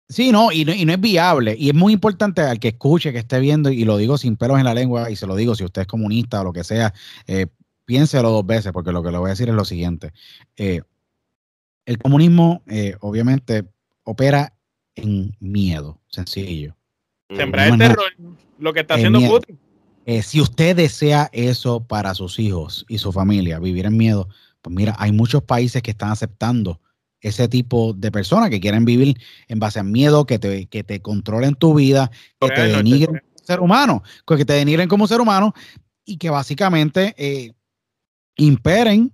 Sí, 0.10 0.32
no 0.32 0.52
y, 0.52 0.66
no, 0.66 0.74
y 0.74 0.86
no 0.86 0.94
es 0.94 1.00
viable. 1.00 1.56
Y 1.58 1.70
es 1.70 1.76
muy 1.76 1.94
importante 1.94 2.42
al 2.42 2.60
que 2.60 2.70
escuche, 2.70 3.12
que 3.12 3.20
esté 3.20 3.40
viendo, 3.40 3.72
y 3.72 3.86
lo 3.86 3.98
digo 3.98 4.18
sin 4.18 4.36
pelos 4.36 4.60
en 4.60 4.66
la 4.66 4.74
lengua, 4.74 5.10
y 5.10 5.16
se 5.16 5.26
lo 5.26 5.36
digo, 5.36 5.56
si 5.56 5.64
usted 5.64 5.84
es 5.84 5.88
comunista 5.88 6.42
o 6.42 6.44
lo 6.44 6.54
que 6.54 6.64
sea, 6.64 6.94
eh, 7.26 7.48
piénselo 7.86 8.30
dos 8.30 8.46
veces, 8.46 8.72
porque 8.72 8.92
lo 8.92 9.02
que 9.02 9.12
le 9.12 9.18
voy 9.18 9.28
a 9.28 9.30
decir 9.32 9.50
es 9.50 9.56
lo 9.56 9.66
siguiente. 9.66 10.12
Eh, 10.58 10.82
el 11.86 11.98
comunismo, 11.98 12.64
eh, 12.68 12.96
obviamente, 13.00 13.66
opera 14.04 14.54
en 14.96 15.36
miedo, 15.40 16.00
sencillo. 16.08 16.76
Sembrar 17.30 17.70
el 17.70 17.78
terror, 17.78 18.06
lo 18.60 18.74
que 18.74 18.82
está 18.82 18.96
haciendo 18.96 19.20
Putin. 19.22 19.58
Eh, 20.06 20.22
si 20.22 20.42
usted 20.42 20.76
desea 20.76 21.30
eso 21.32 21.86
para 21.86 22.14
sus 22.14 22.40
hijos 22.40 22.86
y 22.90 22.98
su 22.98 23.12
familia, 23.12 23.60
vivir 23.60 23.86
en 23.86 23.96
miedo, 23.96 24.28
pues 24.62 24.76
mira, 24.76 24.96
hay 25.00 25.12
muchos 25.12 25.44
países 25.44 25.82
que 25.82 25.92
están 25.92 26.12
aceptando 26.12 26.82
ese 27.22 27.48
tipo 27.48 27.94
de 27.94 28.12
personas 28.12 28.50
que 28.50 28.60
quieren 28.60 28.84
vivir 28.84 29.18
en 29.48 29.60
base 29.60 29.80
a 29.80 29.84
miedo, 29.84 30.26
que 30.26 30.40
te, 30.40 30.66
que 30.66 30.84
te 30.84 31.02
controlen 31.02 31.56
tu 31.56 31.74
vida, 31.74 32.12
que 32.40 32.50
te 32.50 32.68
denigren 32.68 33.22
como 33.22 33.46
ser 33.46 33.60
humano, 33.62 34.04
que 34.28 34.46
te 34.46 34.54
denigren 34.54 34.90
como 34.90 35.08
ser 35.08 35.22
humano 35.22 35.54
y 36.06 36.18
que 36.18 36.30
básicamente 36.30 37.16
eh, 37.18 37.54
imperen 38.36 39.14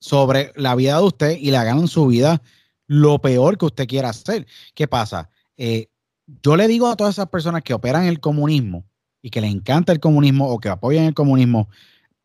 sobre 0.00 0.52
la 0.56 0.74
vida 0.74 0.96
de 0.96 1.02
usted 1.02 1.36
y 1.38 1.50
le 1.50 1.58
hagan 1.58 1.86
su 1.86 2.06
vida 2.06 2.40
lo 2.86 3.20
peor 3.20 3.58
que 3.58 3.66
usted 3.66 3.86
quiera 3.86 4.08
hacer. 4.08 4.46
¿Qué 4.74 4.88
pasa? 4.88 5.28
Eh, 5.58 5.88
yo 6.42 6.56
le 6.56 6.66
digo 6.66 6.88
a 6.88 6.96
todas 6.96 7.16
esas 7.16 7.28
personas 7.28 7.62
que 7.62 7.74
operan 7.74 8.04
el 8.04 8.20
comunismo 8.20 8.89
y 9.22 9.30
que 9.30 9.40
les 9.40 9.52
encanta 9.52 9.92
el 9.92 10.00
comunismo 10.00 10.48
o 10.48 10.58
que 10.58 10.68
apoyan 10.68 11.04
el 11.04 11.14
comunismo, 11.14 11.68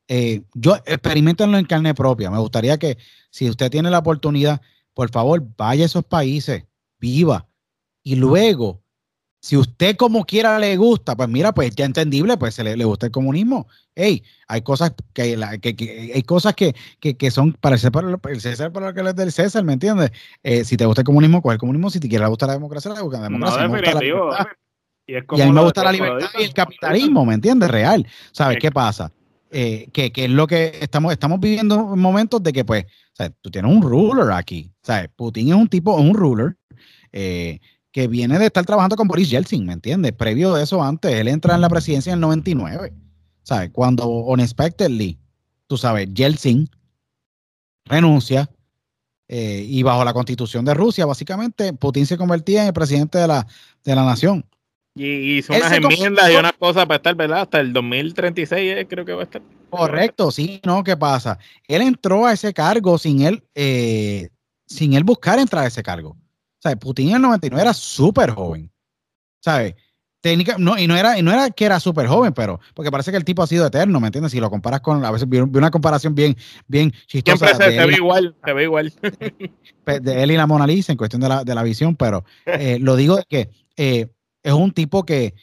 eh, 0.07 0.43
yo 0.53 0.75
experimentenlo 0.85 1.57
en 1.57 1.65
carne 1.65 1.93
propia. 1.93 2.29
Me 2.29 2.39
gustaría 2.39 2.77
que 2.77 2.97
si 3.29 3.49
usted 3.49 3.71
tiene 3.71 3.89
la 3.89 3.99
oportunidad, 3.99 4.61
por 4.93 5.09
favor, 5.09 5.45
vaya 5.57 5.83
a 5.83 5.87
esos 5.87 6.05
países, 6.05 6.63
viva 6.99 7.47
y 8.03 8.15
luego 8.15 8.81
si 9.45 9.57
usted 9.57 9.95
como 9.95 10.25
quiera 10.25 10.57
le 10.57 10.75
gusta, 10.75 11.15
pues 11.15 11.29
mira, 11.29 11.53
pues 11.53 11.75
ya 11.75 11.85
entendible, 11.85 12.35
pues 12.35 12.55
se 12.55 12.63
le, 12.63 12.83
gusta 12.83 13.05
el 13.05 13.11
comunismo. 13.11 13.67
Hey, 13.93 14.23
hay 14.47 14.63
cosas 14.63 14.93
que, 15.13 15.37
hay 16.15 16.23
cosas 16.23 16.55
que, 16.55 16.73
son 17.29 17.53
para 17.53 17.75
el 17.75 17.79
César, 17.79 17.91
para, 17.91 18.39
César, 18.39 18.71
para 18.71 18.87
lo 18.87 18.93
que 18.95 19.07
es 19.07 19.15
del 19.15 19.31
César, 19.31 19.63
¿me 19.63 19.73
entiendes? 19.73 20.09
Eh, 20.41 20.63
si 20.65 20.77
te 20.77 20.87
gusta 20.87 21.01
el 21.01 21.05
comunismo, 21.05 21.43
coge 21.43 21.53
el 21.53 21.59
comunismo. 21.59 21.91
Si 21.91 21.99
te 21.99 22.09
quiere 22.09 22.25
la 22.27 22.53
democracia, 22.53 22.91
la 22.91 23.03
busca 23.03 23.19
la 23.19 23.25
democracia. 23.25 23.67
No, 23.67 23.75
definitivo. 23.75 24.31
Y, 25.08 25.16
a 25.16 25.45
mí 25.45 25.51
me 25.51 25.62
gusta 25.62 25.84
la 25.84 25.91
libertad 25.91 26.30
y 26.39 26.43
el 26.43 26.53
capitalismo, 26.53 27.26
¿me 27.26 27.36
entiendes? 27.36 27.70
Real. 27.70 28.08
¿Sabes 28.32 28.58
qué 28.60 28.72
pasa? 28.72 29.12
Eh, 29.51 29.88
que, 29.93 30.12
es 30.14 30.30
lo 30.30 30.47
que 30.47 30.80
estamos, 30.82 31.12
estamos 31.12 31.39
viviendo 31.39 31.95
momentos 31.95 32.41
de 32.41 32.51
que, 32.51 32.66
pues, 32.66 32.86
¿sabes? 33.14 33.34
tú 33.41 33.51
tienes 33.51 33.72
un 33.72 33.82
ruler 33.82 34.32
aquí. 34.32 34.72
¿sabes? 34.82 35.10
Putin 35.16 35.49
es 35.49 35.56
un 35.56 35.68
tipo, 35.68 35.95
un 35.95 36.14
ruler. 36.14 36.58
Eh, 37.12 37.60
que 37.95 38.10
viene 38.10 38.38
de 38.38 38.47
estar 38.47 38.66
trabajando 38.66 38.97
con 38.97 39.08
Boris 39.08 39.30
Yeltsin, 39.30 39.66
¿me 39.66 39.72
entiendes? 39.72 40.12
Previo 40.12 40.53
de 40.53 40.64
eso, 40.64 40.84
antes, 40.84 41.14
él 41.14 41.30
entra 41.30 41.56
en 41.56 41.62
la 41.62 41.70
presidencia 41.70 42.12
en 42.12 42.16
el 42.16 42.20
99, 42.20 42.93
¿sabes? 43.41 43.70
Cuando 43.72 44.06
unexpectedly, 44.10 45.18
tú 45.66 45.78
sabes, 45.78 46.14
Yeltsin 46.14 46.70
renuncia 47.86 48.49
eh, 49.30 49.66
y 49.66 49.82
bajo 49.82 50.03
la 50.03 50.12
constitución 50.12 50.66
de 50.66 50.74
Rusia, 50.74 51.06
básicamente, 51.06 51.72
Putin 51.72 52.06
se 52.06 52.18
convertía 52.18 52.64
en 52.64 52.68
el 52.68 52.74
presidente 52.74 53.18
de 53.18 53.30
la, 53.30 53.47
de 53.86 53.95
la 53.95 54.03
nación. 54.03 54.45
Y 54.97 55.37
hizo 55.37 55.53
unas 55.53 55.71
enmiendas 55.73 56.31
y 56.31 56.35
unas 56.35 56.53
cosas 56.53 56.85
para 56.85 56.95
estar, 56.95 57.15
¿verdad? 57.15 57.41
Hasta 57.41 57.59
el 57.59 57.73
2036 57.73 58.77
eh, 58.77 58.87
creo 58.87 59.03
que 59.03 59.13
va 59.13 59.21
a 59.21 59.25
estar. 59.25 59.41
Correcto, 59.69 60.31
sí, 60.31 60.61
¿no? 60.63 60.83
¿Qué 60.85 60.95
pasa? 60.95 61.37
Él 61.67 61.81
entró 61.81 62.25
a 62.25 62.31
ese 62.31 62.53
cargo 62.53 62.97
sin 62.97 63.21
él, 63.21 63.43
eh, 63.55 64.29
sin 64.65 64.93
él 64.93 65.03
buscar 65.03 65.37
entrar 65.37 65.65
a 65.65 65.67
ese 65.67 65.83
cargo. 65.83 66.15
Putin 66.79 67.09
en 67.09 67.15
el 67.17 67.21
99 67.21 67.61
era 67.61 67.73
súper 67.73 68.31
joven. 68.31 68.71
¿Sabes? 69.39 69.75
Técnica, 70.21 70.55
no, 70.57 70.75
y 70.79 70.87
no 70.87 70.97
era, 70.97 71.19
y 71.19 71.21
no 71.21 71.31
era 71.31 71.51
que 71.51 71.65
era 71.65 71.79
súper 71.79 72.07
joven, 72.07 72.33
pero 72.33 72.59
porque 72.73 72.89
parece 72.89 73.11
que 73.11 73.17
el 73.17 73.25
tipo 73.25 73.43
ha 73.43 73.47
sido 73.47 73.67
eterno, 73.67 73.99
¿me 73.99 74.07
entiendes? 74.07 74.31
Si 74.31 74.39
lo 74.39 74.49
comparas 74.49 74.81
con, 74.81 75.05
a 75.05 75.11
veces 75.11 75.29
vi, 75.29 75.37
una 75.37 75.69
comparación 75.69 76.15
bien, 76.15 76.35
bien 76.67 76.91
chistosa. 77.05 77.45
Siempre 77.49 77.75
se, 77.75 77.85
ve 77.85 77.93
igual, 77.93 78.35
se 78.43 78.53
ve 78.53 78.63
igual. 78.63 78.91
De 79.85 80.23
él 80.23 80.31
y 80.31 80.37
la 80.37 80.47
Mona 80.47 80.65
Lisa 80.65 80.93
en 80.93 80.97
cuestión 80.97 81.21
de 81.21 81.29
la, 81.29 81.43
de 81.43 81.53
la 81.53 81.61
visión, 81.61 81.95
pero 81.95 82.25
eh, 82.47 82.79
lo 82.79 82.95
digo 82.95 83.19
que 83.29 83.51
eh, 83.77 84.07
es 84.45 84.53
un 84.53 84.71
tipo 84.71 85.03
que, 85.03 85.33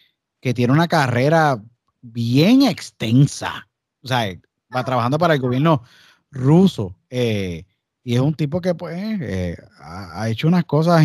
que 0.40 0.55
tiene 0.55 0.72
una 0.72 0.86
carrera 0.86 1.61
bien 2.00 2.62
extensa. 2.62 3.68
O 4.00 4.07
sea, 4.07 4.32
va 4.74 4.84
trabajando 4.84 5.18
para 5.18 5.34
el 5.34 5.40
gobierno 5.40 5.82
ruso. 6.30 6.96
Eh, 7.11 7.64
y 8.05 8.14
es 8.14 8.20
un 8.20 8.34
tipo 8.34 8.61
que 8.61 8.76
pues 8.76 8.96
eh, 9.20 9.57
ha, 9.80 10.28
hecho 10.28 10.46
unas 10.46 10.64
cosas 10.64 11.05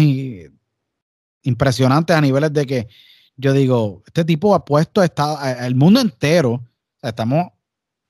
impresionantes 1.41 2.15
a 2.15 2.21
niveles 2.21 2.53
de 2.53 2.65
que 2.67 2.87
yo 3.35 3.53
digo, 3.53 4.03
este 4.05 4.23
tipo 4.23 4.53
ha 4.53 4.63
puesto 4.63 5.01
el 5.03 5.75
mundo 5.75 5.99
entero, 5.99 6.63
estamos 7.01 7.47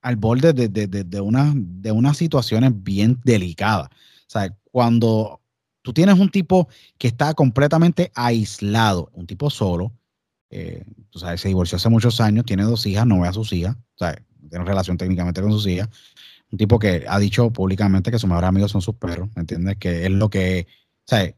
al 0.02 0.18
borde 0.18 0.52
de, 0.52 0.68
de, 0.68 0.88
de, 0.88 1.22
una, 1.22 1.54
de 1.56 1.92
unas 1.94 2.18
situaciones 2.18 2.72
bien 2.76 3.22
delicadas. 3.24 3.88
O 3.90 4.30
sea, 4.30 4.54
cuando 4.70 5.42
tú 5.88 5.94
tienes 5.94 6.20
un 6.20 6.30
tipo 6.30 6.68
que 6.98 7.08
está 7.08 7.34
completamente 7.34 8.12
aislado, 8.14 9.10
un 9.14 9.26
tipo 9.26 9.50
solo, 9.50 9.94
eh, 10.50 10.84
tú 11.10 11.20
sabes, 11.20 11.40
se 11.40 11.48
divorció 11.48 11.78
hace 11.78 11.88
muchos 11.88 12.20
años, 12.20 12.44
tiene 12.44 12.64
dos 12.64 12.86
hijas, 12.86 13.08
no 13.08 13.22
ve 13.22 13.30
a 13.30 13.32
sus 13.32 13.54
hijas, 13.54 13.78
o 13.78 13.98
sea, 13.98 14.22
tiene 14.50 14.66
relación 14.66 14.98
técnicamente 14.98 15.42
con 15.42 15.54
sus 15.54 15.66
hijas, 15.66 15.88
un 16.52 16.58
tipo 16.58 16.78
que 16.78 17.06
ha 17.08 17.18
dicho 17.20 17.54
públicamente 17.54 18.12
que 18.12 18.20
sus 18.20 18.28
mejores 18.28 18.50
amigos 18.50 18.72
son 18.72 18.82
sus 18.82 18.96
perros, 18.96 19.30
¿me 19.34 19.44
entiendes? 19.44 19.78
Que 19.78 20.04
es 20.04 20.12
lo 20.12 20.30
que, 20.30 20.68
sea, 21.06 21.34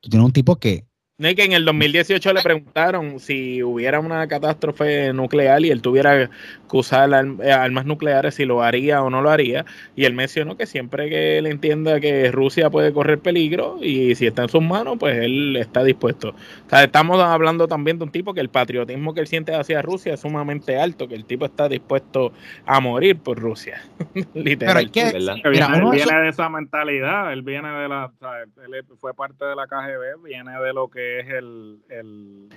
tú 0.00 0.10
tienes 0.10 0.26
un 0.26 0.32
tipo 0.32 0.56
que 0.56 0.88
no, 1.22 1.34
que 1.36 1.44
en 1.44 1.52
el 1.52 1.64
2018 1.64 2.32
le 2.32 2.42
preguntaron 2.42 3.20
si 3.20 3.62
hubiera 3.62 4.00
una 4.00 4.26
catástrofe 4.26 5.12
nuclear 5.12 5.64
y 5.64 5.70
él 5.70 5.80
tuviera 5.80 6.28
que 6.28 6.76
usar 6.76 7.10
eh, 7.42 7.52
armas 7.52 7.86
nucleares, 7.86 8.34
si 8.34 8.44
lo 8.44 8.62
haría 8.62 9.02
o 9.02 9.10
no 9.10 9.22
lo 9.22 9.30
haría. 9.30 9.64
Y 9.94 10.04
él 10.04 10.14
mencionó 10.14 10.56
que 10.56 10.66
siempre 10.66 11.08
que 11.08 11.38
él 11.38 11.46
entienda 11.46 12.00
que 12.00 12.32
Rusia 12.32 12.70
puede 12.70 12.92
correr 12.92 13.20
peligro 13.20 13.78
y 13.80 14.14
si 14.16 14.26
está 14.26 14.42
en 14.42 14.48
sus 14.48 14.62
manos, 14.62 14.96
pues 14.98 15.16
él 15.18 15.56
está 15.56 15.84
dispuesto. 15.84 16.30
O 16.30 16.70
sea, 16.70 16.82
estamos 16.82 17.22
hablando 17.22 17.68
también 17.68 17.98
de 17.98 18.04
un 18.04 18.10
tipo 18.10 18.34
que 18.34 18.40
el 18.40 18.48
patriotismo 18.48 19.14
que 19.14 19.20
él 19.20 19.26
siente 19.26 19.54
hacia 19.54 19.80
Rusia 19.80 20.14
es 20.14 20.20
sumamente 20.20 20.78
alto, 20.78 21.06
que 21.06 21.14
el 21.14 21.24
tipo 21.24 21.44
está 21.44 21.68
dispuesto 21.68 22.32
a 22.66 22.80
morir 22.80 23.18
por 23.18 23.38
Rusia. 23.38 23.80
Literal. 24.34 24.90
Pero 24.92 25.50
viene, 25.50 26.20
de 26.22 26.28
esa 26.28 26.48
mentalidad, 26.48 27.32
él 27.32 27.42
viene 27.42 27.70
de 27.70 27.88
la, 27.88 28.10
él 28.64 28.84
fue 28.98 29.14
parte 29.14 29.44
de 29.44 29.54
la 29.54 29.66
KGB, 29.66 30.24
viene 30.24 30.58
de 30.58 30.72
lo 30.72 30.88
que 30.88 31.11
es 31.20 31.28
el, 31.28 31.78
el 31.88 32.48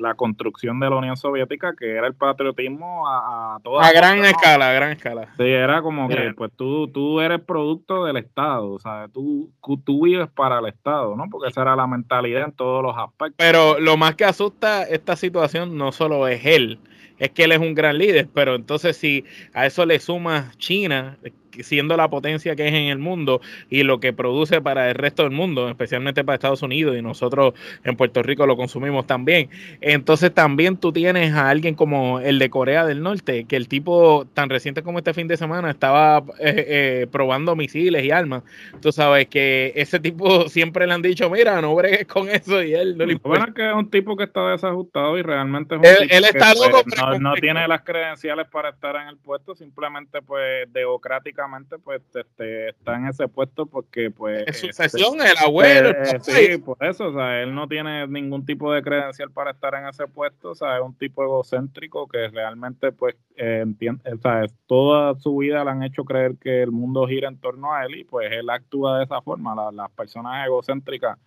la, 0.00 0.14
construcción 0.14 0.80
de 0.80 0.90
la 0.90 0.96
Unión 0.96 1.16
Soviética, 1.16 1.74
que 1.78 1.92
era 1.92 2.06
el 2.06 2.14
patriotismo 2.14 3.08
a, 3.08 3.56
a 3.56 3.60
toda... 3.60 3.86
A 3.86 3.92
gran 3.92 4.24
escala, 4.24 4.70
a 4.70 4.72
gran 4.72 4.92
escala. 4.92 5.28
Sí, 5.36 5.44
era 5.44 5.82
como 5.82 6.08
que 6.08 6.32
pues 6.36 6.52
tú, 6.56 6.88
tú 6.88 7.20
eres 7.20 7.40
producto 7.40 8.04
del 8.04 8.16
Estado, 8.16 8.72
o 8.72 8.78
sea, 8.78 9.08
tú, 9.12 9.50
tú 9.84 10.04
vives 10.04 10.28
para 10.28 10.58
el 10.58 10.66
Estado, 10.66 11.16
¿no? 11.16 11.24
Porque 11.30 11.48
esa 11.48 11.62
era 11.62 11.76
la 11.76 11.86
mentalidad 11.86 12.44
en 12.44 12.52
todos 12.52 12.82
los 12.82 12.96
aspectos. 12.96 13.36
Pero 13.38 13.78
lo 13.80 13.96
más 13.96 14.14
que 14.14 14.24
asusta 14.24 14.82
esta 14.84 15.16
situación 15.16 15.76
no 15.76 15.92
solo 15.92 16.28
es 16.28 16.44
él, 16.46 16.78
es 17.18 17.30
que 17.30 17.44
él 17.44 17.52
es 17.52 17.58
un 17.58 17.74
gran 17.74 17.98
líder, 17.98 18.28
pero 18.32 18.54
entonces 18.54 18.96
si 18.96 19.24
a 19.54 19.66
eso 19.66 19.86
le 19.86 19.98
sumas 19.98 20.56
China, 20.58 21.18
siendo 21.62 21.96
la 21.96 22.08
potencia 22.08 22.56
que 22.56 22.68
es 22.68 22.74
en 22.74 22.84
el 22.84 22.98
mundo 22.98 23.40
y 23.70 23.82
lo 23.82 24.00
que 24.00 24.12
produce 24.12 24.60
para 24.60 24.88
el 24.88 24.94
resto 24.94 25.22
del 25.22 25.32
mundo, 25.32 25.68
especialmente 25.68 26.24
para 26.24 26.34
Estados 26.34 26.62
Unidos 26.62 26.96
y 26.96 27.02
nosotros 27.02 27.54
en 27.84 27.96
Puerto 27.96 28.22
Rico 28.22 28.46
lo 28.46 28.56
consumimos 28.56 29.06
también. 29.06 29.48
Entonces 29.80 30.32
también 30.32 30.76
tú 30.76 30.92
tienes 30.92 31.32
a 31.34 31.48
alguien 31.48 31.74
como 31.74 32.20
el 32.20 32.38
de 32.38 32.50
Corea 32.50 32.84
del 32.84 33.02
Norte, 33.02 33.44
que 33.44 33.56
el 33.56 33.68
tipo 33.68 34.26
tan 34.34 34.50
reciente 34.50 34.82
como 34.82 34.98
este 34.98 35.14
fin 35.14 35.28
de 35.28 35.36
semana 35.36 35.70
estaba 35.70 36.18
eh, 36.38 36.64
eh, 36.68 37.06
probando 37.10 37.56
misiles 37.56 38.04
y 38.04 38.10
armas. 38.10 38.42
Tú 38.80 38.92
sabes 38.92 39.28
que 39.28 39.72
ese 39.76 40.00
tipo 40.00 40.48
siempre 40.48 40.86
le 40.86 40.94
han 40.94 41.02
dicho, 41.02 41.30
mira, 41.30 41.60
no 41.60 41.74
bregues 41.74 42.06
con 42.06 42.28
eso 42.28 42.62
y 42.62 42.74
él 42.74 42.96
no 42.96 43.06
le 43.06 43.14
importa. 43.14 43.38
Bueno, 43.38 43.54
que 43.54 43.68
es 43.68 43.74
un 43.74 43.90
tipo 43.90 44.16
que 44.16 44.24
está 44.24 44.50
desajustado 44.50 45.18
y 45.18 45.22
realmente 45.22 45.74
es 45.74 45.80
un 45.80 45.86
él, 46.10 46.24
está 46.24 46.52
pues, 46.54 47.20
no, 47.20 47.34
tiene 47.40 47.66
las 47.68 47.82
credenciales 47.82 48.46
para 48.48 48.70
estar 48.70 48.96
en 48.96 49.08
el 49.08 49.16
puesto, 49.16 49.54
simplemente 49.54 50.22
pues 50.22 50.72
democráticamente 50.72 51.45
pues 51.82 52.02
este, 52.14 52.70
está 52.70 52.96
en 52.96 53.06
ese 53.06 53.28
puesto 53.28 53.66
porque 53.66 54.10
pues... 54.10 54.44
Es 54.46 54.64
este, 54.64 54.88
sucesión, 54.88 55.20
el 55.20 55.36
abuelo. 55.44 55.90
Eh, 55.90 56.18
sí, 56.20 56.58
por 56.58 56.76
eso, 56.80 57.08
o 57.08 57.12
sea, 57.12 57.42
él 57.42 57.54
no 57.54 57.68
tiene 57.68 58.06
ningún 58.06 58.44
tipo 58.44 58.72
de 58.72 58.82
credencial 58.82 59.30
para 59.30 59.52
estar 59.52 59.74
en 59.74 59.86
ese 59.86 60.06
puesto, 60.06 60.50
o 60.50 60.54
sea, 60.54 60.76
es 60.76 60.82
un 60.82 60.94
tipo 60.94 61.22
egocéntrico 61.22 62.08
que 62.08 62.28
realmente 62.28 62.92
pues 62.92 63.16
eh, 63.36 63.60
entiende, 63.62 64.12
o 64.12 64.18
sea, 64.18 64.46
toda 64.66 65.14
su 65.18 65.36
vida 65.36 65.64
le 65.64 65.70
han 65.70 65.82
hecho 65.82 66.04
creer 66.04 66.36
que 66.40 66.62
el 66.62 66.72
mundo 66.72 67.06
gira 67.06 67.28
en 67.28 67.38
torno 67.38 67.72
a 67.72 67.84
él 67.84 67.96
y 67.96 68.04
pues 68.04 68.30
él 68.32 68.50
actúa 68.50 68.98
de 68.98 69.04
esa 69.04 69.20
forma, 69.22 69.54
las 69.72 69.90
personas 69.90 70.46
egocéntricas 70.46 71.18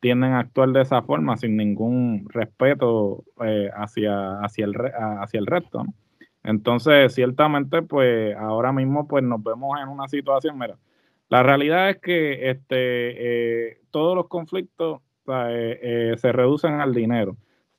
tienden 0.00 0.32
a 0.32 0.40
actuar 0.40 0.70
de 0.70 0.82
esa 0.82 1.02
forma 1.02 1.36
sin 1.36 1.56
ningún 1.56 2.26
respeto 2.30 3.22
eh, 3.44 3.70
hacia, 3.74 4.40
hacia, 4.40 4.64
el, 4.64 4.74
hacia 5.20 5.38
el 5.38 5.46
resto. 5.46 5.84
Entonces, 6.42 7.14
ciertamente, 7.14 7.82
pues 7.82 8.36
ahora 8.36 8.72
mismo 8.72 9.06
pues 9.06 9.22
nos 9.22 9.42
vemos 9.42 9.78
en 9.80 9.88
una 9.88 10.08
situación, 10.08 10.58
mira, 10.58 10.76
la 11.28 11.42
realidad 11.42 11.90
es 11.90 11.98
que 11.98 12.50
este, 12.50 13.68
eh, 13.68 13.78
todos 13.90 14.16
los 14.16 14.28
conflictos 14.28 15.00
eh, 15.28 16.14
se 16.16 16.32
reducen 16.32 16.80
al 16.80 16.94
dinero. 16.94 17.36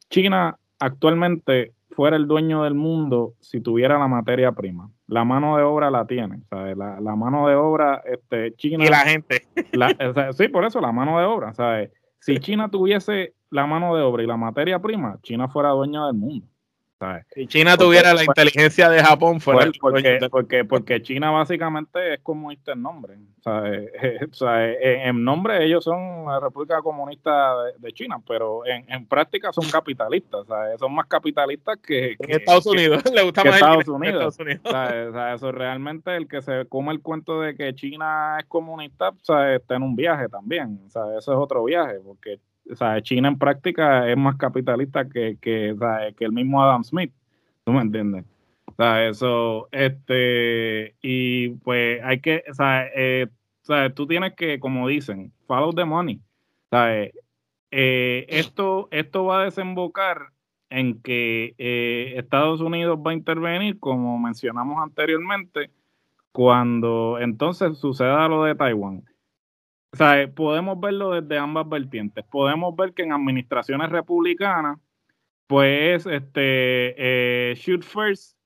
China 0.09 0.57
actualmente 0.79 1.73
fuera 1.91 2.15
el 2.15 2.27
dueño 2.27 2.63
del 2.63 2.73
mundo 2.73 3.33
si 3.39 3.61
tuviera 3.61 3.99
la 3.99 4.07
materia 4.07 4.51
prima. 4.51 4.89
La 5.07 5.25
mano 5.25 5.57
de 5.57 5.63
obra 5.63 5.91
la 5.91 6.05
tiene. 6.05 6.41
La, 6.49 6.99
la, 7.01 7.15
mano 7.15 7.47
de 7.47 7.55
obra, 7.55 8.01
este, 8.05 8.55
China. 8.55 8.85
Y 8.85 8.87
la 8.87 8.99
gente. 8.99 9.45
sí, 10.33 10.47
por 10.47 10.65
eso, 10.65 10.79
la 10.79 10.91
mano 10.91 11.19
de 11.19 11.25
obra. 11.25 11.53
¿sabes? 11.53 11.91
Si 12.19 12.37
China 12.39 12.69
tuviese 12.69 13.33
la 13.49 13.65
mano 13.65 13.95
de 13.95 14.01
obra 14.01 14.23
y 14.23 14.27
la 14.27 14.37
materia 14.37 14.79
prima, 14.79 15.19
China 15.21 15.49
fuera 15.49 15.69
dueña 15.69 16.07
del 16.07 16.15
mundo. 16.15 16.47
Si 17.33 17.47
China 17.47 17.77
tuviera 17.77 18.13
la 18.13 18.23
inteligencia 18.23 18.87
de 18.89 19.03
Japón, 19.03 19.41
fuera 19.41 19.71
porque, 19.79 20.19
porque, 20.29 20.65
porque, 20.65 21.01
China 21.01 21.31
básicamente 21.31 22.13
es 22.13 22.19
comunista 22.21 22.73
en 22.73 22.81
nombre. 22.81 23.17
O 24.31 24.33
sea, 24.33 24.71
en 24.71 25.23
nombre 25.23 25.65
ellos 25.65 25.83
son 25.83 26.25
la 26.25 26.39
República 26.39 26.81
Comunista 26.81 27.55
de, 27.79 27.91
China, 27.91 28.17
pero 28.27 28.65
en, 28.65 28.85
en, 28.91 29.07
práctica 29.07 29.51
son 29.51 29.65
capitalistas. 29.71 30.45
Son 30.77 30.93
más 30.93 31.07
capitalistas 31.07 31.77
que, 31.77 32.15
Estados 32.19 32.67
Unidos. 32.67 33.03
Le 33.11 33.23
gusta 33.23 33.43
más 33.43 33.55
Estados 33.55 33.87
Unidos. 33.87 34.37
eso 35.33 35.51
realmente 35.51 36.15
el 36.15 36.27
que 36.27 36.41
se 36.41 36.65
come 36.67 36.91
el 36.91 37.01
cuento 37.01 37.41
de 37.41 37.55
que 37.55 37.73
China 37.73 38.37
es 38.39 38.45
comunista, 38.45 39.11
está 39.55 39.75
en 39.75 39.83
un 39.83 39.95
viaje 39.95 40.29
también. 40.29 40.79
Eso 40.87 41.17
es 41.17 41.27
otro 41.27 41.63
viaje, 41.63 41.99
porque 42.05 42.39
o 42.69 42.75
sea, 42.75 43.01
China 43.01 43.27
en 43.29 43.37
práctica 43.37 44.09
es 44.09 44.17
más 44.17 44.35
capitalista 44.37 45.07
que, 45.07 45.37
que, 45.41 45.75
el 46.19 46.31
mismo 46.31 46.63
Adam 46.63 46.83
Smith. 46.83 47.13
¿Tú 47.63 47.71
me 47.71 47.81
entiendes? 47.81 48.25
O 48.65 48.73
sea, 48.75 49.07
eso, 49.07 49.67
este, 49.71 50.95
y 51.01 51.49
pues 51.49 52.01
hay 52.03 52.19
que, 52.21 52.43
o 52.49 52.53
sea, 52.53 52.87
eh, 52.95 53.27
o 53.63 53.65
sea, 53.65 53.93
tú 53.93 54.07
tienes 54.07 54.33
que, 54.35 54.59
como 54.59 54.87
dicen, 54.87 55.31
follow 55.45 55.73
the 55.73 55.85
money. 55.85 56.21
Sea, 56.69 57.09
eh, 57.71 58.25
esto, 58.29 58.87
esto 58.91 59.25
va 59.25 59.41
a 59.41 59.45
desembocar 59.45 60.31
en 60.69 61.01
que 61.01 61.53
eh, 61.57 62.13
Estados 62.17 62.61
Unidos 62.61 62.97
va 63.05 63.11
a 63.11 63.13
intervenir, 63.13 63.79
como 63.79 64.17
mencionamos 64.17 64.81
anteriormente, 64.81 65.69
cuando 66.31 67.19
entonces 67.19 67.77
suceda 67.77 68.27
lo 68.27 68.43
de 68.45 68.55
Taiwán. 68.55 69.03
O 69.93 69.97
sea, 69.97 70.29
podemos 70.33 70.79
verlo 70.79 71.19
desde 71.19 71.37
ambas 71.37 71.67
vertientes. 71.67 72.23
Podemos 72.25 72.75
ver 72.75 72.93
que 72.93 73.03
en 73.03 73.11
administraciones 73.11 73.89
republicanas, 73.89 74.79
pues, 75.47 76.05
este, 76.05 76.95
eh, 77.51 77.55
shoot 77.55 77.83
first, 77.83 78.37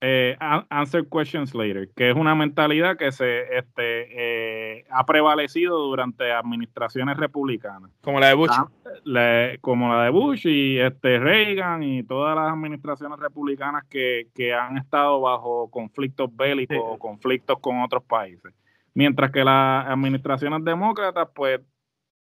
eh, 0.00 0.36
answer 0.70 1.04
questions 1.08 1.52
later, 1.52 1.90
que 1.96 2.10
es 2.10 2.16
una 2.16 2.36
mentalidad 2.36 2.96
que 2.96 3.10
se 3.10 3.40
este, 3.58 4.76
eh, 4.78 4.84
ha 4.90 5.04
prevalecido 5.04 5.76
durante 5.78 6.30
administraciones 6.30 7.16
republicanas. 7.16 7.90
Como 8.00 8.20
la 8.20 8.28
de 8.28 8.34
Bush. 8.34 8.52
Ah, 8.52 8.68
como 9.60 9.92
la 9.92 10.04
de 10.04 10.10
Bush 10.10 10.46
y 10.46 10.78
este, 10.78 11.18
Reagan 11.18 11.82
y 11.82 12.04
todas 12.04 12.36
las 12.36 12.52
administraciones 12.52 13.18
republicanas 13.18 13.84
que, 13.90 14.28
que 14.32 14.54
han 14.54 14.78
estado 14.78 15.20
bajo 15.20 15.68
conflictos 15.70 16.30
bélicos 16.36 16.78
o 16.80 16.96
conflictos 16.98 17.58
con 17.58 17.80
otros 17.80 18.04
países. 18.04 18.54
Mientras 18.98 19.30
que 19.30 19.44
las 19.44 19.86
administraciones 19.86 20.64
demócratas, 20.64 21.28
pues 21.32 21.60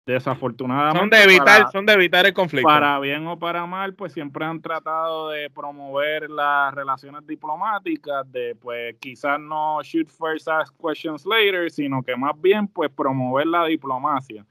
desafortunadamente. 0.05 0.99
Son 0.99 1.09
de 1.09 1.23
evitar, 1.23 1.73
son 1.73 1.87
de 1.87 1.95
evitar 1.95 2.27
el 2.27 2.35
conflicto. 2.35 2.69
Para 2.69 2.99
bien 2.99 3.27
o 3.27 3.39
para 3.39 3.65
mal, 3.65 3.95
pues 3.95 4.13
siempre 4.13 4.45
han 4.45 4.61
tratado 4.61 5.31
de 5.31 5.49
promover 5.49 6.29
las 6.29 6.75
relaciones 6.75 7.27
diplomáticas, 7.27 8.31
de 8.31 8.55
pues 8.55 8.97
quizás 9.01 9.41
no 9.41 9.83
shoot 9.83 10.11
first, 10.11 10.47
ask 10.47 10.75
questions 10.79 11.25
later, 11.25 11.71
sino 11.71 12.03
que 12.03 12.15
más 12.15 12.39
bien 12.39 12.69
pues 12.69 12.91
promover 12.91 13.47
la 13.47 13.65
diplomacia. 13.65 14.45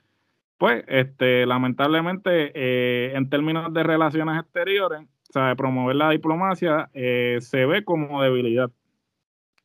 Pues, 0.57 0.85
este, 0.87 1.45
lamentablemente, 1.45 2.51
eh, 2.55 3.11
en 3.13 3.29
términos 3.29 3.71
de 3.71 3.83
relaciones 3.83 4.39
exteriores, 4.39 5.01
o 5.01 5.33
sea, 5.33 5.49
de 5.49 5.55
promover 5.55 5.97
la 5.97 6.09
diplomacia 6.09 6.89
eh, 6.95 7.37
se 7.41 7.67
ve 7.67 7.83
como 7.85 8.23
debilidad. 8.23 8.71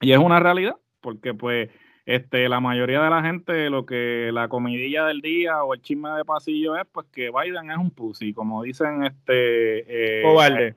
Y 0.02 0.12
es 0.12 0.18
una 0.18 0.38
realidad, 0.38 0.76
porque 1.00 1.32
pues 1.32 1.70
este, 2.04 2.48
la 2.48 2.60
mayoría 2.60 3.00
de 3.02 3.10
la 3.10 3.22
gente, 3.22 3.70
lo 3.70 3.86
que 3.86 4.30
la 4.32 4.48
comidilla 4.48 5.06
del 5.06 5.20
día 5.20 5.62
o 5.62 5.74
el 5.74 5.82
chisme 5.82 6.10
de 6.10 6.24
pasillo 6.24 6.76
es, 6.76 6.86
pues 6.90 7.06
que 7.12 7.30
Biden 7.30 7.70
es 7.70 7.76
un 7.76 7.90
pussy, 7.90 8.32
como 8.32 8.62
dicen 8.62 9.04
este 9.04 10.22
eh, 10.22 10.74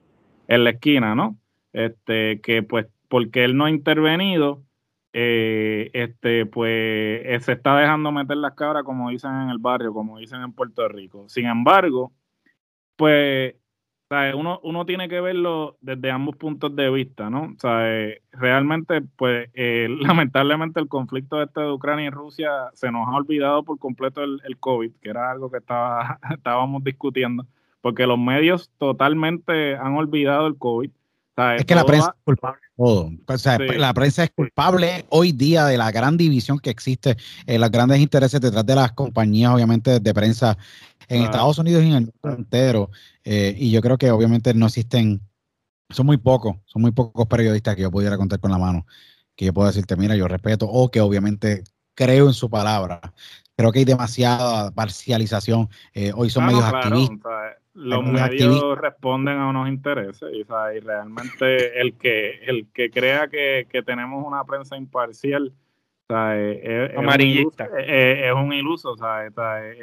en 0.48 0.64
la 0.64 0.70
esquina, 0.70 1.16
¿no? 1.16 1.38
Este, 1.74 2.40
que 2.42 2.64
pues 2.64 2.88
porque 3.08 3.44
él 3.44 3.58
no 3.58 3.66
ha 3.66 3.70
intervenido, 3.70 4.64
eh, 5.14 5.90
este, 5.94 6.46
pues 6.46 6.72
eh, 6.72 7.38
se 7.42 7.54
está 7.54 7.78
dejando 7.78 8.12
meter 8.12 8.38
las 8.38 8.54
cabras, 8.54 8.84
como 8.84 9.10
dicen 9.10 9.32
en 9.32 9.50
el 9.50 9.58
barrio, 9.58 9.94
como 9.94 10.20
dicen 10.20 10.42
en 10.42 10.54
Puerto 10.54 10.88
Rico. 10.88 11.28
Sin 11.30 11.46
embargo, 11.46 12.12
pues 12.96 13.56
uno, 14.36 14.60
uno 14.64 14.86
tiene 14.86 15.10
que 15.10 15.22
verlo 15.22 15.78
desde 15.82 16.12
ambos 16.12 16.36
puntos 16.36 16.76
de 16.76 16.90
vista, 16.90 17.30
¿no? 17.30 17.54
O 17.56 17.60
sea, 17.60 17.88
realmente, 18.32 19.02
pues, 19.02 19.50
eh, 19.54 19.88
lamentablemente 20.00 20.80
el 20.80 20.88
conflicto 20.88 21.42
este 21.42 21.62
de 21.62 21.72
Ucrania 21.72 22.06
y 22.06 22.10
Rusia 22.10 22.50
se 22.74 22.92
nos 22.92 23.08
ha 23.08 23.16
olvidado 23.16 23.64
por 23.64 23.80
completo 23.80 24.24
el, 24.24 24.42
el 24.46 24.58
COVID, 24.58 24.92
que 25.02 25.10
era 25.10 25.32
algo 25.32 25.50
que 25.52 25.58
estaba, 25.58 26.20
estábamos 26.32 26.84
discutiendo, 26.84 27.46
porque 27.82 28.08
los 28.08 28.20
medios 28.20 28.72
totalmente 28.78 29.76
han 29.76 29.94
olvidado 29.94 30.48
el 30.48 30.58
COVID. 30.58 30.92
Es 31.58 31.66
que 31.66 31.76
la 31.76 31.86
prensa 31.86 32.14
es 32.16 32.24
culpable 32.24 32.60
de 32.62 32.84
todo. 32.84 33.12
O 33.28 33.38
sea, 33.38 33.58
la 33.60 33.94
prensa 33.94 34.24
es 34.24 34.32
culpable 34.32 35.06
hoy 35.10 35.32
día 35.32 35.66
de 35.66 35.78
la 35.78 35.92
gran 35.92 36.18
división 36.18 36.60
que 36.60 36.70
existe, 36.70 37.18
en 37.46 37.62
los 37.62 37.72
grandes 37.72 38.00
intereses 38.00 38.40
detrás 38.40 38.66
de 38.66 38.76
las 38.76 38.94
compañías, 38.94 39.52
obviamente, 39.54 40.00
de 40.00 40.14
prensa 40.14 40.58
en 41.08 41.24
Estados 41.24 41.58
Unidos 41.58 41.84
y 41.84 41.88
en 41.88 41.94
el 41.94 42.14
mundo 42.22 42.38
entero. 42.38 42.90
Eh, 43.24 43.56
y 43.58 43.72
yo 43.72 43.82
creo 43.82 43.98
que 43.98 44.12
obviamente 44.12 44.54
no 44.54 44.68
existen, 44.68 45.22
son 45.90 46.06
muy 46.06 46.18
pocos, 46.18 46.56
son 46.66 46.82
muy 46.82 46.92
pocos 46.92 47.28
periodistas 47.28 47.76
que 47.76 47.82
yo 47.82 47.92
pudiera 47.92 48.18
contar 48.18 48.40
con 48.40 48.52
la 48.52 48.58
mano, 48.58 48.86
que 49.36 49.46
yo 49.46 49.54
pueda 49.54 49.70
decirte, 49.70 49.96
mira, 49.96 50.16
yo 50.16 50.28
respeto, 50.28 50.68
o 50.68 50.90
que 50.90 51.02
obviamente 51.02 51.64
creo 51.96 52.28
en 52.28 52.34
su 52.34 52.50
palabra. 52.50 53.02
Creo 53.58 53.72
que 53.72 53.80
hay 53.80 53.86
demasiada 53.86 54.72
parcialización. 54.72 55.70
Eh, 55.94 56.12
hoy 56.14 56.30
son 56.30 56.46
medios 56.46 56.64
activistas. 56.64 57.56
Los 57.76 58.04
medios 58.04 58.78
responden 58.80 59.38
a 59.38 59.50
unos 59.50 59.68
intereses 59.68 60.30
y, 60.34 60.44
realmente 60.44 61.80
el 61.80 61.98
que 61.98 62.40
el 62.46 62.68
que 62.74 62.90
crea 62.90 63.28
que, 63.28 63.68
tenemos 63.86 64.26
una 64.26 64.44
prensa 64.46 64.78
imparcial 64.78 65.54
es, 66.10 66.98
amarillista 66.98 67.68
es, 67.78 68.34
un 68.34 68.54
iluso, 68.54 68.96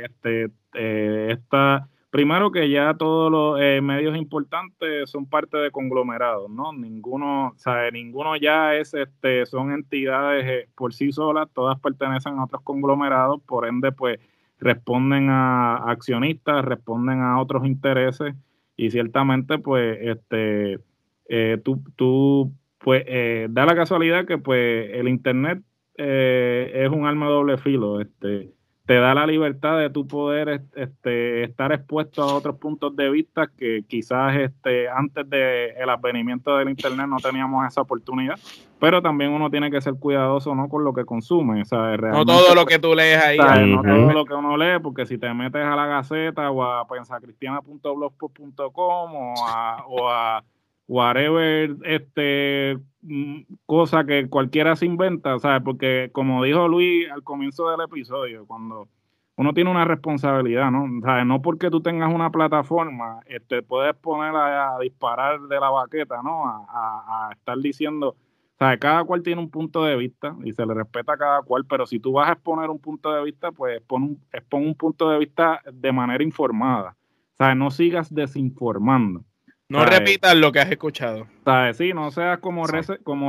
este, 0.02 0.48
eh, 0.74 1.28
esta 1.30 1.88
primero 2.12 2.52
que 2.52 2.68
ya 2.68 2.92
todos 2.92 3.32
los 3.32 3.58
eh, 3.58 3.80
medios 3.80 4.14
importantes 4.18 5.08
son 5.10 5.24
parte 5.24 5.56
de 5.56 5.70
conglomerados, 5.70 6.50
¿no? 6.50 6.70
Ninguno, 6.74 7.48
o 7.48 7.58
sea, 7.58 7.90
ninguno 7.90 8.36
ya 8.36 8.74
es, 8.74 8.92
este, 8.92 9.46
son 9.46 9.72
entidades 9.72 10.44
eh, 10.46 10.68
por 10.74 10.92
sí 10.92 11.10
solas, 11.10 11.48
todas 11.54 11.80
pertenecen 11.80 12.38
a 12.38 12.44
otros 12.44 12.60
conglomerados, 12.62 13.40
por 13.42 13.66
ende, 13.66 13.92
pues, 13.92 14.20
responden 14.62 15.28
a 15.30 15.76
accionistas, 15.90 16.64
responden 16.64 17.20
a 17.20 17.40
otros 17.40 17.66
intereses 17.66 18.34
y 18.76 18.90
ciertamente, 18.90 19.58
pues, 19.58 19.98
este, 20.00 20.78
eh, 21.28 21.60
tú, 21.64 21.82
tú, 21.96 22.52
pues, 22.78 23.04
da 23.50 23.66
la 23.66 23.74
casualidad 23.74 24.26
que, 24.26 24.38
pues, 24.38 24.90
el 24.92 25.08
Internet 25.08 25.62
es 25.96 26.88
un 26.90 27.06
arma 27.06 27.26
de 27.26 27.32
doble 27.32 27.58
filo, 27.58 28.00
este, 28.00 28.52
te 28.92 29.00
da 29.00 29.14
la 29.14 29.26
libertad 29.26 29.78
de 29.78 29.88
tu 29.88 30.06
poder 30.06 30.64
este, 30.74 31.44
estar 31.44 31.72
expuesto 31.72 32.22
a 32.22 32.34
otros 32.34 32.58
puntos 32.58 32.94
de 32.94 33.08
vista 33.08 33.46
que 33.46 33.84
quizás 33.88 34.36
este, 34.36 34.86
antes 34.86 35.30
del 35.30 35.70
el 35.78 35.88
advenimiento 35.88 36.58
del 36.58 36.68
Internet 36.68 37.06
no 37.08 37.16
teníamos 37.16 37.66
esa 37.66 37.80
oportunidad, 37.80 38.38
pero 38.78 39.00
también 39.00 39.30
uno 39.30 39.48
tiene 39.48 39.70
que 39.70 39.80
ser 39.80 39.94
cuidadoso 39.94 40.54
¿no? 40.54 40.68
con 40.68 40.84
lo 40.84 40.92
que 40.92 41.06
consume. 41.06 41.62
no 41.62 42.26
todo 42.26 42.54
lo 42.54 42.66
que 42.66 42.78
tú 42.78 42.94
lees 42.94 43.24
ahí. 43.24 43.38
No 43.38 43.82
todo 43.82 44.12
lo 44.12 44.26
que 44.26 44.34
uno 44.34 44.58
lee, 44.58 44.78
porque 44.82 45.06
si 45.06 45.16
te 45.16 45.32
metes 45.32 45.64
a 45.64 45.74
la 45.74 45.86
Gaceta 45.86 46.50
o 46.50 46.62
a 46.62 46.86
pensacristiana.blogspot.com 46.86 49.14
o 49.14 49.34
a, 49.48 49.86
o 49.88 50.10
a 50.10 50.44
whatever 50.86 51.76
este 51.84 52.78
mm, 53.02 53.42
cosa 53.66 54.04
que 54.04 54.28
cualquiera 54.28 54.76
se 54.76 54.86
inventa, 54.86 55.38
¿sabes? 55.38 55.62
Porque 55.62 56.10
como 56.12 56.42
dijo 56.42 56.68
Luis 56.68 57.10
al 57.10 57.22
comienzo 57.22 57.70
del 57.70 57.80
episodio, 57.80 58.46
cuando 58.46 58.88
uno 59.36 59.54
tiene 59.54 59.70
una 59.70 59.84
responsabilidad, 59.84 60.70
¿no? 60.70 60.86
¿Sabes? 61.02 61.26
No 61.26 61.40
porque 61.42 61.70
tú 61.70 61.80
tengas 61.80 62.12
una 62.12 62.30
plataforma, 62.30 63.20
este, 63.26 63.62
puedes 63.62 63.94
poner 63.94 64.34
a, 64.36 64.78
disparar 64.80 65.40
de 65.40 65.60
la 65.60 65.70
baqueta, 65.70 66.22
¿no? 66.22 66.46
A, 66.46 67.28
a, 67.28 67.32
estar 67.32 67.58
diciendo, 67.58 68.16
sea, 68.62 68.78
cada 68.78 69.04
cual 69.04 69.22
tiene 69.22 69.40
un 69.40 69.50
punto 69.50 69.84
de 69.84 69.96
vista 69.96 70.36
y 70.44 70.52
se 70.52 70.64
le 70.64 70.74
respeta 70.74 71.14
a 71.14 71.16
cada 71.16 71.42
cual, 71.42 71.64
pero 71.66 71.86
si 71.86 71.98
tú 71.98 72.12
vas 72.12 72.28
a 72.28 72.32
exponer 72.32 72.70
un 72.70 72.78
punto 72.78 73.12
de 73.12 73.22
vista, 73.24 73.50
pues 73.52 73.78
expon 73.78 74.02
un, 74.02 74.24
expon 74.32 74.66
un 74.66 74.74
punto 74.74 75.10
de 75.10 75.18
vista 75.18 75.60
de 75.72 75.92
manera 75.92 76.22
informada. 76.22 76.96
Sea, 77.36 77.54
no 77.54 77.70
sigas 77.70 78.14
desinformando. 78.14 79.24
No 79.72 79.78
¿sabes? 79.78 80.00
repitas 80.00 80.36
lo 80.36 80.52
que 80.52 80.60
has 80.60 80.70
escuchado. 80.70 81.26
¿Sabes? 81.46 81.78
Sí, 81.78 81.94
no 81.94 82.10
seas 82.10 82.40
como 82.40 82.66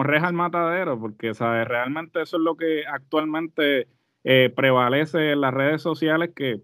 reja 0.04 0.28
al 0.28 0.34
matadero, 0.34 1.00
porque 1.00 1.34
¿sabes? 1.34 1.66
realmente 1.66 2.22
eso 2.22 2.36
es 2.36 2.44
lo 2.44 2.58
que 2.58 2.86
actualmente 2.86 3.88
eh, 4.26 4.52
prevalece 4.54 5.32
en 5.32 5.40
las 5.40 5.54
redes 5.54 5.82
sociales, 5.82 6.32
que 6.36 6.60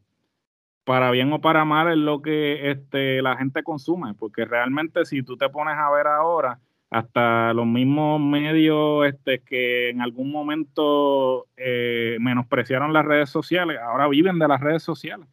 para 0.84 1.12
bien 1.12 1.32
o 1.32 1.40
para 1.40 1.64
mal 1.64 1.90
es 1.90 1.98
lo 1.98 2.22
que 2.22 2.72
este, 2.72 3.22
la 3.22 3.38
gente 3.38 3.64
consume, 3.64 4.16
porque 4.16 4.44
realmente 4.44 5.06
si 5.06 5.24
tú 5.24 5.38
te 5.38 5.48
pones 5.48 5.76
a 5.78 5.90
ver 5.92 6.08
ahora, 6.08 6.60
hasta 6.90 7.54
los 7.54 7.66
mismos 7.66 8.20
medios 8.20 9.08
este, 9.08 9.40
que 9.40 9.92
en 9.92 10.02
algún 10.02 10.30
momento 10.30 11.48
eh, 11.56 12.18
menospreciaron 12.20 12.92
las 12.92 13.06
redes 13.06 13.30
sociales, 13.30 13.80
ahora 13.82 14.10
viven 14.10 14.40
de 14.40 14.48
las 14.50 14.60
redes 14.60 14.84
sociales 14.84 15.26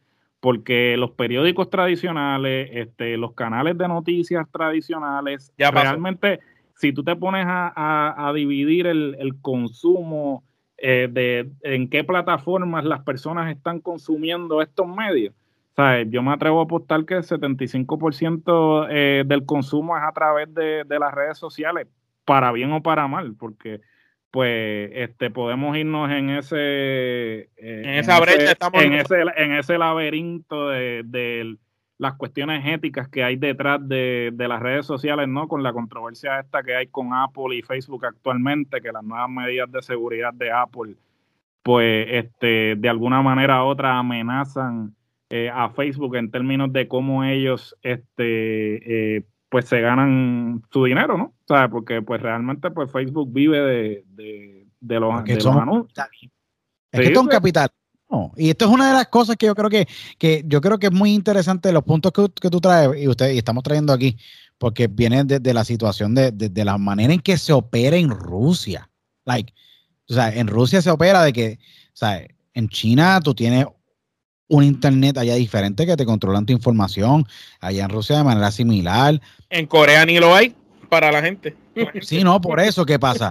porque 0.47 0.95
los 0.95 1.11
periódicos 1.11 1.69
tradicionales, 1.69 2.69
este, 2.71 3.17
los 3.17 3.33
canales 3.33 3.77
de 3.77 3.85
noticias 3.85 4.47
tradicionales, 4.49 5.51
Ya 5.57 5.71
realmente, 5.71 6.39
si 6.73 6.93
tú 6.93 7.03
te 7.03 7.17
pones 7.17 7.45
a, 7.45 7.67
a- 7.75 8.29
a 8.29 8.31
dividir 8.31 8.87
el, 8.87 9.17
el 9.19 9.41
consumo 9.41 10.45
eh, 10.77 11.09
de 11.11 11.49
en 11.63 11.89
qué 11.89 12.05
plataformas 12.05 12.85
las 12.85 13.01
personas 13.01 13.53
están 13.53 13.81
consumiendo 13.81 14.61
estos 14.61 14.87
medios, 14.87 15.33
¿sabes? 15.75 16.07
yo 16.11 16.23
me 16.23 16.31
atrevo 16.31 16.61
a 16.61 16.63
apostar 16.63 17.03
que 17.03 17.15
el 17.15 17.23
75% 17.23 18.87
eh, 18.89 19.23
del 19.25 19.45
consumo 19.45 19.97
es 19.97 20.03
a 20.03 20.13
través 20.13 20.53
de, 20.53 20.85
de 20.85 20.97
las 20.99 21.13
redes 21.13 21.37
sociales, 21.37 21.87
para 22.23 22.53
bien 22.53 22.71
o 22.71 22.81
para 22.81 23.05
mal, 23.09 23.35
porque 23.37 23.81
pues 24.31 24.91
este 24.93 25.29
podemos 25.29 25.77
irnos 25.77 26.11
en 26.11 26.29
ese 26.31 26.57
eh, 26.57 27.49
En 27.57 27.89
esa 27.95 28.19
brecha 28.19 28.51
estamos 28.51 28.83
en 28.83 28.93
ese, 28.93 29.21
en 29.35 29.53
ese 29.53 29.77
laberinto 29.77 30.69
de, 30.69 31.03
de 31.05 31.57
las 31.97 32.15
cuestiones 32.15 32.63
éticas 32.65 33.07
que 33.07 33.23
hay 33.23 33.35
detrás 33.35 33.87
de, 33.87 34.31
de 34.33 34.47
las 34.47 34.61
redes 34.61 34.85
sociales, 34.85 35.27
¿no? 35.27 35.47
Con 35.47 35.63
la 35.63 35.73
controversia 35.73 36.39
esta 36.39 36.61
que 36.61 36.75
hay 36.75 36.87
con 36.87 37.13
Apple 37.13 37.55
y 37.55 37.61
Facebook 37.61 38.05
actualmente, 38.05 38.81
que 38.81 38.91
las 38.91 39.03
nuevas 39.03 39.29
medidas 39.29 39.71
de 39.71 39.81
seguridad 39.81 40.33
de 40.33 40.51
Apple, 40.51 40.95
pues 41.63 42.07
este, 42.11 42.75
de 42.75 42.89
alguna 42.89 43.21
manera 43.21 43.63
u 43.63 43.67
otra 43.67 43.97
amenazan 43.97 44.95
eh, 45.29 45.49
a 45.53 45.69
Facebook 45.69 46.15
en 46.15 46.31
términos 46.31 46.71
de 46.71 46.87
cómo 46.87 47.23
ellos 47.23 47.75
este, 47.81 49.17
eh, 49.17 49.23
pues 49.49 49.65
se 49.65 49.79
ganan 49.81 50.61
su 50.71 50.83
dinero, 50.85 51.17
¿no? 51.17 51.33
¿Sabes? 51.47 51.69
Porque 51.71 52.01
pues 52.01 52.21
realmente 52.21 52.69
pues 52.71 52.91
Facebook 52.91 53.31
vive 53.31 53.59
de, 53.61 54.03
de, 54.09 54.67
de 54.79 54.99
los, 54.99 55.23
de 55.23 55.35
los 55.35 55.43
somos- 55.43 55.61
anuncios. 55.61 56.07
Es 56.91 56.99
que 56.99 57.07
esto 57.07 57.19
es 57.19 57.23
un 57.23 57.25
pues. 57.27 57.37
capital. 57.37 57.69
No, 58.09 58.31
y 58.37 58.49
esto 58.49 58.63
es 58.65 58.71
una 58.71 58.87
de 58.87 58.93
las 58.93 59.07
cosas 59.07 59.35
que 59.35 59.47
yo 59.47 59.53
creo 59.55 59.69
que, 59.69 59.85
que 60.17 60.41
yo 60.47 60.61
creo 60.61 60.79
que 60.79 60.87
es 60.87 60.93
muy 60.93 61.13
interesante 61.13 61.73
los 61.73 61.83
puntos 61.83 62.13
que, 62.13 62.25
que 62.41 62.49
tú 62.49 62.61
traes 62.61 62.89
y 63.01 63.05
usted 63.07 63.31
y 63.33 63.37
estamos 63.37 63.63
trayendo 63.65 63.91
aquí, 63.91 64.17
porque 64.57 64.87
viene 64.87 65.25
de, 65.25 65.39
de 65.41 65.53
la 65.53 65.65
situación 65.65 66.15
de, 66.15 66.31
de- 66.31 66.47
de 66.47 66.63
la 66.65 66.77
manera 66.77 67.11
en 67.13 67.19
que 67.19 67.37
se 67.37 67.51
opera 67.51 67.97
en 67.97 68.09
Rusia. 68.09 68.89
Like, 69.25 69.53
o 70.09 70.13
sea, 70.13 70.33
en 70.33 70.47
Rusia 70.47 70.81
se 70.81 70.89
opera 70.89 71.21
de 71.21 71.33
que, 71.33 71.59
o 71.61 71.95
sea, 71.97 72.25
en 72.53 72.69
China 72.69 73.19
tú 73.21 73.33
tienes 73.35 73.65
un 74.49 74.63
internet 74.63 75.17
allá 75.17 75.35
diferente 75.35 75.85
que 75.85 75.97
te 75.97 76.05
controlan 76.05 76.45
tu 76.45 76.53
información, 76.53 77.25
allá 77.59 77.83
en 77.85 77.89
Rusia 77.89 78.17
de 78.17 78.23
manera 78.23 78.51
similar. 78.51 79.19
En 79.49 79.65
Corea 79.67 80.05
ni 80.05 80.19
lo 80.19 80.33
hay 80.35 80.55
para 80.89 81.11
la 81.11 81.21
gente. 81.21 81.55
Sí, 82.01 82.23
no, 82.23 82.39
por 82.41 82.59
eso, 82.59 82.85
¿qué 82.85 82.97
pasa? 82.97 83.29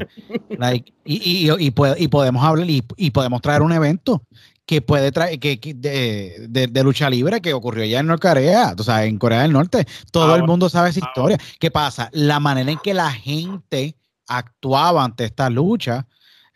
Like, 0.56 0.92
y, 1.04 1.48
y, 1.48 1.50
y, 1.58 1.72
y 1.98 2.08
podemos 2.08 2.44
hablar 2.44 2.68
y, 2.70 2.84
y 2.96 3.10
podemos 3.10 3.40
traer 3.42 3.62
un 3.62 3.72
evento 3.72 4.22
que 4.66 4.82
puede 4.82 5.10
traer 5.12 5.38
que, 5.38 5.58
que 5.58 5.74
de, 5.74 6.46
de- 6.48 6.66
de 6.66 6.82
lucha 6.82 7.08
libre 7.08 7.40
que 7.40 7.54
ocurrió 7.54 7.84
ya 7.84 8.00
en 8.00 8.08
Corea, 8.18 8.74
o 8.76 8.82
sea, 8.82 9.04
en 9.04 9.16
Corea 9.18 9.42
del 9.42 9.52
Norte. 9.52 9.86
Todo 10.10 10.24
Ahora, 10.24 10.36
el 10.36 10.44
mundo 10.44 10.68
sabe 10.68 10.90
esa 10.90 11.00
ahora. 11.00 11.10
historia. 11.34 11.38
¿Qué 11.58 11.70
pasa? 11.70 12.10
La 12.12 12.40
manera 12.40 12.70
en 12.70 12.78
que 12.78 12.92
la 12.94 13.10
gente 13.12 13.96
actuaba 14.28 15.04
ante 15.04 15.24
esta 15.24 15.48
lucha, 15.50 16.06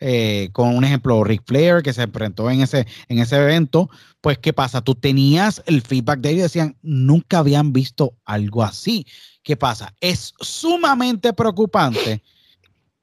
eh, 0.03 0.49
con 0.51 0.75
un 0.75 0.83
ejemplo, 0.83 1.23
Ric 1.23 1.43
Flair, 1.45 1.83
que 1.83 1.93
se 1.93 2.01
enfrentó 2.01 2.49
en 2.49 2.61
ese, 2.61 2.87
en 3.07 3.19
ese 3.19 3.35
evento, 3.37 3.87
pues, 4.19 4.39
¿qué 4.39 4.51
pasa? 4.51 4.81
Tú 4.81 4.95
tenías 4.95 5.61
el 5.67 5.83
feedback 5.83 6.19
de 6.19 6.31
ellos 6.31 6.39
y 6.39 6.43
decían, 6.43 6.75
nunca 6.81 7.37
habían 7.37 7.71
visto 7.71 8.15
algo 8.25 8.63
así. 8.63 9.05
¿Qué 9.43 9.55
pasa? 9.55 9.93
Es 10.01 10.33
sumamente 10.39 11.33
preocupante 11.33 12.23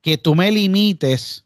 que 0.02 0.18
tú 0.18 0.34
me 0.34 0.50
limites 0.50 1.44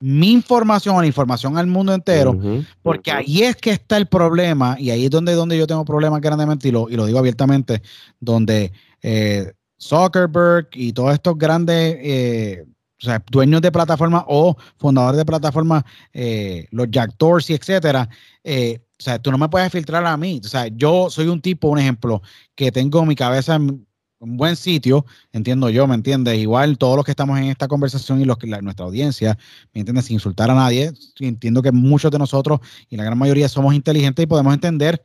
mi 0.00 0.32
información 0.32 0.96
o 0.96 1.00
la 1.00 1.06
información 1.06 1.56
al 1.56 1.68
mundo 1.68 1.94
entero, 1.94 2.36
porque 2.82 3.12
ahí 3.12 3.42
es 3.42 3.54
que 3.54 3.70
está 3.70 3.96
el 3.96 4.06
problema 4.06 4.76
y 4.78 4.90
ahí 4.90 5.04
es 5.04 5.10
donde, 5.10 5.34
donde 5.34 5.56
yo 5.56 5.66
tengo 5.68 5.84
problemas 5.84 6.20
grandemente 6.20 6.66
y 6.68 6.70
lo, 6.72 6.88
y 6.88 6.96
lo 6.96 7.06
digo 7.06 7.18
abiertamente, 7.18 7.82
donde 8.18 8.72
eh, 9.02 9.52
Zuckerberg 9.80 10.68
y 10.72 10.92
todos 10.92 11.12
estos 11.12 11.36
grandes 11.38 11.96
eh, 12.00 12.64
o 13.00 13.04
sea, 13.04 13.22
dueños 13.30 13.62
de 13.62 13.72
plataformas 13.72 14.24
o 14.26 14.56
fundadores 14.76 15.18
de 15.18 15.24
plataformas, 15.24 15.84
eh, 16.12 16.66
los 16.70 16.88
Jack 16.90 17.14
Dorsey, 17.18 17.56
etcétera, 17.56 18.08
eh, 18.44 18.80
o 18.98 19.02
sea, 19.02 19.18
tú 19.18 19.30
no 19.30 19.38
me 19.38 19.48
puedes 19.48 19.72
filtrar 19.72 20.04
a 20.04 20.16
mí. 20.16 20.40
O 20.44 20.48
sea, 20.48 20.66
yo 20.68 21.08
soy 21.08 21.28
un 21.28 21.40
tipo, 21.40 21.68
un 21.68 21.78
ejemplo, 21.78 22.20
que 22.54 22.70
tengo 22.70 23.04
mi 23.06 23.14
cabeza 23.14 23.54
en 23.54 23.86
un 24.18 24.36
buen 24.36 24.54
sitio, 24.54 25.06
entiendo 25.32 25.70
yo, 25.70 25.86
¿me 25.86 25.94
entiendes? 25.94 26.38
Igual 26.38 26.76
todos 26.76 26.96
los 26.96 27.04
que 27.06 27.12
estamos 27.12 27.38
en 27.38 27.44
esta 27.44 27.68
conversación 27.68 28.20
y 28.20 28.26
los 28.26 28.36
que 28.36 28.46
nuestra 28.46 28.84
audiencia, 28.84 29.38
¿me 29.72 29.80
entiendes? 29.80 30.04
Sin 30.04 30.14
insultar 30.14 30.50
a 30.50 30.54
nadie, 30.54 30.92
entiendo 31.20 31.62
que 31.62 31.72
muchos 31.72 32.10
de 32.10 32.18
nosotros 32.18 32.60
y 32.90 32.96
la 32.98 33.04
gran 33.04 33.16
mayoría 33.16 33.48
somos 33.48 33.74
inteligentes 33.74 34.22
y 34.22 34.26
podemos 34.26 34.52
entender 34.52 35.02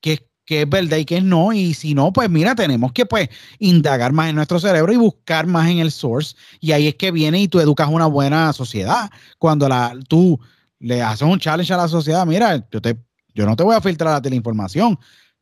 qué, 0.00 0.28
qué 0.44 0.62
es 0.62 0.68
verdad 0.68 0.96
y 0.96 1.04
qué 1.04 1.18
es 1.18 1.24
no, 1.24 1.52
y 1.52 1.74
si 1.74 1.94
no, 1.94 2.12
pues 2.12 2.28
mira, 2.28 2.54
tenemos 2.54 2.92
que 2.92 3.06
pues 3.06 3.28
indagar 3.58 4.12
más 4.12 4.28
en 4.28 4.36
nuestro 4.36 4.58
cerebro 4.58 4.92
y 4.92 4.96
buscar 4.96 5.46
más 5.46 5.68
en 5.70 5.78
el 5.78 5.90
source, 5.90 6.34
y 6.60 6.72
ahí 6.72 6.88
es 6.88 6.94
que 6.96 7.10
viene 7.10 7.40
y 7.40 7.48
tú 7.48 7.60
educas 7.60 7.88
una 7.88 8.06
buena 8.06 8.52
sociedad. 8.52 9.10
Cuando 9.38 9.68
la, 9.68 9.96
tú 10.08 10.40
le 10.78 11.02
haces 11.02 11.22
un 11.22 11.38
challenge 11.38 11.72
a 11.72 11.76
la 11.76 11.88
sociedad, 11.88 12.26
mira, 12.26 12.64
yo, 12.70 12.80
te, 12.80 12.96
yo 13.34 13.46
no 13.46 13.56
te 13.56 13.62
voy 13.62 13.76
a 13.76 13.80
filtrar 13.80 14.14
a 14.14 14.22
ti 14.22 14.30
la 14.30 14.36
información, 14.36 14.98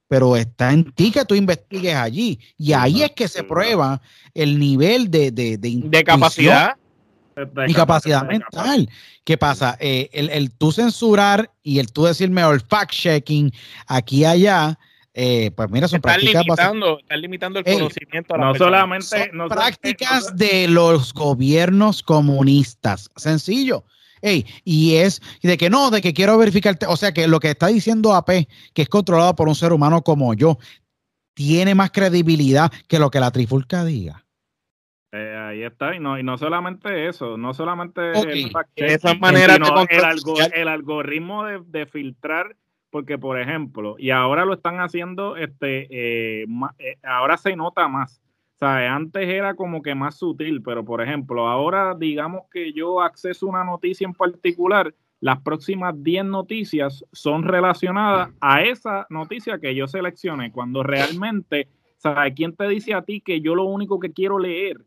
pero 0.06 0.36
está 0.36 0.72
en 0.72 0.92
ti 0.92 1.10
que 1.10 1.24
tú 1.24 1.34
investigues 1.34 1.94
allí. 1.94 2.38
Y 2.58 2.72
ahí 2.72 3.02
es 3.02 3.12
que 3.12 3.28
se 3.28 3.44
prueba 3.44 4.02
el 4.34 4.58
nivel 4.58 5.10
de, 5.10 5.30
de, 5.30 5.56
de, 5.56 5.82
De 5.84 6.04
capacidad. 6.04 6.76
Y 7.66 7.72
capacidad 7.72 8.26
mental. 8.26 8.90
¿Qué 9.24 9.38
pasa? 9.38 9.76
Eh, 9.80 10.10
el, 10.12 10.28
el 10.30 10.50
tú 10.50 10.72
censurar 10.72 11.50
y 11.62 11.78
el 11.78 11.90
tú 11.90 12.04
decirme 12.04 12.44
o 12.44 12.52
el 12.52 12.60
fact-checking 12.60 13.54
aquí 13.86 14.18
y 14.18 14.24
allá, 14.24 14.78
eh, 15.14 15.50
pues 15.56 15.70
mira, 15.70 15.88
son 15.88 15.96
Están 15.96 16.12
prácticas 16.14 16.44
limitando, 16.44 16.98
están 17.00 17.20
limitando 17.20 17.58
el 17.58 17.66
Ey, 17.66 17.74
conocimiento 17.74 18.34
a 18.34 18.38
la 18.38 18.44
No 18.46 18.52
persona. 18.52 18.70
solamente, 18.70 19.06
son 19.06 19.28
no 19.36 19.48
so- 19.48 19.54
prácticas 19.54 20.36
de 20.36 20.68
los 20.68 21.12
gobiernos 21.12 22.02
comunistas. 22.02 23.10
Sencillo. 23.16 23.84
Ey, 24.22 24.44
y 24.64 24.96
es 24.96 25.20
de 25.42 25.56
que 25.56 25.70
no, 25.70 25.90
de 25.90 26.02
que 26.02 26.12
quiero 26.12 26.36
verificar, 26.36 26.76
o 26.88 26.96
sea 26.96 27.12
que 27.12 27.26
lo 27.26 27.40
que 27.40 27.48
está 27.50 27.68
diciendo 27.68 28.14
AP, 28.14 28.46
que 28.74 28.82
es 28.82 28.88
controlado 28.88 29.34
por 29.34 29.48
un 29.48 29.54
ser 29.54 29.72
humano 29.72 30.02
como 30.02 30.34
yo, 30.34 30.58
tiene 31.34 31.74
más 31.74 31.90
credibilidad 31.90 32.70
que 32.86 32.98
lo 32.98 33.10
que 33.10 33.18
la 33.20 33.30
trifulca 33.30 33.84
diga. 33.84 34.26
Eh, 35.12 35.36
ahí 35.36 35.62
está, 35.64 35.96
y 35.96 35.98
no, 36.00 36.18
y 36.18 36.22
no 36.22 36.38
solamente 36.38 37.08
eso, 37.08 37.36
no 37.36 37.52
solamente 37.52 38.12
Ok, 38.12 38.26
el 38.26 38.52
de 38.76 38.98
sino 38.98 39.86
el, 40.54 40.68
algoritmo 40.68 41.44
de, 41.44 41.60
de 41.66 41.86
filtrar, 41.86 42.54
porque 42.90 43.18
por 43.18 43.38
ejemplo, 43.40 43.96
y 43.98 44.10
ahora 44.10 44.44
lo 44.44 44.54
están 44.54 44.80
haciendo, 44.80 45.36
este, 45.36 45.86
eh, 45.90 46.44
ma- 46.48 46.74
eh, 46.78 46.96
ahora 47.02 47.36
se 47.36 47.54
nota 47.56 47.88
más. 47.88 48.20
Antes 48.62 49.26
era 49.26 49.54
como 49.54 49.80
que 49.80 49.94
más 49.94 50.16
sutil, 50.18 50.60
pero 50.62 50.84
por 50.84 51.00
ejemplo, 51.00 51.48
ahora 51.48 51.94
digamos 51.98 52.42
que 52.52 52.74
yo 52.74 53.00
acceso 53.00 53.46
a 53.46 53.48
una 53.48 53.64
noticia 53.64 54.04
en 54.06 54.12
particular, 54.12 54.94
las 55.20 55.40
próximas 55.40 55.94
10 56.02 56.24
noticias 56.26 57.02
son 57.12 57.42
relacionadas 57.42 58.28
a 58.40 58.62
esa 58.62 59.06
noticia 59.08 59.58
que 59.58 59.74
yo 59.74 59.86
seleccioné, 59.86 60.52
cuando 60.52 60.82
realmente, 60.82 61.68
¿sabes? 61.96 62.34
¿Quién 62.36 62.54
te 62.54 62.68
dice 62.68 62.92
a 62.92 63.00
ti 63.02 63.22
que 63.22 63.40
yo 63.40 63.54
lo 63.54 63.64
único 63.64 63.98
que 63.98 64.12
quiero 64.12 64.38
leer 64.38 64.78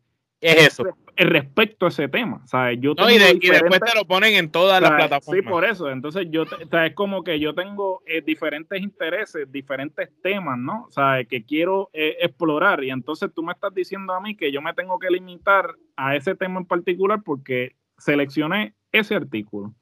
Es 0.44 0.68
eso. 0.68 0.84
respecto 1.16 1.86
a 1.86 1.90
ese 1.90 2.08
tema. 2.10 2.42
¿sabes? 2.46 2.80
Yo 2.82 2.94
No, 2.98 3.10
y, 3.10 3.18
tengo 3.18 3.40
de- 3.40 3.40
y 3.46 3.50
después 3.50 3.80
te 3.80 3.96
lo 3.98 4.06
ponen 4.06 4.34
en 4.36 4.52
todas 4.52 4.82
las 4.82 4.90
¿sabes? 4.90 5.06
plataformas. 5.08 5.44
Sí, 5.44 5.50
por 5.50 5.66
eso. 5.66 5.90
Entonces, 5.90 6.28
yo, 6.30 6.44
es 6.44 6.94
como 6.96 7.24
que 7.24 7.40
yo 7.40 7.54
tengo 7.54 8.02
eh, 8.06 8.22
diferentes 8.22 8.82
intereses, 8.82 9.52
diferentes 9.52 10.10
temas, 10.22 10.58
¿no? 10.58 10.88
Sea, 10.90 11.24
que 11.24 11.44
quiero 11.46 11.90
eh, 11.94 12.18
explorar. 12.22 12.84
Y 12.84 12.90
entonces 12.90 13.30
tú 13.34 13.44
me 13.44 13.54
estás 13.54 13.74
diciendo 13.74 14.14
a 14.14 14.20
mí 14.22 14.36
que 14.36 14.52
yo 14.52 14.62
me 14.62 14.74
tengo 14.74 14.98
que 15.00 15.10
limitar 15.10 15.76
a 15.96 16.16
ese 16.16 16.36
tema 16.36 16.60
en 16.60 16.66
particular 16.66 17.22
porque 17.24 17.76
seleccioné 17.98 18.74
ese 18.92 19.16
artículo. 19.16 19.74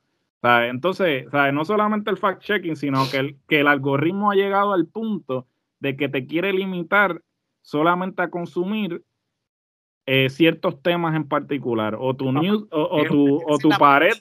¿sabes? 0.41 0.71
Entonces, 0.71 1.27
¿sabes? 1.31 1.53
no 1.53 1.63
solamente 1.65 2.09
el 2.11 2.17
fact-checking, 2.17 2.75
sino 2.75 3.09
que 3.09 3.17
el, 3.17 3.37
que 3.47 3.59
el 3.61 3.67
algoritmo 3.67 4.31
ha 4.31 4.35
llegado 4.35 4.73
al 4.73 4.87
punto 4.87 5.47
de 5.79 5.95
que 5.95 6.09
te 6.09 6.25
quiere 6.25 6.51
limitar 6.51 7.21
solamente 7.61 8.21
a 8.23 8.29
consumir 8.29 9.03
eh, 10.13 10.29
ciertos 10.29 10.81
temas 10.81 11.15
en 11.15 11.23
particular, 11.25 11.95
o 11.97 12.13
tu 12.13 12.33
news, 12.33 12.65
o, 12.69 13.01
tu, 13.07 13.41
o 13.47 13.57
tu 13.57 13.69
pared. 13.69 14.11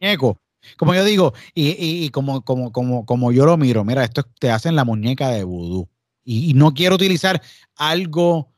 muñeco. 0.00 0.36
Como 0.76 0.94
yo 0.94 1.02
digo, 1.04 1.32
y, 1.54 1.68
y- 1.70 2.04
y 2.04 2.08
como, 2.10 2.42
como, 2.42 2.70
como, 2.70 3.06
como 3.06 3.32
yo 3.32 3.46
lo 3.46 3.56
miro, 3.56 3.82
mira, 3.82 4.04
esto 4.04 4.24
te 4.38 4.50
hacen 4.50 4.76
la 4.76 4.84
muñeca 4.84 5.30
de 5.30 5.42
vudú. 5.44 5.88
Y, 6.22 6.50
y 6.50 6.54
no 6.54 6.74
quiero 6.74 6.96
utilizar 6.96 7.40
algo 7.76 8.52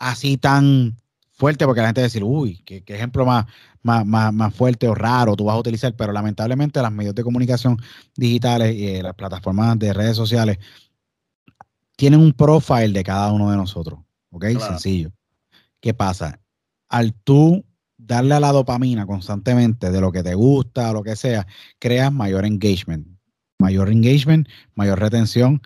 así 0.00 0.36
tan 0.38 0.96
fuerte 1.30 1.64
porque 1.66 1.82
la 1.82 1.86
gente 1.88 2.00
va 2.00 2.06
a 2.06 2.08
decir, 2.10 2.24
uy, 2.24 2.60
qué, 2.64 2.82
qué 2.82 2.96
ejemplo 2.96 3.24
más, 3.24 3.46
más, 3.82 4.04
más, 4.04 4.32
más 4.34 4.52
fuerte 4.52 4.88
o 4.88 4.94
raro 4.96 5.36
tú 5.36 5.44
vas 5.44 5.54
a 5.54 5.60
utilizar. 5.60 5.94
Pero 5.94 6.12
lamentablemente 6.12 6.82
las 6.82 6.90
medios 6.92 7.14
de 7.14 7.22
comunicación 7.22 7.76
digitales 8.16 8.74
y 8.74 8.88
eh, 8.88 9.02
las 9.04 9.14
plataformas 9.14 9.78
de 9.78 9.92
redes 9.92 10.16
sociales 10.16 10.58
tienen 11.96 12.20
un 12.20 12.32
profile 12.32 12.88
de 12.92 13.04
cada 13.04 13.32
uno 13.32 13.50
de 13.52 13.56
nosotros. 13.56 14.00
¿Ok? 14.30 14.44
Claro. 14.50 14.60
Sencillo. 14.66 15.12
¿Qué 15.80 15.94
pasa? 15.94 16.40
Al 16.88 17.14
tú 17.14 17.64
darle 17.96 18.34
a 18.34 18.40
la 18.40 18.52
dopamina 18.52 19.06
constantemente 19.06 19.90
de 19.90 20.00
lo 20.00 20.12
que 20.12 20.22
te 20.22 20.34
gusta, 20.34 20.92
lo 20.92 21.02
que 21.02 21.16
sea, 21.16 21.46
creas 21.78 22.12
mayor 22.12 22.44
engagement. 22.44 23.06
Mayor 23.58 23.90
engagement, 23.90 24.48
mayor 24.74 25.00
retención. 25.00 25.60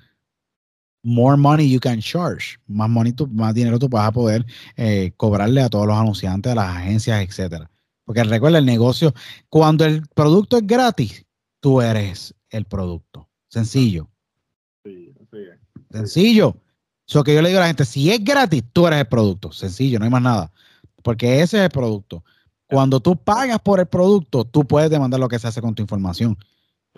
More 1.04 1.36
money 1.36 1.68
you 1.70 1.80
can 1.80 2.00
charge. 2.00 2.58
Más, 2.66 2.88
money 2.88 3.12
tú- 3.12 3.26
más 3.28 3.54
dinero 3.54 3.78
tú 3.78 3.88
vas 3.88 4.06
a 4.08 4.12
poder 4.12 4.46
eh, 4.76 5.12
cobrarle 5.16 5.60
a 5.62 5.68
todos 5.68 5.86
los 5.86 5.96
anunciantes, 5.96 6.52
a 6.52 6.54
las 6.54 6.76
agencias, 6.76 7.20
etcétera. 7.22 7.70
Porque 8.04 8.22
recuerda, 8.24 8.58
el 8.58 8.66
negocio, 8.66 9.12
cuando 9.48 9.84
el 9.84 10.06
producto 10.14 10.56
es 10.56 10.66
gratis, 10.66 11.24
tú 11.60 11.80
eres 11.80 12.34
el 12.50 12.64
producto. 12.66 13.28
Sencillo. 13.48 14.08
sí, 14.84 15.12
sí. 15.30 15.38
Sencillo. 15.90 16.56
Eso 17.08 17.24
que 17.24 17.34
yo 17.34 17.42
le 17.42 17.48
digo 17.48 17.58
a 17.58 17.62
la 17.62 17.66
gente, 17.68 17.84
si 17.84 18.10
es 18.10 18.22
gratis, 18.24 18.62
tú 18.72 18.86
eres 18.86 19.00
el 19.00 19.06
producto. 19.06 19.52
Sencillo, 19.52 19.98
no 19.98 20.04
hay 20.04 20.10
más 20.10 20.22
nada. 20.22 20.52
Porque 21.02 21.40
ese 21.40 21.58
es 21.58 21.64
el 21.64 21.70
producto. 21.70 22.24
Cuando 22.66 23.00
tú 23.00 23.16
pagas 23.16 23.58
por 23.58 23.80
el 23.80 23.86
producto, 23.86 24.44
tú 24.44 24.64
puedes 24.64 24.88
demandar 24.88 25.20
lo 25.20 25.28
que 25.28 25.38
se 25.38 25.46
hace 25.46 25.60
con 25.60 25.74
tu 25.74 25.82
información. 25.82 26.38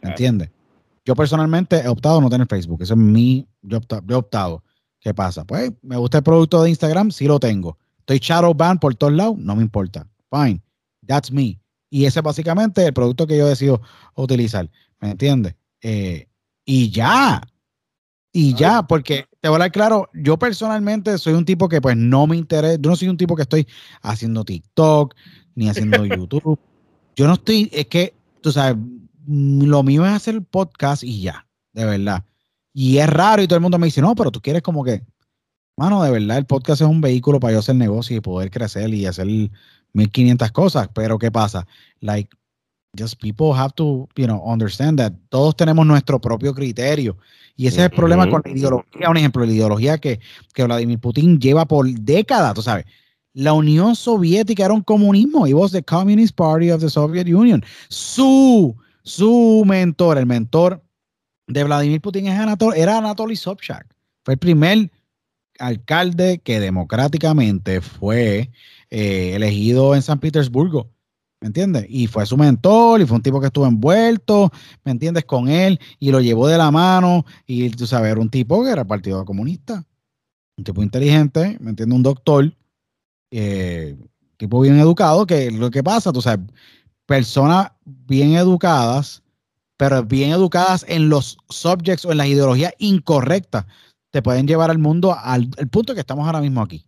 ¿Entiendes? 0.02 0.50
Yo 1.04 1.16
personalmente 1.16 1.80
he 1.80 1.88
optado 1.88 2.18
a 2.18 2.20
no 2.20 2.30
tener 2.30 2.46
Facebook. 2.46 2.82
Eso 2.82 2.94
es 2.94 3.00
mi. 3.00 3.46
Yo, 3.62 3.78
he 3.78 3.80
opta- 3.80 4.02
yo 4.06 4.14
he 4.16 4.18
optado. 4.18 4.62
¿Qué 5.00 5.12
pasa? 5.12 5.44
Pues 5.44 5.72
me 5.82 5.96
gusta 5.96 6.18
el 6.18 6.24
producto 6.24 6.62
de 6.62 6.70
Instagram, 6.70 7.10
sí 7.10 7.26
lo 7.26 7.40
tengo. 7.40 7.76
Estoy 7.98 8.18
shadow 8.18 8.54
ban 8.54 8.78
por 8.78 8.94
todos 8.94 9.12
lados, 9.12 9.36
no 9.38 9.56
me 9.56 9.62
importa. 9.62 10.06
Fine. 10.30 10.62
That's 11.06 11.30
me. 11.32 11.58
Y 11.90 12.04
ese 12.06 12.20
es 12.20 12.22
básicamente 12.22 12.86
el 12.86 12.92
producto 12.94 13.26
que 13.26 13.36
yo 13.36 13.46
decido 13.46 13.80
utilizar. 14.14 14.70
¿Me 15.00 15.10
entiendes? 15.10 15.54
Eh, 15.82 16.28
y 16.64 16.90
ya. 16.90 17.42
Y 18.32 18.54
ya, 18.54 18.82
porque 18.82 19.26
te 19.44 19.48
voy 19.48 19.56
a 19.56 19.58
hablar 19.58 19.72
claro, 19.72 20.08
yo 20.14 20.38
personalmente 20.38 21.18
soy 21.18 21.34
un 21.34 21.44
tipo 21.44 21.68
que 21.68 21.82
pues 21.82 21.98
no 21.98 22.26
me 22.26 22.34
interesa, 22.34 22.78
yo 22.80 22.88
no 22.88 22.96
soy 22.96 23.08
un 23.08 23.18
tipo 23.18 23.36
que 23.36 23.42
estoy 23.42 23.68
haciendo 24.00 24.42
TikTok 24.42 25.14
ni 25.54 25.68
haciendo 25.68 26.06
YouTube. 26.06 26.58
Yo 27.14 27.26
no 27.26 27.34
estoy, 27.34 27.68
es 27.70 27.84
que, 27.88 28.14
tú 28.40 28.50
sabes, 28.50 28.78
lo 29.26 29.82
mío 29.82 30.06
es 30.06 30.12
hacer 30.12 30.40
podcast 30.40 31.04
y 31.04 31.20
ya, 31.20 31.46
de 31.74 31.84
verdad. 31.84 32.24
Y 32.72 32.96
es 32.96 33.06
raro 33.06 33.42
y 33.42 33.46
todo 33.46 33.58
el 33.58 33.60
mundo 33.60 33.78
me 33.78 33.84
dice, 33.84 34.00
no, 34.00 34.14
pero 34.14 34.30
tú 34.30 34.40
quieres 34.40 34.62
como 34.62 34.82
que, 34.82 35.02
mano, 35.76 36.02
de 36.02 36.10
verdad, 36.10 36.38
el 36.38 36.46
podcast 36.46 36.80
es 36.80 36.88
un 36.88 37.02
vehículo 37.02 37.38
para 37.38 37.52
yo 37.52 37.58
hacer 37.58 37.76
negocio 37.76 38.16
y 38.16 38.20
poder 38.20 38.50
crecer 38.50 38.94
y 38.94 39.04
hacer 39.04 39.26
1500 39.92 40.52
cosas, 40.52 40.88
pero 40.94 41.18
¿qué 41.18 41.30
pasa? 41.30 41.66
Like, 42.00 42.34
just 42.96 43.20
people 43.20 43.52
have 43.52 43.74
to, 43.74 44.08
you 44.16 44.26
know, 44.26 44.42
understand 44.44 44.98
that 44.98 45.12
todos 45.28 45.56
tenemos 45.56 45.86
nuestro 45.86 46.20
propio 46.20 46.54
criterio. 46.54 47.16
Y 47.56 47.66
ese 47.66 47.78
es 47.78 47.84
el 47.84 47.90
problema 47.90 48.28
con 48.28 48.42
la 48.44 48.50
ideología. 48.50 49.10
Un 49.10 49.16
ejemplo, 49.16 49.44
la 49.44 49.52
ideología 49.52 49.98
que, 49.98 50.20
que 50.52 50.64
Vladimir 50.64 50.98
Putin 50.98 51.38
lleva 51.38 51.66
por 51.66 51.88
décadas, 51.88 52.54
tú 52.54 52.62
sabes. 52.62 52.84
La 53.32 53.52
Unión 53.52 53.96
Soviética 53.96 54.64
era 54.64 54.74
un 54.74 54.82
comunismo. 54.82 55.46
It 55.46 55.54
was 55.54 55.72
the 55.72 55.82
Communist 55.82 56.36
Party 56.36 56.70
of 56.70 56.80
the 56.80 56.88
Soviet 56.88 57.26
Union. 57.26 57.64
Su, 57.88 58.76
su 59.02 59.64
mentor, 59.66 60.18
el 60.18 60.26
mentor 60.26 60.82
de 61.46 61.64
Vladimir 61.64 62.00
Putin 62.00 62.28
es 62.28 62.38
Anatol, 62.38 62.74
era 62.76 62.98
Anatoly 62.98 63.36
Sobchak. 63.36 63.86
Fue 64.24 64.34
el 64.34 64.38
primer 64.38 64.90
alcalde 65.58 66.38
que 66.38 66.60
democráticamente 66.60 67.80
fue 67.80 68.50
eh, 68.90 69.32
elegido 69.34 69.94
en 69.94 70.02
San 70.02 70.20
Petersburgo. 70.20 70.90
¿Me 71.44 71.48
entiendes? 71.48 71.84
Y 71.90 72.06
fue 72.06 72.24
su 72.24 72.38
mentor 72.38 73.02
y 73.02 73.04
fue 73.04 73.18
un 73.18 73.22
tipo 73.22 73.38
que 73.38 73.48
estuvo 73.48 73.66
envuelto, 73.66 74.50
¿me 74.82 74.92
entiendes? 74.92 75.26
Con 75.26 75.50
él 75.50 75.78
y 75.98 76.10
lo 76.10 76.22
llevó 76.22 76.48
de 76.48 76.56
la 76.56 76.70
mano 76.70 77.26
y 77.46 77.68
tú 77.68 77.86
sabes, 77.86 78.12
era 78.12 78.20
un 78.22 78.30
tipo 78.30 78.64
que 78.64 78.70
era 78.70 78.86
Partido 78.86 79.22
Comunista, 79.26 79.84
un 80.56 80.64
tipo 80.64 80.82
inteligente, 80.82 81.58
¿me 81.60 81.68
entiendes? 81.68 81.96
Un 81.96 82.02
doctor, 82.02 82.50
eh, 83.30 83.94
tipo 84.38 84.58
bien 84.58 84.78
educado, 84.78 85.26
que 85.26 85.50
lo 85.50 85.70
que 85.70 85.82
pasa, 85.82 86.14
tú 86.14 86.22
sabes, 86.22 86.46
personas 87.04 87.72
bien 87.84 88.36
educadas, 88.36 89.22
pero 89.76 90.02
bien 90.02 90.30
educadas 90.30 90.86
en 90.88 91.10
los 91.10 91.36
subjects 91.50 92.06
o 92.06 92.12
en 92.12 92.16
las 92.16 92.28
ideologías 92.28 92.72
incorrectas, 92.78 93.66
te 94.10 94.22
pueden 94.22 94.46
llevar 94.46 94.70
al 94.70 94.78
mundo 94.78 95.14
al, 95.14 95.50
al 95.58 95.68
punto 95.68 95.92
que 95.92 96.00
estamos 96.00 96.24
ahora 96.24 96.40
mismo 96.40 96.62
aquí. 96.62 96.86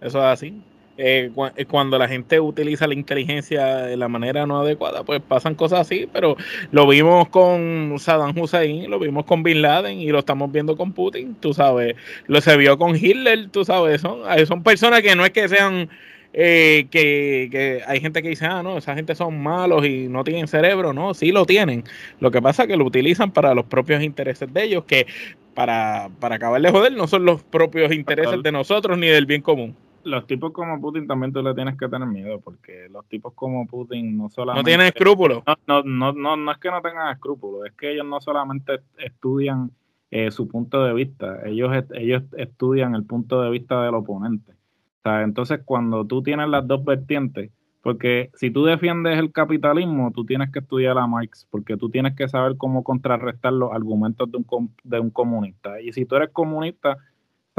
Eso 0.00 0.18
es 0.18 0.24
así. 0.24 0.62
Eh, 1.00 1.30
cu- 1.32 1.46
eh, 1.54 1.64
cuando 1.64 1.96
la 1.96 2.08
gente 2.08 2.40
utiliza 2.40 2.88
la 2.88 2.94
inteligencia 2.94 3.76
de 3.76 3.96
la 3.96 4.08
manera 4.08 4.46
no 4.46 4.60
adecuada, 4.60 5.04
pues 5.04 5.20
pasan 5.20 5.54
cosas 5.54 5.80
así, 5.82 6.08
pero 6.12 6.36
lo 6.72 6.88
vimos 6.88 7.28
con 7.28 7.94
Saddam 8.00 8.36
Hussein, 8.36 8.90
lo 8.90 8.98
vimos 8.98 9.24
con 9.24 9.44
Bin 9.44 9.62
Laden 9.62 10.00
y 10.00 10.08
lo 10.08 10.18
estamos 10.18 10.50
viendo 10.50 10.76
con 10.76 10.92
Putin, 10.92 11.36
tú 11.38 11.54
sabes, 11.54 11.94
lo 12.26 12.40
se 12.40 12.56
vio 12.56 12.76
con 12.78 12.96
Hitler, 12.96 13.48
tú 13.50 13.64
sabes, 13.64 14.00
son, 14.00 14.22
son 14.48 14.64
personas 14.64 15.02
que 15.02 15.14
no 15.14 15.24
es 15.24 15.30
que 15.30 15.48
sean, 15.48 15.88
eh, 16.32 16.88
que, 16.90 17.48
que 17.52 17.80
hay 17.86 18.00
gente 18.00 18.20
que 18.20 18.30
dice, 18.30 18.46
ah, 18.46 18.64
no, 18.64 18.76
esa 18.78 18.96
gente 18.96 19.14
son 19.14 19.40
malos 19.40 19.86
y 19.86 20.08
no 20.08 20.24
tienen 20.24 20.48
cerebro, 20.48 20.92
no, 20.92 21.14
sí 21.14 21.30
lo 21.30 21.46
tienen, 21.46 21.84
lo 22.18 22.32
que 22.32 22.42
pasa 22.42 22.62
es 22.64 22.68
que 22.68 22.76
lo 22.76 22.84
utilizan 22.84 23.30
para 23.30 23.54
los 23.54 23.66
propios 23.66 24.02
intereses 24.02 24.52
de 24.52 24.64
ellos, 24.64 24.82
que 24.84 25.06
para, 25.54 26.10
para 26.18 26.34
acabar 26.34 26.60
de 26.60 26.72
joder 26.72 26.92
no 26.92 27.06
son 27.06 27.24
los 27.24 27.44
propios 27.44 27.92
intereses 27.92 28.42
de 28.42 28.50
nosotros 28.50 28.98
ni 28.98 29.06
del 29.06 29.26
bien 29.26 29.42
común. 29.42 29.76
Los 30.04 30.26
tipos 30.26 30.52
como 30.52 30.80
Putin 30.80 31.06
también 31.06 31.32
tú 31.32 31.42
le 31.42 31.54
tienes 31.54 31.76
que 31.76 31.88
tener 31.88 32.08
miedo, 32.08 32.40
porque 32.40 32.88
los 32.90 33.06
tipos 33.06 33.34
como 33.34 33.66
Putin 33.66 34.16
no 34.16 34.28
solamente... 34.28 34.62
No 34.62 34.64
tienen 34.64 34.86
escrúpulos. 34.86 35.42
No, 35.46 35.56
no, 35.66 35.82
no, 35.82 36.12
no, 36.12 36.36
no 36.36 36.52
es 36.52 36.58
que 36.58 36.70
no 36.70 36.80
tengan 36.80 37.12
escrúpulos, 37.12 37.66
es 37.66 37.72
que 37.72 37.92
ellos 37.92 38.06
no 38.06 38.20
solamente 38.20 38.80
estudian 38.98 39.70
eh, 40.10 40.30
su 40.30 40.48
punto 40.48 40.84
de 40.84 40.94
vista, 40.94 41.46
ellos, 41.46 41.70
ellos 41.92 42.22
estudian 42.36 42.94
el 42.94 43.04
punto 43.04 43.42
de 43.42 43.50
vista 43.50 43.82
del 43.82 43.94
oponente. 43.94 44.52
O 44.52 45.00
sea, 45.02 45.22
entonces, 45.22 45.60
cuando 45.64 46.06
tú 46.06 46.22
tienes 46.22 46.48
las 46.48 46.66
dos 46.66 46.84
vertientes, 46.84 47.50
porque 47.82 48.30
si 48.34 48.50
tú 48.50 48.64
defiendes 48.64 49.18
el 49.18 49.32
capitalismo, 49.32 50.10
tú 50.12 50.24
tienes 50.24 50.50
que 50.50 50.58
estudiar 50.58 50.98
a 50.98 51.06
Marx, 51.06 51.46
porque 51.50 51.76
tú 51.76 51.90
tienes 51.90 52.16
que 52.16 52.28
saber 52.28 52.56
cómo 52.56 52.82
contrarrestar 52.82 53.52
los 53.52 53.72
argumentos 53.72 54.30
de 54.30 54.38
un, 54.38 54.74
de 54.82 55.00
un 55.00 55.10
comunista. 55.10 55.80
Y 55.80 55.92
si 55.92 56.04
tú 56.04 56.16
eres 56.16 56.30
comunista, 56.30 56.96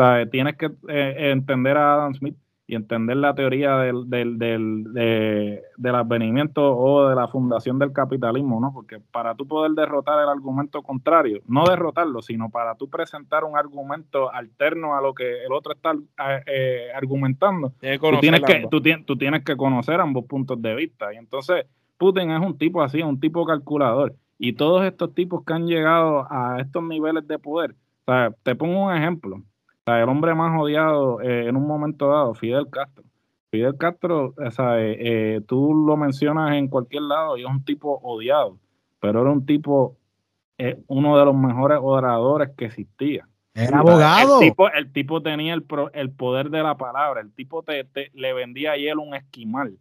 ¿sabes? 0.03 0.29
tienes 0.31 0.55
que 0.57 0.67
eh, 0.87 1.31
entender 1.31 1.77
a 1.77 1.93
Adam 1.95 2.13
Smith 2.13 2.35
y 2.67 2.75
entender 2.75 3.17
la 3.17 3.33
teoría 3.33 3.77
del, 3.77 4.07
del, 4.11 4.37
del, 4.37 4.83
de- 4.93 5.63
del 5.77 5.95
advenimiento 5.95 6.77
o 6.77 7.09
de 7.09 7.15
la 7.15 7.27
fundación 7.27 7.79
del 7.79 7.91
capitalismo, 7.93 8.61
¿no? 8.61 8.71
Porque 8.71 8.99
para 9.11 9.33
tú 9.33 9.47
poder 9.47 9.71
derrotar 9.71 10.21
el 10.21 10.29
argumento 10.29 10.83
contrario, 10.83 11.41
no 11.47 11.65
derrotarlo, 11.67 12.21
sino 12.21 12.51
para 12.51 12.75
tú 12.75 12.87
presentar 12.87 13.43
un 13.43 13.57
argumento 13.57 14.31
alterno 14.31 14.95
a 14.95 15.01
lo 15.01 15.15
que 15.15 15.43
el 15.45 15.51
otro 15.51 15.73
está 15.73 15.93
eh, 15.93 16.43
eh, 16.45 16.87
argumentando, 16.95 17.73
tú 18.17 18.21
tienes, 18.21 18.41
que, 18.41 18.53
tú, 18.69 18.81
tien- 18.81 19.03
tú 19.05 19.17
tienes 19.17 19.43
que 19.43 19.57
conocer 19.57 19.99
ambos 19.99 20.25
puntos 20.25 20.61
de 20.61 20.75
vista. 20.75 21.11
Y 21.11 21.17
entonces, 21.17 21.65
Putin 21.97 22.29
es 22.29 22.39
un 22.39 22.55
tipo 22.55 22.83
así, 22.83 23.01
un 23.01 23.19
tipo 23.19 23.45
calculador. 23.47 24.13
Y 24.37 24.53
todos 24.53 24.85
estos 24.85 25.15
tipos 25.15 25.43
que 25.43 25.53
han 25.53 25.65
llegado 25.65 26.27
a 26.29 26.57
estos 26.61 26.83
niveles 26.83 27.27
de 27.27 27.39
poder, 27.39 27.71
o 28.05 28.11
sea, 28.11 28.31
te 28.43 28.53
pongo 28.55 28.85
un 28.85 28.93
ejemplo. 28.93 29.41
Sea, 29.89 30.03
el 30.03 30.09
hombre 30.09 30.33
más 30.35 30.59
odiado 30.59 31.21
eh, 31.21 31.47
en 31.47 31.55
un 31.55 31.65
momento 31.67 32.07
dado, 32.09 32.33
Fidel 32.33 32.67
Castro. 32.69 33.03
Fidel 33.51 33.75
Castro, 33.77 34.33
o 34.37 34.51
sea, 34.51 34.79
eh, 34.79 34.97
eh, 35.35 35.41
tú 35.47 35.73
lo 35.73 35.97
mencionas 35.97 36.53
en 36.55 36.67
cualquier 36.67 37.01
lado 37.03 37.35
y 37.37 37.41
es 37.41 37.47
un 37.49 37.63
tipo 37.65 37.99
odiado, 38.03 38.57
pero 38.99 39.21
era 39.21 39.31
un 39.31 39.45
tipo, 39.45 39.97
eh, 40.59 40.77
uno 40.87 41.17
de 41.17 41.25
los 41.25 41.35
mejores 41.35 41.79
oradores 41.81 42.51
que 42.55 42.65
existía. 42.65 43.27
Era 43.55 43.79
abogado. 43.79 44.39
El 44.41 44.49
tipo, 44.49 44.69
el 44.69 44.91
tipo 44.93 45.21
tenía 45.23 45.53
el, 45.55 45.63
pro- 45.63 45.91
el 45.93 46.11
poder 46.11 46.51
de 46.51 46.61
la 46.61 46.77
palabra, 46.77 47.21
el 47.21 47.33
tipo 47.33 47.63
te, 47.63 47.83
te- 47.85 48.11
le 48.13 48.33
vendía 48.33 48.73
a 48.73 48.75
él 48.75 48.99
un 48.99 49.15
esquimal. 49.15 49.77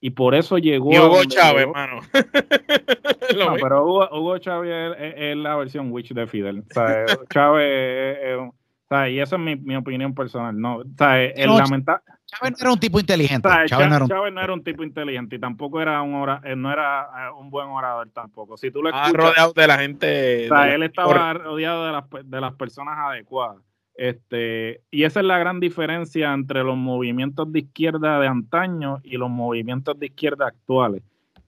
Y 0.00 0.10
por 0.10 0.34
eso 0.34 0.58
llegó 0.58 0.90
Y 0.92 0.98
Hugo 0.98 1.22
Chávez, 1.28 1.60
llegó. 1.66 1.72
mano. 1.74 2.00
No, 3.38 3.54
pero 3.62 3.84
Hugo, 3.84 4.08
Hugo 4.12 4.38
Chávez 4.38 4.96
es, 4.98 5.00
es- 5.00 5.14
es 5.16 5.36
la 5.36 5.56
versión 5.56 5.90
witch 5.92 6.12
de 6.12 6.26
Fidel. 6.26 6.58
O 6.70 6.74
sea, 6.74 7.06
Chávez 7.30 8.18
es- 8.20 8.52
sea, 8.92 9.08
y 9.08 9.20
esa 9.20 9.36
es 9.36 9.42
mi, 9.42 9.56
mi 9.56 9.76
opinión 9.76 10.14
personal. 10.14 10.58
No, 10.58 10.76
o 10.78 10.84
sea, 10.96 11.22
el 11.22 11.46
No, 11.46 11.58
lamenta- 11.58 12.02
Chávez 12.26 12.52
no 12.52 12.56
era 12.60 12.72
un 12.72 12.78
tipo 12.80 12.98
inteligente. 13.00 13.46
o 13.46 13.50
sea, 13.52 13.66
Chávez 13.66 13.88
no 13.88 13.94
era 13.96 14.04
un- 14.04 14.08
Chávez 14.10 14.32
no 14.32 14.40
era 14.40 14.52
un 14.54 14.64
tipo 14.64 14.82
inteligente 14.84 15.36
y 15.36 15.38
tampoco 15.38 15.80
era 15.82 16.00
un 16.02 16.14
ora- 16.14 16.40
eh, 16.44 16.56
no 16.56 16.72
era 16.72 17.02
eh, 17.02 17.30
un 17.38 17.50
buen 17.50 17.68
orador 17.68 18.08
tampoco. 18.10 18.56
Si 18.56 18.70
tú 18.70 18.82
lo 18.82 18.88
Ah, 18.92 19.02
escuchas, 19.06 19.26
rodeado 19.30 19.52
de 19.54 19.66
la 19.66 19.78
gente. 19.78 20.46
o 20.50 20.54
sea, 20.56 20.64
de 20.66 20.74
él 20.76 20.82
estaba 20.84 21.32
rodeado 21.34 21.86
de 21.86 21.92
las, 21.92 22.04
de 22.24 22.40
las 22.40 22.54
personas 22.54 22.96
adecuadas. 22.98 23.58
Este, 23.94 24.80
y 24.90 25.04
esa 25.04 25.20
es 25.20 25.26
la 25.26 25.38
gran 25.38 25.60
diferencia 25.60 26.32
entre 26.32 26.64
los 26.64 26.76
movimientos 26.76 27.52
de 27.52 27.60
izquierda 27.60 28.18
de 28.20 28.26
antaño 28.26 29.00
y 29.02 29.16
los 29.18 29.28
movimientos 29.30 29.98
de 29.98 30.06
izquierda 30.06 30.46
actuales. 30.46 31.02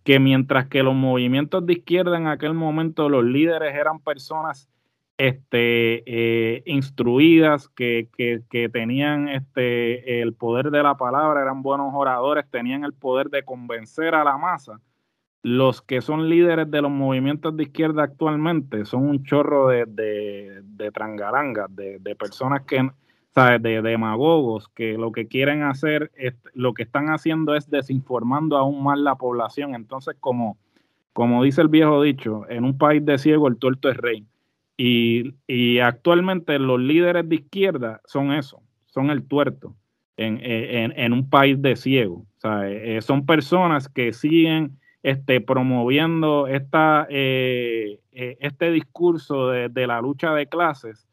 Que 0.05 0.19
mientras 0.21 0.67
que 0.67 0.83
los 0.83 0.95
movimientos 0.95 1.65
de 1.65 1.73
izquierda 1.73 2.19
en 2.19 2.27
aquel 2.27 2.53
momento, 2.53 3.09
los 3.09 3.25
líderes 3.25 3.75
eran 3.75 3.99
personas 4.01 4.69
este, 5.17 6.03
eh, 6.07 6.63
instruidas, 6.67 7.69
que, 7.69 8.09
que, 8.17 8.69
tenían 8.69 9.29
este, 9.29 10.23
el 10.23 10.35
poder 10.35 10.71
de 10.71 10.83
la 10.83 10.97
palabra, 10.97 11.43
eran 11.43 11.63
buenos 11.63 11.93
oradores, 11.95 12.47
tenían 12.51 12.85
el 12.85 12.93
poder 12.93 13.31
de 13.31 13.45
convencer 13.45 14.15
a 14.15 14.25
la 14.25 14.37
masa. 14.37 14.81
Los 15.43 15.83
que 15.83 16.01
son 16.01 16.29
líderes 16.29 16.71
de 16.71 16.83
los 16.83 16.91
movimientos 16.91 17.57
de 17.57 17.65
izquierda 17.65 18.03
actualmente 18.03 18.85
son 18.87 19.09
un 19.09 19.25
chorro 19.25 19.69
de, 19.69 19.85
de, 19.87 20.63
de 20.65 20.91
de, 21.71 21.99
de, 22.01 22.17
personas 22.17 22.63
que, 22.63 22.89
¿sabes? 23.35 23.63
de 23.63 23.83
demagogos, 23.83 24.69
que 24.71 24.95
lo 24.95 25.13
que 25.13 25.29
quieren 25.29 25.63
hacer, 25.63 26.11
es, 26.17 26.35
lo 26.55 26.73
que 26.73 26.83
están 26.83 27.11
haciendo 27.11 27.55
es 27.55 27.71
desinformando 27.71 28.57
aún 28.57 28.83
más 28.83 28.99
la 28.99 29.17
población. 29.17 29.75
Entonces, 29.75 30.17
como, 30.19 30.57
como 31.13 31.45
dice 31.45 31.61
el 31.61 31.69
viejo 31.69 32.01
dicho, 32.03 32.49
en 32.49 32.65
un 32.65 32.79
país 32.79 33.05
de 33.05 33.19
ciego 33.19 33.47
el 33.47 33.59
tuerto 33.59 33.91
es 33.91 33.99
rey 33.99 34.27
y, 34.77 35.79
actualmente 35.79 36.59
los 36.59 36.81
líderes 36.81 37.29
de 37.29 37.37
izquierda 37.37 38.01
son 38.07 38.33
eso, 38.33 38.63
son 38.87 39.11
el 39.11 39.27
tuerto 39.27 39.75
en, 40.17 41.13
un 41.13 41.29
país 41.29 41.61
de 41.61 41.77
ciego. 41.77 42.27
O 42.37 42.41
sea, 42.41 42.69
eh, 42.69 43.01
son 43.03 43.27
personas 43.27 43.89
que 43.89 44.13
siguen 44.13 44.79
este, 45.03 45.41
promoviendo 45.41 46.47
esta, 46.47 47.07
eh, 47.11 48.01
eh, 48.13 48.37
este 48.41 48.71
discurso 48.71 49.49
de, 49.49 49.87
la 49.87 50.01
lucha 50.01 50.35
de 50.35 50.47
clases, 50.47 51.07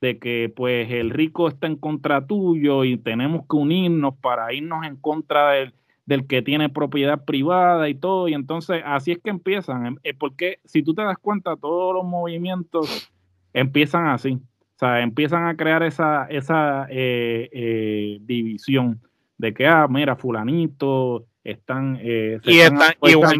de 0.00 0.18
que 0.18 0.52
pues 0.54 0.90
el 0.90 1.10
rico 1.10 1.48
está 1.48 1.66
en 1.66 1.76
contra 1.76 2.26
tuyo 2.26 2.84
y 2.84 2.96
tenemos 2.96 3.42
que 3.48 3.56
unirnos 3.56 4.14
para 4.16 4.52
irnos 4.52 4.84
en 4.84 4.96
contra 4.96 5.52
del, 5.52 5.74
del 6.06 6.26
que 6.26 6.40
tiene 6.40 6.68
propiedad 6.68 7.24
privada 7.24 7.88
y 7.88 7.94
todo, 7.94 8.28
y 8.28 8.34
entonces 8.34 8.80
así 8.84 9.12
es 9.12 9.18
que 9.18 9.30
empiezan, 9.30 9.86
em, 9.86 9.96
eh, 10.04 10.14
porque 10.14 10.60
si 10.64 10.82
tú 10.82 10.94
te 10.94 11.02
das 11.02 11.18
cuenta, 11.18 11.56
todos 11.56 11.94
los 11.94 12.04
movimientos 12.04 13.10
empiezan 13.52 14.06
así, 14.06 14.34
o 14.34 14.78
sea, 14.78 15.00
empiezan 15.02 15.46
a 15.46 15.56
crear 15.56 15.82
esa, 15.82 16.26
esa 16.26 16.86
eh, 16.90 17.48
eh, 17.52 18.18
división 18.20 19.00
de 19.36 19.52
que, 19.52 19.66
ah, 19.66 19.86
mira, 19.88 20.16
fulanito, 20.16 21.26
están... 21.42 21.98
y 22.02 22.58
están, 22.58 22.94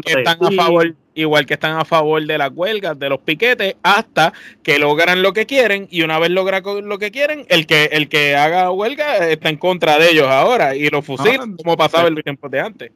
están 0.05 0.37
a 0.43 0.51
favor 0.51 0.95
igual 1.17 1.45
que 1.45 1.55
están 1.55 1.77
a 1.77 1.85
favor 1.85 2.25
de 2.25 2.37
las 2.37 2.51
huelgas, 2.53 2.97
de 2.97 3.09
los 3.09 3.19
piquetes, 3.19 3.75
hasta 3.83 4.33
que 4.63 4.79
logran 4.79 5.21
lo 5.21 5.33
que 5.33 5.45
quieren 5.45 5.87
y 5.89 6.03
una 6.03 6.19
vez 6.19 6.29
logran 6.29 6.63
lo 6.83 6.97
que 6.97 7.11
quieren, 7.11 7.45
el 7.49 7.65
que 7.65 7.85
el 7.85 8.07
que 8.07 8.35
haga 8.35 8.71
huelga 8.71 9.27
está 9.27 9.49
en 9.49 9.57
contra 9.57 9.97
de 9.97 10.11
ellos 10.11 10.27
ahora 10.27 10.75
y 10.75 10.89
los 10.89 11.05
fusilan 11.05 11.55
como 11.55 11.75
pasaba 11.75 12.07
en 12.07 12.15
los 12.15 12.23
tiempos 12.23 12.51
de 12.51 12.59
antes. 12.59 12.91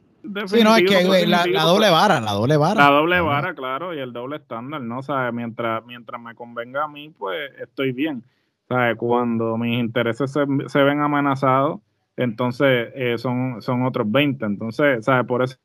Sí, 0.46 0.62
no, 0.62 0.76
es 0.76 0.84
que 0.84 1.26
la, 1.26 1.64
doble 1.64 1.90
vara, 1.90 2.20
la 2.20 2.32
doble 2.32 2.56
vara. 2.56 2.80
La 2.80 2.90
doble 2.90 3.20
vara, 3.20 3.54
claro, 3.54 3.92
y 3.92 3.98
el 3.98 4.12
doble 4.12 4.36
estándar, 4.36 4.80
¿no? 4.80 5.00
O 5.00 5.02
sea, 5.02 5.32
mientras, 5.32 5.84
mientras 5.84 6.20
me 6.20 6.36
convenga 6.36 6.84
a 6.84 6.88
mí, 6.88 7.10
pues 7.10 7.50
estoy 7.60 7.90
bien. 7.90 8.22
O 8.68 8.74
sea, 8.74 8.94
cuando 8.94 9.56
mis 9.58 9.80
intereses 9.80 10.30
se, 10.32 10.44
se 10.68 10.82
ven 10.84 11.00
amenazados, 11.00 11.80
entonces 12.16 12.90
eh, 12.94 13.18
son, 13.18 13.60
son 13.62 13.84
otros 13.84 14.08
20. 14.10 14.44
Entonces, 14.46 15.04
¿sabes? 15.04 15.26
Por 15.26 15.42
eso 15.42 15.56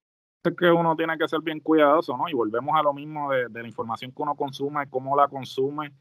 que 0.56 0.72
uno 0.72 0.95
tiene 0.95 1.18
que 1.18 1.28
ser 1.28 1.41
bien 1.41 1.60
cuidadoso, 1.60 2.18
¿no? 2.18 2.30
Y 2.30 2.34
volvemos 2.34 2.76
a 2.76 2.84
lo 2.84 2.93
mismo 2.93 3.32
de, 3.32 3.50
la 3.50 3.68
información 3.68 4.12
que 4.12 4.22
uno 4.22 4.36
consume, 4.36 4.89
cómo 4.89 5.16
la 5.16 5.28
consume. 5.28 5.91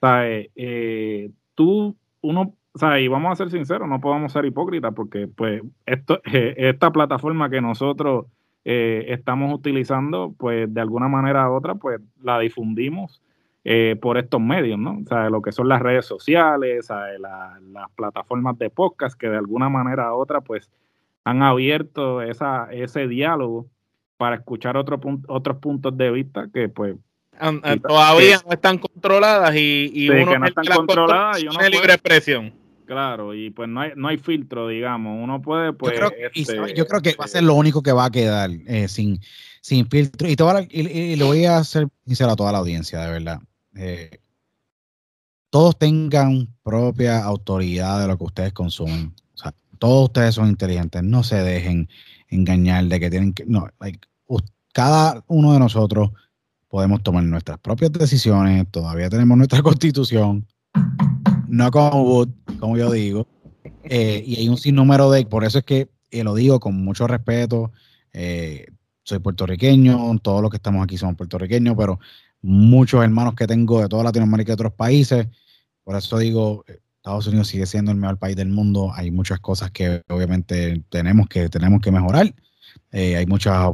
¿sabes? 0.00 0.48
Eh, 0.56 1.30
tú, 1.54 1.96
uno, 2.20 2.54
¿sabes? 2.74 3.02
Y 3.02 3.08
vamos 3.08 3.32
a 3.32 3.36
ser 3.36 3.50
sinceros, 3.50 3.88
no 3.88 4.00
podemos 4.00 4.32
ser 4.32 4.44
hipócritas 4.44 4.94
porque, 4.94 5.28
pues, 5.28 5.62
eh, 5.86 6.54
esta 6.56 6.90
plataforma 6.90 7.50
que 7.50 7.60
nosotros 7.60 8.26
eh, 8.64 9.06
estamos 9.08 9.52
utilizando, 9.54 10.34
pues, 10.38 10.72
de 10.72 10.80
alguna 10.80 11.08
manera 11.08 11.50
u 11.50 11.54
otra, 11.54 11.74
pues, 11.74 12.00
la 12.22 12.38
difundimos 12.38 13.22
por 14.00 14.16
estos 14.16 14.40
medios, 14.40 14.78
¿no? 14.78 15.02
Sea, 15.06 15.28
lo 15.28 15.42
que 15.42 15.52
son 15.52 15.68
las 15.68 15.82
redes 15.82 16.06
sociales, 16.06 16.88
las 16.88 17.90
plataformas 17.96 18.56
de 18.58 18.70
podcast 18.70 19.20
que 19.20 19.28
de 19.28 19.36
alguna 19.36 19.68
manera 19.68 20.14
u 20.14 20.16
otra, 20.16 20.40
pues, 20.40 20.70
han 21.24 21.42
abierto 21.42 22.22
esa, 22.22 22.72
ese 22.72 23.06
diálogo 23.06 23.66
para 24.18 24.36
escuchar 24.36 24.76
otro 24.76 25.00
otros 25.28 25.56
puntos 25.56 25.96
de 25.96 26.10
vista 26.10 26.48
que 26.52 26.68
pues 26.68 26.96
todavía 27.86 28.42
no 28.44 28.52
están 28.52 28.76
controladas 28.78 29.54
y, 29.54 29.90
y 29.94 30.10
uno 30.10 30.32
que 30.32 30.38
no 30.38 30.46
están 30.46 30.64
controladas 30.66 31.42
y 31.42 31.48
uno 31.48 31.68
libre 31.68 31.94
expresión. 31.94 32.52
Claro 32.84 33.34
y 33.34 33.50
pues 33.50 33.68
no 33.68 33.80
hay 33.80 33.92
no 33.96 34.08
hay 34.08 34.18
filtro 34.18 34.68
digamos. 34.68 35.16
Uno 35.22 35.40
puede 35.40 35.72
pues 35.72 35.98
yo 35.98 36.08
creo, 36.08 36.30
este, 36.34 36.74
yo 36.74 36.86
creo 36.86 37.00
que 37.00 37.14
va 37.14 37.24
a 37.24 37.28
ser 37.28 37.44
lo 37.44 37.54
único 37.54 37.82
que 37.82 37.92
va 37.92 38.06
a 38.06 38.10
quedar 38.10 38.50
eh, 38.66 38.88
sin 38.88 39.20
sin 39.60 39.88
filtro. 39.88 40.28
Y, 40.28 40.36
toda 40.36 40.66
y, 40.68 41.20
voy 41.20 41.44
a 41.44 41.58
hacer 41.58 41.88
sincero 42.06 42.32
a 42.32 42.36
toda 42.36 42.52
la 42.52 42.58
audiencia 42.58 43.00
de 43.00 43.12
verdad. 43.12 43.40
Eh, 43.76 44.18
todos 45.50 45.78
tengan 45.78 46.48
propia 46.62 47.22
autoridad 47.22 48.00
de 48.00 48.08
lo 48.08 48.18
que 48.18 48.24
ustedes 48.24 48.52
consumen. 48.52 49.14
O 49.34 49.38
sea, 49.38 49.54
todos 49.78 50.06
ustedes 50.06 50.34
son 50.34 50.48
inteligentes. 50.48 51.02
No 51.02 51.22
se 51.22 51.36
dejen 51.36 51.88
engañar 52.28 52.84
de 52.84 53.00
que 53.00 53.10
tienen 53.10 53.32
que 53.32 53.44
no 53.46 53.68
cada 54.72 55.24
uno 55.26 55.54
de 55.54 55.58
nosotros 55.58 56.10
podemos 56.68 57.02
tomar 57.02 57.24
nuestras 57.24 57.58
propias 57.58 57.90
decisiones, 57.92 58.64
todavía 58.70 59.08
tenemos 59.08 59.36
nuestra 59.36 59.60
constitución, 59.64 60.46
no 61.48 61.70
como 61.72 62.04
Wood, 62.04 62.28
como 62.60 62.76
yo 62.76 62.92
digo, 62.92 63.26
eh, 63.82 64.22
y 64.24 64.36
hay 64.36 64.48
un 64.48 64.56
sinnúmero 64.56 65.10
de, 65.10 65.26
por 65.26 65.44
eso 65.44 65.58
es 65.58 65.64
que 65.64 65.88
eh, 66.10 66.22
lo 66.22 66.34
digo 66.34 66.60
con 66.60 66.76
mucho 66.76 67.08
respeto, 67.08 67.72
eh, 68.12 68.66
soy 69.02 69.18
puertorriqueño, 69.18 70.16
todos 70.22 70.42
los 70.42 70.50
que 70.50 70.58
estamos 70.58 70.84
aquí 70.84 70.96
somos 70.96 71.16
puertorriqueños, 71.16 71.74
pero 71.76 71.98
muchos 72.42 73.02
hermanos 73.02 73.34
que 73.34 73.46
tengo 73.46 73.80
de 73.80 73.88
toda 73.88 74.04
Latinoamérica 74.04 74.52
y 74.52 74.52
de 74.52 74.54
otros 74.54 74.74
países, 74.74 75.26
por 75.82 75.96
eso 75.96 76.18
digo, 76.18 76.64
Estados 77.08 77.26
Unidos 77.26 77.48
sigue 77.48 77.66
siendo 77.66 77.90
el 77.90 77.96
mejor 77.96 78.18
país 78.18 78.36
del 78.36 78.48
mundo, 78.48 78.92
hay 78.94 79.10
muchas 79.10 79.40
cosas 79.40 79.70
que 79.70 80.02
obviamente 80.08 80.84
tenemos 80.90 81.28
que, 81.28 81.48
tenemos 81.48 81.80
que 81.80 81.90
mejorar, 81.90 82.34
hay 82.92 83.26
muchas 83.26 83.72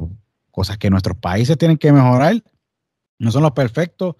cosas 0.54 0.78
que 0.78 0.88
nuestros 0.88 1.16
países 1.16 1.58
tienen 1.58 1.76
que 1.76 1.92
mejorar. 1.92 2.42
No 3.18 3.32
son 3.32 3.42
los 3.42 3.52
perfectos, 3.52 4.14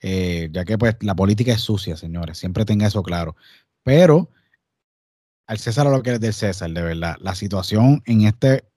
eh, 0.00 0.50
ya 0.52 0.64
que 0.64 0.76
pues 0.76 0.96
la 1.00 1.14
política 1.14 1.52
es 1.52 1.62
sucia, 1.62 1.96
señores, 1.96 2.36
siempre 2.36 2.66
tenga 2.66 2.86
eso 2.86 3.02
claro. 3.02 3.36
Pero 3.82 4.30
al 5.46 5.58
César 5.58 5.86
lo 5.86 6.02
que 6.02 6.14
es 6.14 6.20
del 6.20 6.34
César, 6.34 6.70
de 6.70 6.82
verdad, 6.82 7.16
la 7.20 7.34
situación 7.34 8.02
en 8.04 8.22
este, 8.22 8.68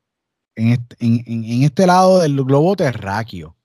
en 0.55 0.69
este, 0.69 0.95
en, 0.99 1.63
este 1.63 1.85
lado 1.85 2.19
del 2.19 2.41
globo 2.43 2.77
terráqueo 2.77 3.57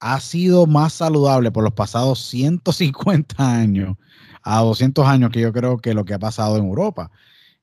ha 0.00 0.20
sido 0.20 0.66
más 0.66 0.92
saludable 0.92 1.50
por 1.50 1.64
los 1.64 1.72
pasados 1.72 2.18
150 2.26 3.36
años 3.38 3.96
a 4.42 4.60
200 4.60 5.06
años 5.06 5.30
que 5.30 5.40
yo 5.40 5.52
creo 5.52 5.78
que 5.78 5.94
lo 5.94 6.04
que 6.04 6.14
ha 6.14 6.18
pasado 6.18 6.56
en 6.56 6.64
Europa. 6.64 7.10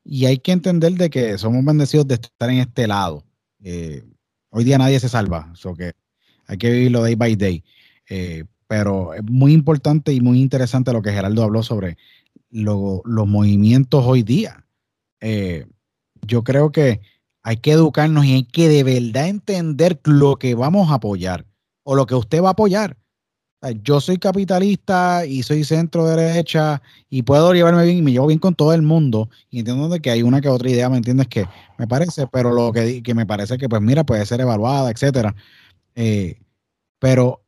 Y 0.04 0.26
hay 0.26 0.40
que 0.40 0.52
entender 0.52 0.94
de 0.94 1.10
que 1.10 1.38
somos 1.38 1.64
bendecidos 1.64 2.08
de 2.08 2.16
estar 2.16 2.50
en 2.50 2.60
este 2.60 2.88
lado. 2.88 3.24
Eh, 3.64 4.04
Hoy 4.52 4.64
día 4.64 4.78
nadie 4.78 5.00
se 5.00 5.10
salva, 5.10 5.52
so 5.54 5.76
que 5.76 5.94
hay 6.48 6.58
que 6.58 6.72
vivirlo 6.72 7.04
day 7.04 7.16
by 7.16 7.36
day. 7.36 7.64
Eh, 8.10 8.46
pero 8.68 9.14
es 9.14 9.24
muy 9.24 9.54
importante 9.54 10.12
y 10.12 10.22
muy 10.22 10.42
interesante 10.42 10.92
lo 10.92 11.02
que 11.02 11.12
Gerardo 11.12 11.44
habló 11.44 11.62
sobre 11.62 11.98
los 12.50 13.28
movimientos 13.28 14.04
hoy 14.06 14.24
día. 14.24 14.66
Eh, 15.22 15.68
yo 16.26 16.44
creo 16.44 16.72
que 16.72 17.02
hay 17.44 17.58
que 17.58 17.72
educarnos 17.72 18.26
y 18.26 18.34
hay 18.34 18.44
que 18.44 18.70
de 18.70 18.84
verdad 18.84 19.28
entender 19.28 20.00
lo 20.04 20.38
que 20.38 20.56
vamos 20.56 20.90
a 20.90 20.96
apoyar 20.96 21.46
o 21.84 21.96
lo 21.96 22.06
que 22.06 22.16
usted 22.16 22.42
va 22.42 22.50
a 22.50 22.52
apoyar 22.52 22.98
yo 23.82 24.00
soy 24.00 24.18
capitalista 24.18 25.26
y 25.26 25.44
soy 25.44 25.64
centro 25.64 26.06
derecha 26.06 26.82
y 27.10 27.24
puedo 27.24 27.54
llevarme 27.54 27.84
bien 27.84 27.98
y 27.98 28.02
me 28.02 28.12
llevo 28.12 28.28
bien 28.28 28.40
con 28.40 28.56
todo 28.56 28.74
el 28.74 28.82
mundo 28.82 29.30
y 29.50 29.60
entiendo 29.60 29.90
de 29.90 30.00
que 30.00 30.12
hay 30.12 30.24
una 30.24 30.40
que 30.40 30.48
otra 30.48 30.70
idea, 30.70 30.90
¿me 30.90 30.98
entiendes? 30.98 31.28
Que 31.28 31.46
me 31.78 31.88
parece, 31.88 32.28
pero 32.28 32.54
lo 32.54 32.72
que, 32.72 33.04
que 33.04 33.14
me 33.14 33.26
parece 33.26 33.58
que 33.58 33.68
pues 33.68 33.82
mira, 33.82 34.06
puede 34.06 34.26
ser 34.26 34.40
evaluada, 34.40 34.90
etcétera. 34.92 35.36
Eh, 35.96 36.38
pero, 37.00 37.28
o 37.28 37.42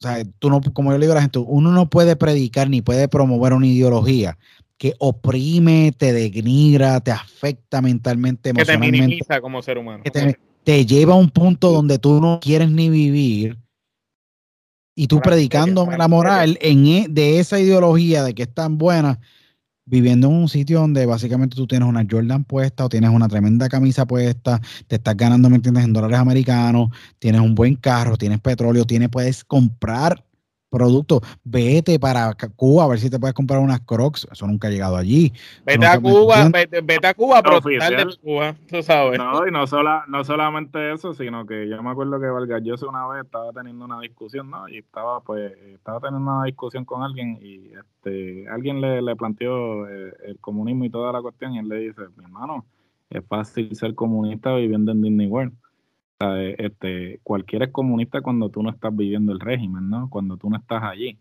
sea, 0.00 0.22
tú 0.38 0.48
no, 0.48 0.60
como 0.72 0.92
yo 0.92 0.98
le 0.98 1.04
digo 1.04 1.12
a 1.12 1.16
la 1.16 1.22
gente, 1.22 1.38
uno 1.38 1.70
no 1.70 1.90
puede 1.90 2.16
predicar 2.16 2.70
ni 2.70 2.80
puede 2.80 3.08
promover 3.08 3.52
una 3.52 3.66
ideología 3.66 4.38
que 4.78 4.94
oprime, 4.98 5.92
te 5.96 6.12
denigra, 6.12 7.00
te 7.00 7.12
afecta 7.12 7.82
mentalmente, 7.82 8.50
emocionalmente. 8.50 8.96
Que 8.96 9.00
te 9.00 9.06
minimiza 9.06 9.40
como 9.40 9.62
ser 9.62 9.78
humano. 9.78 10.02
Que 10.02 10.10
te, 10.10 10.38
te 10.64 10.86
lleva 10.86 11.12
a 11.12 11.16
un 11.16 11.30
punto 11.30 11.70
donde 11.70 11.98
tú 11.98 12.20
no 12.20 12.40
quieres 12.40 12.70
ni 12.70 12.88
vivir 12.88 13.61
y 14.94 15.06
tú 15.06 15.20
predicándome 15.20 15.96
la 15.96 16.08
moral 16.08 16.58
en, 16.60 16.86
e, 16.86 17.06
de 17.08 17.38
esa 17.38 17.58
ideología 17.58 18.22
de 18.24 18.34
que 18.34 18.42
es 18.44 18.54
tan 18.54 18.78
buena, 18.78 19.20
viviendo 19.84 20.28
en 20.28 20.34
un 20.34 20.48
sitio 20.48 20.80
donde 20.80 21.06
básicamente 21.06 21.56
tú 21.56 21.66
tienes 21.66 21.88
una 21.88 22.06
Jordan 22.08 22.44
puesta 22.44 22.84
o 22.84 22.88
tienes 22.88 23.10
una 23.10 23.28
tremenda 23.28 23.68
camisa 23.68 24.06
puesta, 24.06 24.60
te 24.86 24.96
estás 24.96 25.16
ganando, 25.16 25.50
¿me 25.50 25.56
entiendes?, 25.56 25.84
en 25.84 25.92
dólares 25.92 26.18
americanos, 26.18 26.90
tienes 27.18 27.40
un 27.40 27.54
buen 27.54 27.76
carro, 27.76 28.16
tienes 28.16 28.40
petróleo, 28.40 28.84
tienes, 28.84 29.08
puedes 29.08 29.44
comprar 29.44 30.24
productos. 30.72 31.20
Vete 31.44 32.00
para 32.00 32.34
Cuba 32.56 32.84
a 32.84 32.88
ver 32.88 32.98
si 32.98 33.10
te 33.10 33.20
puedes 33.20 33.34
comprar 33.34 33.60
unas 33.60 33.80
Crocs. 33.80 34.26
Eso 34.32 34.46
nunca 34.46 34.68
ha 34.68 34.70
llegado 34.70 34.96
allí. 34.96 35.32
Vete 35.64 35.86
a 35.86 35.96
Nunca 35.96 36.10
Cuba, 36.10 36.48
vete, 36.48 36.80
vete 36.80 37.06
a 37.06 37.14
Cuba, 37.14 37.42
pero 37.42 37.60
de 37.60 38.16
Cuba, 38.20 38.54
tú 38.68 38.82
sabes. 38.82 39.18
No, 39.18 39.46
y 39.46 39.50
no, 39.50 39.66
sola, 39.66 40.04
no 40.08 40.24
solamente 40.24 40.92
eso, 40.92 41.12
sino 41.12 41.44
que 41.46 41.68
yo 41.68 41.82
me 41.82 41.90
acuerdo 41.90 42.18
que 42.18 42.26
Vargas 42.26 42.62
Llosa 42.62 42.86
una 42.86 43.06
vez 43.06 43.24
estaba 43.24 43.52
teniendo 43.52 43.84
una 43.84 44.00
discusión, 44.00 44.50
¿no? 44.50 44.68
Y 44.68 44.78
estaba, 44.78 45.20
pues, 45.20 45.52
estaba 45.74 46.00
teniendo 46.00 46.30
una 46.30 46.44
discusión 46.44 46.84
con 46.84 47.02
alguien 47.02 47.38
y 47.42 47.70
este, 47.74 48.48
alguien 48.48 48.80
le, 48.80 49.02
le 49.02 49.14
planteó 49.14 49.86
eh, 49.88 50.14
el 50.24 50.38
comunismo 50.38 50.86
y 50.86 50.90
toda 50.90 51.12
la 51.12 51.20
cuestión 51.20 51.54
y 51.54 51.58
él 51.58 51.68
le 51.68 51.76
dice, 51.76 52.02
mi 52.16 52.24
hermano, 52.24 52.64
es 53.10 53.24
fácil 53.26 53.74
ser 53.76 53.94
comunista 53.94 54.54
viviendo 54.54 54.92
en 54.92 55.02
Disney 55.02 55.26
World. 55.26 55.52
Eh, 56.24 56.54
este, 56.58 57.20
cualquiera 57.22 57.64
es 57.66 57.70
comunista 57.72 58.20
cuando 58.20 58.48
tú 58.48 58.62
no 58.62 58.70
estás 58.70 58.94
viviendo 58.94 59.32
el 59.32 59.40
régimen, 59.40 59.88
¿no? 59.90 60.08
Cuando 60.10 60.36
tú 60.36 60.48
no 60.50 60.56
estás 60.56 60.82
allí. 60.82 61.18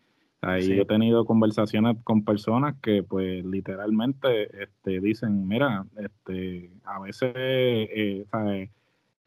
Sí. 0.60 0.76
yo 0.76 0.82
he 0.82 0.86
tenido 0.86 1.24
conversaciones 1.26 1.98
con 2.04 2.26
personas 2.26 2.76
que, 2.82 3.04
pues, 3.04 3.46
literalmente 3.46 4.64
este, 4.64 5.00
dicen, 5.00 5.48
mira, 5.48 5.86
este, 5.98 6.72
a 6.84 7.00
veces, 7.00 7.32
eh, 7.36 8.26
¿sabes? 8.32 8.72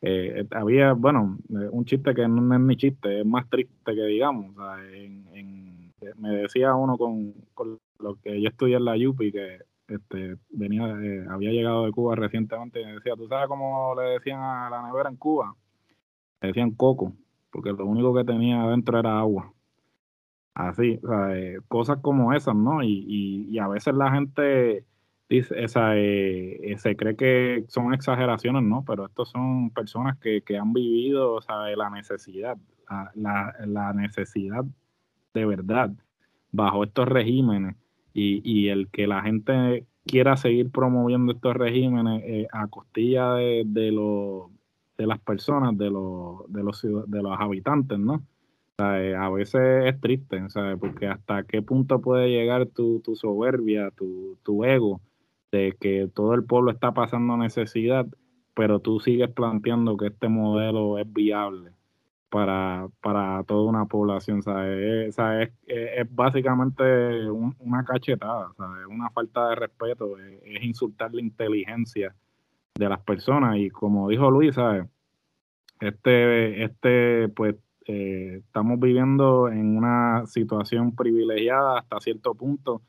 Eh, 0.02 0.44
había, 0.50 0.92
bueno, 0.92 1.38
eh, 1.50 1.68
un 1.70 1.84
chiste 1.84 2.14
que 2.14 2.26
no 2.28 2.52
es 2.54 2.60
ni 2.60 2.76
chiste, 2.76 3.20
es 3.20 3.26
más 3.26 3.48
triste 3.48 3.94
que 3.94 4.04
digamos. 4.06 4.54
en- 4.92 5.26
en- 5.34 5.92
me 6.18 6.30
decía 6.30 6.74
uno 6.74 6.98
con, 6.98 7.32
con 7.54 7.78
lo 8.00 8.16
que 8.16 8.40
yo 8.42 8.48
estudié 8.48 8.76
en 8.76 8.84
la 8.84 8.94
UPI 9.08 9.32
que 9.32 9.58
este, 9.88 10.36
venía, 10.50 10.88
eh, 11.00 11.24
había 11.30 11.50
llegado 11.52 11.86
de 11.86 11.92
Cuba 11.92 12.16
recientemente 12.16 12.80
y 12.82 12.84
me 12.86 12.94
decía, 12.94 13.14
¿tú 13.16 13.26
sabes 13.28 13.48
cómo 13.48 13.94
le 13.94 14.10
decían 14.14 14.40
a 14.40 14.68
la 14.68 14.82
nevera 14.86 15.08
en 15.08 15.16
Cuba? 15.16 15.54
Decían 16.46 16.72
coco, 16.72 17.14
porque 17.50 17.72
lo 17.72 17.86
único 17.86 18.14
que 18.14 18.24
tenía 18.24 18.62
adentro 18.62 18.98
era 18.98 19.18
agua. 19.18 19.52
Así, 20.54 21.00
eh, 21.30 21.58
cosas 21.68 21.98
como 22.00 22.32
esas, 22.32 22.54
¿no? 22.54 22.82
Y, 22.82 23.04
y, 23.50 23.58
a 23.58 23.66
veces 23.68 23.94
la 23.94 24.12
gente 24.12 24.84
dice, 25.28 25.62
esa, 25.62 25.96
eh, 25.96 26.72
eh, 26.72 26.78
se 26.78 26.96
cree 26.96 27.16
que 27.16 27.64
son 27.68 27.92
exageraciones, 27.92 28.62
¿no? 28.62 28.84
Pero 28.86 29.06
estos 29.06 29.30
son 29.30 29.70
personas 29.70 30.16
que, 30.18 30.42
que 30.42 30.56
han 30.56 30.72
vivido, 30.72 31.34
o 31.34 31.40
sea, 31.40 31.56
la 31.76 31.90
necesidad, 31.90 32.56
la, 32.88 33.10
la, 33.16 33.54
la 33.66 33.92
necesidad 33.94 34.64
de 35.34 35.46
verdad 35.46 35.90
bajo 36.52 36.84
estos 36.84 37.08
regímenes 37.08 37.76
y, 38.12 38.40
y 38.44 38.68
el 38.68 38.88
que 38.88 39.08
la 39.08 39.22
gente 39.22 39.86
quiera 40.06 40.36
seguir 40.36 40.70
promoviendo 40.70 41.32
estos 41.32 41.54
regímenes 41.54 42.22
eh, 42.24 42.46
a 42.52 42.68
costilla 42.68 43.34
de, 43.34 43.64
de, 43.66 43.90
los 43.90 44.50
de 44.98 45.06
las 45.06 45.20
personas, 45.20 45.76
de 45.76 45.90
los, 45.90 46.50
de 46.52 46.62
los, 46.62 46.82
de 46.82 47.22
los 47.22 47.40
habitantes, 47.40 47.98
¿no? 47.98 48.22
Eh, 48.78 49.14
a 49.16 49.30
veces 49.30 49.60
es 49.86 50.00
triste, 50.00 50.48
¿sabes? 50.50 50.78
Porque 50.78 51.06
hasta 51.06 51.44
qué 51.44 51.62
punto 51.62 52.00
puede 52.00 52.28
llegar 52.28 52.66
tu, 52.66 53.00
tu 53.00 53.14
soberbia, 53.16 53.90
tu, 53.92 54.38
tu 54.42 54.64
ego, 54.64 55.00
de 55.52 55.76
que 55.80 56.08
todo 56.12 56.34
el 56.34 56.44
pueblo 56.44 56.70
está 56.72 56.92
pasando 56.92 57.36
necesidad, 57.36 58.06
pero 58.54 58.80
tú 58.80 58.98
sigues 59.00 59.30
planteando 59.30 59.96
que 59.96 60.08
este 60.08 60.28
modelo 60.28 60.98
es 60.98 61.12
viable 61.12 61.72
para, 62.30 62.88
para 63.00 63.44
toda 63.44 63.68
una 63.68 63.86
población, 63.86 64.42
¿sabes? 64.42 65.08
Es, 65.08 65.14
¿sabes? 65.14 65.52
Es, 65.66 66.06
básicamente 66.14 67.30
un- 67.30 67.54
una 67.60 67.84
cachetada, 67.84 68.52
¿sabes? 68.56 68.86
Una 68.88 69.10
falta 69.10 69.50
de 69.50 69.54
respeto, 69.56 70.18
es, 70.18 70.40
es 70.44 70.62
insultar 70.64 71.14
la 71.14 71.20
inteligencia 71.20 72.14
de 72.74 72.88
las 72.88 73.00
personas 73.00 73.56
y 73.58 73.70
como 73.70 74.08
dijo 74.08 74.30
Luis, 74.30 74.56
¿sabes? 74.56 74.86
Este, 75.80 76.64
este, 76.64 77.28
pues, 77.28 77.56
eh, 77.86 78.40
estamos 78.44 78.80
viviendo 78.80 79.48
en 79.48 79.76
una 79.76 80.26
situación 80.26 80.94
privilegiada 80.94 81.78
hasta 81.78 82.00
cierto 82.00 82.34
punto 82.34 82.82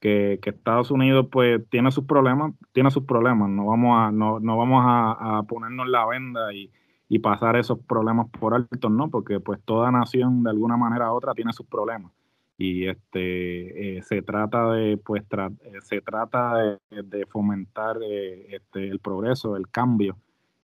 que, 0.00 0.40
que 0.42 0.50
Estados 0.50 0.90
Unidos 0.90 1.28
pues 1.30 1.62
tiene 1.70 1.90
sus 1.90 2.04
problemas, 2.04 2.52
tiene 2.72 2.90
sus 2.90 3.04
problemas, 3.04 3.48
no 3.48 3.66
vamos 3.66 3.98
a, 3.98 4.10
no, 4.10 4.40
no 4.40 4.56
vamos 4.58 4.84
a, 4.86 5.38
a 5.38 5.42
ponernos 5.44 5.88
la 5.88 6.06
venda 6.06 6.52
y, 6.52 6.70
y 7.08 7.20
pasar 7.20 7.56
esos 7.56 7.78
problemas 7.80 8.28
por 8.30 8.54
alto, 8.54 8.90
¿no? 8.90 9.10
Porque 9.10 9.40
pues 9.40 9.60
toda 9.64 9.90
nación 9.90 10.42
de 10.42 10.50
alguna 10.50 10.76
manera 10.76 11.12
u 11.12 11.16
otra 11.16 11.34
tiene 11.34 11.52
sus 11.52 11.66
problemas 11.66 12.12
y 12.62 12.86
este 12.86 13.96
eh, 13.96 14.02
se 14.02 14.20
trata 14.20 14.70
de 14.72 14.98
pues 14.98 15.26
tra- 15.26 15.56
eh, 15.64 15.80
se 15.80 16.02
trata 16.02 16.58
de, 16.90 17.02
de 17.04 17.24
fomentar 17.24 17.96
eh, 18.02 18.54
este, 18.54 18.86
el 18.86 18.98
progreso, 18.98 19.56
el 19.56 19.66
cambio 19.68 20.18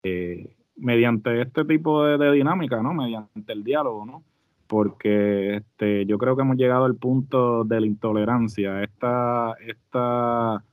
eh, 0.02 0.56
mediante 0.76 1.40
este 1.40 1.64
tipo 1.64 2.04
de, 2.04 2.18
de 2.18 2.32
dinámica, 2.32 2.82
¿no? 2.82 2.92
Mediante 2.94 3.52
el 3.52 3.62
diálogo, 3.62 4.04
¿no? 4.04 4.24
Porque 4.66 5.56
este, 5.58 6.04
yo 6.06 6.18
creo 6.18 6.34
que 6.34 6.42
hemos 6.42 6.56
llegado 6.56 6.84
al 6.84 6.96
punto 6.96 7.62
de 7.62 7.80
la 7.80 7.86
intolerancia, 7.86 8.82
esta, 8.82 9.54
esta, 9.64 10.64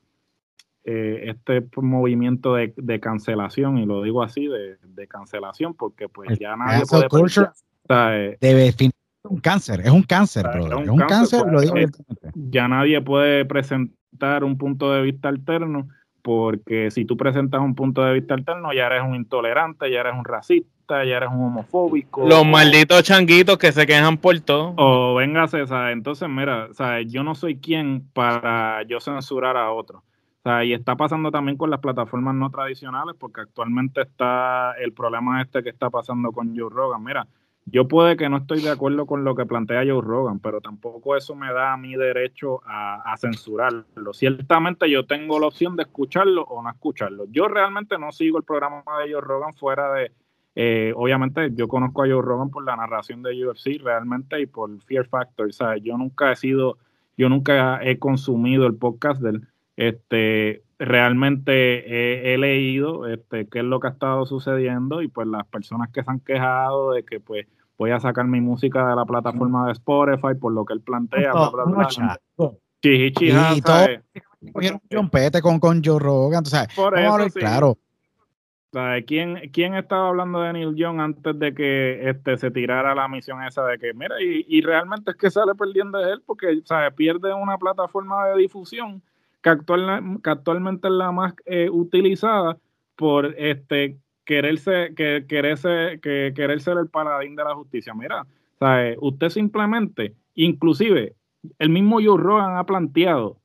este 0.84 1.68
movimiento 1.78 2.56
de, 2.56 2.74
de 2.78 3.00
cancelación, 3.00 3.78
y 3.78 3.86
lo 3.86 4.02
digo 4.02 4.24
así, 4.24 4.48
de, 4.48 4.78
de 4.78 5.08
cancelación, 5.08 5.76
porque 5.76 6.10
pues 6.10 6.32
El 6.32 6.40
ya 6.40 6.56
nadie 6.56 6.84
puede 6.90 7.08
culture. 7.10 7.48
o 7.50 7.88
sea, 7.88 8.08
De 8.10 8.38
definir 8.42 8.94
un 9.32 9.40
cáncer, 9.40 9.82
es 9.82 9.90
un 9.92 10.04
cáncer, 10.04 10.44
Claro, 10.44 10.66
brother. 10.66 10.78
es 10.80 10.84
Es 10.86 10.90
un 10.90 10.98
cáncer, 11.00 11.40
lo 11.48 11.62
digo 11.62 11.74
pues, 11.74 11.86
abiertamente. 11.86 12.30
ya 12.52 12.68
nadie 12.68 13.02
puede 13.02 13.46
presentar 13.46 14.44
un 14.44 14.58
punto 14.58 14.92
de 14.92 15.02
vista 15.02 15.30
alterno, 15.30 15.88
porque 16.22 16.92
si 16.92 17.06
tú 17.06 17.18
presentas 17.18 17.62
un 17.62 17.74
punto 17.76 18.04
de 18.04 18.14
vista 18.14 18.34
alterno, 18.34 18.74
ya 18.74 18.86
eres 18.88 19.02
un 19.04 19.16
intolerante, 19.16 19.90
ya 19.92 20.02
eres 20.02 20.14
un 20.14 20.24
racista, 20.26 21.04
ya 21.06 21.18
eres 21.18 21.30
un 21.30 21.44
homofóbico. 21.46 22.28
Los 22.28 22.42
o- 22.42 22.46
malditos 22.46 23.02
changuitos 23.04 23.58
que 23.58 23.72
se 23.72 23.88
quejan 23.88 24.18
por 24.18 24.40
todo. 24.42 24.74
O 24.78 25.16
véngase, 25.16 25.66
¿sabes? 25.66 25.94
Entonces, 25.94 26.30
mira, 26.30 26.68
¿sabes? 26.74 27.12
yo 27.12 27.24
no 27.24 27.34
soy 27.34 27.56
quien 27.58 28.08
para 28.14 28.84
yo 28.84 29.00
censurar 29.00 29.58
a 29.58 29.72
otro. 29.72 30.00
O 30.00 30.44
sea, 30.44 30.64
y 30.66 30.74
está 30.74 30.96
pasando 30.96 31.30
también 31.32 31.56
con 31.58 31.70
las 31.70 31.80
plataformas 31.80 32.34
no 32.36 32.50
tradicionales, 32.50 33.16
porque 33.20 33.42
actualmente 33.42 34.02
está 34.02 34.74
el 34.80 34.92
problema 34.92 35.42
este 35.42 35.62
que 35.64 35.70
está 35.70 35.90
pasando 35.90 36.32
con 36.32 36.56
Joe 36.58 36.70
Rogan. 36.70 37.04
Mira, 37.04 37.28
yo 37.66 37.88
puede 37.88 38.18
que 38.18 38.28
no 38.28 38.38
estoy 38.38 38.62
de 38.62 38.72
acuerdo 38.72 39.06
con 39.06 39.24
lo 39.24 39.36
que 39.36 39.46
plantea 39.46 39.84
Joe 39.86 40.02
Rogan, 40.02 40.40
pero 40.40 40.62
tampoco 40.62 41.16
eso 41.16 41.36
me 41.36 41.54
da 41.54 41.74
a 41.74 41.78
mí 41.78 41.96
derecho 41.96 42.62
a, 42.66 43.14
a 43.14 43.18
censurarlo. 43.18 44.14
Ciertamente 44.14 44.90
yo 44.90 45.06
tengo 45.06 45.40
la 45.40 45.48
opción 45.48 45.76
de 45.76 45.84
escucharlo 45.84 46.44
o 46.44 46.62
no 46.62 46.70
escucharlo. 46.70 47.26
Yo 47.30 47.48
realmente 47.48 47.98
no 47.98 48.12
sigo 48.12 48.38
el 48.40 48.44
programa 48.44 48.84
de 49.04 49.14
Joe 49.14 49.22
Rogan 49.22 49.54
fuera 49.54 49.94
de, 49.94 50.12
eh, 50.56 50.92
obviamente 50.96 51.52
yo 51.54 51.68
conozco 51.68 52.04
a 52.04 52.08
Joe 52.08 52.22
Rogan 52.22 52.50
por 52.50 52.66
la 52.66 52.76
narración 52.76 53.24
de 53.24 53.46
UFC 53.46 53.82
realmente 53.82 54.42
y 54.42 54.48
por 54.48 54.82
Fear 54.82 55.08
Factor. 55.08 55.54
¿sabes? 55.54 55.84
Yo 55.84 55.98
nunca 55.98 56.32
he 56.32 56.36
sido, 56.36 56.78
yo 57.18 57.30
nunca 57.30 57.80
he 57.84 58.00
consumido 58.00 58.66
el 58.66 58.76
podcast 58.76 59.22
del, 59.22 59.48
este, 59.78 60.64
realmente 60.86 61.52
he, 61.54 62.34
he 62.34 62.38
leído 62.38 63.06
este, 63.08 63.48
qué 63.48 63.60
es 63.60 63.66
lo 63.66 63.80
que 63.80 63.88
ha 63.88 63.92
estado 63.92 64.26
sucediendo 64.26 65.02
y 65.02 65.08
pues 65.08 65.28
las 65.28 65.46
personas 65.46 65.90
que 65.92 66.04
se 66.04 66.10
han 66.10 66.20
quejado 66.20 66.94
de 66.94 67.04
que 67.04 67.20
pues 67.20 67.46
voy 67.78 67.92
a 67.92 68.00
sacar 68.00 68.26
mi 68.26 68.42
música 68.42 68.88
de 68.88 68.96
la 68.96 69.06
plataforma 69.06 69.68
de 69.68 69.74
Spotify 69.74 70.36
por 70.40 70.54
lo 70.54 70.66
que 70.66 70.74
él 70.74 70.82
plantea, 70.82 71.34
bla, 71.34 71.50
bla, 71.50 71.64
No, 71.66 71.76
bla. 71.76 71.88
chija, 71.88 72.18
Y 73.56 73.62
todo-. 73.62 73.88
Cogieron 74.54 74.80
un 74.82 74.90
trompete 74.90 75.40
con, 75.42 75.60
con 75.60 75.84
Joe 75.84 76.00
Rogan, 76.00 76.46
sabes. 76.46 76.74
Por 76.76 76.98
eso 76.98 77.14
hablar 77.14 77.30
sí. 77.30 77.40
claro. 77.40 77.78
¿Quién, 79.06 79.52
¿Quién 79.52 79.76
estaba 79.76 80.08
hablando 80.08 80.40
de 80.42 80.54
Neil 80.54 80.76
Young 80.76 81.00
antes 81.00 81.38
de 81.38 81.54
que 81.54 82.10
este, 82.10 82.38
se 82.38 82.50
tirara 82.52 82.96
la 82.96 83.08
misión 83.08 83.44
esa 83.44 83.66
de 83.66 83.78
que, 83.78 83.94
mira, 83.94 84.16
y, 84.22 84.46
y 84.48 84.62
realmente 84.62 85.12
es 85.12 85.18
que 85.18 85.30
sale 85.30 85.54
perdiendo 85.56 86.00
de 86.00 86.14
él 86.14 86.24
porque 86.26 86.62
¿sabes? 86.64 86.94
pierde 86.94 87.34
una 87.34 87.58
plataforma 87.58 88.28
de 88.28 88.38
difusión 88.38 89.04
que, 89.42 89.50
actual, 89.50 90.20
que 90.24 90.30
actualmente 90.30 90.88
es 90.88 90.94
la 90.94 91.12
más 91.12 91.34
eh, 91.46 91.70
utilizada 91.70 92.58
por 92.96 93.34
este 93.38 93.98
quererse, 94.26 94.94
que, 94.96 95.26
quererse, 95.28 96.00
que 96.02 96.32
querer 96.36 96.62
ser 96.62 96.78
el 96.78 96.88
paladín 96.88 97.36
de 97.36 97.44
la 97.44 97.56
justicia. 97.56 97.94
Mira, 97.94 98.26
¿sabes? 98.60 98.98
usted 99.02 99.30
simplemente, 99.30 100.14
inclusive, 100.36 101.16
el 101.58 101.70
mismo 101.70 101.98
Joe 102.04 102.18
Rogan 102.22 102.56
ha 102.58 102.66
planteado 102.66 103.38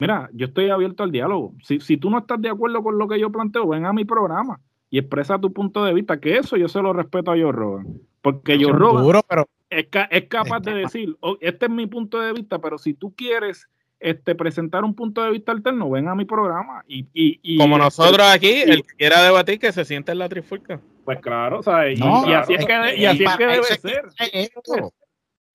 Mira, 0.00 0.28
yo 0.32 0.46
estoy 0.46 0.70
abierto 0.70 1.04
al 1.04 1.12
diálogo. 1.12 1.54
Si, 1.62 1.78
si 1.80 1.96
tú 1.96 2.10
no 2.10 2.18
estás 2.18 2.42
de 2.42 2.48
acuerdo 2.50 2.82
con 2.82 2.98
lo 2.98 3.06
que 3.06 3.18
yo 3.18 3.30
planteo, 3.30 3.68
ven 3.68 3.86
a 3.86 3.92
mi 3.92 4.04
programa 4.04 4.60
y 4.90 4.98
expresa 4.98 5.38
tu 5.38 5.52
punto 5.52 5.84
de 5.84 5.94
vista, 5.94 6.18
que 6.18 6.36
eso 6.36 6.56
yo 6.56 6.68
se 6.68 6.82
lo 6.82 6.92
respeto 6.92 7.30
a 7.30 7.36
Joe 7.38 7.52
Rogan. 7.52 7.86
Porque 8.20 8.58
Joe 8.60 8.72
Rogan 8.72 9.04
Duro, 9.04 9.20
pero 9.28 9.46
es, 9.70 9.86
ca- 9.86 10.08
es 10.10 10.24
capaz 10.24 10.60
de 10.60 10.74
decir, 10.74 11.16
"Oh, 11.20 11.36
este 11.40 11.66
es 11.66 11.70
mi 11.72 11.86
punto 11.86 12.20
de 12.20 12.32
vista, 12.32 12.58
pero 12.58 12.76
si 12.76 12.94
tú 12.94 13.14
quieres 13.14 13.68
este, 14.04 14.34
presentar 14.34 14.84
un 14.84 14.94
punto 14.94 15.22
de 15.22 15.30
vista 15.30 15.50
alterno, 15.52 15.88
ven 15.90 16.08
a 16.08 16.14
mi 16.14 16.24
programa. 16.24 16.84
Y, 16.86 17.06
y, 17.14 17.40
y- 17.42 17.58
Como 17.58 17.78
nosotros 17.78 18.26
aquí, 18.26 18.50
y- 18.50 18.70
el 18.70 18.82
que 18.82 18.94
quiera 18.96 19.22
debatir, 19.22 19.58
que 19.58 19.72
se 19.72 19.84
siente 19.84 20.12
en 20.12 20.18
la 20.18 20.28
trifulca. 20.28 20.78
Pues 21.04 21.18
claro. 21.20 21.60
Y, 21.90 21.96
No, 21.98 22.28
y 22.28 22.34
así 22.34 22.54
es 22.54 22.64
que, 22.66 22.72
de- 22.72 22.96
y 22.96 23.06
así 23.06 23.24
es 23.24 23.36
que 23.36 23.46
debe 23.46 23.64
ser. 23.64 24.04
es 24.18 24.30
esto. 24.32 24.92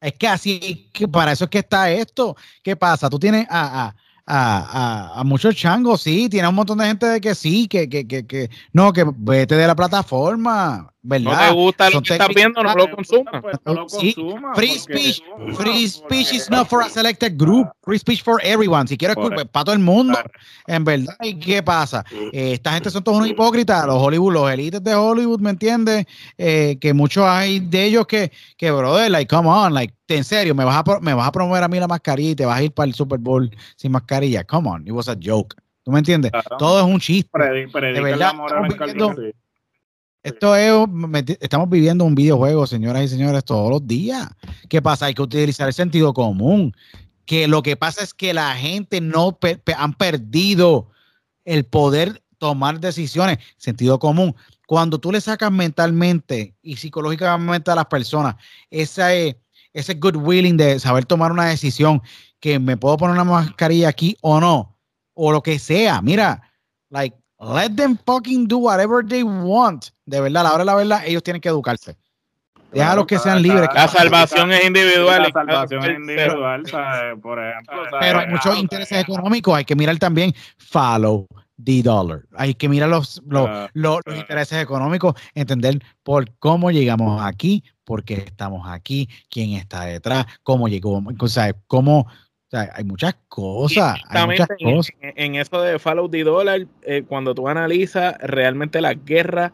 Es 0.01 0.13
que 0.13 0.27
así, 0.27 0.89
que 0.93 1.07
para 1.07 1.31
eso 1.34 1.43
es 1.45 1.49
que 1.49 1.59
está 1.59 1.91
esto. 1.91 2.35
¿Qué 2.63 2.76
pasa? 2.76 3.09
Tú 3.09 3.19
tienes 3.19 3.45
a, 3.49 3.85
a, 3.85 3.95
a, 4.26 5.13
a, 5.15 5.19
a 5.19 5.23
muchos 5.23 5.55
changos, 5.55 6.01
sí, 6.01 6.30
tiene 6.30 6.47
un 6.47 6.55
montón 6.55 6.77
de 6.77 6.85
gente 6.85 7.05
de 7.05 7.19
que 7.19 7.35
sí, 7.35 7.67
que, 7.67 7.89
que, 7.89 8.07
que, 8.07 8.26
que 8.26 8.49
no, 8.73 8.93
que 8.93 9.03
vete 9.17 9.55
de 9.55 9.67
la 9.67 9.76
plataforma, 9.76 10.93
¿verdad? 11.01 11.31
No 11.31 11.38
te 11.47 11.53
gusta 11.53 11.89
lo 11.89 12.01
que 12.01 12.13
estás 12.13 12.27
viendo, 12.30 12.63
no 12.63 12.76
lo 12.76 12.89
consumas. 12.91 13.41
Pues 13.41 13.57
no 13.65 13.73
lo 13.73 13.89
Sí, 13.89 14.13
consumas, 14.13 14.55
Free 14.57 14.77
speech, 14.80 15.21
no, 15.38 15.55
free 15.55 15.88
speech 15.88 16.34
is 16.34 16.49
not 16.49 16.67
for 16.67 16.81
a 16.81 16.89
selected 16.89 17.38
group, 17.38 17.67
free 17.84 17.97
speech 17.99 18.23
for 18.23 18.39
everyone. 18.43 18.88
Si 18.88 18.97
quieres, 18.97 19.15
Por 19.15 19.34
para 19.49 19.63
todo 19.63 19.73
el 19.73 19.80
mundo, 19.80 20.17
en 20.67 20.84
verdad. 20.84 21.15
¿Y 21.21 21.39
qué 21.39 21.63
pasa? 21.63 22.03
Eh, 22.31 22.53
esta 22.53 22.73
gente 22.73 22.89
son 22.89 23.03
todos 23.03 23.17
unos 23.19 23.30
hipócritas, 23.30 23.85
los 23.85 24.01
Hollywood, 24.01 24.34
los 24.34 24.51
élites 24.51 24.84
de 24.84 24.95
Hollywood, 24.95 25.39
¿me 25.39 25.51
entiendes? 25.51 26.05
Eh, 26.38 26.77
que 26.80 26.93
muchos 26.93 27.23
hay 27.26 27.59
de 27.59 27.85
ellos 27.85 28.05
que, 28.07 28.31
que, 28.57 28.71
brother, 28.71 29.09
like, 29.09 29.34
come 29.34 29.47
on, 29.47 29.73
like, 29.73 29.93
en 30.07 30.23
serio, 30.23 30.53
me 30.55 30.63
vas, 30.65 30.76
a, 30.77 30.84
pro- 30.84 30.99
me 31.01 31.13
vas 31.13 31.27
a 31.27 31.31
promover 31.31 31.63
a 31.63 31.67
mí 31.67 31.80
la 31.80 31.88
mascarilla 31.88 32.31
y 32.31 32.35
te 32.35 32.45
vas 32.45 32.59
a 32.59 32.63
ir 32.63 32.71
para 32.71 32.88
el 32.88 32.93
Super 32.93 33.19
Bowl 33.19 33.49
sin 33.76 33.91
mascarilla. 33.91 34.43
Come 34.43 34.69
on, 34.69 34.88
it 34.88 34.91
was 34.91 35.07
a 35.07 35.15
joke. 35.21 35.55
¿Tú 35.84 35.91
me 35.91 35.99
entiendes? 35.99 36.31
Claro. 36.31 36.57
Todo 36.57 36.80
es 36.80 36.85
un 36.85 36.99
chiste. 36.99 37.30
Predi- 37.31 37.71
predica 37.71 38.01
verdad, 38.01 38.34
Esto 40.21 40.55
es, 40.55 40.73
estamos 41.39 41.69
viviendo 41.69 42.03
un 42.03 42.13
videojuego, 42.13 42.67
señoras 42.67 43.03
y 43.03 43.07
señores, 43.07 43.43
todos 43.45 43.69
los 43.69 43.87
días. 43.87 44.27
¿Qué 44.67 44.81
pasa? 44.81 45.05
Hay 45.05 45.13
que 45.13 45.21
utilizar 45.21 45.67
el 45.67 45.73
sentido 45.73 46.13
común. 46.13 46.73
Que 47.25 47.47
lo 47.47 47.61
que 47.61 47.77
pasa 47.77 48.03
es 48.03 48.13
que 48.13 48.33
la 48.33 48.55
gente 48.55 49.01
no 49.01 49.37
pe- 49.37 49.57
pe- 49.57 49.75
han 49.77 49.93
perdido 49.93 50.89
el 51.45 51.63
poder 51.63 52.23
tomar 52.37 52.79
decisiones, 52.79 53.37
sentido 53.57 53.99
común. 53.99 54.35
Cuando 54.67 54.99
tú 54.99 55.11
le 55.11 55.21
sacas 55.21 55.51
mentalmente 55.51 56.55
y 56.61 56.75
psicológicamente 56.75 57.71
a 57.71 57.75
las 57.75 57.85
personas 57.85 58.35
ese, 58.69 59.39
ese 59.73 59.93
good 59.95 60.15
de 60.57 60.79
saber 60.79 61.05
tomar 61.05 61.31
una 61.31 61.45
decisión, 61.45 62.01
que 62.39 62.59
me 62.59 62.77
puedo 62.77 62.97
poner 62.97 63.13
una 63.13 63.23
mascarilla 63.23 63.89
aquí 63.89 64.17
o 64.21 64.39
no, 64.39 64.77
o 65.13 65.31
lo 65.31 65.43
que 65.43 65.59
sea, 65.59 66.01
mira, 66.01 66.41
like, 66.89 67.17
let 67.40 67.72
them 67.76 67.98
fucking 68.06 68.48
do 68.48 68.57
whatever 68.57 69.06
they 69.06 69.24
want. 69.24 69.88
De 70.06 70.20
verdad, 70.22 70.44
la 70.44 70.49
hora 70.49 70.60
de 70.60 70.66
la 70.66 70.76
verdad, 70.76 71.02
ellos 71.06 71.24
tienen 71.24 71.41
que 71.41 71.49
educarse. 71.49 71.95
Déjalos 72.72 73.07
que 73.07 73.18
sean 73.18 73.41
libres. 73.41 73.68
La 73.74 73.88
salvación 73.88 74.52
es 74.52 74.64
individual. 74.66 75.24
La 75.24 75.32
salvación 75.32 75.84
es 75.86 75.90
individual, 75.98 76.64
¿sabes? 76.68 77.20
Por 77.20 77.40
ejemplo. 77.44 77.76
¿sabes? 77.90 77.98
Pero 77.99 78.20
hay 78.20 78.28
muchos 78.28 78.57
intereses 78.60 78.99
económicos. 78.99 79.56
Hay 79.56 79.66
que 79.66 79.76
mirar 79.76 79.98
también 79.98 80.34
follow 80.57 81.26
the 81.64 81.82
dollar. 81.82 82.22
Hay 82.38 82.53
que 82.53 82.70
mirar 82.70 82.90
los, 82.90 83.22
los, 83.26 83.49
los- 83.74 84.02
los 84.06 84.16
intereses 84.16 84.61
económicos, 84.61 85.16
entender 85.34 85.80
por 86.03 86.32
cómo 86.38 86.70
llegamos 86.70 87.22
aquí, 87.24 87.64
por 87.84 88.03
qué 88.03 88.14
estamos 88.28 88.68
aquí, 88.70 89.10
quién 89.32 89.53
está 89.53 89.86
detrás, 89.86 90.28
cómo 90.44 90.68
llegó, 90.68 91.02
o 91.20 91.28
sea, 91.28 91.53
cómo, 91.66 92.06
o 92.49 92.51
sea, 92.51 92.71
hay 92.73 92.84
muchas 92.84 93.15
cosas, 93.27 93.99
hay 94.09 94.26
muchas 94.26 94.49
en, 94.57 94.76
cosas. 94.76 94.95
en- 95.01 95.13
en 95.15 95.35
eso 95.35 95.61
de 95.61 95.77
Follow 95.77 96.09
the 96.09 96.23
Dollar, 96.23 96.65
eh, 96.81 97.03
cuando 97.07 97.35
tú 97.35 97.47
analizas 97.47 98.15
realmente 98.21 98.81
las 98.81 98.95
guerras 99.05 99.51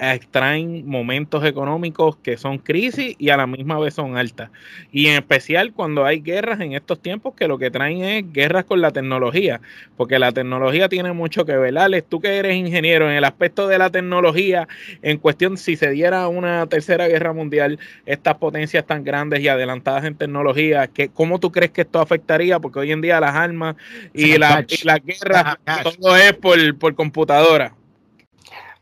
extraen 0.00 0.86
momentos 0.86 1.44
económicos 1.44 2.16
que 2.16 2.36
son 2.36 2.58
crisis 2.58 3.14
y 3.18 3.30
a 3.30 3.36
la 3.36 3.46
misma 3.46 3.78
vez 3.78 3.94
son 3.94 4.16
altas. 4.16 4.50
Y 4.92 5.06
en 5.06 5.14
especial 5.14 5.72
cuando 5.72 6.04
hay 6.04 6.20
guerras 6.20 6.60
en 6.60 6.72
estos 6.72 7.00
tiempos 7.00 7.34
que 7.34 7.48
lo 7.48 7.58
que 7.58 7.70
traen 7.70 8.02
es 8.02 8.32
guerras 8.32 8.64
con 8.64 8.80
la 8.80 8.90
tecnología, 8.90 9.60
porque 9.96 10.18
la 10.18 10.32
tecnología 10.32 10.88
tiene 10.88 11.12
mucho 11.12 11.44
que 11.44 11.56
ver. 11.56 11.78
Alex, 11.78 12.08
tú 12.08 12.20
que 12.20 12.36
eres 12.36 12.56
ingeniero 12.56 13.08
en 13.10 13.16
el 13.16 13.24
aspecto 13.24 13.68
de 13.68 13.78
la 13.78 13.90
tecnología, 13.90 14.66
en 15.02 15.18
cuestión 15.18 15.56
si 15.56 15.76
se 15.76 15.90
diera 15.90 16.26
una 16.28 16.66
tercera 16.66 17.06
guerra 17.08 17.32
mundial, 17.32 17.78
estas 18.06 18.34
potencias 18.36 18.84
tan 18.86 19.04
grandes 19.04 19.40
y 19.40 19.48
adelantadas 19.48 20.04
en 20.04 20.16
tecnología, 20.16 20.88
que, 20.88 21.08
¿cómo 21.08 21.38
tú 21.38 21.52
crees 21.52 21.70
que 21.70 21.82
esto 21.82 22.00
afectaría? 22.00 22.58
Porque 22.58 22.80
hoy 22.80 22.92
en 22.92 23.00
día 23.00 23.20
las 23.20 23.34
armas 23.34 23.76
y, 24.12 24.36
la- 24.38 24.64
y 24.68 24.84
las 24.84 25.00
guerras, 25.04 25.56
todo 25.84 26.16
es 26.16 26.32
por, 26.34 26.78
por 26.78 26.94
computadora. 26.94 27.75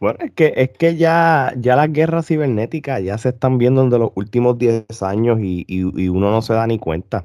Bueno, 0.01 0.19
es 0.21 0.33
que, 0.33 0.53
es 0.57 0.71
que 0.71 0.97
ya, 0.97 1.53
ya 1.57 1.77
las 1.77 1.93
guerras 1.93 2.27
cibernéticas 2.27 3.03
ya 3.03 3.16
se 3.19 3.31
están 3.31 3.59
viendo 3.59 3.83
en 3.83 3.91
de 3.91 3.99
los 3.99 4.11
últimos 4.16 4.59
10 4.59 4.85
años 5.03 5.39
y, 5.41 5.65
y- 5.69 6.03
y 6.05 6.09
uno 6.09 6.31
no 6.31 6.43
se 6.43 6.53
da 6.55 6.66
ni 6.66 6.79
cuenta. 6.79 7.25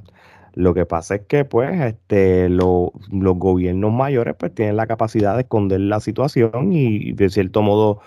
Lo 0.53 0.73
que 0.73 0.85
pasa 0.85 1.15
es 1.15 1.21
que, 1.27 1.45
pues, 1.45 1.79
este, 1.81 2.49
lo- 2.49 2.93
los 3.11 3.37
gobiernos 3.37 3.91
mayores 3.93 4.35
pues 4.37 4.53
tienen 4.53 4.77
la 4.77 4.87
capacidad 4.87 5.35
de 5.35 5.41
esconder 5.41 5.79
la 5.81 5.99
situación 5.99 6.71
y, 6.73 7.11
de 7.13 7.29
cierto 7.29 7.61
modo, 7.61 8.01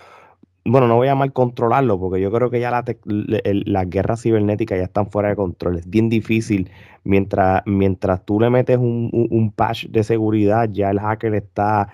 bueno, 0.64 0.86
no 0.88 0.96
voy 0.96 1.08
a 1.08 1.14
mal 1.16 1.32
controlarlo, 1.32 1.98
porque 1.98 2.20
yo 2.20 2.30
creo 2.30 2.50
que 2.50 2.60
ya 2.60 2.70
la 2.70 2.84
las 3.04 3.90
guerras 3.90 4.22
cibernéticas 4.22 4.78
ya 4.78 4.84
están 4.84 5.10
fuera 5.10 5.30
de 5.30 5.36
control. 5.36 5.78
Es 5.78 5.88
bien 5.90 6.08
difícil. 6.08 6.70
Mientras, 7.04 7.62
mientras 7.66 8.24
tú 8.24 8.38
le 8.40 8.48
metes 8.50 8.78
un, 8.78 9.10
un 9.12 9.50
patch 9.52 9.86
de 9.88 10.04
seguridad, 10.04 10.68
ya 10.70 10.90
el 10.90 11.00
hacker 11.00 11.34
está 11.34 11.88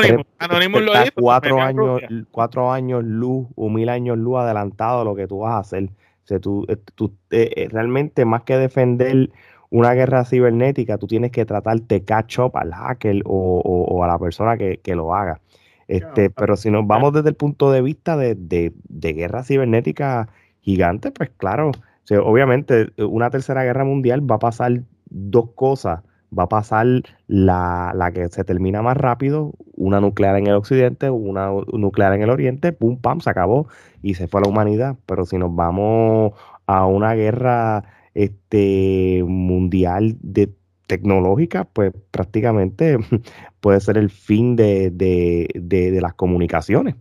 Tres- 0.00 0.26
Anonymous 0.38 0.82
lo 0.82 0.92
hizo, 1.02 1.12
cuatro 1.22 1.56
años, 1.62 2.00
cuatro 2.30 2.72
años 2.72 3.04
luz 3.04 3.46
o 3.56 3.68
mil 3.68 3.88
años 3.88 4.18
luz 4.18 4.38
adelantado 4.38 5.00
a 5.00 5.04
lo 5.04 5.14
que 5.14 5.26
tú 5.26 5.38
vas 5.40 5.54
a 5.54 5.58
hacer. 5.58 5.84
O 5.84 6.26
sea, 6.28 6.38
tú, 6.40 6.64
eh, 6.68 6.76
tú, 6.94 7.12
eh, 7.30 7.50
eh, 7.56 7.68
realmente 7.70 8.24
más 8.24 8.42
que 8.42 8.56
defender 8.58 9.30
una 9.70 9.92
guerra 9.94 10.24
cibernética, 10.24 10.98
tú 10.98 11.06
tienes 11.06 11.30
que 11.30 11.44
tratar 11.44 11.80
de 11.82 12.02
catch 12.04 12.38
up 12.38 12.56
al 12.56 12.72
hacker 12.72 13.22
o, 13.24 13.60
o- 13.64 13.84
o 13.84 14.04
a 14.04 14.08
la 14.08 14.18
persona 14.18 14.56
que, 14.56 14.78
que 14.82 14.94
lo 14.94 15.14
haga. 15.14 15.40
Este, 15.86 16.28
pero 16.30 16.56
si 16.56 16.70
nos 16.70 16.86
vamos 16.86 17.12
desde 17.14 17.30
el 17.30 17.34
punto 17.34 17.70
de 17.72 17.80
vista 17.80 18.16
de, 18.16 18.34
de, 18.34 18.72
de 18.88 19.12
guerra 19.14 19.42
cibernética 19.42 20.28
gigante, 20.60 21.10
pues 21.12 21.30
claro, 21.36 21.70
o 21.70 21.72
sea, 22.04 22.20
obviamente 22.20 22.88
una 22.98 23.30
tercera 23.30 23.64
guerra 23.64 23.84
mundial 23.84 24.30
va 24.30 24.36
a 24.36 24.38
pasar 24.38 24.80
dos 25.08 25.50
cosas. 25.54 26.00
Va 26.36 26.44
a 26.44 26.48
pasar 26.48 26.86
la, 27.26 27.92
la 27.94 28.12
que 28.12 28.28
se 28.28 28.44
termina 28.44 28.82
más 28.82 28.96
rápido, 28.96 29.52
una 29.74 30.00
nuclear 30.00 30.36
en 30.36 30.46
el 30.46 30.54
occidente, 30.54 31.10
una 31.10 31.50
nuclear 31.72 32.12
en 32.14 32.22
el 32.22 32.30
oriente, 32.30 32.72
pum, 32.72 32.98
pam, 33.00 33.20
se 33.20 33.30
acabó 33.30 33.68
y 34.02 34.14
se 34.14 34.28
fue 34.28 34.42
la 34.42 34.48
humanidad. 34.48 34.96
Pero 35.06 35.24
si 35.24 35.38
nos 35.38 35.54
vamos 35.54 36.32
a 36.66 36.86
una 36.86 37.14
guerra 37.14 37.84
este, 38.14 39.24
mundial 39.26 40.16
de 40.20 40.52
tecnológica, 40.86 41.64
pues 41.64 41.92
prácticamente 42.10 42.98
puede 43.60 43.80
ser 43.80 43.96
el 43.98 44.10
fin 44.10 44.56
de, 44.56 44.90
de- 44.90 45.48
de- 45.54 45.90
de 45.92 46.00
las 46.00 46.14
comunicaciones. 46.14 46.94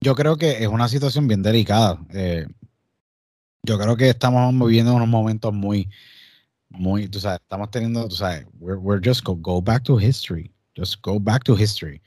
Yo 0.00 0.14
creo 0.14 0.36
que 0.36 0.62
es 0.62 0.68
una 0.68 0.88
situación 0.88 1.28
bien 1.28 1.42
delicada. 1.42 1.98
Eh, 2.12 2.46
yo 3.62 3.78
creo 3.78 3.96
que 3.96 4.08
estamos 4.08 4.52
viviendo 4.58 4.94
unos 4.94 5.08
momentos 5.08 5.52
muy, 5.52 5.88
muy, 6.72 7.08
tú 7.08 7.20
sabes, 7.20 7.40
estamos 7.40 7.70
teniendo, 7.70 8.08
tú 8.08 8.16
sabes, 8.16 8.46
we're, 8.58 8.78
we're 8.78 9.00
just 9.02 9.24
go, 9.24 9.34
go 9.36 9.60
back 9.60 9.84
to 9.84 9.96
history. 9.96 10.50
Just 10.76 11.02
go 11.02 11.20
back 11.20 11.44
to 11.44 11.54
history. 11.54 12.00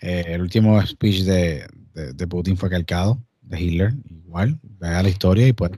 Eh, 0.00 0.24
el 0.26 0.42
último 0.42 0.80
speech 0.86 1.22
de, 1.24 1.66
de, 1.94 2.26
Putin 2.26 2.56
fue 2.56 2.68
calcado, 2.68 3.18
de 3.42 3.60
Hitler, 3.60 3.94
igual, 4.10 4.58
vea 4.62 5.02
la 5.02 5.08
historia 5.08 5.48
y 5.48 5.52
pues, 5.52 5.72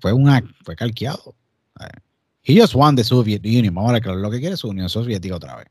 fue, 0.00 0.12
fue 0.64 0.76
calqueado. 0.76 1.36
Eh, 1.80 2.00
He 2.46 2.54
just 2.54 2.76
won 2.76 2.94
the 2.94 3.02
Soviet 3.02 3.44
Union. 3.44 3.74
Vamos 3.74 3.90
a 3.90 3.94
ver, 3.94 4.06
lo 4.06 4.30
que 4.30 4.38
quiere 4.38 4.54
es 4.54 4.62
Unión 4.62 4.88
Soviética 4.88 5.34
otra 5.34 5.56
vez. 5.56 5.66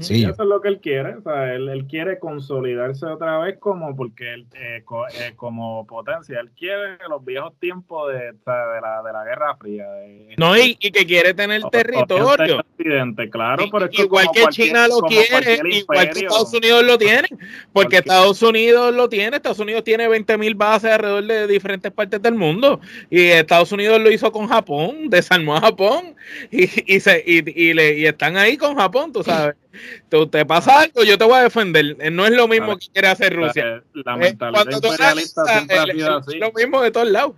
Sí, 0.00 0.22
yo- 0.22 0.30
eso 0.30 0.42
es 0.42 0.48
lo 0.48 0.60
que 0.60 0.68
él 0.68 0.80
quiere, 0.80 1.16
o 1.16 1.22
sea, 1.22 1.54
él, 1.54 1.68
él 1.68 1.86
quiere 1.86 2.18
consolidarse 2.18 3.06
otra 3.06 3.38
vez 3.38 3.58
como 3.58 3.94
porque 3.96 4.34
él, 4.34 4.46
eh, 4.54 4.82
co- 4.84 5.06
eh, 5.08 5.32
como 5.36 5.86
potencia, 5.86 6.40
él 6.40 6.50
quiere 6.56 6.98
los 7.08 7.24
viejos 7.24 7.52
tiempos 7.60 8.12
de, 8.12 8.30
o 8.30 8.44
sea, 8.44 8.66
de, 8.74 8.80
la, 8.80 9.02
de 9.02 9.12
la 9.12 9.24
Guerra 9.24 9.56
Fría. 9.56 9.88
de- 9.92 10.34
No, 10.38 10.56
y, 10.56 10.76
y 10.80 10.90
que 10.90 11.06
quiere 11.06 11.34
tener 11.34 11.64
o- 11.64 11.70
territorio. 11.70 12.60
Occidente, 12.60 13.30
claro, 13.30 13.64
I- 13.64 13.70
pero 13.70 13.88
igual 13.92 14.26
que 14.32 14.40
cualquier- 14.42 14.66
China 14.68 14.88
lo 14.88 15.00
quiere, 15.02 15.28
cualquier 15.28 15.66
igual 15.66 16.10
que. 16.10 16.18
Estados 16.20 16.54
Unidos 16.54 16.84
lo 16.84 16.98
tiene, 16.98 17.28
porque 17.72 17.96
Estados 17.98 18.42
Unidos 18.42 18.94
lo 18.94 19.08
tiene, 19.08 19.36
Estados 19.36 19.58
Unidos 19.60 19.84
tiene 19.84 20.08
20.000 20.08 20.54
bases 20.54 20.90
alrededor 20.92 21.24
de 21.24 21.46
diferentes 21.46 21.90
partes 21.92 22.20
del 22.22 22.34
mundo, 22.34 22.80
y 23.10 23.20
Estados 23.22 23.72
Unidos 23.72 24.00
lo 24.00 24.10
hizo 24.10 24.30
con 24.32 24.46
Japón, 24.48 25.08
desarmó 25.08 25.56
a 25.56 25.60
Japón, 25.60 26.14
y, 26.50 26.64
y, 26.94 27.00
se, 27.00 27.22
y, 27.26 27.42
y 27.68 27.72
le, 27.74 27.98
y 27.98 28.06
están 28.06 28.36
ahí 28.36 28.56
con 28.56 28.74
Japón, 28.76 29.12
tú 29.12 29.22
sabes. 29.22 29.54
Tú 30.08 30.26
te 30.28 30.44
pasa 30.46 30.80
algo, 30.80 31.02
yo 31.04 31.16
te 31.18 31.24
voy 31.24 31.34
a 31.34 31.42
defender. 31.42 31.96
Eh, 32.00 32.10
No 32.10 32.24
es 32.24 32.32
lo 32.36 32.48
mismo 32.48 32.66
Claro. 32.66 32.78
que 32.78 32.86
quiere 32.92 33.08
hacer 33.08 33.34
Rusia. 33.34 33.82
La 33.94 34.14
Eh, 34.14 34.18
mentalidad 34.18 34.64
cuando 34.64 34.76
imperialista 34.88 35.44
siempre 35.44 35.76
ha 35.78 35.84
sido 35.84 36.16
así. 36.16 36.38
lo 36.38 36.52
mismo 36.52 36.80
de 36.82 36.90
todos 36.90 37.10
lados. 37.10 37.32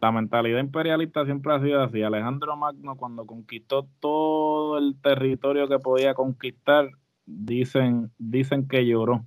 La 0.00 0.12
mentalidad 0.12 0.60
imperialista 0.60 1.24
siempre 1.24 1.52
ha 1.54 1.60
sido 1.60 1.82
así. 1.82 2.02
Alejandro 2.02 2.56
Magno, 2.56 2.96
cuando 2.96 3.24
conquistó 3.26 3.86
todo 4.00 4.78
el 4.78 4.94
territorio 5.02 5.68
que 5.68 5.78
podía 5.78 6.14
conquistar, 6.14 6.90
dicen, 7.26 8.10
dicen 8.18 8.66
que 8.68 8.86
lloró 8.86 9.24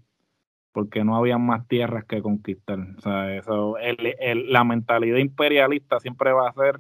porque 0.72 1.04
no 1.04 1.16
había 1.16 1.38
más 1.38 1.68
tierras 1.68 2.06
que 2.06 2.22
conquistar. 2.22 2.80
O 2.98 3.02
sea, 3.02 3.36
eso, 3.36 3.78
el- 3.78 4.16
el- 4.20 4.52
la 4.52 4.64
mentalidad 4.64 5.18
imperialista 5.18 6.00
siempre 6.00 6.32
va 6.34 6.50
a 6.50 6.54
ser 6.54 6.80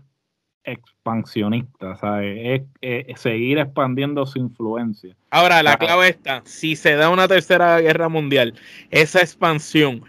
expansionista, 0.63 1.91
o 1.91 1.97
sea, 1.97 2.23
es, 2.23 2.61
es 2.81 3.19
seguir 3.19 3.59
expandiendo 3.59 4.25
su 4.25 4.39
influencia. 4.39 5.15
Ahora, 5.29 5.61
la 5.63 5.71
Ajá. 5.71 5.79
clave 5.79 6.09
está, 6.09 6.41
si 6.45 6.75
se 6.75 6.95
da 6.95 7.09
una 7.09 7.27
tercera 7.27 7.79
guerra 7.79 8.09
mundial, 8.09 8.53
esa 8.89 9.19
expansión 9.19 10.03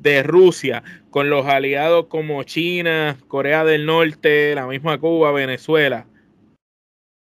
de 0.00 0.22
Rusia 0.22 0.82
con 1.10 1.30
los 1.30 1.46
aliados 1.46 2.06
como 2.06 2.42
China, 2.44 3.16
Corea 3.28 3.64
del 3.64 3.86
Norte, 3.86 4.54
la 4.54 4.66
misma 4.66 4.98
Cuba, 4.98 5.32
Venezuela, 5.32 6.06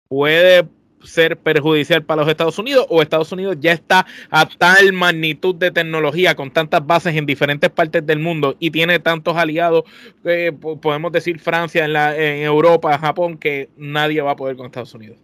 puede 0.08 0.68
ser 1.04 1.38
perjudicial 1.38 2.04
para 2.04 2.22
los 2.22 2.30
Estados 2.30 2.58
Unidos 2.58 2.86
o 2.88 3.02
Estados 3.02 3.32
Unidos 3.32 3.56
ya 3.60 3.72
está 3.72 4.06
a 4.30 4.48
tal 4.48 4.92
magnitud 4.92 5.54
de 5.54 5.70
tecnología 5.70 6.34
con 6.34 6.50
tantas 6.50 6.86
bases 6.86 7.16
en 7.16 7.26
diferentes 7.26 7.70
partes 7.70 8.04
del 8.06 8.18
mundo 8.18 8.56
y 8.58 8.70
tiene 8.70 8.98
tantos 8.98 9.36
aliados, 9.36 9.84
eh, 10.24 10.52
podemos 10.52 11.12
decir 11.12 11.38
Francia 11.38 11.84
en, 11.84 11.92
la, 11.92 12.16
en 12.16 12.42
Europa, 12.42 12.96
Japón, 12.98 13.38
que 13.38 13.68
nadie 13.76 14.20
va 14.22 14.32
a 14.32 14.36
poder 14.36 14.56
con 14.56 14.66
Estados 14.66 14.94
Unidos. 14.94 15.18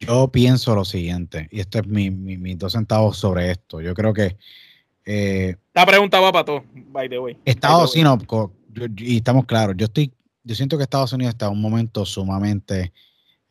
Yo 0.00 0.28
pienso 0.28 0.74
lo 0.74 0.84
siguiente, 0.84 1.48
y 1.50 1.60
este 1.60 1.78
es 1.78 1.86
mi, 1.86 2.10
mis 2.10 2.58
dos 2.58 2.72
centavos 2.72 3.16
sobre 3.16 3.50
esto. 3.50 3.80
Yo 3.80 3.94
creo 3.94 4.12
que. 4.12 4.36
Eh, 5.06 5.56
la 5.72 5.86
pregunta 5.86 6.20
va 6.20 6.32
para 6.32 6.44
todos, 6.44 6.62
by 6.74 7.08
the 7.08 7.18
way. 7.18 7.36
Estados 7.44 7.94
Unidos, 7.94 8.18
y 8.98 9.16
estamos 9.16 9.46
claros, 9.46 9.74
yo 9.78 9.86
estoy, 9.86 10.12
yo 10.44 10.54
siento 10.54 10.76
que 10.76 10.82
Estados 10.82 11.12
Unidos 11.12 11.32
está 11.34 11.46
en 11.46 11.52
un 11.52 11.62
momento 11.62 12.04
sumamente 12.04 12.92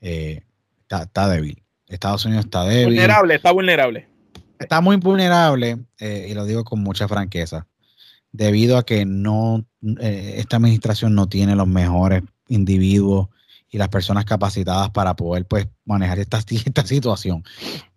eh, 0.02 0.41
está, 0.90 1.30
débil. 1.30 1.64
Estados 1.88 2.26
Unidos 2.26 2.45
está 2.45 2.64
débil. 2.64 2.95
Vulnerable, 2.95 3.36
está 3.36 3.52
vulnerable. 3.52 4.07
Está 4.60 4.82
muy 4.82 4.95
vulnerable, 4.98 5.78
eh, 5.99 6.28
y 6.30 6.34
lo 6.34 6.45
digo 6.45 6.64
con 6.64 6.80
mucha 6.82 7.07
franqueza, 7.07 7.68
debido 8.32 8.78
a 8.78 8.86
que 8.86 9.06
no, 9.06 9.66
esta 9.99 10.57
administración 10.57 11.14
no 11.14 11.28
tiene 11.28 11.56
los 11.56 11.68
mejores 11.68 12.24
individuos 12.48 13.28
y 13.76 13.78
las 13.78 13.90
personas 13.90 14.24
capacitadas 14.24 14.90
para 14.91 15.18
poder 15.18 15.45
pues 15.45 15.68
manejar 15.84 16.20
esta, 16.20 16.40
esta 16.66 16.86
situación. 16.88 17.44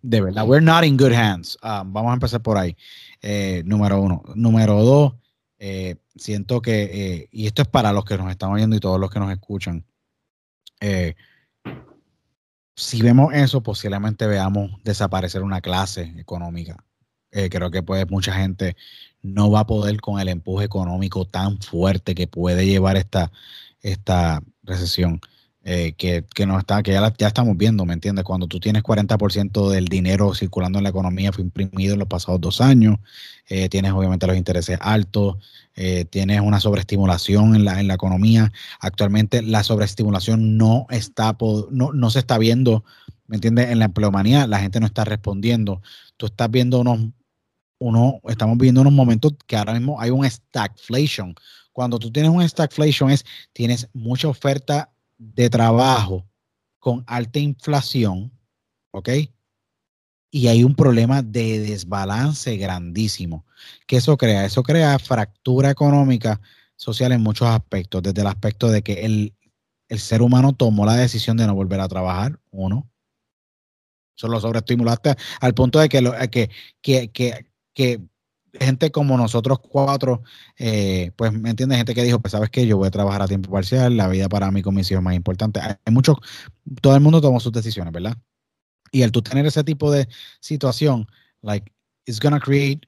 De 0.01 0.19
verdad, 0.19 0.45
we're 0.45 0.63
not 0.63 0.83
in 0.83 0.97
good 0.97 1.13
hands. 1.13 1.57
Ah, 1.61 1.83
vamos 1.85 2.11
a 2.11 2.15
empezar 2.15 2.41
por 2.41 2.57
ahí. 2.57 2.75
Eh, 3.21 3.63
número 3.65 4.01
uno. 4.01 4.21
Número 4.35 4.83
dos, 4.83 5.13
eh, 5.57 5.95
siento 6.17 6.61
que, 6.61 6.81
eh, 6.83 7.29
y 7.31 7.47
esto 7.47 7.61
es 7.61 7.67
para 7.69 7.93
los 7.93 8.03
que 8.03 8.17
nos 8.17 8.29
están 8.29 8.51
oyendo 8.51 8.75
y 8.75 8.81
todos 8.81 8.99
los 8.99 9.09
que 9.09 9.19
nos 9.19 9.31
escuchan, 9.31 9.85
si 12.79 13.01
vemos 13.01 13.33
eso, 13.33 13.61
posiblemente 13.61 14.25
veamos 14.25 14.71
desaparecer 14.83 15.43
una 15.43 15.61
clase 15.61 16.13
económica. 16.17 16.83
creo 17.31 17.69
que 17.71 17.83
pues 17.83 18.09
mucha 18.09 18.33
gente 18.33 18.75
no 19.21 19.51
va 19.51 19.61
a 19.61 19.67
poder 19.67 19.99
con 20.01 20.19
el 20.19 20.29
empuje 20.29 20.65
económico 20.65 21.25
tan 21.25 21.59
fuerte 21.59 22.15
que 22.15 22.27
puede 22.27 22.65
llevar 22.65 22.97
esta, 22.97 23.31
esta 23.81 24.41
recesión. 24.63 25.19
Eh, 25.71 25.93
que, 25.93 26.25
que, 26.33 26.47
no 26.47 26.57
está, 26.57 26.81
que 26.81 26.93
ya, 26.93 27.13
ya 27.15 27.27
estamos 27.27 27.55
viendo, 27.55 27.85
¿me 27.85 27.93
entiendes? 27.93 28.25
Cuando 28.25 28.47
tú 28.47 28.59
tienes 28.59 28.81
40% 28.81 29.69
del 29.69 29.85
dinero 29.85 30.33
circulando 30.33 30.79
en 30.79 30.83
la 30.83 30.89
economía 30.89 31.31
fue 31.31 31.43
imprimido 31.43 31.93
en 31.93 31.99
los 31.99 32.07
pasados 32.07 32.41
dos 32.41 32.59
años, 32.59 32.97
eh, 33.47 33.69
tienes 33.69 33.91
obviamente 33.91 34.25
los 34.25 34.35
intereses 34.35 34.79
altos, 34.81 35.37
eh, 35.75 36.05
tienes 36.05 36.41
una 36.41 36.59
sobreestimulación 36.59 37.55
en 37.55 37.65
la, 37.65 37.79
en 37.79 37.87
la 37.87 37.93
economía. 37.93 38.51
Actualmente 38.79 39.43
la 39.43 39.61
sobreestimulación 39.63 40.57
no 40.57 40.87
está, 40.89 41.37
no, 41.69 41.93
no 41.93 42.09
se 42.09 42.17
está 42.17 42.39
viendo, 42.39 42.83
¿me 43.27 43.35
entiendes? 43.35 43.69
En 43.69 43.77
la 43.77 43.85
empleomanía 43.85 44.47
la 44.47 44.61
gente 44.61 44.79
no 44.79 44.87
está 44.87 45.05
respondiendo. 45.05 45.83
Tú 46.17 46.25
estás 46.25 46.49
viendo 46.49 46.79
unos, 46.79 46.99
uno, 47.77 48.21
estamos 48.27 48.57
viendo 48.57 48.81
unos 48.81 48.93
momentos 48.93 49.33
que 49.45 49.55
ahora 49.55 49.73
mismo 49.73 50.01
hay 50.01 50.09
un 50.09 50.27
stagflation. 50.27 51.35
Cuando 51.73 51.99
tú 51.99 52.11
tienes 52.11 52.31
un 52.31 52.41
stagflation 52.49 53.11
es, 53.11 53.23
tienes 53.53 53.87
mucha 53.93 54.27
oferta 54.27 54.89
de 55.19 55.49
trabajo 55.49 56.25
con 56.79 57.03
alta 57.05 57.39
inflación, 57.39 58.31
¿ok? 58.91 59.09
Y 60.31 60.47
hay 60.47 60.63
un 60.63 60.75
problema 60.75 61.21
de 61.21 61.59
desbalance 61.59 62.55
grandísimo. 62.57 63.45
¿Qué 63.85 63.97
eso 63.97 64.17
crea? 64.17 64.45
Eso 64.45 64.63
crea 64.63 64.97
fractura 64.97 65.69
económica 65.69 66.39
social 66.75 67.11
en 67.11 67.21
muchos 67.21 67.47
aspectos, 67.47 68.01
desde 68.01 68.21
el 68.21 68.27
aspecto 68.27 68.69
de 68.69 68.81
que 68.81 69.05
el, 69.05 69.35
ser 69.97 70.21
humano 70.21 70.53
tomó 70.53 70.85
la 70.85 70.95
decisión 70.95 71.35
de 71.35 71.47
no 71.47 71.55
volver 71.55 71.81
a 71.81 71.87
trabajar, 71.87 72.39
uno. 72.51 72.89
Solo 74.15 74.39
sobreestimulaste 74.39 75.15
al 75.41 75.53
punto 75.53 75.79
de 75.79 75.89
que, 75.89 76.01
lo, 76.01 76.13
que, 76.29 76.49
que, 76.81 77.09
que, 77.11 77.47
que 77.73 78.01
gente 78.53 78.91
como 78.91 79.17
nosotros 79.17 79.59
cuatro, 79.59 80.23
eh, 80.57 81.11
pues, 81.15 81.31
¿me 81.33 81.49
entiendes? 81.49 81.77
Gente 81.77 81.95
que 81.95 82.03
dijo, 82.03 82.19
pues, 82.19 82.31
¿sabes 82.31 82.49
qué? 82.49 82.65
Yo 82.65 82.77
voy 82.77 82.87
a 82.87 82.91
trabajar 82.91 83.21
a 83.21 83.27
tiempo 83.27 83.51
parcial, 83.51 83.97
la 83.97 84.07
vida 84.07 84.29
para 84.29 84.51
mí 84.51 84.61
con 84.61 84.75
mis 84.75 84.89
hijos 84.91 85.01
es 85.01 85.03
más 85.03 85.15
importante. 85.15 85.59
Hay 85.59 85.93
muchos, 85.93 86.17
todo 86.81 86.95
el 86.95 87.01
mundo 87.01 87.21
tomó 87.21 87.39
sus 87.39 87.51
decisiones, 87.51 87.93
¿verdad? 87.93 88.17
Y 88.91 89.03
el 89.03 89.11
tú 89.11 89.21
tener 89.21 89.45
ese 89.45 89.63
tipo 89.63 89.91
de 89.91 90.07
situación, 90.39 91.07
like, 91.41 91.71
it's 92.05 92.19
gonna 92.19 92.39
create 92.39 92.87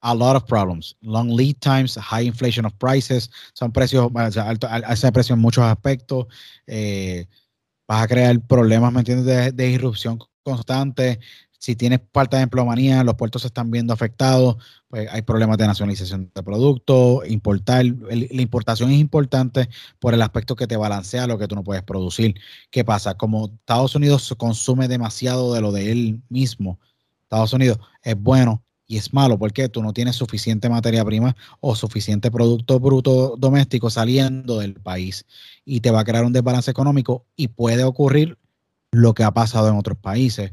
a 0.00 0.14
lot 0.14 0.36
of 0.36 0.44
problems. 0.44 0.96
Long 1.00 1.30
lead 1.30 1.56
times, 1.60 1.96
high 1.96 2.26
inflation 2.26 2.64
of 2.66 2.74
prices, 2.74 3.30
son 3.54 3.72
precios, 3.72 4.10
o 4.12 4.30
sea, 4.30 4.48
alto, 4.48 4.68
precio 5.12 5.34
en 5.34 5.40
muchos 5.40 5.64
aspectos. 5.64 6.26
Eh, 6.66 7.26
vas 7.86 8.02
a 8.02 8.08
crear 8.08 8.40
problemas, 8.46 8.92
¿me 8.92 9.00
entiendes? 9.00 9.26
De, 9.26 9.52
de 9.52 9.70
irrupción 9.70 10.18
constante, 10.42 11.20
si 11.58 11.74
tienes 11.74 12.00
falta 12.12 12.36
de 12.36 12.44
empleomanía, 12.44 13.02
los 13.02 13.16
puertos 13.16 13.42
se 13.42 13.48
están 13.48 13.70
viendo 13.70 13.92
afectados, 13.92 14.56
pues 14.88 15.08
hay 15.10 15.22
problemas 15.22 15.58
de 15.58 15.66
nacionalización 15.66 16.30
de 16.32 16.42
productos, 16.42 17.28
importar, 17.28 17.84
la 17.84 18.42
importación 18.42 18.90
es 18.92 19.00
importante 19.00 19.68
por 19.98 20.14
el 20.14 20.22
aspecto 20.22 20.54
que 20.54 20.68
te 20.68 20.76
balancea 20.76 21.26
lo 21.26 21.36
que 21.36 21.48
tú 21.48 21.56
no 21.56 21.64
puedes 21.64 21.82
producir. 21.82 22.36
¿Qué 22.70 22.84
pasa? 22.84 23.14
Como 23.14 23.46
Estados 23.46 23.96
Unidos 23.96 24.32
consume 24.38 24.86
demasiado 24.86 25.52
de 25.52 25.60
lo 25.60 25.72
de 25.72 25.90
él 25.90 26.22
mismo, 26.28 26.78
Estados 27.24 27.52
Unidos 27.52 27.78
es 28.02 28.20
bueno 28.20 28.62
y 28.86 28.96
es 28.96 29.12
malo 29.12 29.38
porque 29.38 29.68
tú 29.68 29.82
no 29.82 29.92
tienes 29.92 30.16
suficiente 30.16 30.70
materia 30.70 31.04
prima 31.04 31.36
o 31.60 31.74
suficiente 31.74 32.30
producto 32.30 32.80
bruto 32.80 33.36
doméstico 33.36 33.90
saliendo 33.90 34.60
del 34.60 34.74
país 34.74 35.26
y 35.64 35.80
te 35.80 35.90
va 35.90 36.00
a 36.00 36.04
crear 36.04 36.24
un 36.24 36.32
desbalance 36.32 36.70
económico 36.70 37.26
y 37.36 37.48
puede 37.48 37.84
ocurrir 37.84 38.38
lo 38.90 39.12
que 39.12 39.24
ha 39.24 39.32
pasado 39.32 39.68
en 39.68 39.76
otros 39.76 39.98
países 39.98 40.52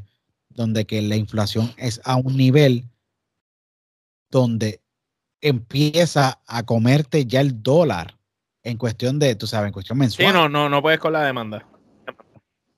donde 0.56 0.86
que 0.86 1.00
la 1.02 1.16
inflación 1.16 1.72
es 1.76 2.00
a 2.04 2.16
un 2.16 2.36
nivel 2.36 2.84
donde 4.30 4.80
empieza 5.40 6.40
a 6.46 6.64
comerte 6.64 7.26
ya 7.26 7.40
el 7.40 7.62
dólar 7.62 8.18
en 8.62 8.78
cuestión 8.78 9.18
de, 9.18 9.36
tú 9.36 9.46
sabes, 9.46 9.68
en 9.68 9.72
cuestión 9.72 9.98
mensual. 9.98 10.26
Sí, 10.26 10.32
no, 10.32 10.48
no, 10.48 10.68
no 10.68 10.82
puedes 10.82 10.98
con 10.98 11.12
la 11.12 11.22
demanda. 11.22 11.64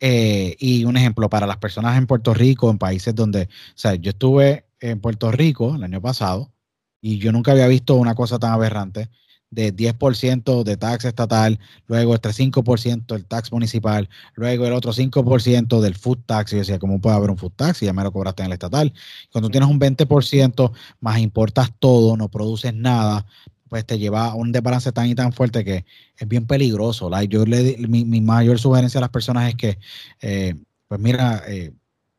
Eh, 0.00 0.54
y 0.58 0.84
un 0.84 0.96
ejemplo 0.96 1.28
para 1.28 1.46
las 1.46 1.56
personas 1.56 1.96
en 1.96 2.06
Puerto 2.06 2.34
Rico, 2.34 2.70
en 2.70 2.78
países 2.78 3.14
donde, 3.14 3.44
o 3.44 3.48
sea, 3.74 3.94
yo 3.94 4.10
estuve 4.10 4.66
en 4.80 5.00
Puerto 5.00 5.32
Rico 5.32 5.74
el 5.74 5.82
año 5.82 6.00
pasado 6.00 6.52
y 7.00 7.18
yo 7.18 7.32
nunca 7.32 7.52
había 7.52 7.66
visto 7.66 7.94
una 7.94 8.14
cosa 8.14 8.38
tan 8.38 8.52
aberrante 8.52 9.08
de 9.50 9.74
10% 9.74 10.62
de 10.62 10.76
tax 10.76 11.04
estatal, 11.04 11.58
luego 11.86 12.14
este 12.14 12.30
5% 12.30 13.06
del 13.06 13.24
tax 13.24 13.50
municipal, 13.50 14.08
luego 14.34 14.66
el 14.66 14.72
otro 14.72 14.92
5% 14.92 15.80
del 15.80 15.94
food 15.94 16.18
tax. 16.26 16.52
Y 16.52 16.56
yo 16.56 16.60
decía, 16.60 16.78
¿cómo 16.78 17.00
puede 17.00 17.16
haber 17.16 17.30
un 17.30 17.38
food 17.38 17.52
tax 17.56 17.78
si 17.78 17.86
ya 17.86 17.92
me 17.92 18.02
lo 18.02 18.12
cobraste 18.12 18.42
en 18.42 18.46
el 18.46 18.52
estatal? 18.52 18.92
Cuando 19.32 19.50
tienes 19.50 19.68
un 19.68 19.80
20% 19.80 20.72
más 21.00 21.18
importas 21.18 21.70
todo, 21.78 22.16
no 22.16 22.28
produces 22.28 22.74
nada, 22.74 23.26
pues 23.68 23.84
te 23.86 23.98
lleva 23.98 24.26
a 24.26 24.34
un 24.34 24.52
desbalance 24.52 24.92
tan 24.92 25.06
y 25.06 25.14
tan 25.14 25.32
fuerte 25.32 25.64
que 25.64 25.84
es 26.16 26.28
bien 26.28 26.46
peligroso. 26.46 27.10
Yo 27.22 27.44
le, 27.44 27.76
mi, 27.88 28.04
mi, 28.04 28.20
mayor 28.20 28.58
sugerencia 28.58 28.98
a 28.98 29.02
las 29.02 29.10
personas 29.10 29.48
es 29.48 29.54
que, 29.54 29.78
eh, 30.20 30.54
pues 30.88 31.00
mira, 31.00 31.42
eh, 31.46 31.72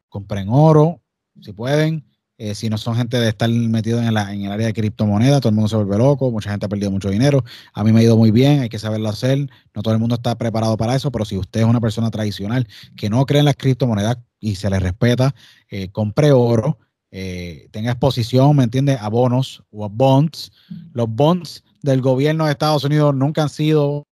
compren 0.10 0.47
oro, 0.49 1.01
si 1.41 1.53
pueden, 1.53 2.06
eh, 2.41 2.55
si 2.55 2.69
no 2.69 2.77
son 2.77 2.95
gente 2.95 3.19
de 3.19 3.27
estar 3.27 3.49
metido 3.49 3.99
en, 3.99 4.07
el 4.07 4.17
área 4.17 4.67
de 4.67 4.73
criptomonedas, 4.73 5.41
todo 5.41 5.49
el 5.49 5.55
mundo 5.55 5.67
se 5.67 5.75
vuelve 5.75 5.97
loco, 5.97 6.31
mucha 6.31 6.49
gente 6.49 6.65
ha 6.65 6.69
perdido 6.69 6.89
mucho 6.89 7.09
dinero. 7.09 7.43
A 7.73 7.83
mí 7.83 7.91
me 7.91 7.99
ha 7.99 8.03
ido 8.03 8.15
muy 8.15 8.31
bien, 8.31 8.61
hay 8.61 8.69
que 8.69 8.79
saberlo 8.79 9.09
hacer. 9.09 9.49
No 9.75 9.81
todo 9.81 9.93
el 9.93 9.99
mundo 9.99 10.15
está 10.15 10.37
preparado 10.37 10.77
para 10.77 10.95
eso, 10.95 11.11
pero 11.11 11.25
si 11.25 11.37
usted 11.37 11.59
es 11.59 11.65
una 11.65 11.81
persona 11.81 12.09
tradicional 12.11 12.65
que 12.95 13.09
no 13.09 13.25
cree 13.25 13.39
en 13.39 13.45
las 13.45 13.57
criptomonedas 13.57 14.19
y 14.39 14.55
se 14.55 14.69
le 14.69 14.79
respeta, 14.79 15.35
eh, 15.69 15.89
compre 15.89 16.31
oro, 16.31 16.79
eh, 17.11 17.67
tenga 17.71 17.91
exposición, 17.91 18.55
¿me 18.55 18.63
entiende? 18.63 18.97
A 18.97 19.09
bonos 19.09 19.65
o 19.69 19.83
a 19.83 19.89
bonds. 19.89 20.53
Los 20.93 21.09
bonds 21.09 21.65
del 21.81 21.99
gobierno 21.99 22.45
de 22.45 22.53
Estados 22.53 22.85
Unidos 22.85 23.13
nunca 23.13 23.43
han 23.43 23.49
sido, 23.49 24.07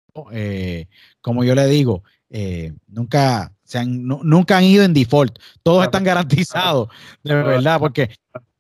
como 1.21 1.45
yo 1.45 1.55
le 1.55 1.65
digo, 1.67 2.03
nunca 2.87 3.53
se 3.68 3.77
han, 3.77 4.07
nunca 4.07 4.57
han 4.57 4.64
ido 4.64 4.84
en 4.85 4.94
default. 4.94 5.38
Todos 5.61 5.84
están 5.84 6.06
garantizados, 6.06 6.88
de 7.23 7.35
verdad, 7.35 7.80
porque 7.80 8.10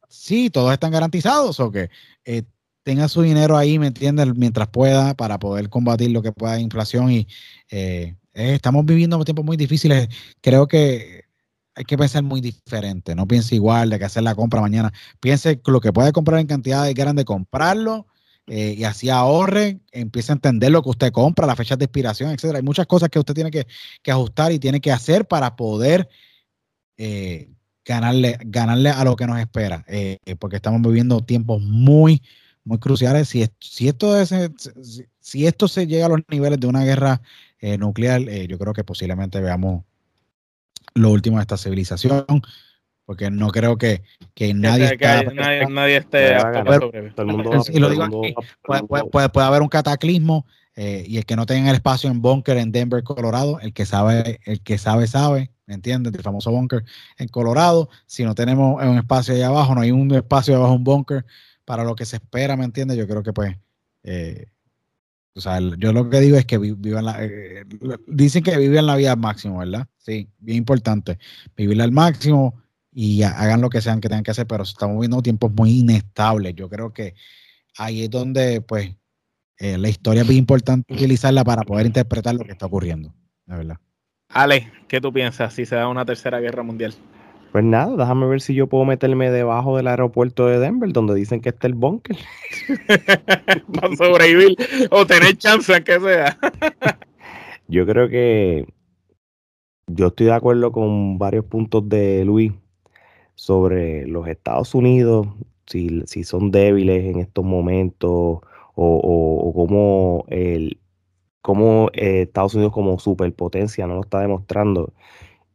sí, 0.09 0.49
todos 0.49 0.73
están 0.73 0.91
garantizados 0.91 1.59
o 1.61 1.71
que 1.71 1.89
eh, 2.25 2.43
tenga 2.83 3.07
su 3.07 3.21
dinero 3.21 3.57
ahí, 3.57 3.79
¿me 3.79 3.87
entiendes? 3.87 4.27
Mientras 4.35 4.67
pueda 4.67 5.13
para 5.15 5.39
poder 5.39 5.69
combatir 5.69 6.11
lo 6.11 6.21
que 6.21 6.33
pueda 6.33 6.55
de 6.55 6.61
inflación 6.61 7.09
y 7.09 7.27
eh, 7.71 8.15
eh, 8.33 8.53
estamos 8.55 8.85
viviendo 8.85 9.23
tiempos 9.23 9.45
muy 9.45 9.55
difíciles. 9.55 10.09
Creo 10.41 10.67
que 10.67 11.23
hay 11.73 11.85
que 11.85 11.97
pensar 11.97 12.23
muy 12.23 12.41
diferente. 12.41 13.15
No 13.15 13.27
piense 13.27 13.55
igual 13.55 13.89
de 13.89 13.99
que 13.99 14.05
hacer 14.05 14.23
la 14.23 14.35
compra 14.35 14.59
mañana. 14.59 14.91
Piense 15.21 15.61
lo 15.65 15.79
que 15.79 15.93
puede 15.93 16.11
comprar 16.11 16.41
en 16.41 16.47
cantidades 16.47 16.93
grandes, 16.93 17.23
comprarlo 17.23 18.07
eh, 18.47 18.75
y 18.77 18.85
así 18.85 19.09
ahorre, 19.09 19.81
empiece 19.91 20.31
a 20.31 20.35
entender 20.35 20.71
lo 20.71 20.81
que 20.81 20.89
usted 20.89 21.11
compra, 21.11 21.45
las 21.45 21.57
fechas 21.57 21.77
de 21.77 21.85
expiración, 21.85 22.31
etcétera. 22.31 22.59
Hay 22.59 22.63
muchas 22.63 22.87
cosas 22.87 23.09
que 23.09 23.19
usted 23.19 23.33
tiene 23.33 23.51
que, 23.51 23.67
ajustar 24.09 24.53
y 24.53 24.59
tiene 24.59 24.79
que 24.79 24.91
hacer 24.91 25.27
para 25.27 25.57
poder 25.57 26.07
eh, 26.95 27.49
ganarle, 27.83 28.37
ganarle 28.45 28.89
a 28.89 29.03
lo 29.03 29.17
que 29.17 29.27
nos 29.27 29.37
espera, 29.39 29.83
eh, 29.89 30.17
porque 30.39 30.55
estamos 30.55 30.81
viviendo 30.81 31.19
tiempos 31.21 31.61
muy, 31.61 32.21
muy 32.63 32.79
cruciales. 32.79 33.27
Si, 33.27 33.45
si, 33.59 33.89
esto 33.89 34.17
es, 34.17 34.33
si 35.19 35.45
esto 35.45 35.67
se 35.67 35.85
llega 35.85 36.05
a 36.05 36.09
los 36.09 36.21
niveles 36.29 36.59
de 36.59 36.67
una 36.67 36.85
guerra 36.85 37.21
nuclear, 37.79 38.21
yo 38.21 38.57
creo 38.59 38.71
que 38.71 38.83
posiblemente 38.83 39.41
veamos 39.41 39.83
lo 40.93 41.11
último 41.11 41.37
de 41.37 41.41
esta 41.41 41.57
civilización, 41.57 42.25
porque 43.07 43.31
no 43.31 43.47
creo 43.51 43.77
que, 43.77 44.03
que 44.35 44.53
nadie, 44.53 44.89
Que 44.89 45.05
está- 45.05 45.23
nadie, 45.33 45.65
nadie 45.67 45.97
esté 45.97 46.17
Nadie 46.19 46.33
va 46.33 46.37
a 46.37 46.41
apto 46.41 46.51
ganar. 46.51 46.65
para 46.65 46.79
sobrevivir. 46.81 47.13
Todo 47.15 47.25
el 47.25 47.31
mundo 47.31 47.49
Pero 47.49 47.63
sí, 47.63 47.71
lo 47.79 47.79
todo 47.79 47.87
el 47.87 47.93
digo 47.93 48.03
aquí, 48.03 48.35
puede, 48.63 48.83
puede- 48.83 49.03
puede- 49.05 49.29
puede 49.29 49.47
haber 49.47 49.61
un 49.61 49.69
cataclismo 49.69 50.45
eh, 50.75 51.05
y 51.07 51.17
el 51.17 51.25
que 51.25 51.35
no 51.37 51.45
tenga 51.45 51.69
el 51.69 51.75
espacio 51.77 52.11
en 52.11 52.21
búnker 52.21 52.57
en 52.57 52.71
Denver, 52.73 53.01
Colorado, 53.03 53.59
el 53.61 53.73
que 53.73 53.85
sabe, 53.85 54.39
el 54.45 54.61
que 54.61 54.77
sabe, 54.77 55.07
sabe, 55.07 55.49
¿me 55.65 55.73
entiendes? 55.73 56.13
El 56.13 56.21
famoso 56.21 56.51
búnker 56.51 56.83
en 57.17 57.29
Colorado. 57.29 57.89
Si 58.05 58.23
no 58.25 58.35
tenemos 58.35 58.83
un 58.85 58.97
espacio 58.97 59.33
ahí 59.33 59.41
abajo, 59.41 59.73
no 59.73 59.81
hay 59.81 59.91
un 59.91 60.13
espacio 60.13 60.55
abajo, 60.57 60.73
un 60.73 60.83
búnker 60.83 61.25
para 61.65 61.83
lo 61.85 61.95
que 61.95 62.05
se 62.05 62.17
espera, 62.17 62.55
¿me 62.57 62.65
entiendes? 62.65 62.95
Yo 62.97 63.07
creo 63.07 63.23
que 63.23 63.31
pues, 63.33 63.55
eh, 64.03 64.47
o 65.33 65.39
sea, 65.41 65.59
yo 65.77 65.93
lo 65.93 66.09
que 66.09 66.19
digo 66.19 66.35
es 66.37 66.45
que 66.45 66.57
vi- 66.57 66.73
vivan 66.77 67.05
la, 67.05 67.23
eh, 67.23 67.63
dicen 68.07 68.43
que 68.43 68.57
viven 68.57 68.85
la 68.85 68.95
vida 68.97 69.13
al 69.13 69.17
máximo, 69.19 69.59
¿verdad? 69.59 69.87
Sí, 69.97 70.29
bien 70.39 70.57
importante, 70.57 71.17
vivirla 71.55 71.85
al 71.85 71.91
máximo 71.91 72.61
y 72.99 73.21
ha- 73.21 73.29
hagan 73.39 73.61
lo 73.61 73.69
que 73.69 73.79
sean 73.79 74.01
que 74.01 74.09
tengan 74.09 74.23
que 74.23 74.31
hacer, 74.31 74.47
pero 74.47 74.63
estamos 74.63 74.95
viviendo 74.95 75.21
tiempos 75.21 75.51
muy 75.55 75.69
inestables. 75.81 76.55
Yo 76.55 76.67
creo 76.67 76.91
que 76.93 77.13
ahí 77.77 78.01
es 78.01 78.09
donde, 78.09 78.59
pues, 78.61 78.89
eh, 79.59 79.77
la 79.77 79.87
historia 79.87 80.23
es 80.23 80.27
bien 80.27 80.39
importante 80.39 80.91
utilizarla 80.91 81.43
para 81.43 81.61
poder 81.61 81.85
interpretar 81.85 82.33
lo 82.33 82.43
que 82.43 82.53
está 82.53 82.65
ocurriendo, 82.65 83.13
de 83.45 83.55
verdad. 83.55 83.77
Ale, 84.29 84.71
¿qué 84.87 84.99
tú 84.99 85.13
piensas 85.13 85.53
si 85.53 85.67
se 85.67 85.75
da 85.75 85.87
una 85.87 86.05
tercera 86.05 86.39
guerra 86.39 86.63
mundial? 86.63 86.95
Pues 87.51 87.63
nada, 87.63 87.95
déjame 87.95 88.25
ver 88.25 88.41
si 88.41 88.55
yo 88.55 88.65
puedo 88.65 88.83
meterme 88.83 89.29
debajo 89.29 89.77
del 89.77 89.87
aeropuerto 89.87 90.47
de 90.47 90.57
Denver, 90.57 90.91
donde 90.91 91.13
dicen 91.13 91.39
que 91.39 91.49
está 91.49 91.67
el 91.67 91.75
búnker. 91.75 92.17
Para 93.73 93.95
sobrevivir 93.95 94.55
o 94.89 95.05
tener 95.05 95.37
chance, 95.37 95.71
aunque 95.71 95.99
sea. 95.99 96.35
Yo 97.67 97.85
creo 97.85 98.09
que 98.09 98.65
yo 99.85 100.07
estoy 100.07 100.25
de 100.25 100.33
acuerdo 100.33 100.71
con 100.71 101.19
varios 101.19 101.45
puntos 101.45 101.87
de 101.87 102.25
Luis 102.25 102.53
sobre 103.37 104.07
los 104.07 104.27
Estados 104.27 104.75
Unidos, 104.75 105.29
si, 105.67 106.03
si 106.07 106.25
son 106.25 106.51
débiles 106.51 107.05
en 107.05 107.19
estos 107.21 107.45
momentos 107.45 108.11
o, 108.11 108.41
o- 108.75 109.53
cómo, 109.55 110.25
el, 110.29 110.79
cómo 111.41 111.89
eh, 111.93 112.23
Estados 112.23 112.55
Unidos 112.55 112.73
como 112.73 112.99
superpotencia 112.99 113.87
no 113.87 113.95
lo 113.95 114.01
está 114.03 114.21
demostrando. 114.21 114.93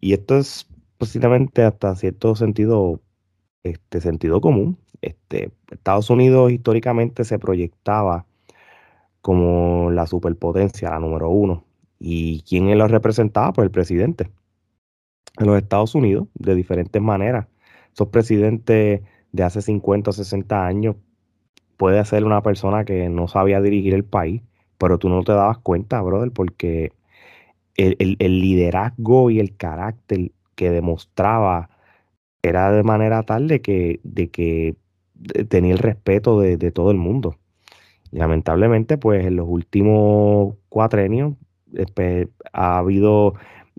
Y 0.00 0.14
esto 0.14 0.38
es 0.38 0.66
posiblemente 0.98 1.62
hasta 1.64 1.94
cierto 1.96 2.36
sentido, 2.36 3.00
este, 3.64 4.00
sentido 4.00 4.40
común. 4.40 4.78
Este, 5.02 5.52
Estados 5.70 6.10
Unidos 6.10 6.52
históricamente 6.52 7.24
se 7.24 7.38
proyectaba 7.38 8.26
como 9.22 9.90
la 9.90 10.06
superpotencia, 10.06 10.90
la 10.90 10.98
número 11.00 11.30
uno. 11.30 11.64
¿Y 11.98 12.42
quién 12.42 12.76
lo 12.78 12.88
representaba? 12.88 13.52
Pues 13.52 13.66
el 13.66 13.70
presidente 13.70 14.30
de 15.38 15.46
los 15.46 15.56
Estados 15.58 15.94
Unidos, 15.94 16.28
de 16.34 16.54
diferentes 16.54 17.00
maneras. 17.00 17.46
Esos 17.94 18.08
presidentes 18.08 19.02
de 19.32 19.42
hace 19.44 19.62
50 19.62 20.10
o 20.10 20.12
60 20.12 20.66
años 20.66 20.96
puede 21.76 22.04
ser 22.04 22.24
una 22.24 22.42
persona 22.42 22.84
que 22.84 23.08
no 23.08 23.28
sabía 23.28 23.60
dirigir 23.60 23.94
el 23.94 24.04
país, 24.04 24.42
pero 24.78 24.98
tú 24.98 25.08
no 25.08 25.22
te 25.24 25.32
dabas 25.32 25.58
cuenta, 25.58 26.00
brother, 26.02 26.32
porque 26.32 26.92
el, 27.76 27.96
el- 28.18 28.40
liderazgo 28.40 29.30
y 29.30 29.40
el 29.40 29.56
carácter 29.56 30.32
que 30.54 30.70
demostraba 30.70 31.70
era 32.42 32.72
de 32.72 32.82
manera 32.82 33.22
tal 33.24 33.48
de 33.48 33.62
que, 33.62 34.00
de 34.04 34.30
que 34.30 34.76
de- 35.14 35.44
tenía 35.44 35.72
el 35.74 35.78
respeto 35.78 36.40
de, 36.40 36.56
de 36.56 36.72
todo 36.72 36.90
el 36.90 36.98
mundo. 36.98 37.36
Lamentablemente, 38.10 38.98
pues 38.98 39.26
en 39.26 39.36
los 39.36 39.46
últimos 39.48 40.56
cuatrenios 40.68 41.34
este, 41.74 42.28
ha 42.52 42.78
habido 42.78 43.34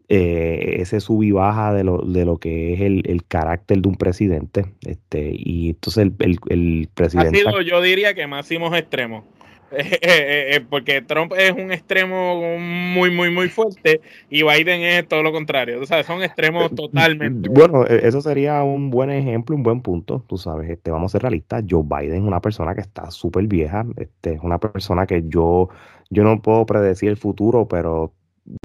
eh, 0.10 0.76
ese 0.80 1.00
sub 1.00 1.24
y 1.24 1.32
baja 1.32 1.74
de 1.74 1.84
lo, 1.84 2.00
de 2.00 2.26
lo 2.26 2.38
que 2.38 2.74
es 2.74 2.82
el, 2.82 3.04
el 3.08 3.26
carácter 3.26 3.80
de 3.82 3.90
un 3.90 3.96
presidente. 3.96 4.66
Este, 4.86 5.32
y 5.34 5.70
entonces 5.70 6.04
el, 6.06 6.16
el- 6.20 6.40
el 6.50 6.90
Ha 6.92 6.96
presidente... 6.96 7.40
sido, 7.40 7.62
yo 7.62 7.82
diría 7.82 8.14
que 8.14 8.28
máximos 8.28 8.76
extremos. 8.78 9.24
Eh, 9.76 9.98
eh, 10.04 10.56
eh, 10.56 10.62
porque 10.70 11.02
Trump 11.02 11.34
es 11.36 11.52
un 11.52 11.72
extremo 11.72 12.60
muy, 12.60 13.10
muy, 13.10 13.32
muy 13.32 13.50
fuerte 13.50 14.02
y 14.30 14.44
Biden 14.44 14.82
es 14.82 15.08
todo 15.08 15.24
lo 15.24 15.32
contrario. 15.32 15.82
O 15.82 15.86
sea, 15.88 16.04
son 16.04 16.22
extremos 16.22 16.76
totalmente. 16.76 17.50
Bueno, 17.52 17.84
e- 17.88 18.08
eso 18.08 18.22
sería 18.22 18.62
un 18.62 18.92
buen 18.92 19.10
ejemplo, 19.10 19.56
un 19.56 19.64
buen 19.64 19.82
punto, 19.82 20.24
tú 20.28 20.38
sabes, 20.38 20.70
este, 20.70 20.92
vamos 20.92 21.10
a 21.10 21.14
ser 21.14 21.24
realistas, 21.24 21.64
Joe 21.68 21.82
Biden 21.84 22.18
es 22.18 22.22
una 22.22 22.40
persona 22.40 22.76
que 22.76 22.82
está 22.82 23.10
súper 23.10 23.48
vieja, 23.48 23.84
este, 23.98 24.34
es 24.34 24.42
una 24.44 24.60
persona 24.60 25.08
que 25.08 25.24
yo, 25.28 25.70
yo 26.12 26.24
no 26.24 26.40
puedo 26.40 26.68
predecir 26.68 27.10
el 27.10 27.18
futuro, 27.18 27.68
pero 27.68 28.14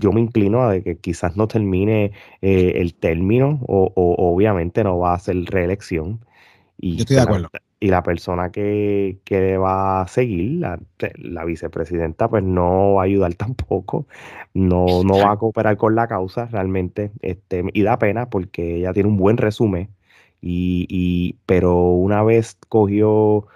yo 0.01 0.13
me 0.13 0.21
inclino 0.21 0.63
a 0.63 0.73
de 0.73 0.83
que 0.83 0.99
quizás 0.99 1.37
no 1.37 1.49
termine 1.49 2.13
eh, 2.43 2.75
el 2.77 2.95
término 2.95 3.61
o, 3.67 3.93
o 3.95 4.35
obviamente 4.35 4.85
no 4.85 4.99
va 4.99 5.13
a 5.13 5.15
hacer 5.17 5.37
reelección. 5.47 6.25
Y, 6.79 6.97
Yo 6.97 7.05
estoy 7.05 7.17
de 7.17 7.23
la- 7.23 7.23
acuerdo. 7.23 7.49
y 7.81 7.89
la 7.89 8.03
persona 8.03 8.51
que, 8.51 9.21
que 9.25 9.57
va 9.59 10.03
a 10.03 10.09
seguir, 10.09 10.61
la, 10.61 10.81
la 11.19 11.45
vicepresidenta, 11.45 12.29
pues 12.29 12.43
no 12.43 12.95
va 12.95 13.03
a 13.03 13.05
ayudar 13.07 13.35
tampoco, 13.37 14.07
no, 14.55 15.03
no 15.05 15.21
va 15.21 15.33
a 15.33 15.39
cooperar 15.39 15.77
con 15.77 15.95
la 15.95 16.09
causa 16.09 16.47
realmente, 16.47 17.13
este, 17.23 17.65
y 17.73 17.83
da 17.83 17.99
pena 17.99 18.31
porque 18.31 18.77
ella 18.77 18.93
tiene 18.93 19.09
un 19.09 19.17
buen 19.17 19.37
resumen, 19.37 19.91
y, 20.41 20.87
y- 20.91 21.39
pero 21.47 21.77
una 21.91 22.23
vez 22.25 22.59
cogió 22.69 23.47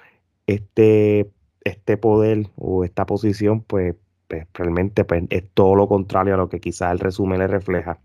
este, 0.46 1.30
este 1.64 1.96
poder 1.96 2.48
o 2.56 2.84
esta 2.84 3.06
posición, 3.06 3.62
pues, 3.62 3.96
pues, 4.32 4.46
realmente 4.54 5.04
pues, 5.04 5.24
es 5.30 5.44
todo 5.54 5.74
lo 5.76 5.88
contrario 5.88 6.34
a 6.34 6.36
lo 6.38 6.48
que 6.48 6.60
quizás 6.60 6.92
el 6.92 6.98
resumen 7.00 7.40
le 7.40 7.46
refleja. 7.48 8.00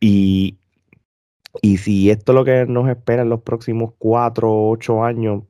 Y, 0.00 0.58
y 1.62 1.78
si 1.78 2.10
esto 2.10 2.32
es 2.32 2.36
lo 2.36 2.44
que 2.44 2.66
nos 2.66 2.88
espera 2.88 3.22
en 3.22 3.28
los 3.30 3.42
próximos 3.42 3.94
cuatro 3.98 4.50
o 4.52 4.70
ocho 4.70 5.04
años, 5.04 5.44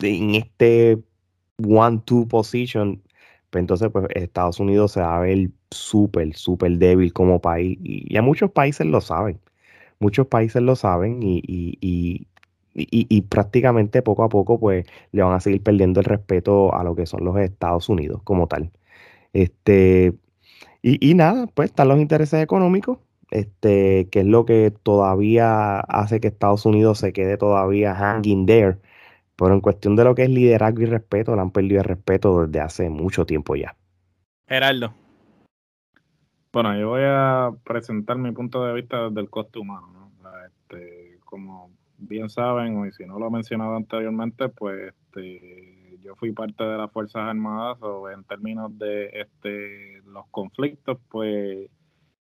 en 0.00 0.34
este 0.36 1.02
one-two 1.64 2.28
position, 2.28 3.02
pues 3.50 3.62
entonces 3.62 3.90
pues, 3.92 4.06
Estados 4.14 4.60
Unidos 4.60 4.92
se 4.92 5.00
va 5.02 5.16
a 5.18 5.20
ver 5.20 5.50
súper, 5.70 6.34
súper 6.36 6.78
débil 6.78 7.12
como 7.12 7.40
país. 7.40 7.78
Y 7.82 8.12
ya 8.14 8.22
muchos 8.22 8.50
países 8.52 8.86
lo 8.86 9.00
saben. 9.00 9.40
Muchos 10.00 10.26
países 10.28 10.62
lo 10.62 10.76
saben 10.76 11.22
y, 11.22 11.38
y, 11.46 11.78
y, 11.80 13.06
y- 13.10 13.22
prácticamente 13.22 14.02
poco 14.02 14.24
a 14.24 14.28
poco 14.28 14.58
pues 14.60 14.86
le 15.12 15.22
van 15.22 15.34
a 15.34 15.40
seguir 15.40 15.62
perdiendo 15.62 16.00
el 16.00 16.06
respeto 16.06 16.74
a 16.74 16.84
lo 16.84 16.94
que 16.96 17.06
son 17.06 17.24
los 17.24 17.36
Estados 17.38 17.88
Unidos 17.88 18.22
como 18.24 18.46
tal. 18.48 18.70
Este, 19.32 20.14
y, 20.82 21.10
y 21.10 21.14
nada, 21.14 21.46
pues 21.46 21.70
están 21.70 21.88
los 21.88 21.98
intereses 21.98 22.42
económicos, 22.42 22.98
este, 23.30 24.08
que 24.10 24.20
es 24.20 24.26
lo 24.26 24.44
que 24.44 24.72
todavía 24.82 25.80
hace 25.80 26.20
que 26.20 26.28
Estados 26.28 26.66
Unidos 26.66 26.98
se 26.98 27.12
quede 27.12 27.36
todavía 27.36 27.94
hanging 27.94 28.46
there. 28.46 28.78
Pero 29.36 29.54
en 29.54 29.60
cuestión 29.60 29.96
de 29.96 30.04
lo 30.04 30.14
que 30.14 30.24
es 30.24 30.30
liderazgo 30.30 30.82
y 30.82 30.86
respeto, 30.86 31.34
le 31.34 31.40
han 31.40 31.50
perdido 31.50 31.80
el 31.80 31.86
respeto 31.86 32.46
desde 32.46 32.60
hace 32.60 32.90
mucho 32.90 33.24
tiempo 33.24 33.56
ya. 33.56 33.74
Gerardo. 34.46 34.92
Bueno, 36.52 36.76
yo 36.78 36.88
voy 36.88 37.02
a 37.04 37.50
presentar 37.64 38.18
mi 38.18 38.32
punto 38.32 38.64
de 38.64 38.74
vista 38.74 39.08
desde 39.08 39.20
el 39.20 39.30
coste 39.30 39.58
humano. 39.58 40.10
¿no? 40.22 40.30
Este, 40.46 41.18
como 41.24 41.70
bien 41.96 42.28
saben, 42.28 42.86
y 42.86 42.92
si 42.92 43.06
no 43.06 43.18
lo 43.18 43.28
he 43.28 43.30
mencionado 43.30 43.76
anteriormente, 43.76 44.48
pues 44.48 44.92
este, 44.92 45.79
yo 46.02 46.16
fui 46.16 46.32
parte 46.32 46.64
de 46.64 46.76
las 46.76 46.90
Fuerzas 46.90 47.22
Armadas 47.22 47.78
o 47.82 48.10
en 48.10 48.24
términos 48.24 48.76
de 48.78 49.10
este, 49.20 50.02
los 50.06 50.26
conflictos, 50.30 50.98
pues 51.08 51.70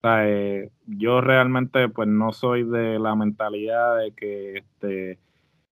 eh, 0.03 0.69
yo 0.85 1.22
realmente 1.22 1.89
pues 1.89 2.07
no 2.07 2.31
soy 2.31 2.64
de 2.64 2.99
la 2.99 3.15
mentalidad 3.15 3.97
de 3.97 4.11
que 4.11 4.57
este, 4.57 5.19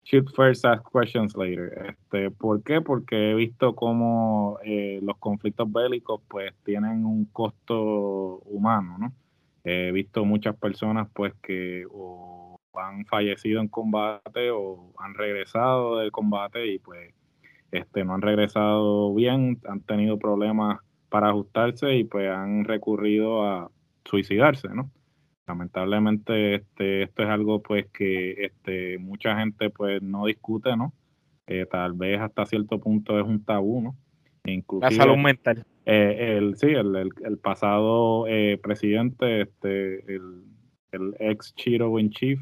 shoot 0.05 0.29
first, 0.35 0.65
ask 0.65 0.85
questions 0.93 1.37
later. 1.37 1.87
Este, 1.89 2.31
¿Por 2.31 2.63
qué? 2.63 2.81
Porque 2.81 3.33
he 3.33 3.35
visto 3.35 3.75
cómo 3.75 4.59
eh, 4.65 5.01
los 5.03 5.19
conflictos 5.19 5.71
bélicos 5.73 6.21
pues 6.29 6.55
tienen 6.65 7.05
un 7.05 7.27
costo 7.27 8.39
humano, 8.45 8.97
¿no? 8.99 9.13
He 9.65 9.93
visto 9.93 10.25
muchas 10.25 10.57
personas 10.57 11.09
pues 11.13 11.35
que 11.43 11.85
o 11.93 12.59
han 12.75 13.05
fallecido 13.07 13.61
en 13.61 13.69
combate 13.69 14.51
o 14.51 14.93
han 14.99 15.15
regresado 15.15 15.99
del 15.99 16.11
combate 16.13 16.67
y 16.67 16.79
pues 16.79 17.13
este, 17.73 18.05
no 18.05 18.15
han 18.15 18.23
regresado 18.23 19.15
bien, 19.15 19.61
han 19.69 19.81
tenido 19.83 20.19
problemas 20.19 20.79
para 21.09 21.31
ajustarse 21.31 21.95
y 21.97 22.05
pues 22.05 22.29
han 22.31 22.65
recurrido 22.65 23.45
a 23.45 23.71
suicidarse, 24.05 24.69
¿no? 24.69 24.91
Lamentablemente 25.47 26.55
este, 26.57 27.03
esto 27.03 27.23
es 27.25 27.29
algo 27.29 27.61
pues 27.63 27.87
que 27.93 28.33
este, 28.45 28.99
mucha 28.99 29.37
gente 29.39 29.71
pues 29.71 30.01
no 30.03 30.27
discute, 30.27 30.77
¿no? 30.77 30.93
Eh, 31.47 31.67
tal 31.71 31.95
vez 31.95 32.21
hasta 32.21 32.47
cierto 32.47 32.79
punto 32.79 33.19
es 33.19 33.27
un 33.27 33.45
tabú, 33.45 33.83
¿no? 33.83 33.97
La 34.45 34.53
Inclusive, 34.53 34.95
salud 34.95 35.17
mental. 35.17 35.65
eh, 35.87 36.37
el, 36.39 36.57
sí, 36.57 36.69
el, 36.69 36.95
el, 36.97 37.11
el 37.25 37.39
pasado 37.39 38.27
eh, 38.29 38.59
presidente, 38.63 39.43
este, 39.43 40.15
el, 40.15 40.45
el 40.93 41.15
ex 41.19 41.55
Chiro 41.57 41.99
in 41.99 42.11
Chief, 42.11 42.41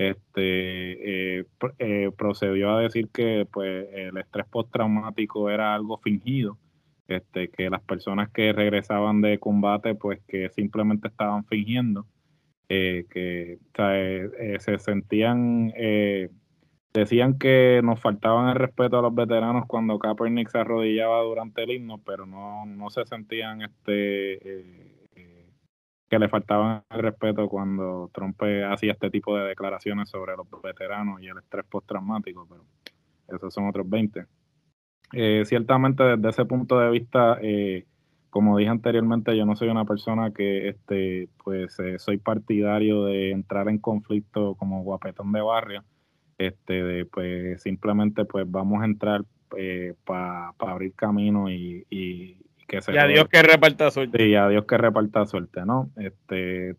este, 0.00 1.40
eh, 1.40 1.44
eh, 1.78 2.10
procedió 2.16 2.70
a 2.70 2.80
decir 2.80 3.10
que 3.12 3.46
pues, 3.52 3.86
el 3.92 4.16
estrés 4.16 4.46
postraumático 4.48 5.50
era 5.50 5.74
algo 5.74 5.98
fingido, 5.98 6.58
este, 7.06 7.50
que 7.50 7.68
las 7.68 7.82
personas 7.82 8.30
que 8.30 8.54
regresaban 8.54 9.20
de 9.20 9.38
combate, 9.38 9.94
pues 9.94 10.20
que 10.26 10.48
simplemente 10.50 11.08
estaban 11.08 11.44
fingiendo. 11.44 12.06
eh, 12.70 13.04
que 13.10 13.58
se 14.60 14.78
sentían, 14.78 15.72
decían 16.94 17.38
que 17.38 17.80
nos 17.82 18.00
faltaban 18.00 18.48
el 18.48 18.54
respeto 18.54 18.98
a 18.98 19.02
los 19.02 19.14
veteranos 19.14 19.66
cuando 19.66 19.98
Kaepernick 19.98 20.48
se 20.50 20.58
arrodillaba 20.58 21.20
durante 21.22 21.64
el 21.64 21.72
himno, 21.72 21.98
pero 21.98 22.26
no, 22.26 22.64
no 22.66 22.90
se 22.90 23.04
sentían 23.06 23.62
este 23.62 24.99
que 26.10 26.18
le 26.18 26.28
faltaban 26.28 26.82
el 26.90 27.02
respeto 27.02 27.48
cuando 27.48 28.10
Trump 28.12 28.42
hacía 28.68 28.92
este 28.92 29.10
tipo 29.10 29.36
de 29.36 29.44
declaraciones 29.44 30.10
sobre 30.10 30.36
los 30.36 30.46
veteranos 30.60 31.22
y 31.22 31.28
el 31.28 31.38
estrés 31.38 31.64
postraumático, 31.66 32.48
pero 32.50 32.64
esos 33.28 33.54
son 33.54 33.68
otros 33.68 33.88
20. 33.88 34.26
Eh, 35.12 35.44
ciertamente 35.46 36.02
desde 36.02 36.28
ese 36.28 36.44
punto 36.46 36.80
de 36.80 36.90
vista, 36.90 37.38
eh, 37.40 37.86
como 38.28 38.58
dije 38.58 38.70
anteriormente, 38.70 39.36
yo 39.36 39.46
no 39.46 39.54
soy 39.54 39.68
una 39.68 39.84
persona 39.84 40.32
que 40.32 40.70
este, 40.70 41.28
pues 41.44 41.78
eh, 41.78 42.00
soy 42.00 42.18
partidario 42.18 43.04
de 43.04 43.30
entrar 43.30 43.68
en 43.68 43.78
conflicto 43.78 44.56
como 44.56 44.82
guapetón 44.82 45.30
de 45.30 45.42
barrio. 45.42 45.84
Este, 46.38 46.82
de, 46.82 47.04
pues 47.06 47.62
simplemente 47.62 48.24
pues 48.24 48.50
vamos 48.50 48.82
a 48.82 48.86
entrar 48.86 49.24
para 50.04 50.54
abrir 50.58 50.94
camino 50.94 51.50
y, 51.50 51.86
y 51.90 52.36
a 52.78 53.06
Dios 53.06 53.28
que 53.28 53.42
reparta 53.42 53.90
suerte. 53.90 54.24
Sí, 54.24 54.34
a 54.34 54.48
Dios 54.48 54.64
que 54.64 54.78
reparta 54.78 55.26
suerte, 55.26 55.64
¿no? 55.64 55.90
Este, 55.96 56.76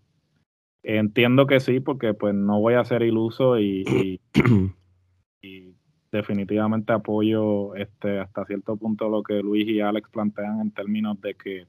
entiendo 0.84 1.48
que 1.48 1.60
sí, 1.60 1.80
porque 1.80 2.14
pues 2.14 2.34
no 2.34 2.60
voy 2.60 2.76
a 2.76 2.86
ser 2.86 3.04
iluso 3.04 3.60
y, 3.60 4.20
y, 5.42 5.76
definitivamente 6.12 6.92
apoyo 6.92 7.74
este, 7.76 8.20
hasta 8.20 8.44
cierto 8.46 8.76
punto 8.76 9.08
lo 9.08 9.24
que 9.24 9.42
Luis 9.42 9.66
y 9.68 9.80
Alex 9.80 10.10
plantean 10.10 10.60
en 10.60 10.72
términos 10.72 11.22
de 11.22 11.36
que 11.36 11.68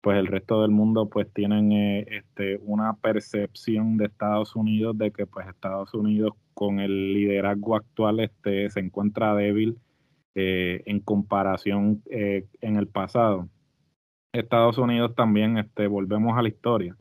pues 0.00 0.18
el 0.18 0.26
resto 0.26 0.62
del 0.62 0.72
mundo 0.72 1.08
pues 1.08 1.32
tienen 1.32 1.72
eh, 1.72 2.06
este, 2.08 2.58
una 2.62 2.94
percepción 2.94 3.96
de 3.96 4.06
Estados 4.06 4.54
Unidos 4.56 4.98
de 4.98 5.12
que 5.12 5.26
pues 5.26 5.48
Estados 5.48 5.94
Unidos 5.94 6.32
con 6.54 6.80
el 6.80 7.14
liderazgo 7.14 7.76
actual 7.76 8.20
este, 8.20 8.68
se 8.68 8.80
encuentra 8.80 9.34
débil 9.34 9.78
eh, 10.34 10.82
en 10.86 11.00
comparación 11.00 12.02
eh, 12.10 12.46
en 12.60 12.76
el 12.76 12.88
pasado. 12.88 13.48
Estados 14.32 14.78
Unidos 14.78 15.14
también, 15.14 15.58
este, 15.58 15.86
volvemos 15.86 16.38
a 16.38 16.42
la 16.42 16.48
historia. 16.48 16.96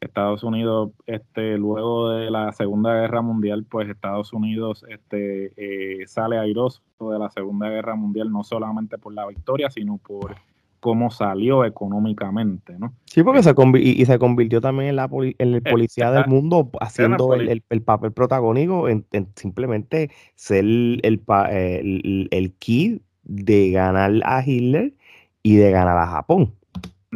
Estados 0.00 0.44
Unidos, 0.44 0.90
este, 1.06 1.58
luego 1.58 2.10
de 2.10 2.30
la 2.30 2.52
Segunda 2.52 2.94
Guerra 2.94 3.22
Mundial, 3.22 3.64
pues 3.68 3.88
Estados 3.88 4.32
Unidos 4.32 4.84
este, 4.88 5.52
eh, 5.56 6.06
sale 6.06 6.38
airoso 6.38 6.82
de 7.00 7.18
la 7.18 7.30
Segunda 7.30 7.68
Guerra 7.68 7.96
Mundial, 7.96 8.30
no 8.30 8.44
solamente 8.44 8.98
por 8.98 9.14
la 9.14 9.26
victoria, 9.26 9.70
sino 9.70 9.98
por 9.98 10.36
cómo 10.78 11.10
salió 11.10 11.64
económicamente, 11.64 12.78
¿no? 12.78 12.92
Sí, 13.06 13.24
porque 13.24 13.42
se, 13.42 13.54
y, 13.78 14.04
se 14.04 14.18
convirtió 14.20 14.60
también 14.60 14.90
en, 14.90 14.96
la 14.96 15.08
en 15.10 15.54
el 15.54 15.62
policía 15.62 16.12
del 16.12 16.26
mundo, 16.28 16.70
haciendo 16.80 17.34
el, 17.34 17.64
el, 17.68 17.82
papel 17.82 18.12
protagónico 18.12 18.88
en, 18.88 19.04
simplemente 19.34 20.10
ser 20.36 20.64
el, 20.64 21.00
el, 21.02 22.28
el 22.30 22.52
key 22.58 23.02
de 23.24 23.70
ganar 23.72 24.12
a 24.24 24.46
Hitler 24.46 24.92
y 25.42 25.56
de 25.56 25.70
ganar 25.72 25.98
a 25.98 26.06
Japón. 26.06 26.52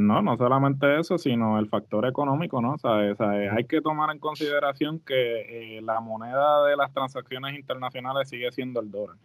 No, 0.01 0.23
no 0.23 0.37
solamente 0.37 0.99
eso, 0.99 1.19
sino 1.19 1.59
el 1.59 1.69
factor 1.69 2.07
económico, 2.07 2.63
¿no? 2.63 2.77
hay 2.85 3.65
que 3.65 3.81
tomar 3.81 4.11
en 4.11 4.19
consideración 4.19 4.99
que 5.01 5.77
eh, 5.77 5.83
la 5.83 6.01
moneda 6.01 6.65
de 6.65 6.77
las 6.77 6.93
transacciones 6.93 7.55
internacionales 7.55 8.29
sigue 8.29 8.51
siendo 8.51 8.81
el 8.81 8.91
dólar. 8.91 9.17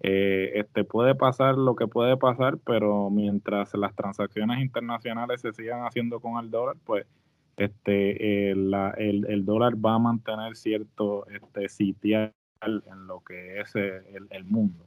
Eh, 0.00 0.52
este 0.56 0.84
puede 0.84 1.14
pasar 1.14 1.56
lo 1.56 1.76
que 1.76 1.86
puede 1.86 2.16
pasar, 2.16 2.58
pero 2.64 3.08
mientras 3.08 3.74
las 3.74 3.94
transacciones 3.94 4.60
internacionales 4.60 5.40
se 5.40 5.52
sigan 5.52 5.84
haciendo 5.86 6.20
con 6.20 6.42
el 6.42 6.50
dólar, 6.50 6.76
pues 6.84 7.06
este 7.56 8.50
el, 8.50 8.74
el, 8.98 9.44
dólar 9.46 9.74
va 9.74 9.94
a 9.94 9.98
mantener 9.98 10.56
cierto 10.56 11.26
este 11.28 11.68
sitial 11.68 12.34
en 12.62 13.06
lo 13.06 13.20
que 13.20 13.60
es 13.60 13.74
el, 13.76 14.26
el 14.30 14.44
mundo. 14.44 14.84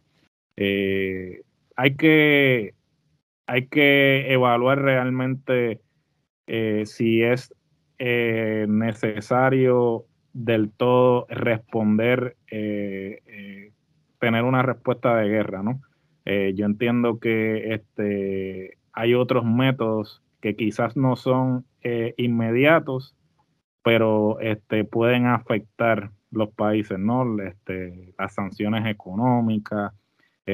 Eh, 0.58 1.42
hay 1.76 1.96
que 1.96 2.74
hay 3.50 3.66
que 3.66 4.32
evaluar 4.32 4.80
realmente 4.80 5.82
eh, 6.46 6.84
si 6.86 7.24
es 7.24 7.52
eh, 7.98 8.68
necesario 8.70 10.06
del 10.34 10.72
todo 10.72 11.26
responder, 11.30 12.38
eh, 12.52 13.72
tener 14.20 14.44
una 14.44 14.62
respuesta 14.62 15.16
de 15.16 15.30
guerra, 15.30 15.64
¿no? 15.64 15.82
yo 16.26 16.68
entiendo 16.68 17.18
que 17.20 17.74
este, 17.74 18.78
hay 18.94 19.16
otros 19.16 19.44
métodos 19.46 20.22
que 20.42 20.56
quizás 20.56 20.96
no 20.96 21.16
son 21.16 21.66
inmediatos, 22.18 23.16
pero 23.82 24.40
este, 24.40 24.84
pueden 24.84 25.26
afectar 25.26 26.12
los 26.30 26.52
países, 26.52 27.00
¿no? 27.00 27.42
Este, 27.42 28.14
las 28.20 28.36
sanciones 28.36 28.86
económicas, 28.86 29.92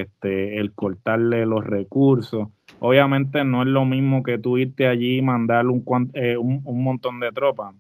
este, 0.02 0.58
el 0.58 0.74
cortarle 0.74 1.46
los 1.46 1.66
recursos. 1.66 2.50
Obviamente 2.80 3.44
no 3.44 3.62
es 3.62 3.68
lo 3.68 3.86
mismo 3.86 4.24
que 4.24 4.38
tú 4.38 4.58
irte 4.58 4.88
allí 4.88 5.18
y 5.18 5.22
mandar 5.22 5.68
un, 5.68 5.84
eh, 6.14 6.38
un, 6.38 6.84
montón 6.84 7.20
de 7.20 7.32
tropas. 7.32 7.74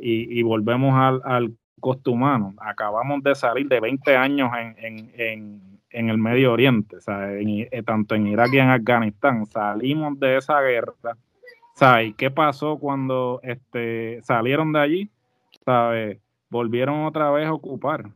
Y, 0.00 0.42
volvemos 0.42 0.94
al, 0.94 1.20
al, 1.24 1.54
costo 1.80 2.12
humano. 2.12 2.54
Acabamos 2.58 3.22
de 3.22 3.34
salir 3.34 3.66
de 3.68 3.80
20 3.80 4.16
años 4.16 4.50
en, 4.58 5.10
en, 5.14 5.80
en, 5.90 6.10
el 6.10 6.18
Medio 6.18 6.52
Oriente, 6.52 6.98
eh, 7.06 7.82
tanto 7.84 8.14
en 8.14 8.26
Irak 8.26 8.50
y 8.52 8.58
en 8.58 8.68
Afganistán. 8.68 9.46
Salimos 9.46 10.18
de 10.20 10.36
esa 10.36 10.60
guerra. 10.60 10.92
¿Y 12.04 12.12
qué 12.12 12.30
pasó 12.30 12.78
cuando 12.78 13.40
este, 13.42 14.20
salieron 14.22 14.72
de 14.72 14.80
allí? 14.80 15.10
¿Sabes? 15.64 16.18
Volvieron 16.50 17.04
otra 17.06 17.30
vez 17.30 17.46
a 17.46 17.54
ocupar. 17.54 18.10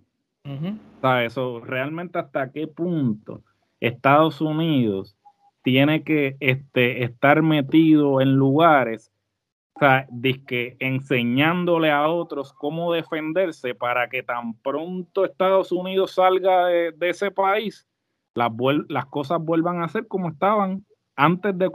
Eso, 1.24 1.60
realmente 1.60 2.18
hasta 2.18 2.50
qué 2.50 2.66
punto 2.66 3.42
Estados 3.80 4.40
Unidos 4.40 5.16
tiene 5.62 6.02
que 6.02 6.36
este, 6.40 7.04
estar 7.04 7.42
metido 7.42 8.20
en 8.20 8.36
lugares, 8.36 9.10
o 9.74 9.80
sea, 9.80 10.06
que 10.46 10.76
enseñándole 10.78 11.90
a 11.90 12.08
otros 12.08 12.52
cómo 12.52 12.92
defenderse 12.92 13.74
para 13.74 14.08
que 14.08 14.22
tan 14.22 14.54
pronto 14.54 15.24
Estados 15.24 15.72
Unidos 15.72 16.12
salga 16.12 16.66
de, 16.66 16.94
ese 17.00 17.30
país, 17.30 17.86
las, 18.34 18.50
las 18.88 19.06
cosas 19.06 19.40
vuelvan 19.40 19.82
a 19.82 19.88
ser 19.88 20.06
como 20.06 20.28
estaban 20.28 20.84
antes 21.16 21.56
de, 21.56 21.70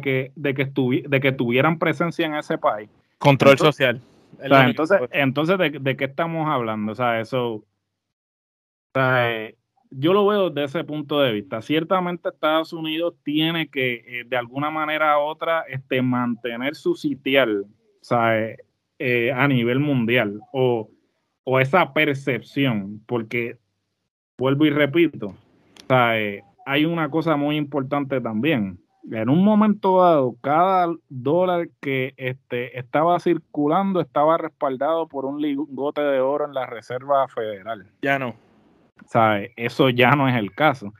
que, 0.00 0.32
de, 0.36 0.54
que 0.54 0.72
de 1.08 1.20
que 1.20 1.32
tuvieran 1.32 1.78
presencia 1.78 2.26
en 2.26 2.34
ese 2.34 2.58
país. 2.58 2.88
Control 3.18 3.58
social. 3.58 4.00
entonces, 4.40 5.00
entonces 5.10 5.58
¿de, 5.58 5.70
¿de, 5.70 5.96
qué 5.96 6.04
estamos 6.04 6.48
hablando? 6.48 6.92
O 6.92 6.94
sea, 6.94 7.20
eso 7.20 7.64
eh, 8.94 9.56
yo 9.90 10.12
lo 10.12 10.26
veo 10.26 10.50
desde 10.50 10.78
ese 10.78 10.84
punto 10.84 11.20
de 11.20 11.32
vista. 11.32 11.62
Ciertamente 11.62 12.28
Estados 12.28 12.72
Unidos 12.72 13.14
tiene 13.22 13.68
que, 13.68 13.94
eh, 14.06 14.24
de 14.26 14.36
alguna 14.36 14.70
manera 14.70 15.18
u 15.18 15.22
otra, 15.22 15.62
este, 15.68 16.02
mantener 16.02 16.74
su 16.74 16.94
sitial 16.94 17.66
eh, 18.98 19.32
a 19.32 19.48
nivel 19.48 19.80
mundial 19.80 20.40
o, 20.52 20.88
esa 21.60 21.92
percepción, 21.92 23.02
porque 23.06 23.58
vuelvo 24.38 24.64
y 24.64 24.70
repito, 24.70 25.34
hay 25.88 26.84
una 26.84 27.10
cosa 27.10 27.36
muy 27.36 27.56
importante 27.56 28.20
también. 28.20 28.78
En 29.10 29.28
un 29.28 29.44
momento 29.44 30.00
dado, 30.00 30.36
cada 30.40 30.94
dólar 31.08 31.68
que 31.80 32.14
este, 32.16 32.78
estaba 32.78 33.18
circulando 33.18 34.00
estaba 34.00 34.38
respaldado 34.38 35.08
por 35.08 35.24
un 35.24 35.42
lingote 35.42 36.00
de 36.00 36.20
oro 36.20 36.46
en 36.46 36.54
la 36.54 36.66
Reserva 36.66 37.26
Federal. 37.26 37.84
Ya 38.02 38.20
no. 38.20 38.34
Eso 39.56 39.90
ya 39.90 40.12
no 40.12 40.28
es 40.28 40.36
el 40.36 40.52
caso, 40.52 40.92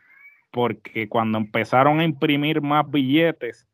porque 0.51 1.09
cuando 1.09 1.39
empezaron 1.39 2.01
a 2.01 2.05
imprimir 2.05 2.61
más 2.61 2.91
billetes 2.91 3.67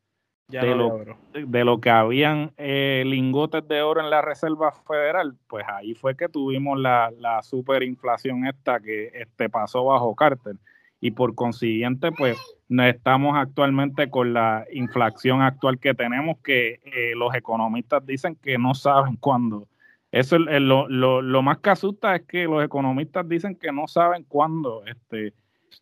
de, 0.49 0.75
lo, 0.75 1.05
de, 1.35 1.65
lo, 1.65 1.79
que 1.81 1.91
habían 1.91 2.53
eh, 2.57 3.03
lingotes 3.07 3.69
de 3.69 3.83
oro 3.83 4.01
en 4.01 4.09
la 4.09 4.23
Reserva 4.23 4.73
Federal, 4.73 5.37
pues 5.47 5.67
ahí 5.69 5.95
fue 5.95 6.17
que 6.17 6.29
tuvimos 6.29 6.79
la, 6.79 7.11
la 7.19 7.43
superinflación 7.43 8.47
esta 8.47 8.81
que 8.81 9.11
este, 9.15 9.51
pasó 9.51 9.85
bajo 9.85 10.15
Carter. 10.15 10.57
Y 11.01 11.13
por 11.13 11.35
consiguiente, 11.35 12.11
pues 12.11 12.37
estamos 12.71 13.37
actualmente 13.37 14.11
con 14.11 14.33
la 14.33 14.67
inflación 14.73 15.43
actual 15.43 15.79
que 15.79 15.95
tenemos, 15.95 16.39
que 16.43 16.81
eh, 16.85 17.13
los 17.15 17.35
economistas 17.35 18.05
dicen 18.05 18.35
que 18.35 18.59
no 18.59 18.75
saben 18.75 19.17
cuándo 19.17 19.69
eso 20.11 20.37
es 20.37 20.61
lo, 20.63 20.89
lo, 20.89 21.21
lo, 21.23 21.43
más 21.43 21.59
que 21.59 21.71
asusta 21.71 22.17
es 22.17 22.23
que 22.23 22.45
los 22.45 22.65
economistas 22.65 23.29
dicen 23.29 23.57
que 23.57 23.73
no 23.73 23.87
saben 23.89 24.25
cuándo 24.25 24.85
este, 24.87 25.35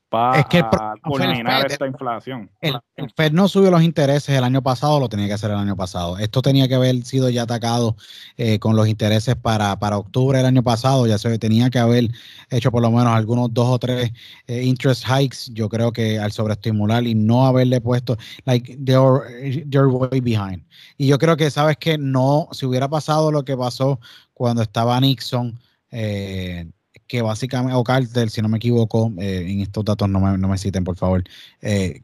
para 0.09 0.41
Es 0.41 0.47
que 0.47 0.63
culminar 1.03 1.67
esta 1.67 1.87
inflación. 1.87 2.51
El, 2.61 2.79
el 2.97 3.11
Fed 3.11 3.33
no 3.33 3.49
subió 3.49 3.71
los 3.71 3.83
intereses 3.83 4.37
el 4.37 4.45
año 4.45 4.63
pasado, 4.63 5.01
lo 5.01 5.09
tenía 5.09 5.27
que 5.27 5.33
hacer 5.33 5.51
el 5.51 5.57
año 5.57 5.77
pasado. 5.77 6.19
Esto 6.19 6.43
tenía 6.43 6.69
que 6.69 6.77
haber 6.77 7.05
sido 7.05 7.29
ya 7.29 7.43
atacado 7.43 7.97
eh, 8.37 8.59
con 8.59 8.77
los 8.77 8.87
intereses 8.87 9.35
para, 9.37 9.79
para 9.79 9.99
octubre 9.99 10.39
del 10.39 10.47
año 10.47 10.63
pasado. 10.63 11.07
Ya 11.07 11.19
se 11.19 11.39
tenía 11.39 11.71
que 11.71 11.79
haber 11.79 12.11
hecho 12.51 12.71
por 12.71 12.83
lo 12.83 12.91
menos 12.91 13.09
algunos 13.09 13.53
dos 13.53 13.69
o 13.69 13.79
tres 13.79 14.13
eh, 14.47 14.63
interest 14.63 15.05
hikes. 15.05 15.53
Yo 15.53 15.69
creo 15.69 15.93
que 15.93 16.19
al 16.19 16.33
sobreestimular 16.33 17.05
y 17.07 17.15
no 17.15 17.47
haberle 17.47 17.81
puesto, 17.81 18.17
like, 18.45 18.77
they're, 18.85 19.65
they're 19.69 19.89
way 19.89 20.21
behind. 20.21 20.65
Y 20.97 21.09
yo 21.09 21.19
creo 21.19 21.37
que, 21.37 21.51
sabes 21.51 21.77
que 21.79 21.99
no, 21.99 22.49
si 22.53 22.65
hubiera 22.65 22.89
pasado 22.89 23.33
lo 23.33 23.45
que 23.45 23.57
pasó 23.57 23.99
cuando 24.35 24.63
estaba 24.63 25.01
Nixon, 25.01 25.59
eh, 25.91 26.71
que 27.07 27.23
básicamente, 27.23 27.75
o 27.77 27.85
Carter, 27.85 28.31
si 28.31 28.43
no 28.43 28.49
me 28.49 28.59
equivoco, 28.59 29.13
eh, 29.19 29.47
en 29.49 29.61
estos 29.61 29.85
datos 29.85 30.09
no 30.09 30.21
me, 30.21 30.39
no 30.39 30.49
me 30.49 30.59
citen, 30.59 30.85
por 30.85 30.97
favor. 30.97 31.25
Eh, 31.63 32.03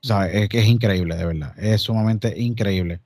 ¿sabes? 0.00 0.34
Es 0.34 0.48
que 0.48 0.58
es 0.60 0.66
increíble, 0.66 1.16
de 1.16 1.24
verdad. 1.24 1.58
Es 1.58 1.82
sumamente 1.82 2.34
increíble. 2.36 3.00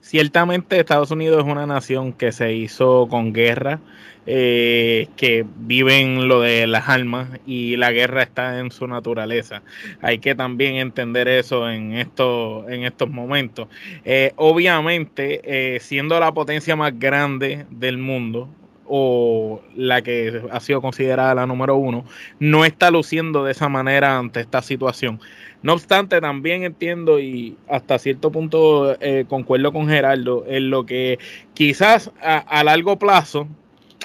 Ciertamente 0.00 0.80
Estados 0.80 1.12
Unidos 1.12 1.44
es 1.44 1.50
una 1.50 1.64
nación 1.64 2.12
que 2.12 2.32
se 2.32 2.52
hizo 2.54 3.06
con 3.08 3.32
guerra, 3.32 3.78
eh, 4.26 5.08
que 5.16 5.44
viven 5.56 6.26
lo 6.26 6.40
de 6.40 6.66
las 6.66 6.88
armas 6.88 7.28
y 7.46 7.76
la 7.76 7.92
guerra 7.92 8.24
está 8.24 8.58
en 8.58 8.72
su 8.72 8.88
naturaleza. 8.88 9.62
Hay 10.00 10.18
que 10.18 10.34
también 10.34 10.76
entender 10.76 11.28
eso 11.28 11.70
en, 11.70 11.92
esto, 11.92 12.68
en 12.68 12.84
estos 12.84 13.10
momentos. 13.10 13.68
Eh, 14.04 14.32
obviamente, 14.36 15.78
siendo 15.80 16.18
la 16.18 16.32
potencia 16.32 16.74
más 16.74 16.98
grande 16.98 17.66
del 17.70 17.98
mundo, 17.98 18.48
o 18.94 19.62
la 19.74 20.02
que 20.02 20.42
ha 20.50 20.60
sido 20.60 20.82
considerada 20.82 21.34
la 21.34 21.46
número 21.46 21.76
uno, 21.76 22.04
no 22.38 22.66
está 22.66 22.90
luciendo 22.90 23.42
de 23.42 23.52
esa 23.52 23.70
manera 23.70 24.18
ante 24.18 24.40
esta 24.40 24.60
situación. 24.60 25.18
No 25.62 25.72
obstante, 25.72 26.20
también 26.20 26.62
entiendo 26.62 27.18
y 27.18 27.56
hasta 27.70 27.98
cierto 27.98 28.30
punto 28.30 28.94
eh, 29.00 29.24
concuerdo 29.26 29.72
con 29.72 29.88
Gerardo 29.88 30.44
en 30.46 30.68
lo 30.68 30.84
que 30.84 31.18
quizás 31.54 32.10
a, 32.20 32.36
a 32.36 32.64
largo 32.64 32.98
plazo 32.98 33.48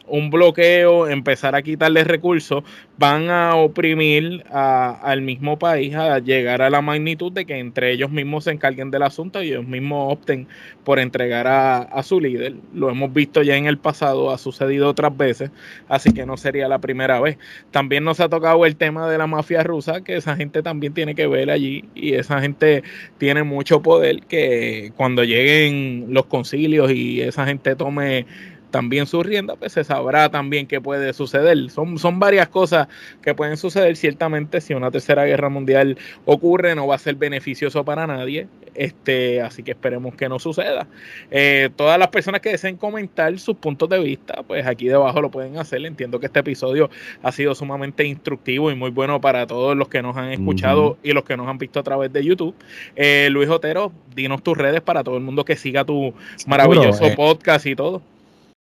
un 0.07 0.29
bloqueo, 0.29 1.07
empezar 1.07 1.55
a 1.55 1.61
quitarle 1.61 2.03
recursos, 2.03 2.63
van 2.97 3.29
a 3.29 3.55
oprimir 3.55 4.43
a- 4.51 4.91
al 5.03 5.21
mismo 5.21 5.59
país 5.59 5.93
a 5.95 6.19
llegar 6.19 6.61
a 6.61 6.69
la 6.69 6.81
magnitud 6.81 7.31
de 7.31 7.45
que 7.45 7.57
entre 7.59 7.91
ellos 7.91 8.09
mismos 8.09 8.45
se 8.45 8.51
encarguen 8.51 8.89
del 8.91 9.03
asunto 9.03 9.41
y 9.43 9.49
ellos 9.49 9.65
mismos 9.67 10.11
opten 10.13 10.47
por 10.84 10.99
entregar 10.99 11.47
a, 11.47 11.77
a 11.79 12.03
su 12.03 12.19
líder. 12.19 12.55
Lo 12.73 12.89
hemos 12.89 13.13
visto 13.13 13.41
ya 13.43 13.55
en 13.57 13.65
el 13.67 13.77
pasado, 13.77 14.31
ha 14.31 14.38
sucedido 14.38 14.89
otras 14.89 15.15
veces, 15.15 15.51
así 15.88 16.13
que 16.13 16.25
no 16.25 16.38
sería 16.38 16.67
la 16.67 16.79
primera 16.79 17.19
vez. 17.19 17.38
También 17.71 18.03
nos 18.03 18.19
ha 18.19 18.29
tocado 18.29 18.65
el 18.65 18.75
tema 18.77 19.09
de 19.09 19.17
la 19.17 19.27
mafia 19.27 19.63
rusa, 19.63 20.01
que 20.01 20.15
esa 20.17 20.35
gente 20.35 20.63
también 20.63 20.93
tiene 20.93 21.15
que 21.15 21.27
ver 21.27 21.49
allí 21.51 21.85
y 21.95 22.13
esa 22.13 22.41
gente 22.41 22.84
tiene 23.17 23.43
mucho 23.43 23.81
poder 23.81 24.21
que 24.27 24.91
cuando 24.95 25.23
lleguen 25.23 26.07
los 26.09 26.25
concilios 26.25 26.91
y 26.91 27.21
esa 27.21 27.45
gente 27.45 27.75
tome 27.75 28.25
también 28.72 29.07
su 29.07 29.23
rienda, 29.23 29.56
pues 29.56 29.73
se 29.73 29.84
sabrá 29.84 30.30
también 30.30 30.68
qué 30.68 30.81
puede 30.81 31.14
suceder. 31.14 31.69
Son, 31.69 31.98
son 31.98 32.19
varias 32.19 32.48
cosas 32.49 32.88
que 33.22 33.34
pueden 33.34 33.57
suceder. 33.57 33.95
Ciertamente, 33.95 34.61
si 34.61 34.73
una 34.73 34.91
tercera 34.91 35.26
guerra 35.26 35.49
mundial 35.49 35.98
ocurre, 36.26 36.76
no 36.76 36.88
va 36.88 36.95
a 36.95 36.99
ser 36.99 37.15
beneficioso 37.15 37.84
para 37.85 38.07
nadie. 38.07 38.48
Este, 38.76 39.41
así 39.41 39.64
que 39.64 39.72
esperemos 39.72 40.15
que 40.15 40.30
no 40.30 40.38
suceda. 40.38 40.88
Eh, 41.31 41.69
todas 41.76 41.98
las 41.98 42.10
personas 42.10 42.41
que 42.41 42.49
deseen 42.49 42.77
comentar 42.77 43.38
sus 43.39 43.56
puntos 43.57 43.89
de 43.89 43.99
vista, 43.99 44.44
pues 44.44 44.65
aquí 44.68 44.88
debajo 44.88 45.19
lo 45.22 45.31
pueden 45.31 45.57
hacer. 45.57 45.84
Entiendo 45.85 46.19
que 46.19 46.27
este 46.27 46.41
episodio 46.41 46.89
ha 47.23 47.31
sido 47.31 47.56
sumamente 47.56 48.06
instructivo 48.06 48.69
y 48.69 48.76
muy 48.76 48.91
bueno 48.91 49.19
para 49.19 49.48
todos 49.48 49.76
los 49.76 49.88
que 49.88 50.02
nos 50.02 50.15
han 50.15 50.31
escuchado 50.31 50.98
y 51.02 51.14
los 51.14 51.23
que 51.23 51.35
nos 51.35 51.48
han 51.48 51.57
visto 51.57 51.80
a 51.80 51.84
través 51.84 52.14
de 52.14 52.23
YouTube. 52.23 52.56
Eh, 52.95 53.30
Luis 53.31 53.49
Otero, 53.49 53.91
dinos 54.15 54.44
tus 54.44 54.56
redes 54.56 54.81
para 54.81 55.03
todo 55.03 55.18
el 55.18 55.23
mundo 55.23 55.44
que 55.44 55.56
siga 55.56 55.84
tu 55.84 56.14
maravilloso 56.45 57.06
eh. 57.06 57.15
podcast 57.15 57.65
y 57.65 57.76
todo. 57.76 58.02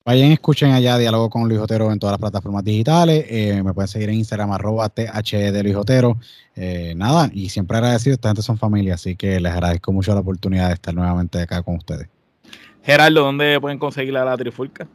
Vayan, 0.07 0.31
escuchen 0.31 0.71
allá 0.71 0.99
Diálogo 0.99 1.31
con 1.31 1.49
Luis 1.49 1.59
Otero 1.59 1.91
en 1.91 1.97
todas 1.97 2.11
las 2.13 2.19
plataformas 2.19 2.63
digitales. 2.63 3.25
Eh, 3.27 3.63
me 3.63 3.73
pueden 3.73 3.87
seguir 3.87 4.09
en 4.09 4.17
Instagram, 4.17 4.51
arroba 4.51 4.87
TH 4.87 5.51
de 5.51 5.63
Luis 5.63 5.75
Otero. 5.75 6.19
Eh, 6.55 6.93
nada, 6.95 7.31
y 7.33 7.49
siempre 7.49 7.77
agradecido. 7.77 8.13
Esta 8.13 8.29
gente 8.29 8.43
son 8.43 8.59
familia, 8.59 8.93
así 8.93 9.15
que 9.15 9.39
les 9.39 9.51
agradezco 9.51 9.91
mucho 9.91 10.13
la 10.13 10.19
oportunidad 10.19 10.67
de 10.67 10.75
estar 10.75 10.93
nuevamente 10.93 11.41
acá 11.41 11.63
con 11.63 11.77
ustedes. 11.77 12.07
Gerardo, 12.83 13.21
¿dónde 13.21 13.59
pueden 13.59 13.79
conseguir 13.79 14.13
la 14.13 14.37
trifulca? 14.37 14.87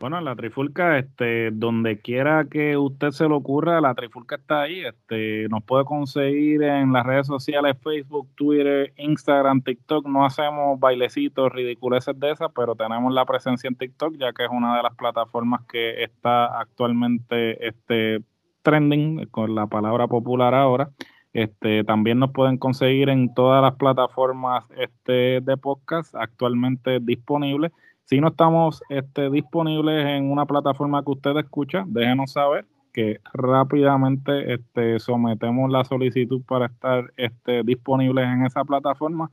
Bueno, 0.00 0.20
la 0.20 0.34
trifulca, 0.34 0.98
este, 0.98 1.50
donde 1.52 2.00
quiera 2.00 2.46
que 2.50 2.76
usted 2.76 3.10
se 3.10 3.28
le 3.28 3.34
ocurra, 3.34 3.80
la 3.80 3.94
trifulca 3.94 4.36
está 4.36 4.62
ahí. 4.62 4.84
Este, 4.84 5.48
nos 5.48 5.62
puede 5.62 5.84
conseguir 5.84 6.62
en 6.64 6.92
las 6.92 7.06
redes 7.06 7.28
sociales, 7.28 7.76
Facebook, 7.82 8.28
Twitter, 8.34 8.92
Instagram, 8.96 9.62
TikTok. 9.62 10.06
No 10.06 10.24
hacemos 10.24 10.80
bailecitos, 10.80 11.52
ridiculeces 11.52 12.18
de 12.18 12.32
esas, 12.32 12.50
pero 12.54 12.74
tenemos 12.74 13.12
la 13.14 13.24
presencia 13.24 13.68
en 13.68 13.76
TikTok, 13.76 14.16
ya 14.16 14.32
que 14.32 14.44
es 14.44 14.50
una 14.50 14.76
de 14.76 14.82
las 14.82 14.94
plataformas 14.96 15.62
que 15.70 16.02
está 16.02 16.58
actualmente 16.60 17.66
este, 17.66 18.20
trending, 18.62 19.26
con 19.26 19.54
la 19.54 19.68
palabra 19.68 20.08
popular 20.08 20.54
ahora. 20.54 20.90
Este, 21.32 21.84
también 21.84 22.18
nos 22.18 22.32
pueden 22.32 22.58
conseguir 22.58 23.10
en 23.10 23.32
todas 23.32 23.62
las 23.62 23.74
plataformas 23.74 24.64
este, 24.76 25.40
de 25.40 25.56
podcast 25.56 26.14
actualmente 26.16 26.98
disponibles. 27.00 27.72
Si 28.04 28.20
no 28.20 28.28
estamos 28.28 28.82
este, 28.90 29.30
disponibles 29.30 30.06
en 30.06 30.30
una 30.30 30.44
plataforma 30.44 31.02
que 31.02 31.10
usted 31.12 31.36
escucha, 31.38 31.84
déjenos 31.86 32.32
saber 32.32 32.66
que 32.92 33.18
rápidamente 33.32 34.54
este, 34.54 35.00
sometemos 35.00 35.70
la 35.70 35.84
solicitud 35.84 36.42
para 36.46 36.66
estar 36.66 37.12
este, 37.16 37.62
disponibles 37.64 38.26
en 38.26 38.46
esa 38.46 38.64
plataforma. 38.64 39.30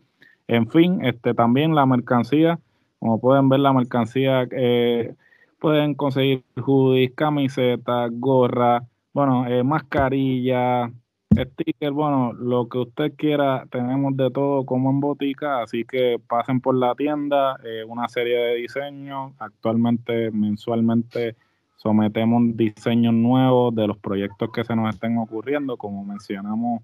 En 0.48 0.68
fin, 0.70 1.06
este, 1.06 1.34
también 1.34 1.76
la 1.76 1.86
mercancía, 1.86 2.60
como 3.00 3.20
pueden 3.20 3.50
ver, 3.50 3.60
la 3.60 3.74
mercancía 3.74 4.48
eh, 4.52 5.14
pueden 5.60 5.94
conseguir 5.94 6.44
hoodies, 6.56 7.12
camisetas, 7.14 8.10
gorra, 8.14 8.84
bueno, 9.14 9.46
eh, 9.48 9.64
mascarilla, 9.64 10.92
sticker, 11.36 11.92
bueno, 11.92 12.34
lo 12.34 12.68
que 12.68 12.80
usted 12.80 13.14
quiera, 13.16 13.66
tenemos 13.72 14.16
de 14.18 14.30
todo 14.32 14.66
como 14.66 14.90
en 14.90 15.00
botica, 15.00 15.62
así 15.62 15.86
que 15.86 16.20
pasen 16.28 16.62
por 16.62 16.76
la 16.76 16.96
tienda, 16.96 17.58
eh, 17.64 17.84
una 17.88 18.08
serie 18.10 18.38
de 18.38 18.56
diseños, 18.56 19.34
actualmente 19.40 20.32
mensualmente 20.32 21.36
sometemos 21.78 22.56
diseños 22.56 23.14
nuevos 23.14 23.74
de 23.74 23.88
los 23.88 23.98
proyectos 23.98 24.52
que 24.52 24.64
se 24.64 24.76
nos 24.76 24.94
estén 24.94 25.18
ocurriendo, 25.18 25.78
como 25.78 26.06
mencionamos 26.06 26.84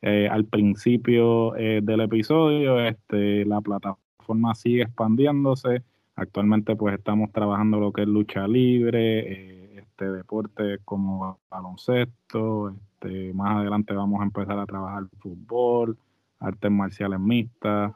eh, 0.00 0.28
al 0.28 0.46
principio 0.46 1.54
eh, 1.56 1.80
del 1.82 2.00
episodio, 2.00 2.80
este, 2.80 3.44
la 3.44 3.60
plataforma 3.60 4.54
sigue 4.54 4.82
expandiéndose, 4.82 5.82
actualmente 6.16 6.74
pues 6.74 6.94
estamos 6.94 7.30
trabajando 7.30 7.78
lo 7.78 7.92
que 7.92 8.02
es 8.02 8.08
lucha 8.08 8.48
libre, 8.48 9.32
eh, 9.32 9.78
este 9.78 10.10
deporte 10.10 10.78
como 10.84 11.38
baloncesto, 11.50 12.74
este, 13.02 13.32
más 13.34 13.56
adelante 13.56 13.94
vamos 13.94 14.20
a 14.20 14.24
empezar 14.24 14.58
a 14.58 14.66
trabajar 14.66 15.04
fútbol, 15.18 15.96
artes 16.38 16.70
marciales 16.70 17.20
mixtas. 17.20 17.92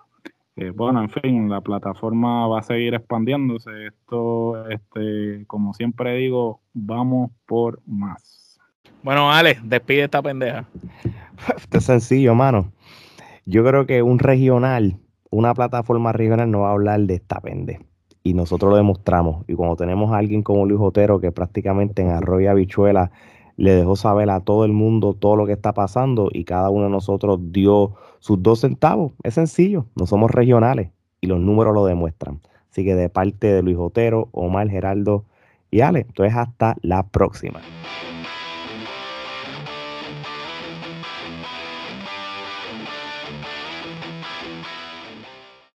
Eh, 0.56 0.70
bueno, 0.70 1.02
en 1.02 1.10
fin, 1.10 1.48
la 1.50 1.60
plataforma 1.60 2.46
va 2.48 2.60
a 2.60 2.62
seguir 2.62 2.94
expandiéndose. 2.94 3.70
Esto, 3.86 4.68
este, 4.68 5.44
como 5.46 5.74
siempre 5.74 6.16
digo, 6.16 6.60
vamos 6.72 7.30
por 7.46 7.80
más. 7.86 8.58
Bueno, 9.02 9.30
Ale, 9.30 9.58
despide 9.62 10.04
esta 10.04 10.22
pendeja. 10.22 10.66
Esto 11.56 11.78
es 11.78 11.84
sencillo, 11.84 12.34
mano. 12.34 12.72
Yo 13.44 13.64
creo 13.64 13.86
que 13.86 14.02
un 14.02 14.18
regional, 14.18 14.96
una 15.30 15.54
plataforma 15.54 16.12
regional 16.12 16.50
no 16.50 16.60
va 16.60 16.70
a 16.70 16.72
hablar 16.72 17.00
de 17.00 17.14
esta 17.14 17.40
pende. 17.40 17.80
Y 18.24 18.34
nosotros 18.34 18.70
lo 18.70 18.76
demostramos. 18.76 19.44
Y 19.46 19.54
cuando 19.54 19.76
tenemos 19.76 20.10
a 20.10 20.16
alguien 20.16 20.42
como 20.42 20.66
Luis 20.66 20.80
Otero, 20.80 21.20
que 21.20 21.30
prácticamente 21.30 22.02
en 22.02 22.10
Arroyo 22.10 22.50
Habichuela 22.50 23.12
le 23.56 23.74
dejó 23.74 23.96
saber 23.96 24.30
a 24.30 24.40
todo 24.40 24.64
el 24.64 24.72
mundo 24.72 25.14
todo 25.14 25.36
lo 25.36 25.46
que 25.46 25.52
está 25.52 25.72
pasando 25.72 26.28
y 26.32 26.44
cada 26.44 26.70
uno 26.70 26.84
de 26.84 26.90
nosotros 26.90 27.40
dio 27.52 27.94
sus 28.18 28.42
dos 28.42 28.60
centavos. 28.60 29.12
Es 29.22 29.34
sencillo, 29.34 29.86
no 29.94 30.06
somos 30.06 30.30
regionales 30.30 30.90
y 31.20 31.26
los 31.26 31.40
números 31.40 31.74
lo 31.74 31.86
demuestran. 31.86 32.40
Así 32.70 32.84
que 32.84 32.94
de 32.94 33.08
parte 33.08 33.46
de 33.46 33.62
Luis 33.62 33.76
Otero, 33.78 34.28
Omar, 34.32 34.68
Geraldo 34.68 35.24
y 35.70 35.80
Ale, 35.80 36.00
entonces 36.00 36.36
hasta 36.36 36.76
la 36.82 37.04
próxima. 37.04 37.60